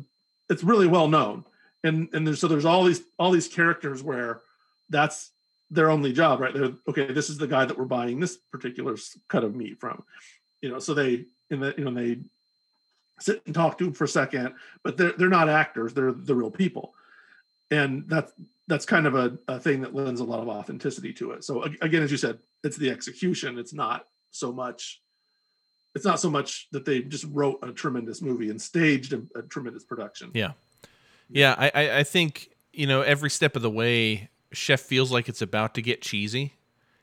it's 0.48 0.64
really 0.64 0.86
well 0.86 1.06
known 1.06 1.44
and 1.84 2.08
and 2.12 2.26
there's 2.26 2.40
so 2.40 2.48
there's 2.48 2.64
all 2.64 2.84
these 2.84 3.02
all 3.18 3.30
these 3.30 3.48
characters 3.48 4.02
where 4.02 4.40
that's 4.88 5.30
their 5.70 5.90
only 5.90 6.12
job 6.12 6.40
right 6.40 6.54
they're 6.54 6.72
okay 6.88 7.12
this 7.12 7.28
is 7.28 7.38
the 7.38 7.46
guy 7.46 7.64
that 7.64 7.78
we're 7.78 7.84
buying 7.84 8.20
this 8.20 8.36
particular 8.50 8.96
cut 9.28 9.44
of 9.44 9.54
meat 9.54 9.78
from 9.78 10.02
you 10.62 10.70
know 10.70 10.78
so 10.78 10.94
they 10.94 11.24
in 11.50 11.60
the 11.60 11.74
you 11.76 11.84
know 11.84 11.92
they 11.92 12.18
sit 13.20 13.42
and 13.46 13.54
talk 13.54 13.78
to 13.78 13.86
him 13.86 13.92
for 13.92 14.04
a 14.04 14.08
second 14.08 14.54
but 14.82 14.96
they're 14.96 15.12
they're 15.12 15.28
not 15.28 15.48
actors 15.48 15.92
they're 15.92 16.12
the 16.12 16.34
real 16.34 16.50
people 16.50 16.94
and 17.70 18.04
that's 18.08 18.32
that's 18.66 18.86
kind 18.86 19.06
of 19.06 19.14
a, 19.14 19.36
a 19.48 19.60
thing 19.60 19.80
that 19.82 19.94
lends 19.94 20.20
a 20.20 20.24
lot 20.24 20.40
of 20.40 20.48
authenticity 20.48 21.12
to 21.12 21.32
it. 21.32 21.44
So 21.44 21.62
again, 21.82 22.02
as 22.02 22.10
you 22.10 22.16
said, 22.16 22.38
it's 22.62 22.76
the 22.76 22.90
execution. 22.90 23.58
It's 23.58 23.74
not 23.74 24.06
so 24.34 24.52
much. 24.52 25.00
It's 25.94 26.04
not 26.04 26.18
so 26.18 26.28
much 26.28 26.68
that 26.72 26.84
they 26.84 27.02
just 27.02 27.24
wrote 27.30 27.60
a 27.62 27.70
tremendous 27.70 28.20
movie 28.20 28.50
and 28.50 28.60
staged 28.60 29.12
a, 29.12 29.22
a 29.36 29.42
tremendous 29.42 29.84
production. 29.84 30.30
Yeah, 30.34 30.52
yeah. 31.30 31.54
I 31.56 31.98
I 31.98 32.02
think 32.02 32.50
you 32.72 32.86
know 32.86 33.02
every 33.02 33.30
step 33.30 33.54
of 33.54 33.62
the 33.62 33.70
way, 33.70 34.28
Chef 34.52 34.80
feels 34.80 35.12
like 35.12 35.28
it's 35.28 35.42
about 35.42 35.74
to 35.74 35.82
get 35.82 36.02
cheesy. 36.02 36.54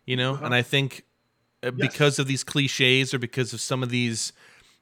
You 0.06 0.18
know, 0.18 0.34
uh-huh. 0.34 0.46
and 0.46 0.56
I 0.56 0.62
think 0.62 1.06
uh, 1.64 1.72
because 1.72 2.14
yes. 2.14 2.20
of 2.20 2.28
these 2.28 2.44
cliches 2.44 3.14
or 3.14 3.20
because 3.20 3.54
of 3.54 3.62
some 3.62 3.82
of 3.82 3.90
these 3.90 4.34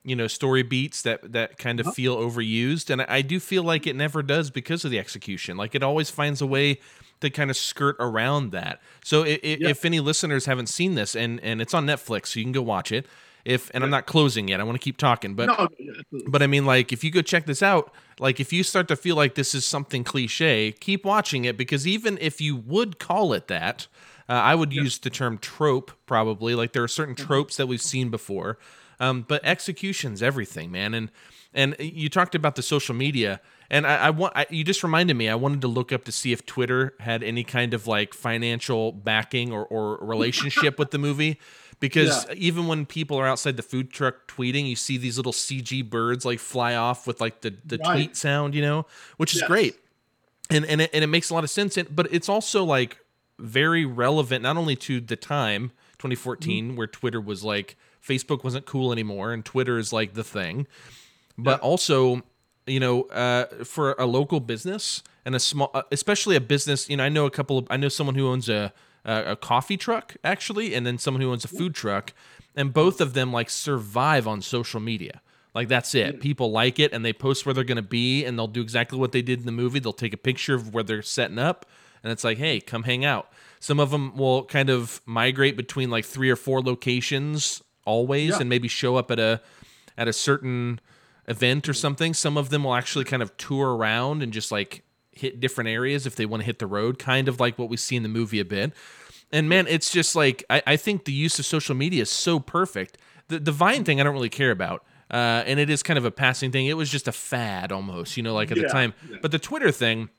you 0.04 0.16
know 0.16 0.28
story 0.28 0.64
beats 0.64 1.02
that 1.02 1.32
that 1.32 1.58
kind 1.58 1.80
of 1.80 1.88
uh-huh. 1.88 1.94
feel 1.94 2.18
overused 2.18 2.90
and 2.90 3.02
I, 3.02 3.06
I, 3.10 3.22
do 3.22 3.40
feel 3.40 3.64
like 3.64 3.86
it 3.86 3.96
never 3.96 4.24
does 4.24 4.50
because 4.50 4.86
of 4.86 4.92
the 4.92 5.00
execution 5.00 5.58
like 5.58 5.76
it 5.76 5.84
always 5.84 6.10
finds 6.10 6.42
a 6.42 6.46
way 6.46 6.80
to 7.22 7.30
kind 7.30 7.50
of 7.50 7.58
skirt 7.58 7.96
around 8.00 8.52
that 8.52 8.82
so 9.04 9.24
it, 9.24 9.40
it, 9.44 9.62
yeah. 9.62 9.70
if 9.70 9.84
any 9.84 10.00
listeners 10.00 10.46
haven't 10.46 10.68
seen 10.68 10.96
this 10.96 11.16
and 11.16 11.40
and 11.42 11.62
it's 11.62 11.74
on 11.74 11.86
netflix 11.86 12.28
so 12.28 12.40
you 12.40 12.46
can 12.46 12.54
go 12.54 12.62
watch 12.62 12.92
it 12.92 13.08
if 13.46 13.70
and 13.74 13.84
i'm 13.84 13.90
not 13.90 14.06
closing 14.06 14.48
yet 14.48 14.62
i 14.62 14.64
want 14.64 14.76
to 14.76 14.84
keep 14.84 14.98
talking 14.98 15.36
but 15.36 15.48
no, 15.48 15.68
but 16.28 16.42
i 16.42 16.48
mean 16.48 16.66
like 16.66 16.94
if 16.94 17.04
you 17.04 17.12
go 17.12 17.22
check 17.22 17.46
this 17.46 17.62
out 17.62 17.94
like 18.20 18.40
if 18.40 18.54
you 18.54 18.64
start 18.64 18.88
to 18.88 18.96
feel 18.96 19.16
like 19.16 19.36
this 19.36 19.54
is 19.54 19.66
something 19.66 20.04
cliche 20.04 20.72
keep 20.80 21.04
watching 21.04 21.46
it 21.46 21.58
because 21.58 21.86
even 21.86 22.18
if 22.22 22.40
you 22.40 22.56
would 22.56 23.00
call 23.00 23.34
it 23.34 23.48
that 23.48 23.88
uh, 24.30 24.34
i 24.34 24.56
would 24.56 24.72
yeah. 24.72 24.84
use 24.84 24.98
the 25.00 25.10
term 25.10 25.38
trope 25.38 25.92
probably 26.06 26.56
like 26.56 26.72
there 26.72 26.84
are 26.84 26.88
certain 26.88 27.16
mm-hmm. 27.16 27.28
tropes 27.28 27.58
that 27.58 27.68
we've 27.68 27.82
seen 27.82 28.10
before 28.10 28.58
um, 29.00 29.26
but 29.28 29.44
execution's 29.44 30.22
everything, 30.22 30.72
man. 30.72 30.94
And 30.94 31.12
and 31.54 31.76
you 31.80 32.10
talked 32.10 32.36
about 32.36 32.56
the 32.56 32.62
social 32.62 32.94
media, 32.94 33.42
and 33.72 33.88
I, 33.88 33.96
I 33.96 34.10
want 34.12 34.34
I, 34.36 34.46
you 34.50 34.64
just 34.64 34.84
reminded 34.84 35.16
me. 35.16 35.30
I 35.30 35.36
wanted 35.36 35.62
to 35.62 35.68
look 35.68 35.92
up 35.92 36.04
to 36.06 36.12
see 36.12 36.32
if 36.32 36.46
Twitter 36.46 36.94
had 37.00 37.24
any 37.24 37.44
kind 37.44 37.74
of 37.74 37.88
like 37.88 38.14
financial 38.14 38.92
backing 38.92 39.52
or 39.52 39.66
or 39.66 39.98
relationship 39.98 40.78
with 40.78 40.92
the 40.92 40.98
movie. 40.98 41.40
Because 41.80 42.26
yeah. 42.28 42.36
even 42.36 42.68
when 42.68 42.86
people 42.86 43.16
are 43.18 43.26
outside 43.26 43.56
the 43.56 43.64
food 43.64 43.90
truck 43.90 44.28
tweeting, 44.28 44.68
you 44.68 44.76
see 44.76 44.98
these 44.98 45.16
little 45.16 45.32
CG 45.32 45.90
birds 45.90 46.26
like 46.26 46.40
fly 46.40 46.76
off 46.76 47.08
with 47.08 47.22
like 47.22 47.40
the, 47.40 47.56
the 47.64 47.78
right. 47.78 47.94
tweet 47.94 48.18
sound, 48.18 48.54
you 48.54 48.62
know, 48.62 48.86
which 49.16 49.34
is 49.34 49.40
yes. 49.40 49.48
great. 49.48 49.76
And 50.50 50.66
and 50.66 50.82
it, 50.82 50.90
and 50.94 51.06
it 51.06 51.08
makes 51.08 51.30
a 51.30 51.34
lot 51.34 51.46
of 51.46 51.50
sense. 51.50 51.78
And, 51.78 51.96
but 51.96 52.12
it's 52.12 52.28
also 52.28 52.66
like 52.66 52.98
very 53.40 53.86
relevant 53.86 54.44
not 54.44 54.58
only 54.58 54.76
to 54.76 55.00
the 55.00 55.16
time 55.16 55.72
2014 56.00 56.68
mm-hmm. 56.68 56.76
where 56.78 56.88
Twitter 56.88 57.22
was 57.22 57.46
like 57.46 57.78
Facebook 58.06 58.44
wasn't 58.44 58.66
cool 58.66 58.92
anymore, 58.92 59.34
and 59.34 59.44
Twitter 59.44 59.78
is 59.78 59.94
like 59.94 60.14
the 60.14 60.24
thing. 60.24 60.68
But 61.38 61.60
yeah. 61.60 61.68
also, 61.68 62.22
you 62.66 62.80
know, 62.80 63.04
uh, 63.04 63.46
for 63.64 63.94
a 63.94 64.06
local 64.06 64.40
business 64.40 65.04
and 65.26 65.36
a 65.36 65.40
small, 65.40 65.72
uh, 65.74 65.84
especially 65.92 66.36
a 66.36 66.42
business, 66.42 66.90
you 66.90 66.98
know, 66.98 67.04
I 67.04 67.10
know 67.10 67.26
a 67.26 67.32
couple 67.32 67.58
of, 67.58 67.68
I 67.70 67.78
know 67.78 67.90
someone 67.90 68.16
who 68.16 68.28
owns 68.28 68.50
a 68.50 68.74
a, 69.06 69.36
coffee 69.36 69.78
truck 69.78 70.16
actually, 70.24 70.74
and 70.76 70.86
then 70.86 70.98
someone 70.98 71.22
who 71.22 71.32
owns 71.32 71.46
a 71.46 71.48
food 71.48 71.74
truck, 71.74 72.14
and 72.56 72.74
both 72.74 73.02
of 73.02 73.14
them 73.14 73.32
like 73.32 73.50
survive 73.50 74.28
on 74.28 74.42
social 74.42 74.80
media. 74.80 75.22
Like 75.56 75.68
that's 75.68 75.96
it. 75.96 76.22
People 76.22 76.52
like 76.52 76.80
it 76.80 76.94
and 76.94 77.04
they 77.04 77.12
post 77.12 77.46
where 77.46 77.54
they're 77.54 77.64
going 77.64 77.78
to 77.78 77.82
be 77.82 78.24
and 78.24 78.38
they'll 78.38 78.48
do 78.48 78.62
exactly 78.62 79.00
what 79.00 79.12
they 79.12 79.24
did 79.24 79.40
in 79.40 79.46
the 79.46 79.52
movie. 79.52 79.80
They'll 79.80 79.94
take 79.94 80.14
a 80.14 80.18
picture 80.18 80.54
of 80.54 80.74
where 80.74 80.84
they're 80.84 81.02
setting 81.02 81.40
up 81.40 81.66
and 82.04 82.12
it's 82.12 82.24
like, 82.24 82.38
"Hey, 82.38 82.60
come 82.60 82.84
hang 82.84 83.04
out." 83.04 83.32
Some 83.60 83.80
of 83.80 83.92
them 83.92 84.16
will 84.16 84.46
kind 84.46 84.70
of 84.70 85.02
migrate 85.06 85.58
between 85.58 85.90
like 85.90 86.06
three 86.06 86.30
or 86.30 86.36
four 86.36 86.62
locations 86.62 87.62
always 87.86 88.32
yeah. 88.32 88.40
and 88.40 88.50
maybe 88.50 88.68
show 88.68 88.96
up 88.96 89.12
at 89.12 89.20
a 89.20 89.42
at 89.98 90.08
a 90.08 90.14
certain 90.14 90.80
event 91.28 91.70
or 91.70 91.74
something. 91.74 92.14
Some 92.14 92.38
of 92.38 92.50
them 92.50 92.64
will 92.64 92.76
actually 92.76 93.06
kind 93.06 93.22
of 93.22 93.36
tour 93.38 93.76
around 93.76 94.24
and 94.24 94.34
just 94.34 94.52
like 94.52 94.84
hit 95.12 95.40
different 95.40 95.70
areas 95.70 96.06
if 96.06 96.16
they 96.16 96.26
want 96.26 96.42
to 96.42 96.46
hit 96.46 96.60
the 96.60 96.68
road, 96.68 96.98
kind 96.98 97.28
of 97.28 97.40
like 97.40 97.60
what 97.60 97.70
we 97.70 97.78
see 97.78 97.96
in 97.96 98.04
the 98.04 98.10
movie 98.10 98.40
a 98.40 98.46
bit. 98.46 98.74
And 99.32 99.48
man, 99.48 99.68
it's 99.68 99.92
just 99.92 100.16
like 100.16 100.44
I, 100.50 100.64
I 100.66 100.78
think 100.78 101.06
the 101.06 101.14
use 101.14 101.38
of 101.40 101.46
social 101.46 101.76
media 101.76 102.02
is 102.02 102.10
so 102.10 102.40
perfect. 102.40 102.98
The 103.28 103.40
the 103.40 103.52
Vine 103.52 103.84
thing 103.84 104.00
I 104.00 104.04
don't 104.04 104.14
really 104.14 104.30
care 104.30 104.52
about. 104.52 104.84
Uh, 105.12 105.44
and 105.48 105.60
it 105.60 105.72
is 105.72 105.82
kind 105.82 105.98
of 105.98 106.06
a 106.06 106.12
passing 106.12 106.52
thing. 106.52 106.68
It 106.68 106.78
was 106.78 106.90
just 106.90 107.08
a 107.08 107.12
fad 107.12 107.72
almost, 107.72 108.16
you 108.16 108.22
know, 108.22 108.36
like 108.36 108.52
at 108.52 108.58
yeah, 108.58 108.64
the 108.64 108.70
time. 108.70 108.94
Yeah. 109.10 109.18
But 109.24 109.32
the 109.32 109.40
Twitter 109.40 109.72
thing, 109.72 110.10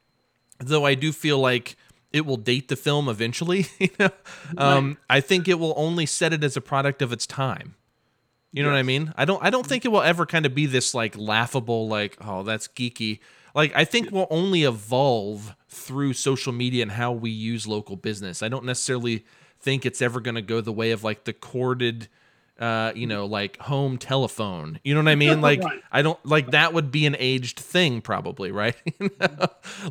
though 0.58 0.84
I 0.84 0.94
do 0.94 1.12
feel 1.12 1.38
like 1.38 1.76
it 2.12 2.26
will 2.26 2.36
date 2.36 2.68
the 2.68 2.76
film 2.76 3.08
eventually. 3.08 3.66
You 3.78 3.88
know, 3.98 4.10
um, 4.58 4.88
right. 4.88 4.96
I 5.08 5.20
think 5.20 5.48
it 5.48 5.58
will 5.58 5.74
only 5.76 6.06
set 6.06 6.32
it 6.32 6.44
as 6.44 6.56
a 6.56 6.60
product 6.60 7.02
of 7.02 7.12
its 7.12 7.26
time. 7.26 7.74
You 8.52 8.62
know 8.62 8.68
yes. 8.70 8.74
what 8.74 8.78
I 8.78 8.82
mean? 8.82 9.14
I 9.16 9.24
don't. 9.24 9.42
I 9.42 9.50
don't 9.50 9.66
think 9.66 9.84
it 9.84 9.88
will 9.88 10.02
ever 10.02 10.26
kind 10.26 10.44
of 10.44 10.54
be 10.54 10.66
this 10.66 10.92
like 10.94 11.16
laughable, 11.16 11.88
like 11.88 12.16
oh 12.20 12.42
that's 12.42 12.68
geeky. 12.68 13.20
Like 13.54 13.72
I 13.74 13.84
think 13.84 14.10
we'll 14.10 14.26
only 14.28 14.64
evolve 14.64 15.54
through 15.68 16.14
social 16.14 16.52
media 16.52 16.82
and 16.82 16.92
how 16.92 17.12
we 17.12 17.30
use 17.30 17.66
local 17.66 17.96
business. 17.96 18.42
I 18.42 18.48
don't 18.48 18.64
necessarily 18.64 19.24
think 19.60 19.86
it's 19.86 20.02
ever 20.02 20.20
going 20.20 20.34
to 20.34 20.42
go 20.42 20.60
the 20.60 20.72
way 20.72 20.90
of 20.90 21.04
like 21.04 21.24
the 21.24 21.32
corded 21.32 22.08
uh, 22.60 22.92
you 22.94 23.06
know, 23.06 23.24
like 23.24 23.56
home 23.58 23.96
telephone. 23.96 24.78
You 24.84 24.94
know 24.94 25.00
what 25.00 25.08
I 25.08 25.14
mean? 25.14 25.40
Like 25.50 25.62
right. 25.62 25.80
I 25.90 26.02
don't 26.02 26.24
like 26.26 26.50
that 26.50 26.74
would 26.74 26.90
be 26.92 27.06
an 27.06 27.16
aged 27.18 27.58
thing 27.58 28.02
probably, 28.02 28.52
right? 28.52 28.76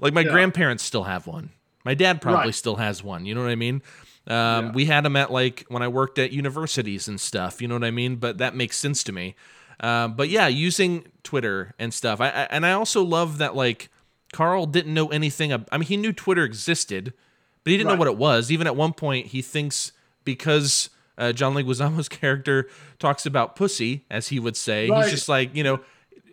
like 0.02 0.14
my 0.14 0.22
yeah. 0.22 0.30
grandparents 0.30 0.84
still 0.84 1.04
have 1.04 1.26
one. 1.26 1.50
My 1.86 1.94
dad 1.94 2.22
probably 2.22 2.48
right. 2.48 2.56
still 2.56 2.76
has 2.76 3.04
one. 3.04 3.26
You 3.26 3.36
know 3.36 3.42
what 3.42 3.50
I 3.50 3.56
mean? 3.56 3.82
Um, 4.28 4.68
yeah. 4.68 4.72
We 4.74 4.86
had 4.86 5.06
them 5.06 5.16
at 5.16 5.32
like 5.32 5.66
when 5.70 5.82
I 5.82 5.88
worked 5.88 6.20
at 6.20 6.32
universities 6.32 7.08
and 7.08 7.20
stuff. 7.20 7.62
You 7.62 7.68
know 7.68 7.76
what 7.76 7.84
I 7.84 7.92
mean? 7.92 8.18
But 8.18 8.38
that 8.40 8.56
makes 8.56 8.78
sense 8.78 9.04
to 9.06 9.12
me. 9.12 9.36
Um, 9.80 10.16
but 10.16 10.30
yeah, 10.30 10.48
using 10.48 11.08
Twitter 11.24 11.74
and 11.80 11.94
stuff. 11.94 12.20
I, 12.20 12.28
I, 12.28 12.48
and 12.52 12.66
I 12.66 12.74
also 12.74 13.02
love 13.02 13.38
that 13.38 13.56
like 13.56 13.90
Carl 14.34 14.66
didn't 14.66 14.94
know 14.94 15.08
anything. 15.08 15.52
Ab- 15.52 15.68
I 15.72 15.78
mean, 15.78 15.88
he 15.88 15.98
knew 15.98 16.12
Twitter 16.12 16.44
existed, 16.44 17.14
but 17.64 17.72
he 17.72 17.78
didn't 17.78 17.88
right. 17.88 17.94
know 17.94 18.00
what 18.00 18.08
it 18.08 18.18
was. 18.18 18.52
Even 18.52 18.68
at 18.68 18.76
one 18.76 18.94
point, 18.94 19.28
he 19.28 19.42
thinks 19.42 19.94
because 20.26 20.90
uh, 21.18 21.32
John 21.32 21.54
Leguizamo's 21.54 22.10
character 22.10 22.70
talks 23.00 23.26
about 23.26 23.56
pussy, 23.56 24.06
as 24.12 24.28
he 24.28 24.40
would 24.40 24.58
say. 24.58 24.90
Right. 24.90 25.04
He's 25.04 25.14
just 25.14 25.30
like, 25.30 25.56
you 25.56 25.64
know, 25.64 25.80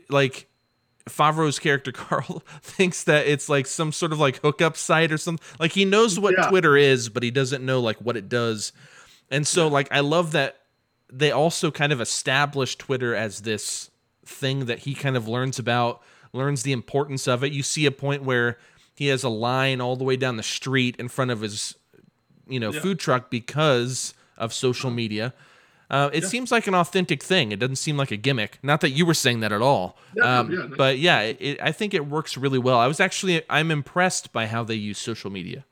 like 0.08 0.45
Favreau's 1.08 1.58
character 1.58 1.92
Carl 1.92 2.42
thinks 2.62 3.04
that 3.04 3.26
it's 3.26 3.48
like 3.48 3.66
some 3.66 3.92
sort 3.92 4.12
of 4.12 4.18
like 4.18 4.40
hookup 4.40 4.76
site 4.76 5.12
or 5.12 5.18
something. 5.18 5.44
Like 5.58 5.72
he 5.72 5.84
knows 5.84 6.18
what 6.18 6.34
yeah. 6.36 6.48
Twitter 6.48 6.76
is, 6.76 7.08
but 7.08 7.22
he 7.22 7.30
doesn't 7.30 7.64
know 7.64 7.80
like 7.80 7.98
what 7.98 8.16
it 8.16 8.28
does. 8.28 8.72
And 9.30 9.46
so 9.46 9.68
like 9.68 9.88
I 9.92 10.00
love 10.00 10.32
that 10.32 10.56
they 11.12 11.30
also 11.30 11.70
kind 11.70 11.92
of 11.92 12.00
establish 12.00 12.76
Twitter 12.76 13.14
as 13.14 13.42
this 13.42 13.90
thing 14.24 14.66
that 14.66 14.80
he 14.80 14.94
kind 14.94 15.16
of 15.16 15.28
learns 15.28 15.58
about, 15.58 16.02
learns 16.32 16.64
the 16.64 16.72
importance 16.72 17.28
of 17.28 17.44
it. 17.44 17.52
You 17.52 17.62
see 17.62 17.86
a 17.86 17.92
point 17.92 18.24
where 18.24 18.58
he 18.94 19.06
has 19.08 19.22
a 19.22 19.28
line 19.28 19.80
all 19.80 19.94
the 19.96 20.04
way 20.04 20.16
down 20.16 20.36
the 20.36 20.42
street 20.42 20.96
in 20.98 21.08
front 21.08 21.30
of 21.30 21.40
his 21.40 21.76
you 22.48 22.60
know 22.60 22.72
yeah. 22.72 22.80
food 22.80 22.98
truck 22.98 23.30
because 23.30 24.14
of 24.36 24.52
social 24.52 24.90
media. 24.90 25.32
Uh, 25.88 26.10
it 26.12 26.22
yeah. 26.24 26.28
seems 26.28 26.50
like 26.50 26.66
an 26.66 26.74
authentic 26.74 27.22
thing. 27.22 27.52
It 27.52 27.60
doesn't 27.60 27.76
seem 27.76 27.96
like 27.96 28.10
a 28.10 28.16
gimmick. 28.16 28.58
Not 28.62 28.80
that 28.80 28.90
you 28.90 29.06
were 29.06 29.14
saying 29.14 29.40
that 29.40 29.52
at 29.52 29.62
all. 29.62 29.96
Yeah, 30.16 30.38
um, 30.38 30.50
yeah, 30.50 30.66
But 30.76 30.98
yeah, 30.98 31.20
it, 31.20 31.60
I 31.62 31.72
think 31.72 31.94
it 31.94 32.06
works 32.06 32.36
really 32.36 32.58
well. 32.58 32.78
I 32.78 32.86
was 32.86 33.00
actually 33.00 33.42
I'm 33.48 33.70
impressed 33.70 34.32
by 34.32 34.46
how 34.46 34.64
they 34.64 34.74
use 34.74 34.98
social 34.98 35.30
media. 35.30 35.64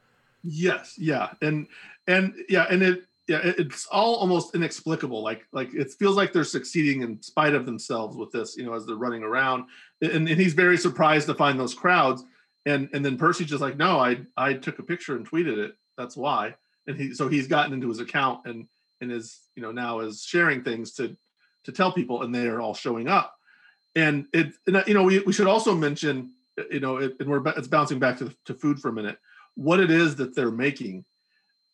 Yes, 0.42 0.94
yeah, 0.98 1.30
and 1.42 1.66
and 2.06 2.34
yeah, 2.48 2.66
and 2.70 2.82
it 2.82 3.04
yeah, 3.26 3.40
it's 3.42 3.86
all 3.86 4.16
almost 4.16 4.54
inexplicable. 4.54 5.22
Like 5.22 5.46
like 5.52 5.74
it 5.74 5.92
feels 5.98 6.16
like 6.16 6.32
they're 6.32 6.44
succeeding 6.44 7.02
in 7.02 7.20
spite 7.22 7.54
of 7.54 7.66
themselves 7.66 8.16
with 8.16 8.30
this. 8.30 8.56
You 8.56 8.66
know, 8.66 8.74
as 8.74 8.86
they're 8.86 8.96
running 8.96 9.22
around, 9.22 9.64
and, 10.00 10.28
and 10.28 10.40
he's 10.40 10.52
very 10.52 10.76
surprised 10.76 11.26
to 11.26 11.34
find 11.34 11.58
those 11.58 11.74
crowds. 11.74 12.22
And 12.66 12.88
and 12.92 13.04
then 13.04 13.16
Percy's 13.16 13.48
just 13.48 13.62
like, 13.62 13.76
no, 13.76 13.98
I 13.98 14.18
I 14.36 14.54
took 14.54 14.78
a 14.78 14.82
picture 14.82 15.16
and 15.16 15.28
tweeted 15.28 15.58
it. 15.58 15.76
That's 15.96 16.16
why 16.16 16.54
and 16.86 16.98
he 16.98 17.14
so 17.14 17.28
he's 17.28 17.46
gotten 17.46 17.72
into 17.72 17.88
his 17.88 18.00
account 18.00 18.40
and 18.46 18.66
and 19.04 19.12
is 19.12 19.40
you 19.54 19.62
know 19.62 19.72
now 19.72 20.00
is 20.00 20.22
sharing 20.22 20.62
things 20.62 20.92
to 20.94 21.16
to 21.64 21.72
tell 21.72 21.92
people 21.92 22.22
and 22.22 22.34
they 22.34 22.46
are 22.46 22.60
all 22.60 22.74
showing 22.74 23.08
up. 23.08 23.34
And 23.96 24.26
it 24.32 24.52
and, 24.66 24.82
you 24.86 24.94
know 24.94 25.04
we, 25.04 25.20
we 25.20 25.32
should 25.32 25.46
also 25.46 25.74
mention 25.74 26.32
you 26.70 26.80
know 26.80 26.96
it, 26.96 27.16
and 27.20 27.28
we're 27.28 27.46
it's 27.48 27.68
bouncing 27.68 27.98
back 27.98 28.18
to, 28.18 28.34
to 28.46 28.54
food 28.54 28.78
for 28.80 28.88
a 28.88 28.92
minute 28.92 29.18
what 29.56 29.78
it 29.78 29.90
is 29.90 30.16
that 30.16 30.34
they're 30.34 30.50
making. 30.50 31.04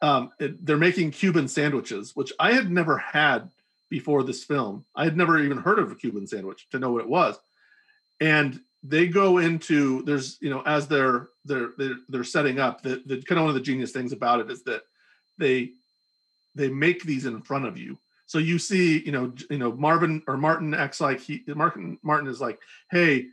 Um 0.02 0.30
it, 0.38 0.64
they're 0.64 0.76
making 0.76 1.12
cuban 1.12 1.48
sandwiches 1.48 2.14
which 2.14 2.32
i 2.38 2.52
had 2.52 2.70
never 2.70 2.98
had 2.98 3.50
before 3.90 4.22
this 4.22 4.44
film. 4.44 4.86
I 4.94 5.04
had 5.04 5.16
never 5.16 5.38
even 5.38 5.58
heard 5.58 5.78
of 5.78 5.90
a 5.90 5.96
cuban 5.96 6.26
sandwich 6.26 6.68
to 6.70 6.78
know 6.78 6.92
what 6.92 7.02
it 7.02 7.08
was. 7.08 7.38
And 8.20 8.60
they 8.82 9.08
go 9.08 9.38
into 9.38 10.02
there's 10.04 10.38
you 10.40 10.48
know 10.48 10.62
as 10.64 10.88
they're 10.88 11.28
they're 11.44 11.70
they're, 11.76 11.96
they're 12.08 12.24
setting 12.24 12.58
up 12.58 12.82
the, 12.82 13.02
the 13.04 13.20
kind 13.22 13.38
of 13.38 13.44
one 13.44 13.50
of 13.50 13.54
the 13.54 13.60
genius 13.60 13.92
things 13.92 14.12
about 14.12 14.40
it 14.40 14.50
is 14.50 14.62
that 14.62 14.82
they 15.36 15.72
they 16.54 16.68
make 16.68 17.02
these 17.02 17.26
in 17.26 17.40
front 17.42 17.66
of 17.66 17.76
you. 17.76 17.98
So 18.26 18.38
you 18.38 18.58
see 18.58 19.00
you 19.04 19.12
know 19.12 19.32
you 19.50 19.58
know 19.58 19.72
marvin 19.72 20.22
or 20.26 20.36
martin 20.36 20.72
acts 20.74 21.00
like 21.00 21.20
he 21.20 21.42
martin 21.48 21.98
martin 22.02 22.28
is 22.28 22.40
like 22.40 22.60
hey 22.92 23.26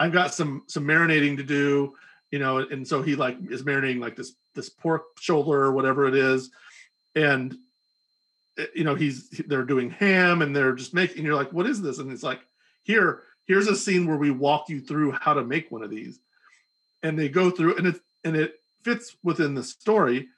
i've 0.00 0.12
got 0.12 0.34
some 0.34 0.64
some 0.66 0.84
marinating 0.84 1.36
to 1.36 1.44
do 1.44 1.94
you 2.32 2.40
know 2.40 2.58
and 2.58 2.86
so 2.86 3.00
he 3.00 3.14
like 3.14 3.36
is 3.48 3.62
marinating 3.62 4.00
like 4.00 4.16
this 4.16 4.34
this 4.54 4.68
pork 4.68 5.04
shoulder 5.20 5.62
or 5.62 5.72
whatever 5.72 6.06
it 6.06 6.14
is. 6.14 6.50
And 7.14 7.56
eh, 8.58 8.66
you 8.74 8.84
know 8.84 8.94
he's 8.94 9.28
they're 9.30 9.64
doing 9.64 9.90
ham 9.90 10.42
and 10.42 10.54
they're 10.54 10.74
just 10.74 10.94
making 10.94 11.24
you're 11.24 11.34
like 11.34 11.52
what 11.52 11.66
is 11.66 11.80
this? 11.80 11.98
And 11.98 12.12
it's 12.12 12.22
like 12.22 12.40
here 12.82 13.22
here's 13.46 13.68
a 13.68 13.76
scene 13.76 14.06
where 14.06 14.16
we 14.16 14.30
walk 14.30 14.68
you 14.68 14.80
through 14.80 15.12
how 15.12 15.34
to 15.34 15.44
make 15.44 15.70
one 15.70 15.82
of 15.82 15.90
these. 15.90 16.18
And 17.02 17.18
they 17.18 17.28
go 17.28 17.50
through 17.50 17.76
and 17.76 17.86
it 17.88 18.00
and 18.24 18.36
it 18.36 18.60
fits 18.82 19.16
within 19.22 19.54
the 19.54 19.62
story. 19.62 20.28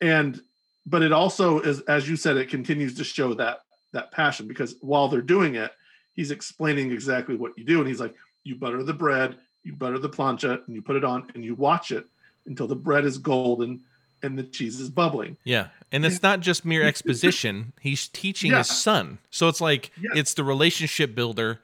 And 0.00 0.40
but 0.86 1.02
it 1.02 1.12
also 1.12 1.60
is 1.60 1.80
as 1.82 2.08
you 2.08 2.16
said 2.16 2.36
it 2.36 2.48
continues 2.48 2.94
to 2.94 3.04
show 3.04 3.34
that 3.34 3.60
that 3.92 4.12
passion 4.12 4.46
because 4.46 4.76
while 4.80 5.08
they're 5.08 5.20
doing 5.20 5.56
it 5.56 5.72
he's 6.16 6.30
explaining 6.30 6.90
exactly 6.90 7.36
what 7.36 7.52
you 7.56 7.64
do. 7.64 7.78
And 7.78 7.86
he's 7.86 8.00
like 8.00 8.14
you 8.42 8.56
butter 8.56 8.82
the 8.82 8.94
bread 8.94 9.36
you 9.62 9.74
butter 9.74 9.98
the 9.98 10.08
plancha 10.08 10.64
and 10.66 10.74
you 10.74 10.82
put 10.82 10.96
it 10.96 11.04
on 11.04 11.28
and 11.34 11.44
you 11.44 11.54
watch 11.54 11.90
it 11.90 12.06
until 12.46 12.66
the 12.66 12.76
bread 12.76 13.04
is 13.04 13.18
golden 13.18 13.82
and 14.22 14.38
the 14.38 14.44
cheese 14.44 14.80
is 14.80 14.88
bubbling. 14.88 15.36
Yeah. 15.44 15.68
And 15.92 16.06
it's 16.06 16.22
not 16.22 16.40
just 16.40 16.64
mere 16.64 16.84
exposition. 16.84 17.72
He's 17.80 18.08
teaching 18.08 18.52
yeah. 18.52 18.58
his 18.58 18.68
son. 18.68 19.18
So 19.30 19.48
it's 19.48 19.60
like 19.60 19.90
yeah. 20.00 20.10
it's 20.14 20.34
the 20.34 20.44
relationship 20.44 21.14
builder. 21.14 21.60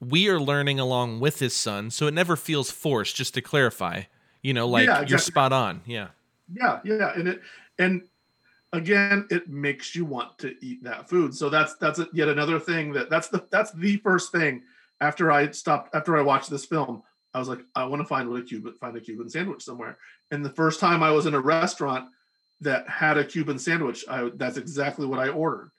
We 0.00 0.28
are 0.28 0.40
learning 0.40 0.78
along 0.78 1.20
with 1.20 1.38
his 1.38 1.54
son. 1.54 1.90
So 1.90 2.06
it 2.06 2.14
never 2.14 2.36
feels 2.36 2.70
forced 2.70 3.16
just 3.16 3.34
to 3.34 3.40
clarify. 3.40 4.02
You 4.42 4.52
know 4.52 4.68
like 4.68 4.86
yeah, 4.86 4.92
exactly. 4.92 5.10
you're 5.10 5.18
spot 5.18 5.52
on. 5.52 5.82
Yeah. 5.86 6.08
Yeah 6.52 6.80
yeah. 6.84 7.12
And 7.14 7.28
it 7.28 7.40
and 7.78 8.02
again 8.72 9.26
it 9.30 9.48
makes 9.48 9.94
you 9.94 10.04
want 10.04 10.38
to 10.38 10.54
eat 10.64 10.82
that 10.84 11.08
food. 11.08 11.34
So 11.34 11.48
that's 11.48 11.76
that's 11.76 12.00
yet 12.12 12.28
another 12.28 12.58
thing 12.58 12.92
that 12.92 13.10
that's 13.10 13.28
the 13.28 13.46
that's 13.50 13.72
the 13.72 13.96
first 13.98 14.32
thing 14.32 14.62
after 15.00 15.30
i 15.30 15.50
stopped 15.50 15.94
after 15.94 16.16
i 16.16 16.22
watched 16.22 16.48
this 16.48 16.64
film 16.64 17.02
i 17.34 17.38
was 17.38 17.48
like 17.48 17.60
i 17.74 17.84
want 17.84 18.00
to 18.00 18.08
find 18.08 18.28
what 18.28 18.40
a 18.40 18.42
cuban 18.42 18.72
find 18.74 18.96
a 18.96 19.00
cuban 19.00 19.28
sandwich 19.28 19.62
somewhere. 19.62 19.98
And 20.30 20.44
the 20.44 20.50
first 20.50 20.80
time 20.80 21.02
i 21.02 21.10
was 21.10 21.26
in 21.26 21.34
a 21.34 21.40
restaurant 21.40 22.08
that 22.60 22.88
had 22.88 23.18
a 23.18 23.24
cuban 23.24 23.58
sandwich 23.58 24.04
i 24.08 24.30
that's 24.34 24.56
exactly 24.56 25.06
what 25.06 25.18
i 25.18 25.28
ordered. 25.28 25.70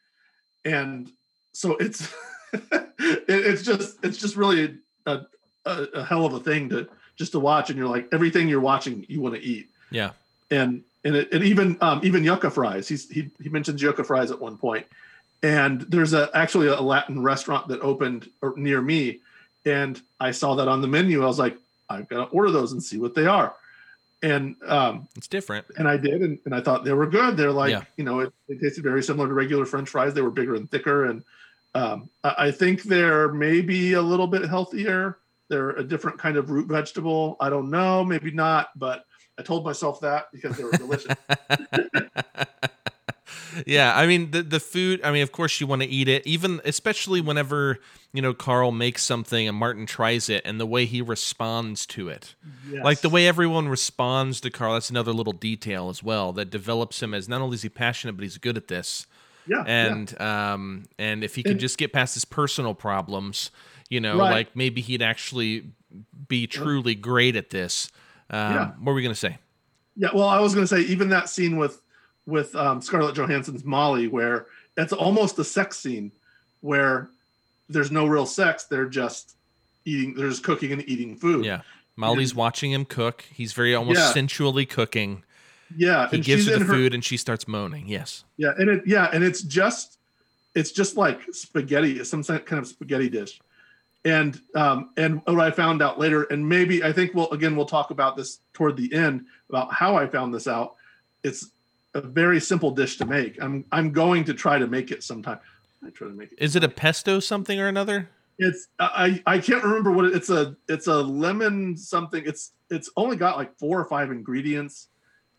And 0.66 1.10
so 1.54 1.76
it's 1.78 2.14
it, 2.54 3.24
it's 3.28 3.64
just 3.64 3.98
it's 4.04 4.18
just 4.18 4.36
really 4.36 4.78
a, 5.06 5.22
a, 5.66 5.84
a 5.94 6.04
hell 6.04 6.26
of 6.26 6.34
a 6.34 6.40
thing 6.40 6.70
to 6.70 6.88
just 7.18 7.32
to 7.32 7.40
watch 7.40 7.70
and 7.70 7.78
you're 7.78 7.90
like 7.90 8.08
everything 8.12 8.48
you're 8.48 8.60
watching 8.60 9.06
you 9.10 9.22
want 9.22 9.36
to 9.36 9.42
eat. 9.42 9.68
Yeah. 9.90 10.12
And 10.52 10.84
and, 11.08 11.16
it, 11.16 11.32
and 11.32 11.44
even 11.44 11.78
um, 11.80 12.02
even 12.04 12.24
yucca 12.24 12.52
fries. 12.52 12.88
He's, 12.88 13.10
he 13.10 13.30
he 13.42 13.48
mentions 13.48 13.82
yucca 13.82 14.04
fries 14.04 14.30
at 14.30 14.40
one 14.40 14.58
point, 14.58 14.86
and 15.42 15.82
there's 15.82 16.14
a 16.14 16.30
actually 16.34 16.68
a 16.68 16.82
Latin 16.82 17.24
restaurant 17.24 17.70
that 17.70 17.80
opened 17.80 18.30
near 18.58 18.82
me, 18.82 19.20
and 19.66 20.00
I 20.20 20.32
saw 20.32 20.56
that 20.56 20.68
on 20.68 20.82
the 20.82 20.88
menu. 20.88 21.24
I 21.24 21.28
was 21.28 21.40
like, 21.40 21.58
I've 21.90 22.10
got 22.10 22.26
to 22.26 22.32
order 22.32 22.52
those 22.52 22.74
and 22.74 22.84
see 22.84 22.98
what 22.98 23.16
they 23.16 23.26
are, 23.26 23.56
and 24.22 24.58
um, 24.66 25.08
it's 25.16 25.30
different. 25.30 25.66
And 25.78 25.88
I 25.88 25.96
did, 25.96 26.22
and, 26.22 26.40
and 26.44 26.54
I 26.54 26.60
thought 26.60 26.84
they 26.84 26.94
were 26.94 27.08
good. 27.08 27.38
They're 27.38 27.52
like, 27.54 27.72
yeah. 27.72 27.84
you 27.96 28.04
know, 28.04 28.20
it, 28.20 28.34
it, 28.50 28.60
tasted 28.60 28.84
very 28.84 29.02
similar 29.02 29.30
to 29.30 29.34
regular 29.34 29.66
French 29.66 29.88
fries. 29.88 30.14
They 30.14 30.22
were 30.22 30.30
bigger 30.30 30.56
and 30.56 30.70
thicker, 30.70 31.06
and 31.06 31.24
um, 31.74 32.10
I, 32.26 32.36
I 32.38 32.52
think 32.52 32.84
they're 32.84 33.32
maybe 33.32 33.94
a 33.94 34.02
little 34.02 34.28
bit 34.28 34.44
healthier. 34.50 35.20
They're 35.48 35.70
a 35.70 35.84
different 35.84 36.20
kind 36.20 36.36
of 36.36 36.50
root 36.50 36.68
vegetable. 36.68 37.38
I 37.40 37.50
don't 37.50 37.70
know, 37.70 38.04
maybe 38.04 38.32
not, 38.32 38.72
but 38.76 39.06
I 39.38 39.44
told 39.44 39.66
myself 39.66 40.02
that 40.02 40.32
because 40.32 40.58
they 40.58 40.64
were 40.64 40.72
delicious. 40.72 41.16
yeah, 43.66 43.96
I 43.96 44.08
mean 44.08 44.32
the 44.32 44.44
the 44.44 44.60
food. 44.60 45.02
I 45.04 45.12
mean, 45.12 45.24
of 45.24 45.32
course 45.32 45.62
you 45.62 45.68
want 45.68 45.84
to 45.84 45.88
eat 45.88 46.08
it, 46.08 46.26
even 46.26 46.62
especially 46.66 47.22
whenever 47.22 47.80
you 48.14 48.22
know 48.22 48.34
Carl 48.34 48.72
makes 48.72 49.04
something 49.04 49.48
and 49.48 49.58
Martin 49.58 49.86
tries 49.86 50.30
it, 50.30 50.42
and 50.46 50.60
the 50.60 50.66
way 50.66 50.86
he 50.86 51.02
responds 51.02 51.86
to 51.88 52.10
it, 52.10 52.36
yes. 52.70 52.84
like 52.84 53.02
the 53.02 53.10
way 53.10 53.28
everyone 53.28 53.68
responds 53.68 54.42
to 54.42 54.50
Carl. 54.50 54.74
That's 54.74 54.90
another 54.90 55.14
little 55.14 55.34
detail 55.34 55.90
as 55.90 56.04
well 56.04 56.34
that 56.34 56.50
develops 56.50 57.02
him 57.02 57.14
as 57.14 57.30
not 57.30 57.42
only 57.42 57.56
is 57.56 57.62
he 57.62 57.70
passionate, 57.70 58.14
but 58.14 58.24
he's 58.24 58.38
good 58.38 58.58
at 58.58 58.68
this. 58.68 59.06
Yeah, 59.46 59.64
and 59.66 60.12
yeah. 60.12 60.54
um, 60.54 60.86
and 60.98 61.24
if 61.24 61.36
he 61.36 61.44
could 61.44 61.60
just 61.60 61.78
get 61.78 61.94
past 61.94 62.16
his 62.16 62.26
personal 62.26 62.74
problems, 62.74 63.52
you 63.90 64.02
know, 64.02 64.18
right. 64.18 64.32
like 64.32 64.56
maybe 64.56 64.82
he'd 64.82 65.02
actually 65.02 65.68
be 66.28 66.48
truly 66.48 66.96
great 66.96 67.36
at 67.36 67.50
this. 67.50 67.92
Um, 68.30 68.54
yeah. 68.54 68.68
What 68.80 68.88
were 68.88 68.94
we 68.94 69.04
gonna 69.04 69.16
say? 69.16 69.38
Yeah, 69.96 70.10
well, 70.14 70.28
I 70.28 70.40
was 70.40 70.54
gonna 70.54 70.68
say 70.68 70.82
even 70.82 71.10
that 71.10 71.30
scene 71.30 71.58
with 71.58 71.82
with 72.26 72.56
um, 72.56 72.82
Scarlett 72.82 73.16
Johansson's 73.16 73.64
Molly, 73.64 74.08
where 74.08 74.48
it's 74.76 74.94
almost 74.94 75.40
a 75.40 75.44
sex 75.44 75.78
scene, 75.78 76.12
where 76.62 77.10
there's 77.70 77.92
no 77.92 78.06
real 78.06 78.26
sex. 78.26 78.66
They're 78.66 78.90
just 78.90 79.36
eating. 79.86 80.14
They're 80.14 80.30
just 80.30 80.44
cooking 80.44 80.72
and 80.72 80.88
eating 80.88 81.16
food. 81.16 81.46
Yeah, 81.46 81.62
Molly's 81.96 82.32
and, 82.32 82.38
watching 82.38 82.72
him 82.72 82.86
cook. 82.86 83.24
He's 83.34 83.54
very 83.54 83.74
almost 83.74 84.00
yeah. 84.00 84.14
sensually 84.14 84.66
cooking. 84.66 85.24
Yeah, 85.76 86.10
he 86.10 86.20
gives 86.20 86.48
her 86.48 86.60
the 86.60 86.66
food, 86.66 86.94
and 86.94 87.04
she 87.04 87.18
starts 87.18 87.48
moaning. 87.48 87.88
Yes. 87.88 88.24
Yeah, 88.38 88.54
and 88.58 88.70
it 88.70 88.84
yeah, 88.86 89.10
and 89.12 89.24
it's 89.24 89.42
just 89.42 89.98
it's 90.56 90.72
just 90.72 90.98
like 90.98 91.22
spaghetti, 91.32 92.04
some 92.04 92.24
kind 92.24 92.60
of 92.60 92.68
spaghetti 92.68 93.10
dish 93.10 93.40
and 94.06 94.40
um, 94.56 94.92
and 94.98 95.22
what 95.26 95.40
I 95.40 95.52
found 95.52 95.82
out 95.82 96.00
later, 96.00 96.24
and 96.24 96.48
maybe 96.48 96.84
I 96.84 96.94
think 96.94 97.14
we'll 97.14 97.30
again 97.32 97.56
we'll 97.56 97.66
talk 97.66 97.92
about 97.92 98.16
this 98.16 98.40
toward 98.54 98.78
the 98.78 98.94
end 98.94 99.26
about 99.50 99.74
how 99.74 99.96
I 99.96 100.08
found 100.08 100.34
this 100.34 100.48
out. 100.48 100.76
It's 101.24 101.50
a 101.94 102.02
very 102.02 102.40
simple 102.40 102.72
dish 102.72 102.98
to 102.98 103.06
make. 103.06 103.42
I'm 103.42 103.66
I'm 103.72 103.92
going 103.92 104.24
to 104.26 104.34
try 104.34 104.60
to 104.60 104.68
make 104.68 104.92
it 104.92 105.04
sometime. 105.04 105.40
I 105.86 105.90
try 105.90 106.08
to 106.08 106.14
make 106.14 106.32
it. 106.32 106.40
Is 106.40 106.56
it 106.56 106.64
a 106.64 106.70
pesto 106.70 107.20
something 107.20 107.60
or 107.60 107.68
another? 107.68 108.10
It's 108.40 108.68
I 108.80 109.22
I 109.26 109.40
can't 109.40 109.64
remember 109.64 109.92
what 109.92 110.06
it, 110.06 110.16
it's 110.16 110.30
a 110.30 110.56
it's 110.70 110.88
a 110.88 110.96
lemon 110.96 111.76
something. 111.76 112.24
It's 112.26 112.54
it's 112.70 112.90
only 112.96 113.18
got 113.18 113.38
like 113.38 113.58
four 113.58 113.80
or 113.80 113.86
five 113.86 114.12
ingredients, 114.12 114.90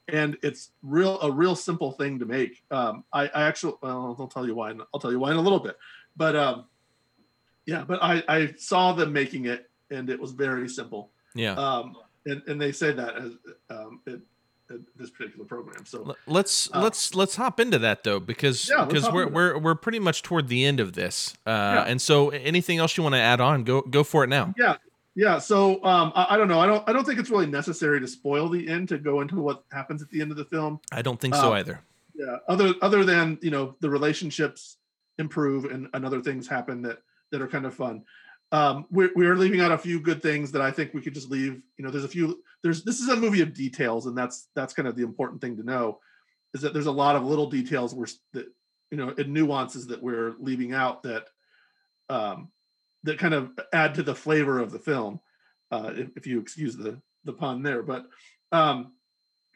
and 0.08 0.36
it's 0.42 0.72
real 0.82 1.20
a 1.20 1.30
real 1.30 1.54
simple 1.54 1.92
thing 1.92 2.18
to 2.18 2.26
make. 2.26 2.62
Um, 2.70 3.04
I 3.12 3.28
I 3.28 3.42
actually 3.42 3.74
well 3.82 4.16
I'll 4.18 4.26
tell 4.26 4.46
you 4.46 4.56
why. 4.56 4.74
I'll 4.92 5.00
tell 5.00 5.12
you 5.12 5.20
why 5.20 5.30
in 5.30 5.36
a 5.36 5.40
little 5.40 5.60
bit, 5.60 5.76
but 6.16 6.34
um, 6.34 6.64
yeah. 7.68 7.84
But 7.86 8.02
I 8.02 8.22
I 8.28 8.54
saw 8.56 8.92
them 8.92 9.12
making 9.12 9.44
it, 9.44 9.70
and 9.90 10.08
it 10.10 10.18
was 10.18 10.32
very 10.32 10.68
simple. 10.68 11.10
Yeah. 11.34 11.52
Um, 11.52 11.96
and 12.26 12.42
and 12.48 12.60
they 12.60 12.72
say 12.72 12.92
that 12.92 13.16
as 13.16 13.32
um 13.70 14.00
it, 14.06 14.20
this 14.96 15.10
particular 15.10 15.44
program. 15.44 15.84
So 15.84 16.16
let's 16.26 16.72
uh, 16.72 16.82
let's 16.82 17.14
let's 17.14 17.36
hop 17.36 17.60
into 17.60 17.78
that 17.80 18.04
though 18.04 18.20
because 18.20 18.68
yeah, 18.68 18.84
because 18.84 19.10
we're 19.10 19.28
we're 19.28 19.58
we're 19.58 19.74
pretty 19.74 19.98
much 19.98 20.22
toward 20.22 20.48
the 20.48 20.64
end 20.64 20.80
of 20.80 20.94
this. 20.94 21.34
Uh, 21.46 21.50
yeah. 21.50 21.84
and 21.84 22.00
so 22.00 22.30
anything 22.30 22.78
else 22.78 22.96
you 22.96 23.02
want 23.02 23.14
to 23.14 23.20
add 23.20 23.40
on? 23.40 23.64
Go 23.64 23.82
go 23.82 24.02
for 24.02 24.24
it 24.24 24.28
now. 24.28 24.54
Yeah. 24.58 24.76
Yeah, 25.14 25.40
so 25.40 25.84
um, 25.84 26.12
I, 26.14 26.34
I, 26.34 26.36
don't 26.36 26.46
know. 26.46 26.60
I 26.60 26.66
don't. 26.66 26.88
I 26.88 26.92
don't 26.92 27.04
think 27.04 27.18
it's 27.18 27.28
really 27.28 27.46
necessary 27.46 27.98
to 27.98 28.06
spoil 28.06 28.48
the 28.48 28.68
end 28.68 28.88
to 28.90 28.98
go 28.98 29.20
into 29.20 29.34
what 29.40 29.64
happens 29.72 30.00
at 30.00 30.08
the 30.10 30.20
end 30.20 30.30
of 30.30 30.36
the 30.36 30.44
film. 30.44 30.78
I 30.92 31.02
don't 31.02 31.20
think 31.20 31.34
so 31.34 31.48
um, 31.48 31.54
either. 31.54 31.80
Yeah. 32.14 32.36
Other 32.46 32.74
other 32.82 33.04
than 33.04 33.36
you 33.42 33.50
know 33.50 33.74
the 33.80 33.90
relationships 33.90 34.76
improve 35.18 35.64
and, 35.64 35.88
and 35.92 36.06
other 36.06 36.20
things 36.20 36.46
happen 36.46 36.82
that 36.82 37.02
that 37.32 37.42
are 37.42 37.48
kind 37.48 37.66
of 37.66 37.74
fun 37.74 38.04
um, 38.50 38.86
we're, 38.90 39.10
we're 39.14 39.36
leaving 39.36 39.60
out 39.60 39.72
a 39.72 39.78
few 39.78 40.00
good 40.00 40.22
things 40.22 40.52
that 40.52 40.62
I 40.62 40.70
think 40.70 40.94
we 40.94 41.02
could 41.02 41.14
just 41.14 41.30
leave. 41.30 41.60
You 41.76 41.84
know, 41.84 41.90
there's 41.90 42.04
a 42.04 42.08
few. 42.08 42.42
There's 42.62 42.82
this 42.82 43.00
is 43.00 43.08
a 43.08 43.16
movie 43.16 43.42
of 43.42 43.52
details, 43.52 44.06
and 44.06 44.16
that's 44.16 44.48
that's 44.54 44.72
kind 44.72 44.88
of 44.88 44.96
the 44.96 45.02
important 45.02 45.40
thing 45.40 45.56
to 45.56 45.62
know, 45.62 45.98
is 46.54 46.62
that 46.62 46.72
there's 46.72 46.86
a 46.86 46.92
lot 46.92 47.16
of 47.16 47.24
little 47.24 47.50
details 47.50 47.94
we're 47.94 48.06
that 48.32 48.46
you 48.90 48.96
know 48.96 49.14
and 49.18 49.32
nuances 49.32 49.86
that 49.88 50.02
we're 50.02 50.34
leaving 50.38 50.72
out 50.72 51.02
that 51.02 51.26
um, 52.08 52.50
that 53.04 53.18
kind 53.18 53.34
of 53.34 53.50
add 53.72 53.94
to 53.96 54.02
the 54.02 54.14
flavor 54.14 54.58
of 54.58 54.72
the 54.72 54.78
film, 54.78 55.20
uh, 55.70 55.92
if, 55.94 56.08
if 56.16 56.26
you 56.26 56.40
excuse 56.40 56.74
the 56.74 57.00
the 57.24 57.34
pun 57.34 57.62
there. 57.62 57.82
But 57.82 58.06
um, 58.50 58.92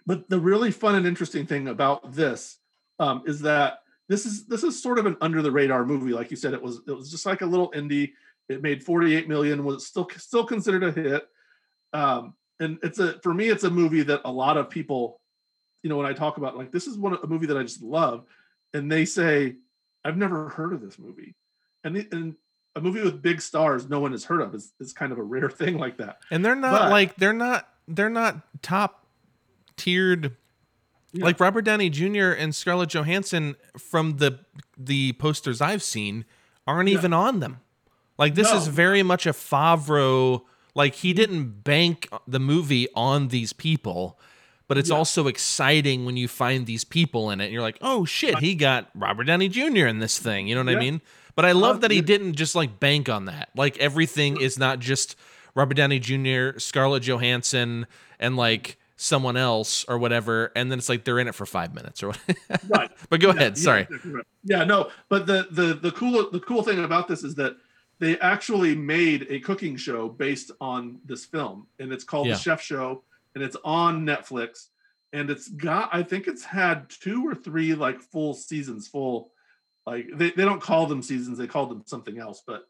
but 0.05 0.29
the 0.29 0.39
really 0.39 0.71
fun 0.71 0.97
and 0.97 1.07
interesting 1.07 1.47
thing 1.47 1.69
about 1.69 2.13
this 2.13 2.59
um, 2.99 3.23
is 3.27 3.41
that 3.41 3.79
this 4.13 4.27
is 4.27 4.45
this 4.45 4.63
is 4.63 4.81
sort 4.81 4.99
of 4.99 5.07
an 5.07 5.17
under 5.23 5.41
the 5.41 5.51
radar 5.51 5.87
movie. 5.87 6.13
Like 6.13 6.31
you 6.31 6.37
said, 6.37 6.53
it 6.53 6.63
was 6.63 6.83
it 6.87 6.93
was 6.93 7.11
just 7.11 7.25
like 7.25 7.41
a 7.41 7.47
little 7.47 7.71
indie 7.73 8.13
it 8.49 8.63
made 8.63 8.85
48 8.85 9.29
million, 9.29 9.65
was 9.65 9.87
still 9.87 10.09
still 10.17 10.45
considered 10.45 10.85
a 10.85 10.93
hit. 10.93 11.27
Um, 11.93 12.35
and 12.61 12.79
it's 12.83 12.99
a 12.99 13.19
for 13.21 13.33
me, 13.33 13.49
it's 13.49 13.65
a 13.65 13.71
movie 13.71 14.03
that 14.03 14.21
a 14.25 14.31
lot 14.31 14.57
of 14.57 14.69
people, 14.69 15.21
you 15.83 15.91
know, 15.91 15.97
when 15.97 16.07
I 16.07 16.13
talk 16.13 16.37
about 16.37 16.57
like 16.57 16.71
this 16.71 16.87
is 16.87 16.99
one 16.99 17.17
a 17.23 17.27
movie 17.27 17.47
that 17.47 17.57
I 17.57 17.63
just 17.63 17.83
love, 17.83 18.27
and 18.75 18.93
they 18.93 19.05
say, 19.05 19.57
I've 20.05 20.17
never 20.17 20.51
heard 20.51 20.73
of 20.73 20.81
this 20.81 20.99
movie. 20.99 21.35
And, 21.85 21.97
the, 21.97 22.09
and 22.13 22.37
a 22.77 22.81
movie 22.81 23.03
with 23.03 23.23
big 23.23 23.41
stars 23.41 23.89
no 23.89 23.99
one 23.99 24.13
has 24.13 24.25
heard 24.25 24.41
of 24.41 24.55
is, 24.55 24.73
is 24.79 24.93
kind 24.93 25.11
of 25.13 25.19
a 25.19 25.23
rare 25.23 25.51
thing 25.51 25.79
like 25.79 25.97
that. 25.97 26.19
And 26.31 26.45
they're 26.45 26.55
not 26.55 26.83
but, 26.83 26.91
like 26.91 27.17
they're 27.17 27.33
not 27.33 27.69
they're 27.89 28.11
not 28.11 28.41
top 28.63 29.07
tiered 29.77 30.37
yeah. 31.13 31.25
like 31.25 31.41
Robert 31.41 31.63
Downey 31.63 31.91
Jr. 31.91 32.31
and 32.31 32.55
Scarlett 32.55 32.91
Johansson 32.91 33.57
from 33.79 34.17
the 34.19 34.41
the 34.77 35.13
posters 35.15 35.61
I've 35.61 35.83
seen 35.83 36.25
aren't 36.67 36.89
yeah. 36.89 36.99
even 36.99 37.13
on 37.13 37.41
them. 37.41 37.61
Like 38.19 38.35
this 38.35 38.51
no. 38.51 38.57
is 38.57 38.69
very 38.69 39.03
much 39.03 39.27
a 39.27 39.33
Favreau. 39.33 40.43
Like 40.75 40.95
he 40.97 41.13
didn't 41.13 41.65
bank 41.65 42.09
the 42.27 42.41
movie 42.41 42.89
on 42.95 43.29
these 43.29 43.53
people, 43.53 44.19
but 44.69 44.79
it's 44.79 44.91
yeah. 44.91 44.97
also 44.97 45.27
exciting 45.27 46.05
when 46.05 46.17
you 46.17 46.29
find 46.29 46.67
these 46.67 46.85
people 46.85 47.31
in 47.31 47.41
it. 47.41 47.45
And 47.45 47.53
you're 47.53 47.63
like, 47.63 47.79
oh 47.83 48.05
shit, 48.05 48.39
he 48.39 48.55
got 48.55 48.91
Robert 48.95 49.25
Downey 49.25 49.49
Jr. 49.49 49.87
in 49.87 49.99
this 49.99 50.19
thing. 50.19 50.47
You 50.47 50.55
know 50.55 50.65
what. 50.65 50.77
I 50.77 50.79
mean? 50.79 51.01
But 51.35 51.45
I 51.47 51.53
love 51.53 51.77
uh, 51.77 51.79
that 51.81 51.91
he 51.91 52.01
didn't 52.01 52.35
just 52.35 52.55
like 52.55 52.79
bank 52.79 53.09
on 53.09 53.27
that. 53.27 53.51
Like 53.57 53.79
everything 53.79 54.41
is 54.41 54.59
not 54.59 54.79
just 54.79 55.17
Robert 55.55 55.75
Downey 55.75 55.99
Jr., 55.99 56.59
Scarlett 56.59 57.03
Johansson, 57.03 57.87
and 58.19 58.37
like 58.37 58.79
someone 59.03 59.37
else 59.37 59.85
or 59.89 59.99
whatever, 59.99 60.53
and 60.55 60.71
then 60.71 60.79
it's 60.79 60.89
like 60.89 61.05
they're 61.05 61.19
in 61.19 61.27
it 61.27 61.35
for 61.35 61.47
five 61.47 61.75
minutes 61.75 62.03
or 62.03 62.09
what. 62.09 62.21
right. 62.69 62.91
But 63.09 63.21
go 63.21 63.29
yeah, 63.29 63.35
ahead. 63.35 63.59
Sorry. 63.59 63.89
Yeah, 64.45 64.65
no. 64.65 64.91
But 65.09 65.27
the 65.27 65.49
the 65.51 65.75
the 65.75 65.91
cool 65.93 66.31
the 66.31 66.41
cool 66.41 66.63
thing 66.63 66.85
about 66.85 67.09
this 67.09 67.25
is 67.25 67.35
that 67.37 67.57
they 68.03 68.19
actually 68.19 68.75
made 68.75 69.29
a 69.31 69.39
cooking 69.39 69.77
show 69.77 70.09
based 70.09 70.51
on 70.61 70.99
this 71.05 71.25
film 71.25 71.69
and 71.79 71.93
it's 71.93 72.03
called 72.03 72.27
yeah. 72.27 72.35
the 72.35 72.39
chef 72.41 72.61
show 72.61 73.05
and 73.37 73.45
it's 73.45 73.57
on 73.65 74.05
netflix 74.05 74.71
and 75.13 75.31
it's 75.31 75.49
got 75.49 75.89
i 75.93 76.03
think 76.03 76.27
it's 76.27 76.43
had 76.43 76.91
two 76.91 77.25
or 77.25 77.33
three 77.33 77.75
like 77.75 78.01
full 78.01 78.35
seasons 78.35 78.89
full 78.89 79.31
like 79.87 80.09
they, 80.15 80.31
they 80.33 80.45
don't 80.45 80.61
call 80.61 80.87
them 80.87 81.01
seasons 81.01 81.39
they 81.39 81.47
call 81.47 81.67
them 81.67 81.83
something 81.87 82.19
else 82.19 82.43
but 82.45 82.65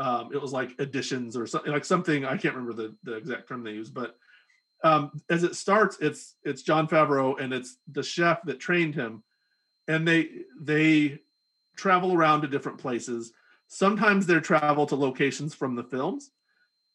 um, 0.00 0.30
it 0.34 0.42
was 0.42 0.52
like 0.52 0.74
additions 0.78 1.34
or 1.34 1.46
something 1.46 1.72
like 1.72 1.84
something 1.84 2.26
i 2.26 2.36
can't 2.36 2.54
remember 2.54 2.74
the, 2.74 2.94
the 3.04 3.14
exact 3.14 3.48
term 3.48 3.64
they 3.64 3.70
use 3.70 3.88
but 3.88 4.18
um, 4.84 5.10
as 5.28 5.42
it 5.42 5.56
starts 5.56 5.98
it's 6.00 6.36
it's 6.44 6.62
jon 6.62 6.86
favreau 6.86 7.40
and 7.40 7.52
it's 7.52 7.78
the 7.90 8.02
chef 8.02 8.42
that 8.44 8.60
trained 8.60 8.94
him 8.94 9.24
and 9.88 10.06
they 10.06 10.28
they 10.60 11.18
travel 11.76 12.14
around 12.14 12.42
to 12.42 12.48
different 12.48 12.78
places 12.78 13.32
Sometimes 13.68 14.26
they 14.26 14.38
travel 14.40 14.86
to 14.86 14.96
locations 14.96 15.54
from 15.54 15.74
the 15.74 15.82
films. 15.82 16.30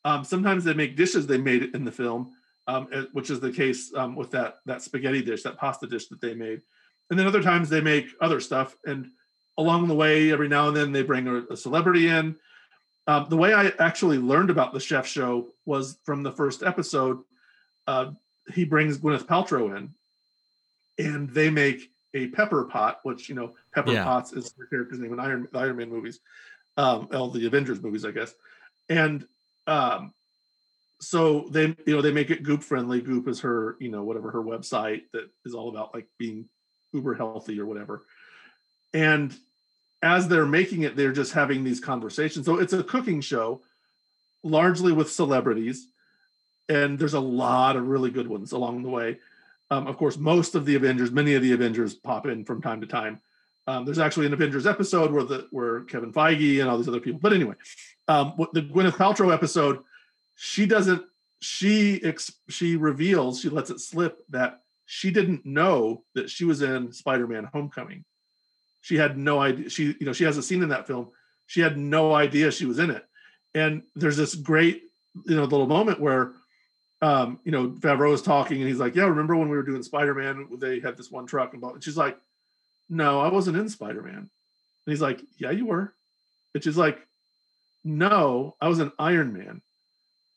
Um, 0.05 0.23
sometimes 0.23 0.63
they 0.63 0.73
make 0.73 0.95
dishes 0.95 1.27
they 1.27 1.37
made 1.37 1.75
in 1.75 1.83
the 1.83 1.91
film, 1.91 2.31
um, 2.67 2.87
which 3.11 3.29
is 3.29 3.39
the 3.39 3.51
case 3.51 3.93
um, 3.95 4.15
with 4.15 4.31
that 4.31 4.59
that 4.65 4.81
spaghetti 4.81 5.21
dish, 5.21 5.43
that 5.43 5.57
pasta 5.57 5.87
dish 5.87 6.07
that 6.07 6.21
they 6.21 6.33
made. 6.33 6.61
And 7.09 7.19
then 7.19 7.27
other 7.27 7.41
times 7.41 7.69
they 7.69 7.81
make 7.81 8.07
other 8.21 8.39
stuff. 8.39 8.77
And 8.85 9.07
along 9.57 9.87
the 9.87 9.95
way, 9.95 10.31
every 10.31 10.47
now 10.47 10.67
and 10.67 10.77
then 10.77 10.91
they 10.91 11.03
bring 11.03 11.27
a, 11.27 11.43
a 11.51 11.57
celebrity 11.57 12.07
in. 12.07 12.37
Um, 13.07 13.25
the 13.27 13.37
way 13.37 13.53
I 13.53 13.73
actually 13.79 14.19
learned 14.19 14.51
about 14.51 14.71
the 14.71 14.79
chef 14.79 15.07
show 15.07 15.49
was 15.65 15.97
from 16.05 16.21
the 16.21 16.31
first 16.31 16.61
episode. 16.63 17.19
Uh, 17.89 18.11
he 18.53 18.63
brings 18.65 18.97
Gwyneth 18.97 19.25
Paltrow 19.25 19.75
in, 19.77 19.93
and 21.03 21.29
they 21.29 21.49
make 21.49 21.91
a 22.13 22.27
pepper 22.27 22.63
pot, 22.65 22.99
which 23.03 23.29
you 23.29 23.35
know, 23.35 23.53
Pepper 23.73 23.93
yeah. 23.93 24.03
Potts 24.03 24.33
is 24.33 24.53
her 24.57 24.65
character's 24.65 24.99
name 24.99 25.13
in 25.13 25.19
Iron, 25.19 25.47
Iron 25.53 25.77
Man 25.77 25.89
movies 25.89 26.19
um, 26.79 27.09
all 27.13 27.29
the 27.29 27.45
Avengers 27.45 27.81
movies, 27.81 28.05
I 28.05 28.11
guess. 28.11 28.33
And 28.87 29.27
um, 29.67 30.13
so 31.01 31.47
they, 31.51 31.75
you 31.85 31.95
know, 31.95 32.01
they 32.01 32.11
make 32.11 32.29
it 32.29 32.43
Goop 32.43 32.63
friendly. 32.63 33.01
Goop 33.01 33.27
is 33.27 33.41
her, 33.41 33.75
you 33.79 33.89
know, 33.89 34.03
whatever 34.03 34.31
her 34.31 34.41
website 34.41 35.03
that 35.11 35.29
is 35.45 35.53
all 35.53 35.69
about 35.69 35.93
like 35.93 36.07
being 36.17 36.47
uber 36.93 37.13
healthy 37.13 37.59
or 37.59 37.65
whatever. 37.65 38.03
And 38.93 39.35
as 40.01 40.29
they're 40.29 40.45
making 40.45 40.83
it, 40.83 40.95
they're 40.95 41.11
just 41.11 41.33
having 41.33 41.65
these 41.65 41.81
conversations. 41.81 42.45
So 42.45 42.59
it's 42.59 42.73
a 42.73 42.81
cooking 42.81 43.19
show, 43.19 43.61
largely 44.41 44.93
with 44.93 45.11
celebrities, 45.11 45.87
and 46.69 46.97
there's 46.97 47.15
a 47.15 47.19
lot 47.19 47.75
of 47.75 47.87
really 47.87 48.11
good 48.11 48.27
ones 48.27 48.51
along 48.51 48.83
the 48.83 48.89
way. 48.89 49.19
Um, 49.71 49.87
of 49.87 49.97
course, 49.97 50.17
most 50.17 50.55
of 50.55 50.65
the 50.65 50.75
Avengers, 50.75 51.11
many 51.11 51.33
of 51.33 51.41
the 51.41 51.51
Avengers 51.51 51.95
pop 51.95 52.25
in 52.27 52.45
from 52.45 52.61
time 52.61 52.79
to 52.81 52.87
time. 52.87 53.19
Um, 53.67 53.85
there's 53.85 53.99
actually 53.99 54.25
an 54.25 54.33
Avengers 54.33 54.65
episode 54.65 55.11
where 55.11 55.23
the 55.23 55.47
where 55.51 55.81
Kevin 55.81 56.13
Feige 56.13 56.59
and 56.59 56.69
all 56.69 56.77
these 56.77 56.87
other 56.87 56.99
people. 56.99 57.19
But 57.19 57.33
anyway, 57.33 57.55
um, 58.07 58.33
the 58.53 58.61
Gwyneth 58.61 58.93
Paltrow 58.93 59.33
episode, 59.33 59.83
she 60.35 60.65
doesn't. 60.65 61.03
She 61.41 62.03
ex, 62.03 62.33
she 62.49 62.75
reveals 62.75 63.39
she 63.39 63.49
lets 63.49 63.69
it 63.69 63.79
slip 63.79 64.25
that 64.29 64.61
she 64.85 65.11
didn't 65.11 65.45
know 65.45 66.03
that 66.15 66.29
she 66.29 66.45
was 66.45 66.61
in 66.61 66.91
Spider-Man: 66.91 67.45
Homecoming. 67.45 68.05
She 68.81 68.95
had 68.95 69.17
no 69.17 69.39
idea. 69.39 69.69
She 69.69 69.95
you 69.99 70.05
know 70.05 70.13
she 70.13 70.23
has 70.23 70.37
a 70.37 70.43
scene 70.43 70.63
in 70.63 70.69
that 70.69 70.87
film. 70.87 71.09
She 71.45 71.61
had 71.61 71.77
no 71.77 72.13
idea 72.13 72.51
she 72.51 72.65
was 72.65 72.79
in 72.79 72.89
it. 72.89 73.05
And 73.53 73.83
there's 73.95 74.17
this 74.17 74.35
great 74.35 74.83
you 75.25 75.35
know 75.35 75.43
little 75.43 75.67
moment 75.67 75.99
where 75.99 76.33
um, 77.01 77.39
you 77.43 77.51
know, 77.51 77.69
Favreau 77.69 78.13
is 78.13 78.21
talking 78.21 78.59
and 78.59 78.67
he's 78.67 78.79
like, 78.79 78.95
Yeah, 78.95 79.05
remember 79.05 79.35
when 79.35 79.49
we 79.49 79.55
were 79.57 79.63
doing 79.63 79.83
Spider 79.83 80.13
Man? 80.13 80.47
They 80.59 80.79
had 80.79 80.97
this 80.97 81.11
one 81.11 81.25
truck 81.25 81.53
and, 81.53 81.63
and 81.63 81.83
she's 81.83 81.97
like, 81.97 82.17
no, 82.89 83.19
I 83.21 83.29
wasn't 83.29 83.57
in 83.57 83.69
Spider 83.69 84.01
Man. 84.01 84.17
And 84.17 84.29
he's 84.85 85.01
like, 85.01 85.21
yeah, 85.37 85.51
you 85.51 85.67
were. 85.67 85.93
And 86.53 86.63
she's 86.63 86.77
like, 86.77 86.99
no, 87.83 88.55
I 88.59 88.67
was 88.67 88.79
in 88.79 88.91
Iron 88.97 89.31
Man 89.31 89.61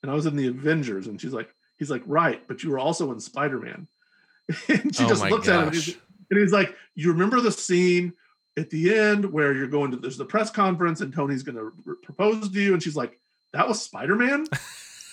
and 0.02 0.10
I 0.10 0.14
was 0.14 0.26
in 0.26 0.36
the 0.36 0.48
Avengers. 0.48 1.06
And 1.06 1.20
she's 1.20 1.32
like, 1.32 1.52
he's 1.78 1.90
like, 1.90 2.02
right, 2.06 2.42
but 2.46 2.62
you 2.62 2.70
were 2.70 2.78
also 2.78 3.10
in 3.12 3.20
Spider 3.20 3.58
Man. 3.58 3.88
and 4.68 4.94
she 4.94 5.04
oh 5.04 5.08
just 5.08 5.24
looks 5.24 5.46
gosh. 5.46 5.54
at 5.54 5.60
him 5.60 5.68
and 5.68 5.74
he's, 5.74 5.96
and 6.30 6.40
he's 6.40 6.52
like, 6.52 6.76
you 6.94 7.12
remember 7.12 7.40
the 7.40 7.52
scene 7.52 8.12
at 8.58 8.68
the 8.68 8.94
end 8.94 9.24
where 9.32 9.54
you're 9.54 9.66
going 9.66 9.90
to, 9.92 9.96
there's 9.96 10.18
the 10.18 10.24
press 10.24 10.50
conference 10.50 11.00
and 11.00 11.14
Tony's 11.14 11.42
going 11.42 11.56
to 11.56 11.72
r- 11.86 11.96
propose 12.02 12.50
to 12.50 12.60
you. 12.60 12.74
And 12.74 12.82
she's 12.82 12.96
like, 12.96 13.18
that 13.54 13.66
was 13.66 13.80
Spider 13.80 14.16
Man. 14.16 14.46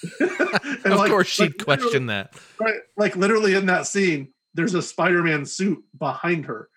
of 0.22 0.86
like, 0.86 1.10
course 1.10 1.28
she'd 1.28 1.44
like, 1.44 1.58
question 1.64 2.08
that. 2.08 2.34
Right. 2.60 2.80
Like 2.98 3.16
literally 3.16 3.56
in 3.56 3.66
that 3.68 3.88
scene, 3.88 4.34
there's 4.54 4.74
a 4.74 4.82
Spider 4.82 5.24
Man 5.24 5.46
suit 5.46 5.84
behind 5.98 6.46
her 6.46 6.70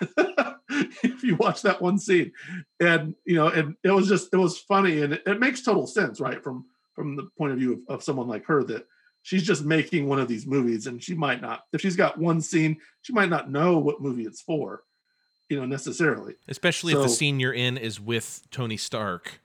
if 1.02 1.22
you 1.22 1.36
watch 1.36 1.62
that 1.62 1.80
one 1.80 1.98
scene 1.98 2.32
and 2.80 3.14
you 3.24 3.34
know 3.34 3.48
and 3.48 3.76
it 3.84 3.90
was 3.90 4.08
just 4.08 4.28
it 4.32 4.36
was 4.36 4.58
funny 4.58 5.02
and 5.02 5.14
it, 5.14 5.22
it, 5.26 5.40
makes 5.40 5.62
total 5.62 5.86
sense 5.86 6.20
right 6.20 6.42
from 6.42 6.64
from 6.94 7.16
the 7.16 7.28
point 7.38 7.52
of 7.52 7.58
view 7.58 7.84
of, 7.88 7.96
of 7.96 8.02
someone 8.02 8.28
like 8.28 8.44
her 8.44 8.62
that 8.64 8.86
she's 9.22 9.42
just 9.42 9.64
making 9.64 10.08
one 10.08 10.18
of 10.18 10.28
these 10.28 10.46
movies 10.46 10.86
and 10.86 11.02
she 11.02 11.14
might 11.14 11.40
not 11.40 11.62
if 11.72 11.80
she's 11.80 11.96
got 11.96 12.18
one 12.18 12.40
scene 12.40 12.76
she 13.02 13.12
might 13.12 13.28
not 13.28 13.50
know 13.50 13.78
what 13.78 14.00
movie 14.00 14.24
it's 14.24 14.40
for 14.40 14.82
you 15.48 15.58
know 15.58 15.66
necessarily 15.66 16.34
especially 16.48 16.92
So- 16.92 17.00
if 17.00 17.06
the 17.08 17.14
scene 17.14 17.38
you're 17.38 17.52
in 17.52 17.76
is 17.76 18.00
with 18.00 18.42
tony 18.50 18.76
stark 18.76 19.40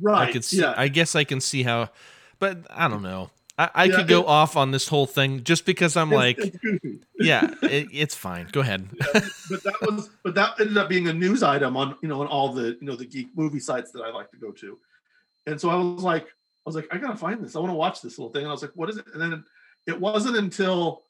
right 0.00 0.28
i 0.28 0.32
could 0.32 0.44
see 0.44 0.60
yeah 0.60 0.74
i 0.76 0.88
guess 0.88 1.14
i 1.14 1.24
can 1.24 1.40
see 1.40 1.62
how 1.62 1.90
but 2.38 2.58
i 2.70 2.88
don't 2.88 3.02
know. 3.02 3.30
I, 3.58 3.70
I 3.74 3.84
Yeah, 3.84 3.96
could 3.96 4.08
go 4.08 4.26
off 4.26 4.54
on 4.54 4.70
this 4.70 4.86
whole 4.88 5.06
thing 5.06 5.42
just 5.42 5.64
because 5.64 5.96
i'm 5.96 6.12
It's- 6.12 6.20
like 6.38 6.38
it's 6.62 6.96
yeah 7.18 7.54
it, 7.62 7.88
it's 7.92 8.14
fine. 8.14 8.48
Go 8.52 8.60
ahead. 8.60 8.88
but 9.50 9.62
that 9.64 9.76
was 9.82 10.10
but 10.22 10.34
that 10.34 10.60
ended 10.60 10.76
up 10.76 10.88
being 10.90 11.08
a 11.08 11.12
news 11.12 11.42
item 11.42 11.74
on 11.76 11.96
you 12.02 12.08
know 12.08 12.20
on 12.20 12.26
all 12.26 12.52
the 12.52 12.76
you 12.80 12.86
know 12.88 12.96
the 12.96 13.06
geek 13.06 13.28
movie 13.34 13.60
sites 13.60 13.90
that 13.92 14.02
I 14.02 14.10
like 14.10 14.30
to 14.32 14.36
go 14.36 14.50
to, 14.52 14.78
and 15.46 15.58
so 15.60 15.70
I 15.70 15.74
was 15.76 16.02
like 16.02 16.24
I 16.26 16.66
was 16.66 16.76
like 16.76 16.88
I 16.92 16.98
gotta 16.98 17.16
find 17.16 17.42
this. 17.42 17.56
I 17.56 17.60
want 17.60 17.70
to 17.70 17.76
watch 17.76 18.02
this 18.02 18.18
little 18.18 18.30
thing. 18.32 18.42
And 18.42 18.48
I 18.50 18.52
was 18.52 18.60
like 18.62 18.72
what 18.74 18.90
is 18.90 18.98
it? 18.98 19.06
And 19.14 19.22
then 19.22 19.42
it 19.86 19.98
wasn't 19.98 20.36
until 20.36 21.04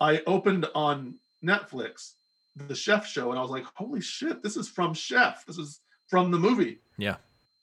I 0.00 0.22
opened 0.26 0.66
on 0.74 1.16
Netflix 1.44 2.12
the 2.56 2.74
Chef 2.74 3.06
Show 3.06 3.30
and 3.30 3.38
I 3.38 3.42
was 3.42 3.50
like 3.50 3.64
holy 3.74 4.00
shit 4.00 4.42
this 4.42 4.56
is 4.56 4.66
from 4.68 4.94
Chef. 4.94 5.44
This 5.44 5.58
is 5.58 5.80
from 6.08 6.30
the 6.30 6.38
movie. 6.38 6.78
Yeah. 6.96 7.16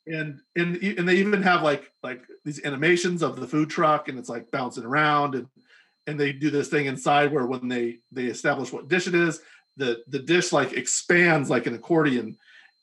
And 0.08 0.40
and 0.56 0.78
and 0.78 1.08
they 1.08 1.16
even 1.16 1.42
have 1.42 1.62
like 1.62 1.92
like 2.04 2.22
these 2.46 2.64
animations 2.66 3.22
of 3.22 3.40
the 3.40 3.48
food 3.48 3.70
truck 3.70 4.08
and 4.08 4.18
it's 4.18 4.30
like 4.30 4.50
bouncing 4.52 4.86
around 4.86 5.36
and 5.36 5.48
and 6.08 6.20
they 6.20 6.32
do 6.32 6.50
this 6.50 6.70
thing 6.70 6.88
inside 6.88 7.32
where 7.32 7.46
when 7.46 7.68
they 7.68 7.98
they 8.12 8.26
establish 8.26 8.72
what 8.72 8.88
dish 8.88 9.08
it 9.08 9.16
is 9.16 9.42
the 9.80 10.04
the 10.08 10.20
dish 10.20 10.52
like 10.52 10.74
expands 10.74 11.50
like 11.50 11.66
an 11.66 11.74
accordion 11.74 12.38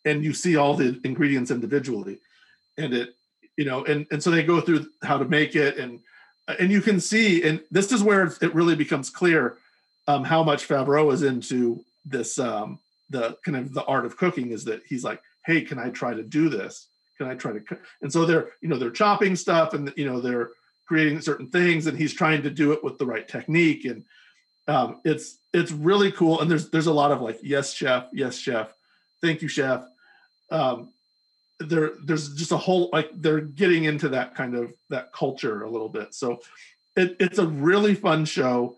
and 0.07 0.25
you 0.25 0.33
see 0.33 0.57
all 0.57 0.75
the 0.75 0.99
ingredients 1.05 1.51
individually. 1.51 2.19
And 2.79 2.95
it 2.95 3.11
you 3.57 3.65
know 3.65 3.85
and 3.85 4.07
and 4.11 4.23
so 4.23 4.31
they 4.31 4.43
go 4.43 4.61
through 4.61 4.87
how 5.03 5.19
to 5.19 5.25
make 5.25 5.55
it 5.55 5.79
and 5.79 6.01
and 6.59 6.71
you 6.71 6.81
can 6.81 7.01
see 7.01 7.43
and 7.43 7.61
this 7.71 7.93
is 7.93 8.03
where 8.03 8.25
it 8.25 8.55
really 8.55 8.77
becomes 8.77 9.11
clear 9.11 9.59
um 10.09 10.25
how 10.25 10.43
much 10.43 10.69
Favreau 10.69 11.13
is 11.13 11.23
into 11.23 11.83
this 12.05 12.39
um 12.39 12.79
the 13.09 13.37
kind 13.45 13.57
of 13.57 13.73
the 13.73 13.85
art 13.85 14.05
of 14.05 14.17
cooking 14.17 14.51
is 14.51 14.65
that 14.65 14.83
he's 14.87 15.05
like 15.05 15.23
hey 15.47 15.63
can 15.63 15.79
I 15.79 15.89
try 15.89 16.13
to 16.13 16.23
do 16.23 16.51
this 16.51 16.89
can 17.19 17.29
I 17.29 17.35
try 17.35 17.53
to 17.53 17.61
and 18.03 18.13
so 18.13 18.25
they're 18.25 18.51
you 18.61 18.69
know 18.69 18.79
they're 18.79 18.91
chopping 18.91 19.37
stuff 19.37 19.75
and 19.75 19.93
you 19.97 20.07
know 20.07 20.21
they're 20.21 20.51
creating 20.87 21.21
certain 21.21 21.49
things 21.49 21.87
and 21.87 21.99
he's 21.99 22.15
trying 22.15 22.43
to 22.43 22.51
do 22.51 22.73
it 22.73 22.83
with 22.83 22.97
the 22.97 23.07
right 23.07 23.29
technique. 23.29 23.85
And 23.85 24.05
um, 24.69 25.01
it's 25.05 25.39
it's 25.53 25.73
really 25.73 26.13
cool. 26.13 26.41
And 26.41 26.51
there's 26.51 26.71
there's 26.71 26.87
a 26.87 26.93
lot 26.93 27.13
of 27.13 27.21
like 27.21 27.39
yes 27.43 27.73
chef 27.73 28.07
yes 28.13 28.39
chef. 28.39 28.73
Thank 29.21 29.43
you 29.43 29.49
chef. 29.49 29.85
Um, 30.51 30.91
there 31.59 31.93
there's 32.05 32.35
just 32.35 32.53
a 32.53 32.57
whole 32.57 32.89
like 32.93 33.11
they're 33.15 33.41
getting 33.41 33.85
into 33.85 34.09
that 34.11 34.35
kind 34.35 34.55
of 34.55 34.73
that 34.91 35.13
culture 35.13 35.65
a 35.65 35.71
little 35.71 35.89
bit. 35.89 36.15
So 36.15 36.41
it, 36.97 37.17
it's 37.21 37.39
a 37.39 37.47
really 37.47 37.95
fun 37.95 38.25
show. 38.25 38.77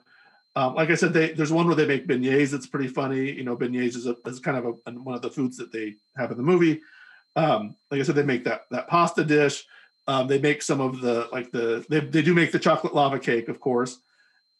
Um, 0.56 0.74
like 0.74 0.90
i 0.90 0.96
said 0.96 1.12
they 1.12 1.32
there's 1.32 1.52
one 1.52 1.66
where 1.66 1.76
they 1.76 1.86
make 1.86 2.08
beignets 2.08 2.52
it's 2.52 2.66
pretty 2.66 2.88
funny. 2.88 3.30
You 3.30 3.44
know 3.44 3.56
beignets 3.56 3.96
is, 3.96 4.06
a, 4.06 4.16
is 4.26 4.40
kind 4.40 4.56
of 4.56 4.78
a, 4.86 4.90
one 4.92 5.14
of 5.14 5.22
the 5.22 5.30
foods 5.30 5.56
that 5.58 5.72
they 5.72 5.94
have 6.16 6.30
in 6.30 6.36
the 6.36 6.42
movie 6.42 6.80
um, 7.38 7.76
like 7.90 8.00
i 8.00 8.02
said 8.02 8.16
they 8.16 8.22
make 8.22 8.44
that 8.44 8.62
that 8.70 8.88
pasta 8.88 9.24
dish. 9.24 9.64
Um, 10.08 10.26
they 10.26 10.38
make 10.38 10.62
some 10.62 10.80
of 10.80 11.00
the 11.00 11.28
like 11.30 11.52
the 11.52 11.84
they, 11.88 12.00
they 12.00 12.22
do 12.22 12.34
make 12.34 12.50
the 12.50 12.58
chocolate 12.58 12.94
lava 12.94 13.18
cake 13.18 13.48
of 13.48 13.60
course. 13.60 13.98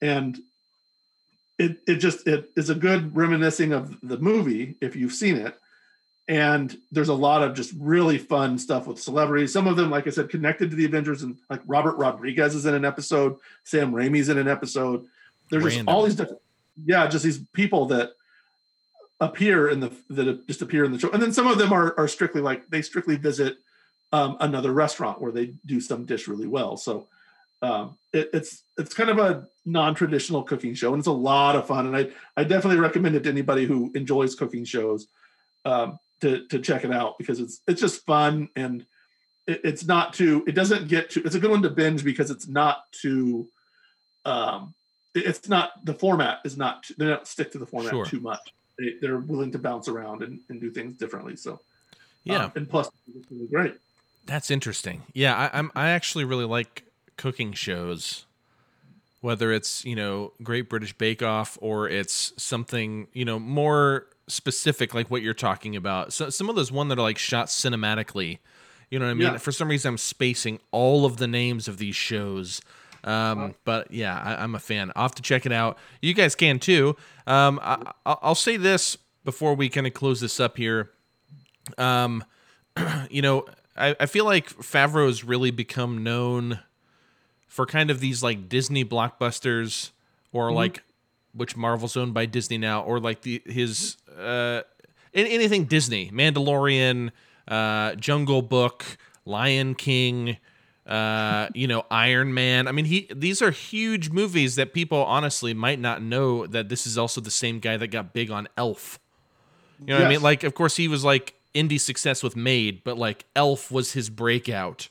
And 0.01 0.39
it 1.59 1.79
it 1.89 1.97
just 1.97 2.27
it 2.29 2.51
is 2.57 2.71
a 2.71 2.75
good 2.75 3.17
reminiscing 3.17 3.73
of 3.73 3.97
the 4.03 4.19
movie 4.19 4.77
if 4.81 4.95
you've 4.95 5.13
seen 5.13 5.37
it. 5.37 5.57
And 6.29 6.77
there's 6.93 7.09
a 7.09 7.15
lot 7.15 7.43
of 7.43 7.55
just 7.55 7.73
really 7.81 8.19
fun 8.19 8.59
stuff 8.59 8.87
with 8.87 9.01
celebrities. 9.01 9.53
Some 9.53 9.67
of 9.67 9.77
them 9.77 9.91
like 9.91 10.07
i 10.07 10.11
said 10.11 10.29
connected 10.29 10.71
to 10.71 10.77
the 10.77 10.85
avengers 10.85 11.23
and 11.23 11.37
like 11.51 11.63
robert 11.67 11.97
rodriguez 11.97 12.55
is 12.55 12.67
in 12.67 12.75
an 12.75 12.85
episode. 12.85 13.37
Sam 13.65 13.93
raimi's 13.93 14.29
in 14.29 14.39
an 14.39 14.49
episode. 14.49 15.07
There's 15.51 15.65
just 15.65 15.89
all 15.89 16.05
these 16.05 16.15
different 16.15 16.43
yeah 16.85 17.09
just 17.09 17.25
these 17.25 17.39
people 17.55 17.87
that 17.87 18.13
appear 19.21 19.69
in 19.69 19.81
the 19.81 19.91
that 20.11 20.47
just 20.47 20.63
appear 20.63 20.85
in 20.85 20.93
the 20.93 20.99
show. 20.99 21.11
And 21.11 21.23
then 21.23 21.33
some 21.33 21.47
of 21.47 21.59
them 21.59 21.73
are 21.73 21.95
are 21.99 22.09
strictly 22.09 22.41
like 22.41 22.69
they 22.69 22.83
strictly 22.83 23.17
visit 23.17 23.59
um, 24.13 24.37
another 24.41 24.73
restaurant 24.73 25.21
where 25.21 25.33
they 25.33 25.47
do 25.67 25.81
some 25.81 26.07
dish 26.07 26.29
really 26.29 26.47
well. 26.47 26.77
So 26.77 27.09
um, 27.63 27.99
it, 28.13 28.31
it's 28.33 28.63
it's 28.79 28.95
kind 28.95 29.11
of 29.11 29.19
a 29.19 29.47
non-traditional 29.67 30.45
cooking 30.45 30.73
show 30.75 30.95
and 30.95 31.01
it's 31.01 31.09
a 31.09 31.13
lot 31.13 31.57
of 31.57 31.67
fun. 31.67 31.87
And 31.87 31.97
i 31.97 32.09
i 32.37 32.45
definitely 32.45 32.79
recommend 32.81 33.17
it 33.17 33.25
to 33.25 33.29
anybody 33.31 33.67
who 33.67 33.91
enjoys 33.95 34.35
cooking 34.35 34.65
shows 34.65 35.09
um, 35.65 35.99
to 36.21 36.47
to 36.49 36.59
check 36.61 36.85
it 36.85 36.93
out 36.93 37.19
because 37.19 37.41
it's 37.41 37.61
it's 37.67 37.81
just 37.81 38.07
fun 38.07 38.49
and 38.57 38.87
it, 39.47 39.61
it's 39.65 39.85
not 39.85 40.13
too 40.15 40.45
it 40.47 40.53
doesn't 40.53 40.89
get 40.89 41.11
too 41.11 41.23
it's 41.25 41.35
a 41.35 41.41
good 41.41 41.51
one 41.51 41.63
to 41.63 41.71
binge 41.71 42.05
because 42.05 42.31
it's 42.31 42.47
not 42.49 42.85
too 42.93 43.49
um 44.25 44.75
it- 45.15 45.27
it's 45.27 45.49
not 45.49 45.73
the 45.85 45.95
format 45.95 46.39
is 46.45 46.57
not 46.57 46.83
too, 46.85 46.95
they 46.99 47.07
don't 47.07 47.27
stick 47.27 47.51
to 47.53 47.59
the 47.59 47.67
format 47.67 47.91
Sure. 47.91 48.05
too 48.07 48.21
much 48.21 48.53
they, 48.79 48.95
they're 49.01 49.19
willing 49.19 49.53
to 49.53 49.59
bounce 49.59 49.89
around 49.89 50.23
and, 50.23 50.41
and 50.49 50.61
do 50.61 50.71
things 50.71 50.97
differently 50.97 51.37
so 51.37 51.61
yeah 52.25 52.45
um, 52.45 52.53
and 52.57 52.69
plus 52.71 52.89
it's 53.17 53.31
really 53.31 53.47
great 53.47 53.75
That's 54.27 54.51
interesting. 54.51 55.05
Yeah, 55.15 55.35
I, 55.35 55.59
I'm. 55.59 55.73
I 55.75 55.89
actually 55.89 56.27
really 56.27 56.45
like 56.45 56.85
cooking 57.17 57.55
shows, 57.55 58.27
whether 59.23 59.51
it's 59.53 59.87
you 59.87 59.97
know 59.97 60.33
Great 60.43 60.69
British 60.69 60.93
Bake 60.93 61.23
Off 61.23 61.57
or 61.63 61.89
it's 61.89 62.35
something 62.37 63.09
you 63.15 63.25
know 63.25 63.39
more 63.39 64.05
specific, 64.27 64.93
like 64.93 65.11
what 65.11 65.23
you're 65.23 65.33
talking 65.33 65.77
about. 65.77 66.13
So 66.13 66.29
some 66.29 66.51
of 66.51 66.57
those 66.57 66.71
one 66.71 66.89
that 66.89 66.99
are 66.99 67.03
like 67.03 67.17
shot 67.17 67.47
cinematically. 67.47 68.39
You 68.91 68.99
know 68.99 69.07
what 69.07 69.13
I 69.13 69.15
mean? 69.15 69.33
Yeah. 69.33 69.39
For 69.39 69.51
some 69.51 69.69
reason, 69.69 69.89
I'm 69.89 69.99
spacing 69.99 70.61
all 70.73 71.07
of 71.07 71.17
the 71.17 71.27
names 71.27 71.67
of 71.67 71.79
these 71.79 71.97
shows. 71.97 72.61
Um, 73.05 73.55
but 73.65 73.91
yeah, 73.91 74.19
I, 74.23 74.43
I'm 74.43 74.55
a 74.55 74.59
fan. 74.59 74.93
I'll 74.97 75.03
have 75.05 75.15
to 75.17 75.23
check 75.23 75.47
it 75.47 75.53
out. 75.53 75.79
You 76.03 76.15
guys 76.15 76.35
can 76.35 76.59
too. 76.59 76.97
Um, 77.27 77.59
I, 77.63 77.93
I- 78.05 78.17
I'll 78.23 78.35
say 78.35 78.57
this 78.57 78.97
before 79.25 79.55
we 79.55 79.69
kind 79.69 79.87
of 79.87 79.95
close 79.95 80.21
this 80.21 80.41
up 80.41 80.57
here. 80.57 80.91
Um, 81.77 82.25
you 83.11 83.23
know, 83.23 83.47
I, 83.77 83.95
I 84.01 84.07
feel 84.07 84.25
like 84.25 84.49
Favreau's 84.57 85.23
really 85.25 85.51
become 85.51 86.03
known 86.03 86.61
for 87.47 87.67
kind 87.67 87.91
of 87.91 88.01
these 88.01 88.23
like 88.23 88.49
Disney 88.49 88.85
blockbusters 88.85 89.91
or 90.33 90.53
like 90.53 90.83
which 91.35 91.57
Marvel's 91.57 91.97
owned 91.97 92.15
by 92.15 92.27
Disney 92.27 92.59
now, 92.59 92.83
or 92.83 92.99
like 93.01 93.23
the 93.23 93.43
his 93.47 93.97
uh 94.19 94.63
anything 95.15 95.65
Disney, 95.65 96.11
Mandalorian, 96.11 97.11
uh 97.47 97.95
Jungle 97.95 98.43
Book, 98.43 98.85
Lion 99.25 99.75
King, 99.75 100.37
uh, 100.89 101.49
you 101.55 101.69
know, 101.69 101.85
Iron 101.91 102.33
Man. 102.33 102.67
I 102.67 102.73
mean, 102.73 102.87
he 102.87 103.09
these 103.15 103.43
are 103.43 103.51
huge 103.51 104.11
movies 104.11 104.57
that 104.57 104.73
people 104.73 105.05
honestly 105.05 105.53
might 105.53 105.79
not 105.79 106.03
know 106.03 106.47
that 106.47 106.71
this 106.71 106.87
is 106.87 106.97
also 106.97 107.21
the 107.21 107.31
same 107.31 107.61
guy 107.61 107.77
that 107.77 107.89
got 107.89 108.15
big 108.15 108.31
on 108.31 108.49
Elf. 108.57 108.99
You 109.81 109.89
know 109.89 109.99
what 109.99 110.07
I 110.07 110.09
mean? 110.09 110.23
Like, 110.23 110.43
of 110.43 110.55
course, 110.55 110.77
he 110.77 110.89
was 110.89 111.05
like 111.05 111.35
indie 111.55 111.81
success 111.81 112.23
with 112.23 112.37
Made, 112.37 112.83
but 112.85 112.99
like 112.99 113.27
Elf 113.37 113.71
was 113.71 113.93
his 113.93 114.09
breakout. 114.11 114.89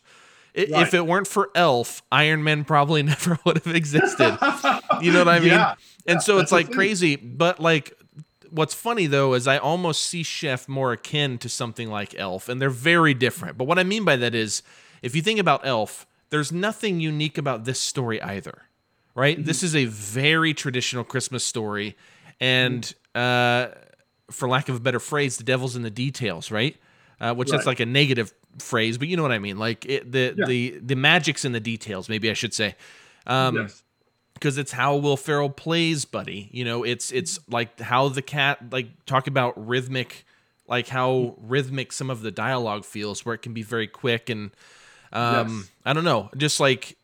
I 0.56 0.82
If 0.82 0.94
it 0.94 1.06
weren't 1.06 1.28
for 1.28 1.50
Elf, 1.56 2.02
Iron 2.12 2.44
Man 2.44 2.64
probably 2.64 3.04
never 3.04 3.40
would 3.44 3.64
have 3.64 3.76
existed. 3.76 4.38
You 5.02 5.12
know 5.12 5.20
what 5.20 5.30
I 5.30 5.40
mean? 5.40 5.50
Yeah, 5.50 5.76
and 6.06 6.22
so 6.22 6.38
it's 6.38 6.52
like 6.52 6.72
crazy. 6.72 7.16
But 7.16 7.60
like, 7.60 7.94
what's 8.52 8.74
funny 8.74 9.08
though 9.08 9.34
is 9.34 9.48
I 9.48 9.58
almost 9.58 10.04
see 10.04 10.24
Chef 10.24 10.68
more 10.68 10.94
akin 10.94 11.38
to 11.40 11.50
something 11.50 11.90
like 11.90 12.14
Elf, 12.20 12.50
and 12.50 12.62
they're 12.62 12.70
very 12.70 13.14
different. 13.16 13.58
But 13.58 13.66
what 13.66 13.80
I 13.80 13.84
mean 13.84 14.06
by 14.06 14.16
that 14.16 14.36
is, 14.36 14.62
if 15.02 15.16
you 15.16 15.22
think 15.22 15.40
about 15.40 15.66
Elf, 15.66 16.06
there's 16.30 16.52
nothing 16.52 17.00
unique 17.00 17.38
about 17.38 17.66
this 17.66 17.80
story 17.80 18.22
either, 18.22 18.64
right? 19.16 19.44
This 19.44 19.64
is 19.64 19.76
a 19.76 19.86
very 19.86 20.54
traditional 20.54 21.04
Christmas 21.04 21.44
story, 21.44 21.96
and 22.40 22.94
uh, 23.16 23.68
for 24.32 24.48
lack 24.50 24.70
of 24.70 24.76
a 24.76 24.80
better 24.80 25.00
phrase, 25.00 25.38
the 25.38 25.44
devil's 25.44 25.76
in 25.76 25.82
the 25.84 25.90
details, 25.90 26.52
right? 26.52 26.76
Uh, 27.20 27.34
which 27.34 27.50
that's 27.50 27.62
Right. 27.66 27.72
like 27.72 27.80
a 27.80 27.86
negative 27.86 28.34
phrase, 28.60 28.98
but 28.98 29.08
you 29.08 29.18
know 29.18 29.24
what 29.24 29.32
I 29.32 29.40
mean. 29.40 29.58
Like 29.58 29.86
it, 29.86 30.12
the 30.12 30.36
Yeah. 30.38 30.46
the 30.46 30.80
the 30.84 30.96
magic's 30.96 31.46
in 31.46 31.52
the 31.52 31.60
details, 31.60 32.10
maybe 32.10 32.30
I 32.30 32.34
should 32.34 32.54
say. 32.54 32.76
Um, 33.26 33.56
yes. 33.56 33.84
because 34.36 34.58
it's 34.60 34.72
how 34.72 34.96
Will 34.98 35.18
Ferrell 35.18 35.50
plays 35.50 36.06
Buddy. 36.06 36.50
You 36.52 36.64
know, 36.64 36.84
it's 36.84 37.12
it's 37.12 37.40
like 37.50 37.80
how 37.80 38.10
the 38.10 38.22
cat 38.22 38.72
like 38.72 39.06
talk 39.06 39.26
about 39.28 39.54
rhythmic, 39.68 40.26
like 40.68 40.88
how 40.90 41.36
rhythmic 41.40 41.92
some 41.92 42.10
of 42.12 42.22
the 42.22 42.30
dialogue 42.32 42.86
feels, 42.86 43.26
where 43.26 43.34
it 43.34 43.42
can 43.42 43.54
be 43.54 43.64
very 43.64 43.88
quick 43.88 44.30
and 44.30 44.52
um, 45.14 45.58
Yes. 45.60 45.72
I 45.86 45.94
don't 45.94 46.04
know, 46.04 46.30
just 46.38 46.60
like 46.60 46.98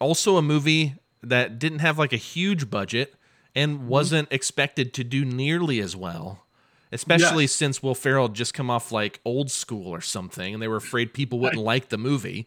also 0.00 0.36
a 0.36 0.42
movie 0.42 0.94
that 1.22 1.58
didn't 1.58 1.78
have 1.80 1.98
like 1.98 2.12
a 2.12 2.16
huge 2.18 2.68
budget 2.70 3.14
and 3.54 3.86
wasn't 3.86 4.28
expected 4.30 4.92
to 4.94 5.04
do 5.04 5.24
nearly 5.24 5.80
as 5.80 5.96
well. 5.96 6.44
Especially 6.92 7.44
Yes. 7.44 7.52
since 7.52 7.82
Will 7.82 7.94
Ferrell 7.94 8.28
just 8.28 8.54
come 8.54 8.70
off 8.70 8.92
like 8.92 9.20
old 9.24 9.50
school 9.50 9.88
or 9.88 10.00
something, 10.00 10.54
and 10.54 10.62
they 10.62 10.68
were 10.68 10.76
afraid 10.76 11.12
people 11.12 11.40
wouldn't 11.40 11.62
like 11.62 11.88
the 11.88 11.98
movie. 11.98 12.46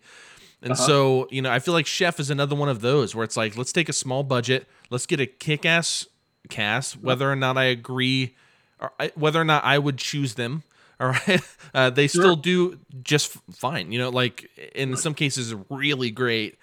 And 0.62 0.72
Uh-huh. 0.72 0.86
so, 0.86 1.28
you 1.32 1.42
know, 1.42 1.52
I 1.52 1.60
feel 1.60 1.74
like 1.74 1.86
Chef 1.86 2.20
is 2.20 2.30
another 2.30 2.56
one 2.56 2.70
of 2.70 2.82
those 2.82 3.14
where 3.14 3.24
it's 3.26 3.36
like, 3.36 3.58
let's 3.58 3.72
take 3.74 3.90
a 3.90 3.94
small 3.94 4.24
budget, 4.24 4.68
let's 4.90 5.06
get 5.06 5.20
a 5.20 5.26
kick 5.26 5.66
ass 5.66 6.08
cast, 6.50 7.02
whether 7.02 7.30
or 7.30 7.36
not 7.36 7.58
I 7.58 7.66
agree, 7.66 8.36
or 8.80 8.94
I, 9.00 9.12
whether 9.16 9.40
or 9.42 9.46
not 9.46 9.64
I 9.66 9.78
would 9.80 9.98
choose 9.98 10.36
them. 10.36 10.64
All 11.00 11.10
right. 11.10 11.42
Uh, 11.74 11.90
they 11.92 12.08
still 12.08 12.36
do 12.36 12.80
just 13.04 13.34
fine, 13.54 13.92
you 13.92 14.00
know, 14.00 14.10
like 14.10 14.50
in 14.74 14.98
some 14.98 15.14
cases, 15.14 15.54
really 15.70 16.10
great. 16.10 16.58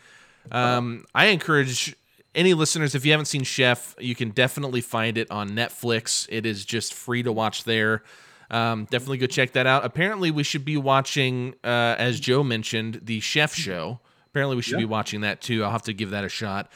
Um, 0.50 1.04
I 1.14 1.26
encourage 1.26 1.94
any 2.34 2.52
listeners 2.52 2.94
if 2.96 3.04
you 3.06 3.12
haven't 3.12 3.26
seen 3.26 3.44
Chef, 3.44 3.94
you 4.00 4.14
can 4.16 4.30
definitely 4.30 4.80
find 4.80 5.16
it 5.16 5.30
on 5.30 5.50
Netflix. 5.50 6.26
It 6.30 6.46
is 6.46 6.64
just 6.64 6.92
free 6.94 7.22
to 7.22 7.30
watch 7.32 7.62
there. 7.64 8.02
Um, 8.50 8.86
definitely 8.90 9.18
go 9.18 9.26
check 9.26 9.52
that 9.52 9.66
out. 9.66 9.84
Apparently, 9.84 10.30
we 10.30 10.42
should 10.42 10.64
be 10.64 10.76
watching, 10.76 11.54
uh, 11.64 11.94
as 11.98 12.18
Joe 12.20 12.42
mentioned, 12.42 13.00
the 13.04 13.20
Chef 13.20 13.54
Show. 13.54 14.00
Apparently, 14.26 14.56
we 14.56 14.62
should 14.62 14.72
Yeah. 14.74 14.78
be 14.80 14.84
watching 14.86 15.20
that 15.20 15.40
too. 15.40 15.62
I'll 15.64 15.70
have 15.70 15.82
to 15.82 15.94
give 15.94 16.10
that 16.10 16.24
a 16.24 16.28
shot. 16.28 16.70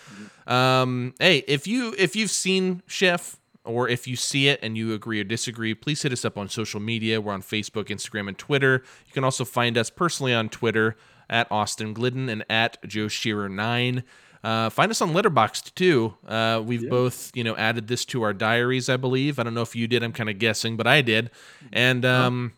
Um, 0.46 1.14
hey, 1.18 1.38
if 1.48 1.66
you 1.66 1.94
if 1.98 2.14
you've 2.16 2.30
seen 2.30 2.82
Chef 2.86 3.36
or 3.68 3.88
if 3.88 4.08
you 4.08 4.16
see 4.16 4.48
it 4.48 4.58
and 4.62 4.76
you 4.76 4.92
agree 4.94 5.20
or 5.20 5.24
disagree, 5.24 5.74
please 5.74 6.02
hit 6.02 6.12
us 6.12 6.24
up 6.24 6.38
on 6.38 6.48
social 6.48 6.80
media. 6.80 7.20
We're 7.20 7.34
on 7.34 7.42
Facebook, 7.42 7.84
Instagram, 7.84 8.28
and 8.28 8.38
Twitter. 8.38 8.82
You 9.06 9.12
can 9.12 9.24
also 9.24 9.44
find 9.44 9.76
us 9.76 9.90
personally 9.90 10.34
on 10.34 10.48
Twitter 10.48 10.96
at 11.30 11.50
Austin 11.52 11.92
Glidden 11.92 12.28
and 12.28 12.44
at 12.48 12.82
Joe 12.86 13.08
Shearer 13.08 13.48
nine. 13.48 14.02
Uh, 14.42 14.70
find 14.70 14.90
us 14.90 15.02
on 15.02 15.12
Letterboxd 15.12 15.74
too. 15.74 16.14
Uh, 16.26 16.62
we've 16.64 16.88
both, 16.88 17.30
you 17.34 17.44
know, 17.44 17.56
added 17.56 17.88
this 17.88 18.04
to 18.06 18.22
our 18.22 18.32
diaries, 18.32 18.88
I 18.88 18.96
believe. 18.96 19.38
I 19.38 19.42
don't 19.42 19.54
know 19.54 19.62
if 19.62 19.76
you 19.76 19.86
did. 19.86 20.02
I'm 20.02 20.12
kind 20.12 20.30
of 20.30 20.38
guessing, 20.38 20.76
but 20.76 20.86
I 20.86 21.02
did. 21.02 21.30
And 21.72 22.04
um, 22.04 22.52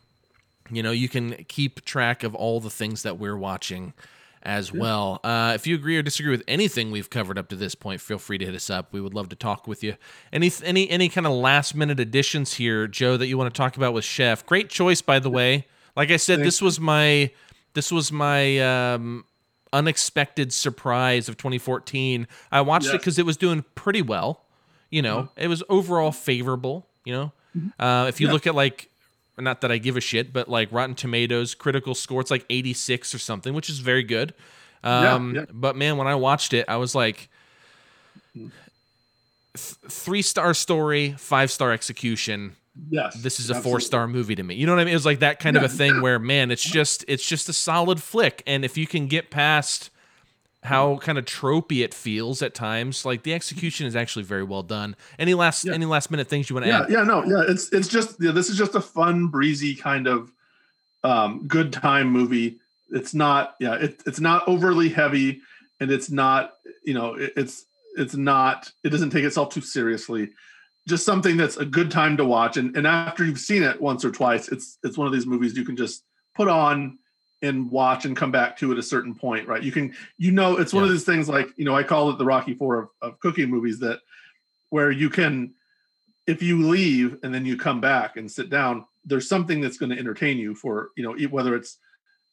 you 0.69 0.83
know, 0.83 0.91
you 0.91 1.09
can 1.09 1.43
keep 1.47 1.83
track 1.83 2.23
of 2.23 2.35
all 2.35 2.59
the 2.59 2.69
things 2.69 3.03
that 3.03 3.17
we're 3.17 3.37
watching 3.37 3.93
as 4.43 4.71
well. 4.73 5.19
Uh, 5.23 5.51
if 5.55 5.67
you 5.67 5.75
agree 5.75 5.97
or 5.97 6.01
disagree 6.01 6.31
with 6.31 6.43
anything 6.47 6.91
we've 6.91 7.09
covered 7.09 7.37
up 7.37 7.49
to 7.49 7.55
this 7.55 7.75
point, 7.75 8.01
feel 8.01 8.17
free 8.17 8.37
to 8.37 8.45
hit 8.45 8.55
us 8.55 8.69
up. 8.69 8.91
We 8.93 9.01
would 9.01 9.13
love 9.13 9.29
to 9.29 9.35
talk 9.35 9.67
with 9.67 9.83
you. 9.83 9.95
Any 10.33 10.51
any 10.63 10.89
any 10.89 11.09
kind 11.09 11.25
of 11.27 11.33
last 11.33 11.75
minute 11.75 11.99
additions 11.99 12.53
here, 12.55 12.87
Joe, 12.87 13.17
that 13.17 13.27
you 13.27 13.37
want 13.37 13.53
to 13.53 13.57
talk 13.57 13.77
about 13.77 13.93
with 13.93 14.03
Chef? 14.05 14.45
Great 14.45 14.69
choice, 14.69 15.01
by 15.01 15.19
the 15.19 15.29
way. 15.29 15.67
Like 15.95 16.11
I 16.11 16.17
said, 16.17 16.39
this 16.39 16.61
was 16.61 16.79
my 16.79 17.31
this 17.73 17.91
was 17.91 18.11
my 18.11 18.59
um, 18.93 19.25
unexpected 19.73 20.53
surprise 20.53 21.27
of 21.29 21.37
2014. 21.37 22.27
I 22.51 22.61
watched 22.61 22.87
it 22.87 22.93
because 22.93 23.17
it 23.17 23.25
was 23.25 23.37
doing 23.37 23.63
pretty 23.75 24.01
well. 24.01 24.45
You 24.89 25.01
know, 25.01 25.29
it 25.37 25.47
was 25.47 25.63
overall 25.69 26.11
favorable. 26.11 26.87
You 27.05 27.13
know, 27.13 27.31
uh, 27.79 28.05
if 28.09 28.21
you 28.21 28.27
Yeah. 28.27 28.33
look 28.33 28.45
at 28.45 28.53
like 28.55 28.89
not 29.41 29.61
that 29.61 29.71
I 29.71 29.77
give 29.77 29.97
a 29.97 30.01
shit, 30.01 30.31
but 30.31 30.47
like 30.49 30.71
Rotten 30.71 30.95
Tomatoes 30.95 31.55
critical 31.55 31.95
score, 31.95 32.21
it's 32.21 32.31
like 32.31 32.45
86 32.49 33.13
or 33.13 33.19
something, 33.19 33.53
which 33.53 33.69
is 33.69 33.79
very 33.79 34.03
good. 34.03 34.33
Um, 34.83 35.35
yeah. 35.35 35.45
But 35.51 35.75
man, 35.75 35.97
when 35.97 36.07
I 36.07 36.15
watched 36.15 36.53
it, 36.53 36.65
I 36.67 36.77
was 36.77 36.95
like, 36.95 37.29
th- 38.33 38.49
three 39.53 40.21
star 40.21 40.53
story, 40.53 41.15
five 41.17 41.51
star 41.51 41.71
execution. 41.71 42.55
Yes. 42.89 43.21
This 43.21 43.39
is 43.39 43.49
a 43.49 43.55
absolutely. 43.55 43.71
four 43.71 43.79
star 43.81 44.07
movie 44.07 44.35
to 44.35 44.43
me. 44.43 44.55
You 44.55 44.65
know 44.65 44.73
what 44.73 44.81
I 44.81 44.85
mean? 44.85 44.93
It 44.93 44.95
was 44.95 45.05
like 45.05 45.19
that 45.19 45.39
kind 45.39 45.57
of 45.57 45.63
a 45.63 45.69
thing 45.69 46.01
where, 46.01 46.19
man, 46.19 46.51
it's 46.51 46.63
just 46.63 47.03
it's 47.07 47.27
just 47.27 47.49
a 47.49 47.53
solid 47.53 48.01
flick, 48.01 48.43
and 48.47 48.63
if 48.63 48.77
you 48.77 48.87
can 48.87 49.07
get 49.07 49.29
past 49.29 49.89
how 50.63 50.97
kind 50.97 51.17
of 51.17 51.25
tropey 51.25 51.83
it 51.83 51.93
feels 51.93 52.41
at 52.41 52.53
times, 52.53 53.03
like 53.05 53.23
the 53.23 53.33
execution 53.33 53.87
is 53.87 53.95
actually 53.95 54.23
very 54.23 54.43
well 54.43 54.61
done. 54.63 54.95
Any 55.17 55.33
last 55.33 55.65
Yeah. 55.65 55.73
any 55.73 55.85
last 55.85 56.11
minute 56.11 56.27
things 56.27 56.49
you 56.49 56.53
want 56.55 56.65
to 56.65 56.69
Yeah, 56.69 56.81
add? 56.83 56.89
yeah, 56.91 57.03
no, 57.03 57.25
yeah. 57.25 57.43
It's 57.47 57.71
it's 57.73 57.87
just 57.87 58.17
yeah, 58.21 58.31
this 58.31 58.49
is 58.49 58.57
just 58.57 58.75
a 58.75 58.81
fun, 58.81 59.27
breezy 59.27 59.73
kind 59.75 60.07
of 60.07 60.31
um, 61.03 61.47
good 61.47 61.73
time 61.73 62.09
movie. 62.11 62.59
It's 62.91 63.13
not, 63.13 63.55
yeah, 63.59 63.75
it, 63.75 64.01
it's 64.05 64.19
not 64.19 64.47
overly 64.47 64.89
heavy, 64.89 65.41
and 65.79 65.89
it's 65.89 66.11
not, 66.11 66.53
you 66.83 66.93
know, 66.93 67.15
it, 67.15 67.33
it's 67.35 67.65
it's 67.97 68.15
not, 68.15 68.71
it 68.83 68.89
doesn't 68.89 69.09
take 69.09 69.23
itself 69.23 69.53
too 69.53 69.61
seriously. 69.61 70.29
Just 70.87 71.05
something 71.05 71.37
that's 71.37 71.57
a 71.57 71.65
good 71.65 71.89
time 71.89 72.17
to 72.17 72.25
watch, 72.25 72.57
and 72.57 72.75
and 72.77 72.85
after 72.85 73.25
you've 73.25 73.39
seen 73.39 73.63
it 73.63 73.81
once 73.81 74.05
or 74.05 74.11
twice, 74.11 74.47
it's 74.49 74.77
it's 74.83 74.97
one 74.97 75.07
of 75.07 75.13
these 75.13 75.25
movies 75.25 75.57
you 75.57 75.65
can 75.65 75.75
just 75.75 76.03
put 76.35 76.47
on 76.47 76.99
and 77.41 77.71
watch 77.71 78.05
and 78.05 78.15
come 78.15 78.31
back 78.31 78.57
to 78.57 78.71
at 78.71 78.77
a 78.77 78.83
certain 78.83 79.15
point, 79.15 79.47
right? 79.47 79.63
You 79.63 79.71
can, 79.71 79.95
you 80.17 80.31
know, 80.31 80.57
it's 80.57 80.73
one 80.73 80.83
of 80.83 80.89
those 80.89 81.03
things 81.03 81.27
like 81.27 81.49
you 81.57 81.65
know, 81.65 81.75
I 81.75 81.83
call 81.83 82.09
it 82.09 82.17
the 82.17 82.25
Rocky 82.25 82.53
Four 82.53 82.79
of, 82.79 82.89
of 83.01 83.19
cooking 83.19 83.49
movies 83.49 83.79
that 83.79 83.99
where 84.69 84.91
you 84.91 85.09
can 85.09 85.53
if 86.27 86.41
you 86.41 86.67
leave 86.67 87.17
and 87.23 87.33
then 87.33 87.45
you 87.45 87.57
come 87.57 87.81
back 87.81 88.17
and 88.17 88.31
sit 88.31 88.49
down 88.49 88.85
there's 89.05 89.27
something 89.27 89.61
that's 89.61 89.77
going 89.77 89.89
to 89.89 89.97
entertain 89.97 90.37
you 90.37 90.55
for 90.55 90.89
you 90.95 91.03
know 91.03 91.15
whether 91.29 91.55
it's 91.55 91.77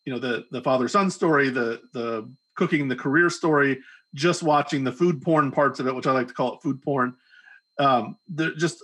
you 0.05 0.13
know 0.13 0.19
the 0.19 0.45
the 0.51 0.63
father 0.63 0.89
son 0.89 1.11
story 1.11 1.51
the 1.51 1.81
the 1.93 2.31
cooking 2.55 2.89
the 2.89 2.97
career 2.97 3.31
story 3.31 3.79
just 4.15 4.43
watching 4.43 4.85
the 4.85 4.93
food 4.93 5.21
porn 5.23 5.51
parts 5.51 5.81
of 5.81 5.87
it 5.87 5.95
which 5.95 6.07
i 6.07 6.13
like 6.13 6.29
to 6.29 6.35
call 6.35 6.55
it 6.55 6.63
food 6.63 6.81
porn 6.83 7.15
um 7.79 8.17
the, 8.35 8.53
just 8.57 8.83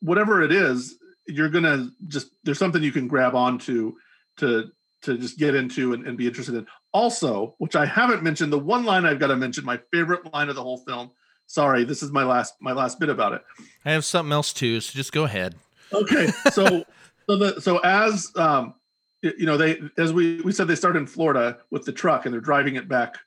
whatever 0.00 0.42
it 0.42 0.52
is 0.52 0.96
you're 1.26 1.48
gonna 1.48 1.90
just 2.08 2.28
there's 2.44 2.58
something 2.58 2.82
you 2.82 2.92
can 2.92 3.08
grab 3.08 3.34
onto 3.34 3.94
to 4.36 4.70
to 5.02 5.18
just 5.18 5.38
get 5.38 5.54
into 5.54 5.92
and, 5.92 6.06
and 6.06 6.16
be 6.16 6.26
interested 6.26 6.54
in. 6.54 6.66
Also 6.92 7.54
which 7.58 7.76
i 7.76 7.86
haven't 7.86 8.22
mentioned 8.22 8.52
the 8.52 8.58
one 8.58 8.84
line 8.84 9.04
i've 9.06 9.18
got 9.18 9.28
to 9.28 9.36
mention 9.36 9.64
my 9.64 9.78
favorite 9.92 10.32
line 10.32 10.48
of 10.48 10.56
the 10.56 10.62
whole 10.62 10.78
film. 10.78 11.10
Sorry 11.46 11.84
this 11.84 12.02
is 12.02 12.10
my 12.10 12.24
last 12.24 12.54
my 12.60 12.72
last 12.72 12.98
bit 12.98 13.08
about 13.08 13.32
it. 13.32 13.42
I 13.84 13.92
have 13.92 14.04
something 14.04 14.32
else 14.32 14.52
too, 14.52 14.80
so 14.80 14.92
just 14.96 15.12
go 15.12 15.24
ahead. 15.24 15.54
okay 15.92 16.28
so 16.52 16.84
so 17.28 17.36
the 17.36 17.60
so 17.60 17.78
as 17.78 18.30
um 18.36 18.74
you 19.22 19.46
know 19.46 19.56
they 19.56 19.80
as 19.98 20.12
we 20.12 20.40
we 20.42 20.52
said 20.52 20.66
they 20.66 20.74
start 20.74 20.96
in 20.96 21.06
florida 21.06 21.58
with 21.70 21.84
the 21.84 21.92
truck 21.92 22.24
and 22.24 22.32
they're 22.32 22.40
driving 22.40 22.76
it 22.76 22.88
back 22.88 23.18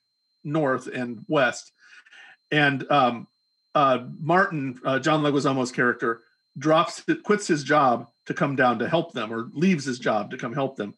north 0.43 0.87
and 0.87 1.23
west. 1.27 1.71
And 2.51 2.89
um 2.91 3.27
uh 3.73 4.05
martin 4.19 4.79
uh, 4.85 4.99
john 4.99 5.21
leguizamo's 5.21 5.71
character 5.71 6.21
drops 6.57 7.03
quits 7.23 7.47
his 7.47 7.63
job 7.63 8.07
to 8.25 8.33
come 8.33 8.55
down 8.55 8.79
to 8.79 8.87
help 8.87 9.13
them 9.13 9.33
or 9.33 9.49
leaves 9.53 9.85
his 9.85 9.99
job 9.99 10.31
to 10.31 10.37
come 10.37 10.53
help 10.53 10.75
them 10.77 10.93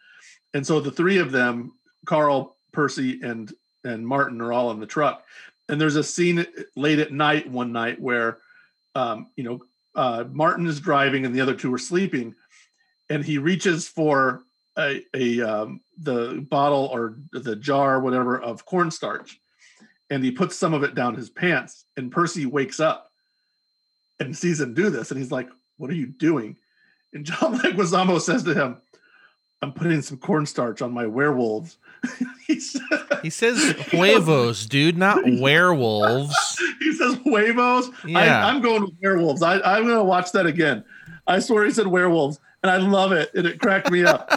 and 0.58 0.66
so 0.66 0.80
the 0.80 0.92
three 0.92 1.20
of 1.20 1.32
them 1.32 1.72
carl 2.06 2.58
percy 2.74 3.20
and 3.22 3.54
and 3.84 4.06
martin 4.06 4.42
are 4.42 4.52
all 4.52 4.72
in 4.72 4.80
the 4.80 4.86
truck 4.86 5.24
and 5.70 5.80
there's 5.80 5.96
a 5.96 6.04
scene 6.04 6.46
late 6.76 7.00
at 7.00 7.14
night 7.14 7.50
one 7.50 7.72
night 7.72 8.02
where 8.02 8.40
um 8.96 9.28
you 9.36 9.44
know 9.44 9.62
uh, 9.98 10.26
Martin 10.32 10.68
is 10.68 10.80
driving 10.80 11.26
and 11.26 11.36
the 11.36 11.42
other 11.42 11.56
two 11.56 11.74
are 11.74 11.80
sleeping, 11.80 12.36
and 13.10 13.26
he 13.26 13.40
reaches 13.40 13.88
for 13.88 14.44
a, 14.78 15.04
a 15.16 15.42
um, 15.42 15.82
the 15.98 16.46
bottle 16.50 16.88
or 16.94 17.18
the 17.32 17.56
jar, 17.56 18.00
whatever, 18.00 18.40
of 18.40 18.64
cornstarch, 18.64 19.40
and 20.12 20.24
he 20.24 20.30
puts 20.30 20.56
some 20.56 20.76
of 20.76 20.84
it 20.84 20.94
down 20.94 21.16
his 21.16 21.32
pants. 21.32 21.86
And 21.98 22.12
Percy 22.12 22.46
wakes 22.46 22.80
up 22.80 23.12
and 24.20 24.38
sees 24.38 24.62
him 24.62 24.76
do 24.76 24.92
this, 24.92 25.10
and 25.10 25.20
he's 25.20 25.32
like, 25.32 25.50
"What 25.78 25.90
are 25.90 25.96
you 25.96 26.06
doing?" 26.06 26.56
And 27.12 27.26
John 27.26 27.58
Leguizamo 27.58 28.22
says 28.22 28.44
to 28.44 28.54
him, 28.54 28.78
"I'm 29.62 29.74
putting 29.74 30.02
some 30.02 30.18
cornstarch 30.18 30.82
on 30.82 30.92
my 30.92 31.06
werewolves." 31.06 31.78
he, 32.48 32.60
said, 32.60 32.82
He 33.22 33.30
says 33.30 33.72
huevos, 33.92 34.66
dude, 34.66 34.98
not 34.98 35.20
werewolves. 35.26 36.36
he 36.80 36.94
says 36.94 37.16
huevos. 37.24 37.90
Yeah. 38.06 38.20
I, 38.20 38.50
I'm 38.50 38.62
going 38.62 38.84
with 38.84 38.94
werewolves. 39.02 39.42
I, 39.42 39.60
I'm 39.62 39.84
going 39.86 39.98
to 39.98 40.04
watch 40.04 40.32
that 40.34 40.46
again. 40.46 40.84
I 41.26 41.40
swear 41.40 41.66
he 41.66 41.72
said 41.72 41.88
werewolves, 41.88 42.40
and 42.64 42.72
I 42.72 42.78
love 42.78 43.12
it, 43.12 43.32
and 43.34 43.46
it 43.46 43.60
cracked 43.60 43.92
me 43.92 44.06
up. 44.06 44.30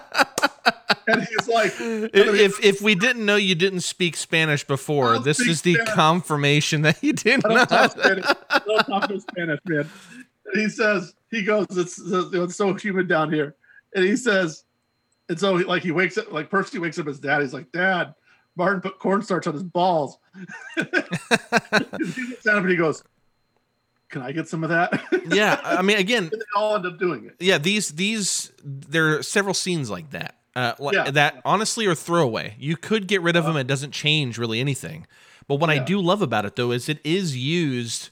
and 1.06 1.22
he's 1.22 1.48
like, 1.48 1.72
if 1.78 2.62
if 2.64 2.80
we 2.80 2.94
didn't 2.94 3.24
know 3.24 3.36
you 3.36 3.54
didn't 3.54 3.80
speak 3.80 4.16
Spanish 4.16 4.64
before, 4.64 5.18
this 5.18 5.38
is 5.40 5.62
the 5.62 5.74
Spanish. 5.74 5.94
confirmation 5.94 6.82
that 6.82 7.02
you 7.02 7.12
did 7.12 7.44
I 7.46 7.54
not. 7.54 7.68
talk 7.68 7.92
Spanish. 7.92 8.24
I 8.48 8.58
don't 8.66 8.86
talk 8.86 9.10
Spanish, 9.30 9.60
man. 9.66 9.88
And 10.52 10.60
he 10.60 10.68
says, 10.68 11.14
he 11.30 11.44
goes, 11.44 11.66
it's, 11.70 12.00
it's 12.04 12.56
so 12.56 12.74
humid 12.74 13.06
down 13.06 13.32
here. 13.32 13.54
And 13.94 14.04
he 14.04 14.16
says, 14.16 14.64
and 15.30 15.40
so 15.40 15.56
he, 15.56 15.64
like 15.64 15.82
he 15.82 15.90
wakes 15.92 16.18
up, 16.18 16.30
like 16.30 16.50
Percy 16.50 16.78
wakes 16.78 16.98
up 16.98 17.06
his 17.06 17.18
dad. 17.18 17.40
He's 17.40 17.54
like, 17.54 17.72
Dad, 17.72 18.14
Martin 18.56 18.82
put 18.82 18.98
cornstarch 18.98 19.46
on 19.46 19.54
his 19.54 19.62
balls. 19.62 20.18
he 20.74 20.82
looks 20.82 22.46
at 22.46 22.56
him 22.56 22.64
and 22.64 22.68
he 22.70 22.76
goes, 22.76 23.02
Can 24.10 24.22
I 24.22 24.32
get 24.32 24.48
some 24.48 24.62
of 24.64 24.70
that? 24.70 25.00
yeah, 25.32 25.60
I 25.64 25.82
mean, 25.82 25.98
again, 25.98 26.24
and 26.32 26.40
they 26.40 26.44
all 26.56 26.76
end 26.76 26.84
up 26.86 26.98
doing 26.98 27.24
it. 27.26 27.36
yeah, 27.38 27.58
these 27.58 27.90
these 27.90 28.52
there 28.64 29.18
are 29.18 29.22
several 29.22 29.54
scenes 29.54 29.88
like 29.90 30.10
that. 30.10 30.36
Uh, 30.56 30.74
like 30.80 30.94
Yeah. 30.94 31.10
that 31.12 31.40
honestly 31.44 31.86
are 31.86 31.94
throwaway. 31.94 32.56
You 32.58 32.76
could 32.76 33.06
get 33.06 33.22
rid 33.22 33.36
of 33.36 33.44
them; 33.44 33.56
it 33.56 33.66
doesn't 33.68 33.92
change 33.92 34.36
really 34.36 34.60
anything. 34.60 35.06
But 35.46 35.56
what 35.56 35.70
I 35.70 35.78
do 35.78 36.00
love 36.00 36.22
about 36.22 36.44
it 36.44 36.56
though 36.56 36.70
is 36.72 36.88
it 36.88 36.98
is 37.04 37.36
used 37.36 38.10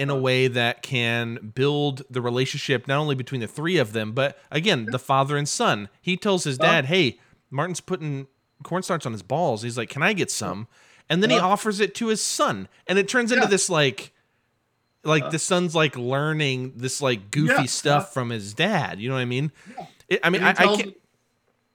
in 0.00 0.08
a 0.08 0.16
way 0.16 0.48
that 0.48 0.82
can 0.82 1.52
build 1.54 2.02
the 2.08 2.22
relationship 2.22 2.88
not 2.88 2.98
only 2.98 3.14
between 3.14 3.42
the 3.42 3.46
three 3.46 3.76
of 3.76 3.92
them, 3.92 4.12
but 4.12 4.38
again, 4.50 4.86
the 4.86 4.98
father 4.98 5.36
and 5.36 5.46
son. 5.46 5.90
He 6.00 6.16
tells 6.16 6.44
his 6.44 6.56
dad, 6.56 6.86
"Hey, 6.86 7.18
Martin's 7.50 7.80
putting 7.82 8.26
cornstarch 8.62 9.04
on 9.04 9.12
his 9.12 9.22
balls." 9.22 9.60
He's 9.62 9.76
like, 9.76 9.90
"Can 9.90 10.02
I 10.02 10.14
get 10.14 10.30
some?" 10.30 10.68
And 11.10 11.22
then 11.22 11.28
he 11.28 11.38
offers 11.38 11.80
it 11.80 11.94
to 11.96 12.06
his 12.08 12.22
son, 12.22 12.66
and 12.86 12.98
it 12.98 13.08
turns 13.08 13.30
into 13.30 13.44
Yeah. 13.44 13.50
this 13.50 13.68
like 13.68 14.12
like 15.04 15.24
uh. 15.24 15.28
the 15.28 15.38
son's 15.38 15.74
like 15.74 15.96
learning 15.96 16.72
this 16.76 17.02
like 17.02 17.30
goofy 17.30 17.52
Yeah, 17.54 17.64
stuff 17.66 18.04
yeah. 18.04 18.12
from 18.14 18.30
his 18.30 18.54
dad. 18.54 19.00
You 19.00 19.10
know 19.10 19.16
what 19.16 19.20
I 19.20 19.26
mean? 19.26 19.52
It, 20.08 20.20
I 20.24 20.30
mean, 20.30 20.42
I, 20.42 20.50
I 20.50 20.54
can't. 20.54 20.94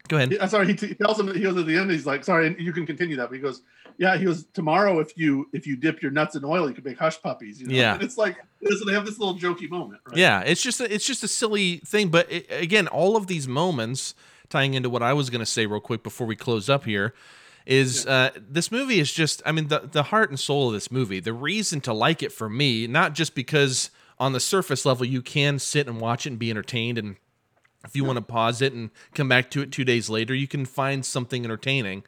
Go 0.07 0.17
ahead. 0.17 0.35
I'm 0.41 0.49
sorry. 0.49 0.67
He, 0.67 0.73
t- 0.75 0.87
he 0.87 0.93
tells 0.95 1.19
him. 1.19 1.27
that 1.27 1.35
He 1.35 1.41
goes 1.43 1.57
at 1.57 1.65
the 1.67 1.77
end. 1.77 1.91
He's 1.91 2.05
like, 2.07 2.23
"Sorry, 2.23 2.55
you 2.59 2.73
can 2.73 2.85
continue 2.87 3.17
that." 3.17 3.29
But 3.29 3.35
he 3.35 3.41
goes, 3.41 3.61
"Yeah." 3.97 4.17
He 4.17 4.25
goes, 4.25 4.45
"Tomorrow, 4.53 4.99
if 4.99 5.17
you 5.17 5.47
if 5.53 5.65
you 5.67 5.75
dip 5.75 6.01
your 6.01 6.11
nuts 6.11 6.35
in 6.35 6.43
oil, 6.43 6.67
you 6.67 6.75
can 6.75 6.83
make 6.83 6.97
hush 6.97 7.21
puppies." 7.21 7.61
You 7.61 7.67
know? 7.67 7.75
Yeah. 7.75 7.93
And 7.93 8.03
it's 8.03 8.17
like 8.17 8.37
this, 8.61 8.83
they 8.85 8.93
have 8.93 9.05
this 9.05 9.19
little 9.19 9.37
jokey 9.37 9.69
moment. 9.69 10.01
Right? 10.07 10.17
Yeah, 10.17 10.41
it's 10.41 10.61
just 10.61 10.81
a, 10.81 10.93
it's 10.93 11.05
just 11.05 11.23
a 11.23 11.27
silly 11.27 11.77
thing, 11.85 12.09
but 12.09 12.31
it, 12.31 12.47
again, 12.49 12.87
all 12.87 13.15
of 13.15 13.27
these 13.27 13.47
moments 13.47 14.15
tying 14.49 14.73
into 14.73 14.89
what 14.89 15.03
I 15.03 15.13
was 15.13 15.29
going 15.29 15.39
to 15.39 15.45
say 15.45 15.65
real 15.65 15.79
quick 15.79 16.03
before 16.03 16.27
we 16.27 16.35
close 16.35 16.69
up 16.69 16.85
here 16.85 17.13
is 17.65 18.05
uh, 18.05 18.29
this 18.37 18.71
movie 18.71 18.99
is 18.99 19.11
just 19.11 19.41
I 19.45 19.51
mean 19.51 19.67
the 19.69 19.89
the 19.91 20.03
heart 20.03 20.29
and 20.29 20.39
soul 20.39 20.67
of 20.67 20.73
this 20.73 20.91
movie. 20.91 21.19
The 21.19 21.33
reason 21.33 21.81
to 21.81 21.93
like 21.93 22.21
it 22.21 22.31
for 22.31 22.49
me, 22.49 22.87
not 22.87 23.13
just 23.13 23.35
because 23.35 23.89
on 24.19 24.33
the 24.33 24.39
surface 24.39 24.85
level 24.85 25.05
you 25.05 25.21
can 25.21 25.59
sit 25.59 25.87
and 25.87 25.99
watch 25.99 26.25
it 26.25 26.29
and 26.29 26.39
be 26.39 26.49
entertained 26.49 26.97
and 26.97 27.17
if 27.83 27.95
you 27.95 28.03
want 28.03 28.17
to 28.17 28.23
pause 28.23 28.61
it 28.63 28.73
and 28.73 28.89
come 29.13 29.29
back 29.29 29.51
to 29.51 29.61
it 29.61 29.71
2 29.71 29.83
days 29.83 30.09
later, 30.09 30.33
you 30.33 30.47
can 30.47 30.65
find 30.65 31.05
something 31.05 31.45
entertaining. 31.45 32.03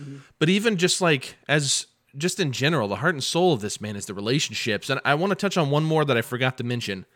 Mm-hmm. 0.00 0.18
But 0.38 0.48
even 0.48 0.76
just 0.76 1.00
like 1.00 1.36
as 1.48 1.86
just 2.16 2.38
in 2.38 2.52
general, 2.52 2.88
the 2.88 2.96
heart 2.96 3.14
and 3.14 3.24
soul 3.24 3.54
of 3.54 3.60
this 3.60 3.80
man 3.80 3.96
is 3.96 4.06
the 4.06 4.14
relationships. 4.14 4.90
And 4.90 5.00
I 5.04 5.14
want 5.14 5.30
to 5.30 5.34
touch 5.34 5.56
on 5.56 5.70
one 5.70 5.84
more 5.84 6.04
that 6.04 6.16
I 6.16 6.22
forgot 6.22 6.58
to 6.58 6.64
mention. 6.64 7.06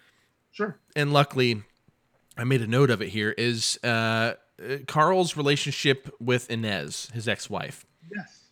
Sure. 0.52 0.78
And 0.94 1.12
luckily, 1.12 1.62
I 2.36 2.44
made 2.44 2.62
a 2.62 2.66
note 2.66 2.90
of 2.90 3.02
it 3.02 3.10
here 3.10 3.30
is 3.30 3.78
uh, 3.84 4.34
Carl's 4.86 5.36
relationship 5.36 6.14
with 6.18 6.50
Inez, 6.50 7.10
his 7.12 7.28
ex-wife. 7.28 7.84
Yes. 8.10 8.44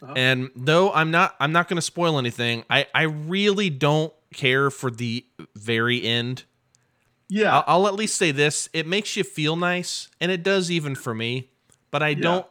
Uh-huh. 0.00 0.12
And 0.16 0.50
though 0.54 0.92
I'm 0.92 1.10
not 1.10 1.34
I'm 1.40 1.50
not 1.50 1.68
going 1.68 1.76
to 1.76 1.82
spoil 1.82 2.18
anything, 2.18 2.64
I 2.70 2.86
I 2.94 3.02
really 3.02 3.70
don't 3.70 4.12
care 4.32 4.70
for 4.70 4.90
the 4.90 5.24
very 5.56 6.04
end. 6.04 6.44
Yeah. 7.28 7.58
I'll, 7.58 7.64
I'll 7.66 7.88
at 7.88 7.94
least 7.94 8.16
say 8.16 8.30
this, 8.30 8.68
it 8.72 8.86
makes 8.86 9.16
you 9.16 9.24
feel 9.24 9.56
nice 9.56 10.08
and 10.20 10.30
it 10.30 10.42
does 10.42 10.70
even 10.70 10.94
for 10.94 11.14
me, 11.14 11.50
but 11.90 12.02
I 12.02 12.10
yeah. 12.10 12.20
don't 12.20 12.46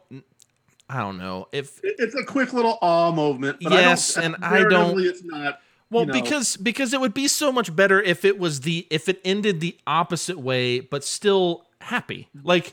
I 0.88 1.00
don't 1.00 1.18
know 1.18 1.48
if 1.52 1.80
it's 1.82 2.14
a 2.14 2.24
quick 2.24 2.52
little 2.52 2.78
awe 2.80 3.12
moment. 3.12 3.58
But 3.62 3.72
yes, 3.72 4.16
I 4.16 4.22
and 4.22 4.36
I 4.42 4.64
don't. 4.64 4.98
It's 5.00 5.22
not. 5.22 5.60
Well, 5.90 6.02
you 6.02 6.08
know. 6.08 6.12
because 6.12 6.56
because 6.56 6.92
it 6.92 7.00
would 7.00 7.14
be 7.14 7.28
so 7.28 7.52
much 7.52 7.74
better 7.74 8.00
if 8.00 8.24
it 8.24 8.38
was 8.38 8.60
the 8.60 8.86
if 8.90 9.08
it 9.08 9.20
ended 9.24 9.60
the 9.60 9.76
opposite 9.86 10.38
way, 10.38 10.80
but 10.80 11.04
still 11.04 11.66
happy. 11.80 12.28
Like, 12.42 12.72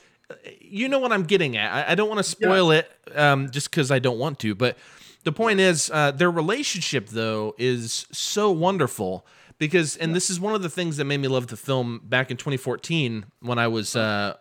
you 0.59 0.87
know 0.87 0.99
what 0.99 1.11
I'm 1.11 1.23
getting 1.23 1.57
at. 1.57 1.71
I, 1.71 1.91
I 1.91 1.95
don't 1.95 2.09
want 2.09 2.19
to 2.19 2.23
spoil 2.23 2.73
yeah. 2.73 2.79
it, 2.79 3.17
um, 3.17 3.51
just 3.51 3.69
because 3.69 3.91
I 3.91 3.99
don't 3.99 4.19
want 4.19 4.39
to. 4.39 4.55
But 4.55 4.77
the 5.23 5.31
point 5.31 5.59
is, 5.59 5.89
uh, 5.93 6.11
their 6.11 6.31
relationship 6.31 7.07
though 7.07 7.53
is 7.57 8.05
so 8.11 8.51
wonderful 8.51 9.25
because, 9.57 9.97
and 9.97 10.11
yeah. 10.11 10.13
this 10.13 10.29
is 10.29 10.39
one 10.39 10.55
of 10.55 10.61
the 10.61 10.69
things 10.69 10.97
that 10.97 11.05
made 11.05 11.19
me 11.19 11.27
love 11.27 11.47
the 11.47 11.57
film 11.57 12.01
back 12.03 12.31
in 12.31 12.37
2014 12.37 13.25
when 13.41 13.57
I 13.57 13.67
was 13.67 13.95
uh, 13.95 14.35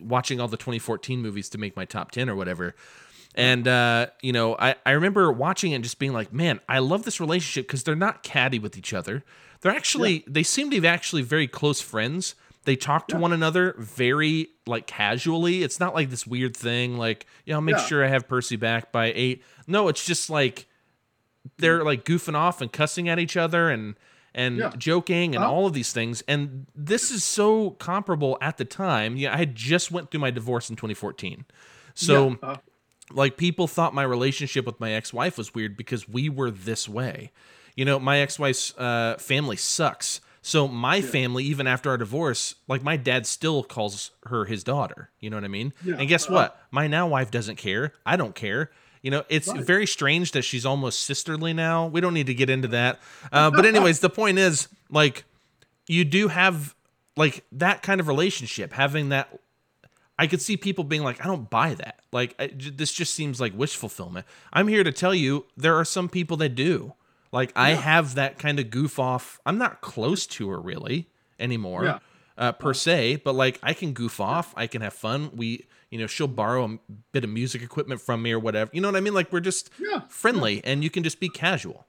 watching 0.00 0.40
all 0.40 0.48
the 0.48 0.56
2014 0.56 1.20
movies 1.20 1.48
to 1.50 1.58
make 1.58 1.76
my 1.76 1.84
top 1.84 2.10
10 2.10 2.28
or 2.28 2.36
whatever 2.36 2.74
and 3.38 3.68
uh, 3.68 4.08
you 4.20 4.32
know, 4.32 4.56
I, 4.58 4.74
I 4.84 4.90
remember 4.90 5.30
watching 5.30 5.70
it 5.70 5.76
and 5.76 5.84
just 5.84 6.00
being 6.00 6.12
like, 6.12 6.32
man, 6.32 6.60
I 6.68 6.80
love 6.80 7.04
this 7.04 7.20
relationship 7.20 7.68
because 7.68 7.84
they're 7.84 7.94
not 7.94 8.24
catty 8.24 8.58
with 8.58 8.76
each 8.76 8.92
other. 8.92 9.22
They're 9.60 9.72
actually 9.72 10.14
yeah. 10.14 10.26
they 10.26 10.42
seem 10.42 10.70
to 10.72 10.80
be 10.80 10.88
actually 10.88 11.22
very 11.22 11.46
close 11.46 11.80
friends. 11.80 12.34
They 12.64 12.74
talk 12.74 13.06
to 13.08 13.14
yeah. 13.14 13.20
one 13.20 13.32
another 13.32 13.76
very 13.78 14.48
like 14.66 14.88
casually. 14.88 15.62
It's 15.62 15.78
not 15.78 15.94
like 15.94 16.10
this 16.10 16.26
weird 16.26 16.56
thing 16.56 16.96
like, 16.96 17.26
yeah, 17.46 17.54
I'll 17.54 17.60
make 17.60 17.76
yeah. 17.76 17.86
sure 17.86 18.04
I 18.04 18.08
have 18.08 18.26
Percy 18.26 18.56
back 18.56 18.90
by 18.90 19.12
eight. 19.14 19.44
No, 19.68 19.86
it's 19.86 20.04
just 20.04 20.28
like 20.28 20.66
they're 21.58 21.84
like 21.84 22.04
goofing 22.04 22.34
off 22.34 22.60
and 22.60 22.72
cussing 22.72 23.08
at 23.08 23.20
each 23.20 23.36
other 23.36 23.70
and 23.70 23.94
and 24.34 24.62
joking 24.78 25.34
and 25.34 25.42
all 25.42 25.66
of 25.66 25.72
these 25.72 25.90
things 25.90 26.22
and 26.28 26.66
this 26.74 27.10
is 27.10 27.24
so 27.24 27.70
comparable 27.70 28.36
at 28.42 28.58
the 28.58 28.64
time 28.64 29.16
yeah 29.16 29.32
i 29.32 29.38
had 29.38 29.56
just 29.56 29.90
went 29.90 30.10
through 30.10 30.20
my 30.20 30.30
divorce 30.30 30.68
in 30.68 30.76
2014 30.76 31.46
so 31.94 32.36
yeah. 32.42 32.56
Like 33.12 33.36
people 33.36 33.66
thought 33.66 33.94
my 33.94 34.02
relationship 34.02 34.66
with 34.66 34.78
my 34.80 34.92
ex-wife 34.92 35.38
was 35.38 35.54
weird 35.54 35.76
because 35.76 36.08
we 36.08 36.28
were 36.28 36.50
this 36.50 36.88
way. 36.88 37.30
You 37.74 37.84
know 37.84 37.98
my 37.98 38.18
ex-wife's 38.18 38.76
uh, 38.76 39.16
family 39.18 39.56
sucks. 39.56 40.20
So 40.42 40.66
my 40.66 40.96
yeah. 40.96 41.06
family 41.06 41.44
even 41.44 41.66
after 41.66 41.90
our 41.90 41.96
divorce 41.96 42.54
like 42.66 42.82
my 42.82 42.96
dad 42.96 43.26
still 43.26 43.62
calls 43.62 44.12
her 44.26 44.44
his 44.44 44.64
daughter. 44.64 45.10
You 45.20 45.30
know 45.30 45.36
what 45.36 45.44
i 45.44 45.48
mean? 45.48 45.72
Yeah. 45.84 45.96
and 45.98 46.08
guess 46.08 46.28
uh, 46.28 46.32
what? 46.32 46.60
My 46.70 46.86
now 46.86 47.08
wife 47.08 47.30
doesn't 47.30 47.56
care. 47.56 47.92
I 48.06 48.16
don't 48.16 48.34
care. 48.34 48.70
You 49.02 49.10
know 49.10 49.24
it's 49.28 49.48
right. 49.48 49.60
very 49.60 49.86
strange 49.86 50.32
that 50.32 50.42
she's 50.42 50.66
almost 50.66 51.02
sisterly 51.02 51.52
now. 51.52 51.86
We 51.86 52.00
don't 52.00 52.14
need 52.14 52.26
to 52.26 52.34
get 52.34 52.50
into 52.50 52.68
that. 52.68 52.98
Uh, 53.30 53.50
but 53.50 53.64
anyways 53.64 54.00
the 54.00 54.10
point 54.10 54.38
is 54.38 54.68
like 54.90 55.24
you 55.86 56.04
do 56.04 56.28
have 56.28 56.74
like 57.16 57.44
that 57.52 57.82
kind 57.82 58.00
of 58.00 58.08
relationship 58.08 58.72
having 58.72 59.10
that 59.10 59.38
I 60.18 60.26
could 60.26 60.42
see 60.42 60.56
people 60.56 60.82
being 60.82 61.04
like, 61.04 61.24
I 61.24 61.28
don't 61.28 61.48
buy 61.48 61.74
that. 61.74 62.00
Like, 62.10 62.34
I, 62.40 62.50
this 62.52 62.92
just 62.92 63.14
seems 63.14 63.40
like 63.40 63.56
wish 63.56 63.76
fulfillment. 63.76 64.26
I'm 64.52 64.66
here 64.66 64.82
to 64.82 64.90
tell 64.90 65.14
you 65.14 65.46
there 65.56 65.76
are 65.76 65.84
some 65.84 66.08
people 66.08 66.36
that 66.38 66.56
do. 66.56 66.94
Like, 67.30 67.50
yeah. 67.50 67.62
I 67.62 67.70
have 67.70 68.16
that 68.16 68.38
kind 68.38 68.58
of 68.58 68.70
goof 68.70 68.98
off. 68.98 69.38
I'm 69.46 69.58
not 69.58 69.80
close 69.80 70.26
to 70.26 70.48
her 70.50 70.60
really 70.60 71.08
anymore, 71.38 71.84
yeah. 71.84 71.98
uh, 72.36 72.52
per 72.52 72.74
se, 72.74 73.16
but 73.16 73.34
like, 73.34 73.60
I 73.62 73.74
can 73.74 73.92
goof 73.92 74.18
off. 74.18 74.52
I 74.56 74.66
can 74.66 74.82
have 74.82 74.94
fun. 74.94 75.30
We, 75.36 75.66
you 75.90 75.98
know, 75.98 76.06
she'll 76.06 76.26
borrow 76.26 76.64
a 76.64 76.78
bit 77.12 77.22
of 77.22 77.30
music 77.30 77.62
equipment 77.62 78.00
from 78.00 78.20
me 78.22 78.32
or 78.32 78.40
whatever. 78.40 78.70
You 78.74 78.80
know 78.80 78.88
what 78.88 78.96
I 78.96 79.00
mean? 79.00 79.14
Like, 79.14 79.32
we're 79.32 79.40
just 79.40 79.70
yeah. 79.78 80.00
friendly 80.08 80.62
and 80.64 80.82
you 80.82 80.90
can 80.90 81.04
just 81.04 81.20
be 81.20 81.28
casual. 81.28 81.86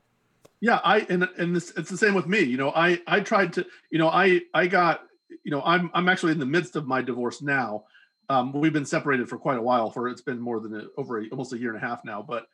Yeah. 0.62 0.82
I, 0.84 1.00
and, 1.10 1.24
and 1.38 1.56
this, 1.56 1.72
it's 1.78 1.90
the 1.90 1.98
same 1.98 2.14
with 2.14 2.28
me. 2.28 2.42
You 2.42 2.58
know, 2.58 2.72
I, 2.76 3.02
I 3.08 3.22
tried 3.22 3.54
to, 3.54 3.66
you 3.90 3.98
know, 3.98 4.10
I, 4.10 4.42
I 4.54 4.68
got, 4.68 5.02
you 5.44 5.52
know, 5.52 5.62
I'm, 5.64 5.90
I'm 5.94 6.10
actually 6.10 6.34
in 6.34 6.40
the 6.40 6.46
midst 6.46 6.76
of 6.76 6.86
my 6.86 7.02
divorce 7.02 7.42
now 7.42 7.86
um, 8.30 8.54
we've 8.54 8.74
been 8.74 8.86
separated 8.86 9.28
for 9.28 9.38
quite 9.38 9.58
a 9.58 9.62
while. 9.62 9.90
For 9.90 10.08
it's 10.08 10.22
been 10.22 10.40
more 10.40 10.60
than 10.60 10.76
a, 10.76 10.84
over 10.98 11.20
a, 11.20 11.30
almost 11.30 11.54
a 11.54 11.58
year 11.58 11.74
and 11.74 11.84
a 11.84 11.88
half 11.88 12.06
now. 12.06 12.22
But 12.22 12.48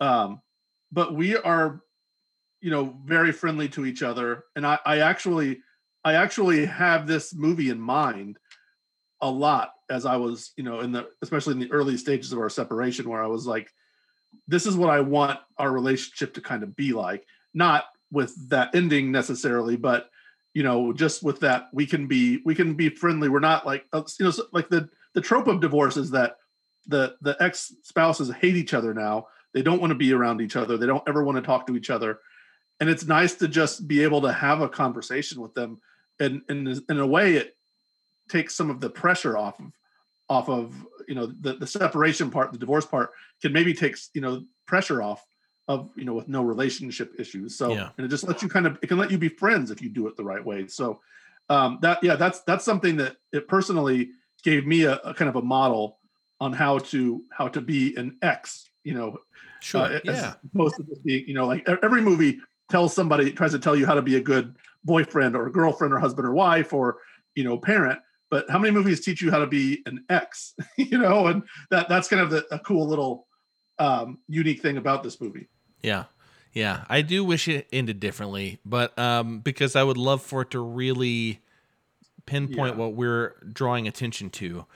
um, 0.00 0.40
but 0.92 1.14
we 1.14 1.36
are, 1.36 1.82
you 2.60 2.70
know, 2.70 2.96
very 3.04 3.32
friendly 3.32 3.68
to 3.70 3.84
each 3.86 4.02
other. 4.02 4.44
And 4.56 4.66
I, 4.66 4.78
I 4.86 5.00
actually 5.00 5.60
I 6.04 6.14
actually 6.14 6.64
have 6.66 7.06
this 7.06 7.34
movie 7.34 7.70
in 7.70 7.80
mind 7.80 8.38
a 9.20 9.30
lot 9.30 9.72
as 9.90 10.06
I 10.06 10.16
was, 10.16 10.52
you 10.56 10.64
know, 10.64 10.80
in 10.80 10.92
the 10.92 11.08
especially 11.22 11.54
in 11.54 11.60
the 11.60 11.72
early 11.72 11.96
stages 11.96 12.32
of 12.32 12.38
our 12.38 12.48
separation, 12.48 13.08
where 13.08 13.22
I 13.22 13.26
was 13.26 13.46
like, 13.46 13.68
this 14.46 14.64
is 14.64 14.76
what 14.76 14.90
I 14.90 15.00
want 15.00 15.40
our 15.58 15.72
relationship 15.72 16.34
to 16.34 16.40
kind 16.40 16.62
of 16.62 16.76
be 16.76 16.92
like. 16.92 17.26
Not 17.52 17.84
with 18.12 18.48
that 18.48 18.74
ending 18.76 19.10
necessarily, 19.10 19.76
but 19.76 20.08
you 20.54 20.62
know, 20.62 20.92
just 20.92 21.22
with 21.22 21.40
that 21.40 21.68
we 21.72 21.84
can 21.84 22.06
be 22.06 22.42
we 22.44 22.54
can 22.54 22.74
be 22.74 22.88
friendly. 22.88 23.28
We're 23.28 23.40
not 23.40 23.66
like 23.66 23.86
uh, 23.92 24.02
you 24.18 24.26
know 24.26 24.32
like 24.52 24.68
the 24.68 24.88
the 25.14 25.20
trope 25.20 25.48
of 25.48 25.60
divorce 25.60 25.96
is 25.96 26.10
that 26.12 26.36
the 26.86 27.16
the 27.20 27.36
ex 27.40 27.72
spouses 27.82 28.30
hate 28.30 28.56
each 28.56 28.74
other 28.74 28.94
now. 28.94 29.26
They 29.52 29.62
don't 29.62 29.80
want 29.80 29.90
to 29.90 29.96
be 29.96 30.12
around 30.12 30.40
each 30.40 30.56
other. 30.56 30.76
They 30.76 30.86
don't 30.86 31.06
ever 31.08 31.24
want 31.24 31.36
to 31.36 31.42
talk 31.42 31.66
to 31.66 31.76
each 31.76 31.90
other. 31.90 32.20
And 32.78 32.88
it's 32.88 33.06
nice 33.06 33.34
to 33.34 33.48
just 33.48 33.86
be 33.86 34.02
able 34.02 34.22
to 34.22 34.32
have 34.32 34.60
a 34.62 34.68
conversation 34.68 35.42
with 35.42 35.52
them. 35.54 35.80
And, 36.18 36.40
and 36.48 36.82
in 36.88 36.98
a 36.98 37.06
way, 37.06 37.34
it 37.34 37.56
takes 38.28 38.54
some 38.54 38.70
of 38.70 38.80
the 38.80 38.88
pressure 38.88 39.36
off 39.36 39.58
of 39.60 39.72
off 40.28 40.48
of 40.48 40.74
you 41.08 41.14
know 41.14 41.26
the, 41.40 41.54
the 41.54 41.66
separation 41.66 42.30
part, 42.30 42.52
the 42.52 42.58
divorce 42.58 42.86
part 42.86 43.10
can 43.42 43.52
maybe 43.52 43.74
takes 43.74 44.10
you 44.14 44.20
know 44.20 44.44
pressure 44.66 45.02
off 45.02 45.26
of 45.68 45.90
you 45.96 46.04
know 46.04 46.14
with 46.14 46.28
no 46.28 46.42
relationship 46.42 47.12
issues. 47.18 47.56
So 47.56 47.74
yeah. 47.74 47.90
and 47.98 48.04
it 48.04 48.08
just 48.08 48.24
lets 48.24 48.42
you 48.42 48.48
kind 48.48 48.66
of 48.66 48.78
it 48.82 48.86
can 48.86 48.98
let 48.98 49.10
you 49.10 49.18
be 49.18 49.28
friends 49.28 49.70
if 49.70 49.82
you 49.82 49.88
do 49.88 50.06
it 50.06 50.16
the 50.16 50.24
right 50.24 50.44
way. 50.44 50.68
So 50.68 51.00
um, 51.48 51.78
that 51.82 52.02
yeah 52.02 52.16
that's 52.16 52.40
that's 52.42 52.64
something 52.64 52.96
that 52.96 53.16
it 53.32 53.48
personally 53.48 54.10
gave 54.42 54.66
me 54.66 54.84
a, 54.84 54.96
a, 54.96 55.14
kind 55.14 55.28
of 55.28 55.36
a 55.36 55.42
model 55.42 55.98
on 56.40 56.52
how 56.52 56.78
to 56.78 57.22
how 57.30 57.48
to 57.48 57.60
be 57.60 57.94
an 57.96 58.16
ex 58.22 58.68
you 58.84 58.94
know 58.94 59.16
sure 59.60 59.82
uh, 59.82 60.00
yeah. 60.04 60.34
most 60.54 60.78
of 60.78 60.86
being 61.04 61.24
you 61.26 61.34
know 61.34 61.46
like 61.46 61.68
every 61.82 62.00
movie 62.00 62.38
tells 62.70 62.94
somebody 62.94 63.30
tries 63.32 63.52
to 63.52 63.58
tell 63.58 63.76
you 63.76 63.84
how 63.84 63.94
to 63.94 64.02
be 64.02 64.16
a 64.16 64.20
good 64.20 64.56
boyfriend 64.84 65.36
or 65.36 65.50
girlfriend 65.50 65.92
or 65.92 65.98
husband 65.98 66.26
or 66.26 66.32
wife 66.32 66.72
or 66.72 66.98
you 67.34 67.44
know 67.44 67.58
parent 67.58 67.98
but 68.30 68.48
how 68.48 68.58
many 68.58 68.72
movies 68.72 69.00
teach 69.00 69.20
you 69.20 69.30
how 69.30 69.38
to 69.38 69.46
be 69.46 69.82
an 69.86 70.04
ex 70.08 70.54
you 70.76 70.96
know? 70.96 71.26
And 71.26 71.42
that 71.70 71.88
that's 71.88 72.08
kind 72.08 72.22
of 72.22 72.30
the, 72.30 72.46
a 72.50 72.58
cool 72.60 72.86
little 72.86 73.26
um 73.78 74.18
unique 74.28 74.62
thing 74.62 74.76
about 74.76 75.02
this 75.02 75.20
movie. 75.20 75.48
Yeah 75.82 76.04
yeah. 76.52 76.84
I 76.88 77.02
do 77.02 77.24
wish 77.24 77.46
it 77.48 77.68
ended 77.72 78.00
differently 78.00 78.58
but 78.64 78.98
um 78.98 79.40
because 79.40 79.76
i 79.76 79.82
would 79.82 79.96
love 79.96 80.22
for 80.22 80.42
it 80.42 80.50
to 80.50 80.60
really 80.60 81.40
pinpoint 82.30 82.74
yeah. 82.74 82.80
what 82.80 82.94
we're 82.94 83.34
drawing 83.52 83.88
attention 83.88 84.30
to. 84.30 84.66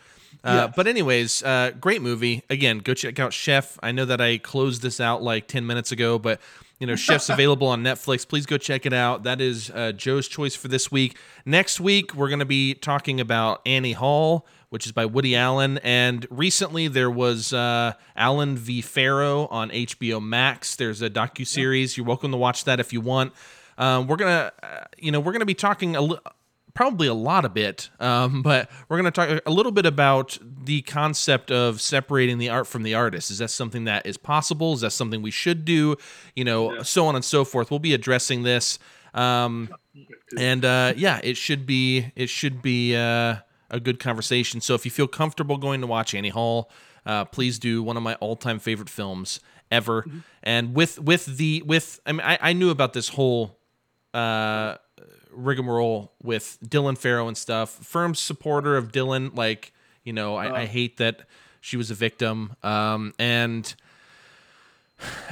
Uh, 0.43 0.69
But 0.69 0.87
anyways, 0.87 1.43
uh, 1.43 1.71
great 1.81 2.03
movie. 2.03 2.43
Again, 2.51 2.79
go 2.79 2.93
check 2.93 3.19
out 3.19 3.33
Chef. 3.33 3.79
I 3.83 3.93
know 3.93 4.05
that 4.05 4.21
I 4.21 4.39
closed 4.39 4.83
this 4.83 5.01
out 5.01 5.23
like 5.23 5.47
ten 5.47 5.67
minutes 5.67 5.93
ago, 5.93 6.19
but 6.19 6.41
you 6.81 6.87
know, 6.87 6.97
Chef's 6.97 7.29
available 7.31 7.69
on 7.69 7.83
Netflix. 7.83 8.29
Please 8.29 8.45
go 8.47 8.59
check 8.59 8.85
it 8.85 8.93
out. 8.93 9.23
That 9.23 9.41
is 9.41 9.71
uh, 9.71 9.93
Joe's 9.93 10.29
choice 10.29 10.55
for 10.55 10.69
this 10.69 10.91
week. 10.91 11.17
Next 11.47 11.81
week, 11.81 12.15
we're 12.15 12.29
going 12.29 12.41
to 12.41 12.45
be 12.45 12.75
talking 12.75 13.21
about 13.21 13.63
Annie 13.65 13.93
Hall, 13.93 14.47
which 14.71 14.85
is 14.85 14.93
by 14.93 15.07
Woody 15.07 15.37
Allen. 15.37 15.79
And 15.79 16.27
recently, 16.31 16.89
there 16.89 17.11
was 17.11 17.53
uh, 17.53 17.93
Allen 18.17 18.57
v. 18.57 18.83
Farrow 18.83 19.47
on 19.47 19.71
HBO 19.71 20.23
Max. 20.23 20.77
There's 20.77 21.01
a 21.01 21.09
docu 21.09 21.47
series. 21.47 21.97
You're 21.97 22.07
welcome 22.07 22.33
to 22.33 22.37
watch 22.37 22.65
that 22.65 22.81
if 22.81 22.93
you 22.93 23.01
want. 23.01 23.33
Um, 23.79 24.07
we're 24.07 24.17
gonna, 24.17 24.53
uh, 24.63 24.85
you 24.99 25.11
know, 25.11 25.21
we're 25.21 25.33
gonna 25.33 25.47
be 25.47 25.55
talking 25.55 25.97
a 25.97 26.01
little 26.01 26.23
probably 26.75 27.07
a 27.07 27.15
lot 27.15 27.45
of 27.45 27.57
it, 27.57 27.89
um, 28.01 28.43
but 28.45 28.71
we're 28.89 29.01
going 29.01 29.11
to 29.11 29.11
talk 29.11 29.43
a 29.47 29.51
little 29.51 29.73
bit 29.73 29.87
about 29.87 30.39
the 30.43 30.83
concept 30.83 31.51
of 31.51 31.81
separating 31.81 32.39
the 32.39 32.49
art 32.49 32.67
from 32.67 32.83
the 32.83 32.95
artist. 32.95 33.31
Is 33.31 33.39
that 33.39 33.51
something 33.51 33.85
that 33.85 34.07
is 34.07 34.17
possible? 34.17 34.75
Is 34.75 34.81
that 34.83 34.91
something 34.91 35.23
we 35.23 35.31
should 35.31 35.65
do? 35.65 35.97
You 36.35 36.45
know, 36.45 36.75
yeah. 36.75 36.83
so 36.83 37.07
on 37.07 37.15
and 37.15 37.25
so 37.25 37.45
forth. 37.45 37.71
We'll 37.71 37.81
be 37.81 37.95
addressing 37.95 38.43
this, 38.43 38.79
um, 39.15 39.71
and 40.39 40.65
uh, 40.65 40.95
yeah, 40.97 41.21
it 41.23 41.37
should 41.37 41.67
be 41.67 42.13
it 42.17 42.29
should 42.29 42.61
be 42.61 42.97
uh, 42.97 43.37
a 43.71 43.81
good 43.81 43.99
conversation. 43.99 44.61
So 44.61 44.75
if 44.75 44.85
you 44.85 44.91
feel 44.91 45.09
comfortable 45.09 45.57
going 45.57 45.81
to 45.81 45.87
watch 45.87 46.15
Annie 46.15 46.29
Hall, 46.29 46.71
uh, 47.07 47.25
please 47.25 47.59
do. 47.59 47.83
One 47.83 47.97
of 47.97 48.03
my 48.03 48.15
all-time 48.17 48.59
favorite 48.59 48.91
films 48.91 49.41
ever. 49.71 50.03
Mm-hmm. 50.03 50.19
And 50.43 50.75
with 50.75 50.99
with 50.99 51.37
the 51.37 51.63
with 51.67 52.01
I 52.07 52.13
mean 52.13 52.23
I, 52.23 52.39
I 52.41 52.53
knew 52.53 52.71
about 52.71 52.93
this 52.93 53.09
whole 53.09 53.59
uh, 54.13 54.77
rigmarole 55.35 56.13
with 56.23 56.59
Dylan 56.65 56.97
Farrow 56.97 57.29
and 57.29 57.37
stuff. 57.37 57.71
Firm 57.71 58.15
supporter 58.15 58.77
of 58.77 58.93
Dylan. 58.93 59.37
Like 59.37 59.73
you 60.05 60.13
know 60.13 60.37
I, 60.37 60.47
I 60.47 60.63
oh. 60.63 60.67
hate 60.67 60.97
that 60.99 61.23
she 61.61 61.77
was 61.77 61.91
a 61.91 61.95
victim. 61.95 62.55
Um, 62.63 63.15
and 63.19 63.75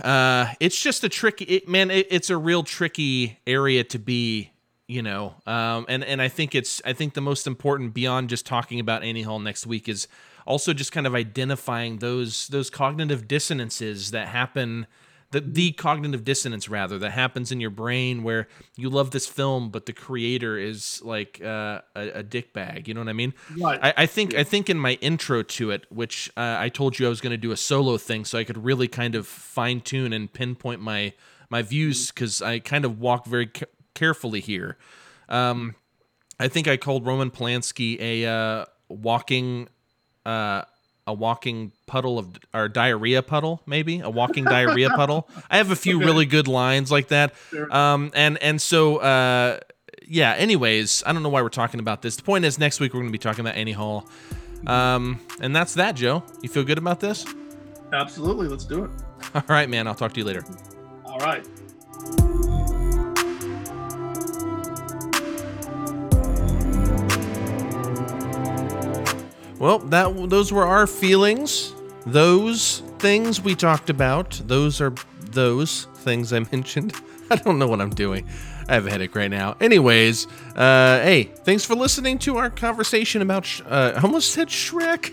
uh, 0.02 0.46
it's 0.60 0.80
just 0.80 1.04
a 1.04 1.08
tricky 1.08 1.44
it, 1.44 1.68
man. 1.68 1.90
It, 1.90 2.06
it's 2.10 2.30
a 2.30 2.36
real 2.36 2.62
tricky 2.62 3.38
area 3.46 3.84
to 3.84 3.98
be 3.98 4.50
you 4.88 5.02
know 5.02 5.34
um, 5.46 5.86
and 5.88 6.04
and 6.04 6.20
i 6.20 6.28
think 6.28 6.54
it's 6.54 6.82
i 6.84 6.92
think 6.92 7.14
the 7.14 7.20
most 7.20 7.46
important 7.46 7.94
beyond 7.94 8.28
just 8.28 8.44
talking 8.44 8.80
about 8.80 9.02
annie 9.02 9.22
hall 9.22 9.38
next 9.38 9.66
week 9.66 9.88
is 9.88 10.08
also 10.46 10.72
just 10.72 10.92
kind 10.92 11.06
of 11.06 11.14
identifying 11.14 11.98
those 11.98 12.48
those 12.48 12.68
cognitive 12.68 13.28
dissonances 13.28 14.10
that 14.10 14.28
happen 14.28 14.86
the, 15.32 15.40
the 15.40 15.72
cognitive 15.72 16.24
dissonance 16.24 16.68
rather 16.68 16.98
that 16.98 17.10
happens 17.10 17.50
in 17.50 17.60
your 17.60 17.70
brain 17.70 18.22
where 18.22 18.46
you 18.76 18.88
love 18.88 19.10
this 19.10 19.26
film 19.26 19.70
but 19.70 19.86
the 19.86 19.92
creator 19.92 20.56
is 20.56 21.02
like 21.02 21.40
uh, 21.42 21.80
a, 21.96 22.09
a 22.18 22.22
dick 22.22 22.52
bag 22.52 22.86
you 22.86 22.94
know 22.94 23.00
what 23.00 23.09
i 23.09 23.12
mean 23.12 23.34
right. 23.59 23.80
I, 23.82 23.94
I 23.98 24.06
think 24.06 24.32
yeah. 24.32 24.40
i 24.40 24.44
think 24.44 24.70
in 24.70 24.78
my 24.78 24.92
intro 25.00 25.42
to 25.42 25.70
it 25.70 25.86
which 25.90 26.30
uh, 26.36 26.56
i 26.59 26.68
told 26.68 26.98
you 26.98 27.06
i 27.06 27.09
was 27.09 27.20
going 27.20 27.32
to 27.32 27.36
do 27.36 27.50
a 27.50 27.56
solo 27.56 27.96
thing 27.98 28.24
so 28.24 28.38
i 28.38 28.44
could 28.44 28.62
really 28.62 28.88
kind 28.88 29.14
of 29.14 29.26
fine 29.26 29.80
tune 29.80 30.12
and 30.12 30.32
pinpoint 30.32 30.80
my 30.80 31.12
my 31.50 31.62
views 31.62 32.10
because 32.10 32.40
i 32.42 32.59
kind 32.59 32.84
of 32.84 33.00
walk 33.00 33.26
very 33.26 33.46
ca- 33.46 33.66
carefully 33.94 34.40
here 34.40 34.76
um, 35.28 35.74
i 36.38 36.46
think 36.46 36.68
i 36.68 36.76
called 36.76 37.06
roman 37.06 37.30
polanski 37.30 37.98
a 38.00 38.26
uh, 38.26 38.64
walking 38.88 39.68
uh, 40.24 40.62
a 41.06 41.12
walking 41.12 41.72
puddle 41.86 42.18
of 42.18 42.38
or 42.54 42.68
diarrhea 42.68 43.22
puddle 43.22 43.60
maybe 43.66 44.00
a 44.00 44.10
walking 44.10 44.44
diarrhea 44.44 44.90
puddle. 44.96 45.28
I 45.50 45.56
have 45.56 45.70
a 45.70 45.76
few 45.76 45.96
okay. 45.96 46.06
really 46.06 46.26
good 46.26 46.48
lines 46.48 46.92
like 46.92 47.08
that. 47.08 47.34
Sure. 47.50 47.72
um 47.74 48.12
and 48.14 48.38
and 48.38 48.60
so 48.60 48.98
uh 48.98 49.58
yeah 50.06 50.32
anyways 50.34 51.02
i 51.06 51.12
don't 51.12 51.22
know 51.22 51.28
why 51.28 51.42
we're 51.42 51.48
talking 51.48 51.80
about 51.80 52.02
this. 52.02 52.16
The 52.16 52.22
point 52.22 52.44
is 52.44 52.58
next 52.58 52.80
week 52.80 52.94
we're 52.94 53.00
going 53.00 53.10
to 53.10 53.12
be 53.12 53.18
talking 53.18 53.40
about 53.40 53.56
annie 53.56 53.72
hall. 53.72 54.08
Um 54.66 55.20
and 55.40 55.54
that's 55.54 55.74
that 55.74 55.96
joe. 55.96 56.22
You 56.42 56.48
feel 56.48 56.64
good 56.64 56.78
about 56.78 57.00
this? 57.00 57.26
Absolutely. 57.92 58.48
Let's 58.48 58.64
do 58.64 58.84
it. 58.84 58.90
All 59.34 59.42
right 59.48 59.68
man. 59.68 59.86
I'll 59.86 59.94
talk 59.94 60.12
to 60.12 60.20
you 60.20 60.26
later. 60.26 60.44
All 61.04 61.18
right 61.18 61.46
Well, 69.62 69.78
that 69.78 70.28
those 70.28 70.52
were 70.52 70.66
our 70.66 70.89
feelings. 70.89 71.72
Those 72.05 72.80
things 72.98 73.40
we 73.40 73.55
talked 73.55 73.90
about. 73.90 74.43
Those 74.48 74.80
are 74.80 74.93
those 75.20 75.84
things 75.98 76.32
I 76.32 76.40
mentioned. 76.51 77.01
I 77.30 77.36
don't 77.36 77.60
know 77.60 77.68
what 77.68 77.80
I'm 77.80 77.90
doing. 77.90 78.28
I 78.68 78.74
have 78.74 78.89
a 78.89 78.90
headache 78.90 79.14
right 79.14 79.30
now. 79.30 79.56
Anyways, 79.60 80.26
uh, 80.56 80.98
hey, 81.02 81.30
thanks 81.44 81.64
for 81.64 81.76
listening 81.76 82.18
to 82.20 82.39
our 82.39 82.51
conversation 82.51 83.22
about. 83.22 83.47
Sh- 83.47 83.60
uh, 83.64 83.93
I 83.94 84.01
almost 84.01 84.32
said 84.32 84.48
Shrek. 84.48 85.12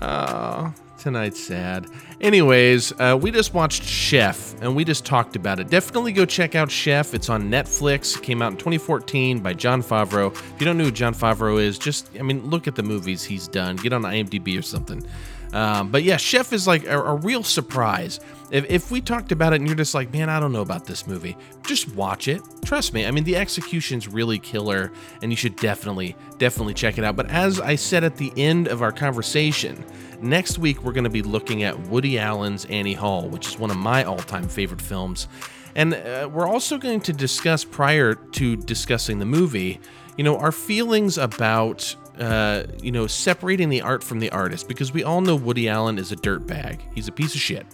oh, 0.00 0.72
tonight's 1.02 1.40
sad. 1.40 1.88
Anyways, 2.20 2.92
uh, 3.00 3.18
we 3.20 3.32
just 3.32 3.52
watched 3.52 3.82
Chef 3.82 4.54
and 4.62 4.76
we 4.76 4.84
just 4.84 5.04
talked 5.04 5.34
about 5.34 5.58
it. 5.58 5.68
Definitely 5.68 6.12
go 6.12 6.24
check 6.24 6.54
out 6.54 6.70
Chef. 6.70 7.12
It's 7.12 7.28
on 7.28 7.50
Netflix. 7.50 8.16
It 8.16 8.22
came 8.22 8.40
out 8.40 8.52
in 8.52 8.58
2014 8.58 9.40
by 9.40 9.52
Jon 9.52 9.82
Favreau. 9.82 10.32
If 10.32 10.60
you 10.60 10.64
don't 10.64 10.78
know 10.78 10.84
who 10.84 10.92
Jon 10.92 11.14
Favreau 11.14 11.60
is, 11.60 11.76
just, 11.76 12.08
I 12.18 12.22
mean, 12.22 12.48
look 12.48 12.68
at 12.68 12.76
the 12.76 12.84
movies 12.84 13.24
he's 13.24 13.48
done. 13.48 13.76
Get 13.76 13.92
on 13.92 14.02
IMDb 14.02 14.56
or 14.56 14.62
something. 14.62 15.04
Um, 15.52 15.90
but 15.90 16.02
yeah, 16.02 16.16
Chef 16.16 16.52
is 16.52 16.66
like 16.66 16.86
a, 16.86 16.98
a 16.98 17.14
real 17.16 17.42
surprise. 17.42 18.20
If, 18.50 18.70
if 18.70 18.90
we 18.90 19.00
talked 19.00 19.32
about 19.32 19.52
it 19.52 19.56
and 19.56 19.66
you're 19.66 19.76
just 19.76 19.94
like, 19.94 20.12
man, 20.12 20.30
I 20.30 20.40
don't 20.40 20.52
know 20.52 20.62
about 20.62 20.86
this 20.86 21.06
movie, 21.06 21.36
just 21.66 21.94
watch 21.94 22.28
it. 22.28 22.40
Trust 22.64 22.94
me. 22.94 23.06
I 23.06 23.10
mean, 23.10 23.24
the 23.24 23.36
execution's 23.36 24.08
really 24.08 24.38
killer, 24.38 24.92
and 25.20 25.30
you 25.30 25.36
should 25.36 25.56
definitely, 25.56 26.16
definitely 26.38 26.74
check 26.74 26.96
it 26.96 27.04
out. 27.04 27.16
But 27.16 27.28
as 27.28 27.60
I 27.60 27.74
said 27.74 28.04
at 28.04 28.16
the 28.16 28.32
end 28.36 28.68
of 28.68 28.82
our 28.82 28.92
conversation, 28.92 29.84
next 30.22 30.58
week 30.58 30.82
we're 30.82 30.92
going 30.92 31.04
to 31.04 31.10
be 31.10 31.22
looking 31.22 31.62
at 31.62 31.78
Woody 31.88 32.18
Allen's 32.18 32.64
Annie 32.66 32.94
Hall, 32.94 33.28
which 33.28 33.48
is 33.48 33.58
one 33.58 33.70
of 33.70 33.76
my 33.76 34.04
all 34.04 34.18
time 34.18 34.48
favorite 34.48 34.80
films. 34.80 35.28
And 35.74 35.94
uh, 35.94 36.28
we're 36.30 36.46
also 36.46 36.76
going 36.76 37.00
to 37.02 37.12
discuss, 37.12 37.64
prior 37.64 38.14
to 38.14 38.56
discussing 38.56 39.18
the 39.18 39.24
movie, 39.24 39.80
you 40.16 40.24
know, 40.24 40.36
our 40.36 40.52
feelings 40.52 41.16
about 41.16 41.96
uh, 42.18 42.64
you 42.82 42.92
know, 42.92 43.06
separating 43.06 43.70
the 43.70 43.80
art 43.80 44.04
from 44.04 44.20
the 44.20 44.30
artist 44.30 44.68
because 44.68 44.92
we 44.92 45.02
all 45.02 45.22
know 45.22 45.34
Woody 45.34 45.68
Allen 45.68 45.98
is 45.98 46.12
a 46.12 46.16
dirtbag. 46.16 46.80
He's 46.94 47.08
a 47.08 47.12
piece 47.12 47.34
of 47.34 47.40
shit. 47.40 47.66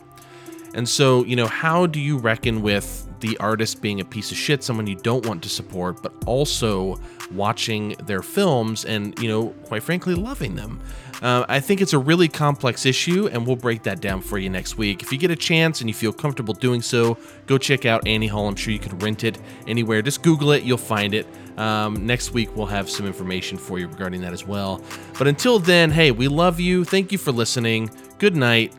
And 0.75 0.89
so, 0.89 1.25
you 1.25 1.35
know, 1.35 1.47
how 1.47 1.87
do 1.87 2.01
you 2.01 2.19
reckon 2.19 2.63
with 2.63 3.08
the 3.21 3.37
artist 3.39 3.83
being 3.83 4.01
a 4.01 4.05
piece 4.05 4.31
of 4.31 4.37
shit, 4.37 4.63
someone 4.63 4.87
you 4.87 4.97
don't 4.97 5.27
want 5.27 5.43
to 5.43 5.49
support, 5.49 6.03
but 6.03 6.13
also 6.27 6.99
watching 7.33 7.95
their 8.05 8.23
films 8.23 8.85
and, 8.85 9.19
you 9.19 9.29
know, 9.29 9.49
quite 9.65 9.83
frankly, 9.83 10.15
loving 10.15 10.55
them? 10.55 10.81
Uh, 11.21 11.45
I 11.49 11.59
think 11.59 11.81
it's 11.81 11.95
a 11.95 11.99
really 11.99 12.29
complex 12.29 12.87
issue, 12.87 13.29
and 13.33 13.45
we'll 13.45 13.57
break 13.57 13.83
that 13.83 14.01
down 14.01 14.21
for 14.21 14.39
you 14.39 14.49
next 14.49 14.79
week. 14.79 15.03
If 15.03 15.11
you 15.13 15.19
get 15.19 15.33
a 15.33 15.37
chance 15.37 15.81
and 15.81 15.91
you 15.91 15.95
feel 15.95 16.13
comfortable 16.13 16.55
doing 16.55 16.81
so, 16.81 17.19
go 17.47 17.59
check 17.59 17.85
out 17.85 18.07
Annie 18.07 18.29
Hall. 18.29 18.47
I'm 18.47 18.55
sure 18.55 18.73
you 18.73 18.79
could 18.79 19.03
rent 19.03 19.25
it 19.25 19.39
anywhere. 19.67 20.01
Just 20.01 20.23
Google 20.23 20.53
it, 20.53 20.63
you'll 20.63 20.79
find 20.79 21.15
it. 21.15 21.27
Um, 21.59 22.07
next 22.07 22.33
week, 22.33 22.55
we'll 22.55 22.67
have 22.67 22.89
some 22.89 23.05
information 23.05 23.59
for 23.59 23.81
you 23.81 23.89
regarding 23.89 24.21
that 24.21 24.33
as 24.33 24.47
well. 24.47 24.81
But 25.19 25.27
until 25.27 25.59
then, 25.59 25.91
hey, 25.91 26.13
we 26.13 26.29
love 26.29 26.61
you. 26.61 26.85
Thank 26.85 27.11
you 27.11 27.19
for 27.19 27.33
listening. 27.33 27.91
Good 28.19 28.37
night, 28.37 28.73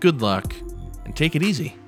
good 0.00 0.20
luck, 0.20 0.54
and 1.06 1.16
take 1.16 1.34
it 1.34 1.42
easy. 1.42 1.79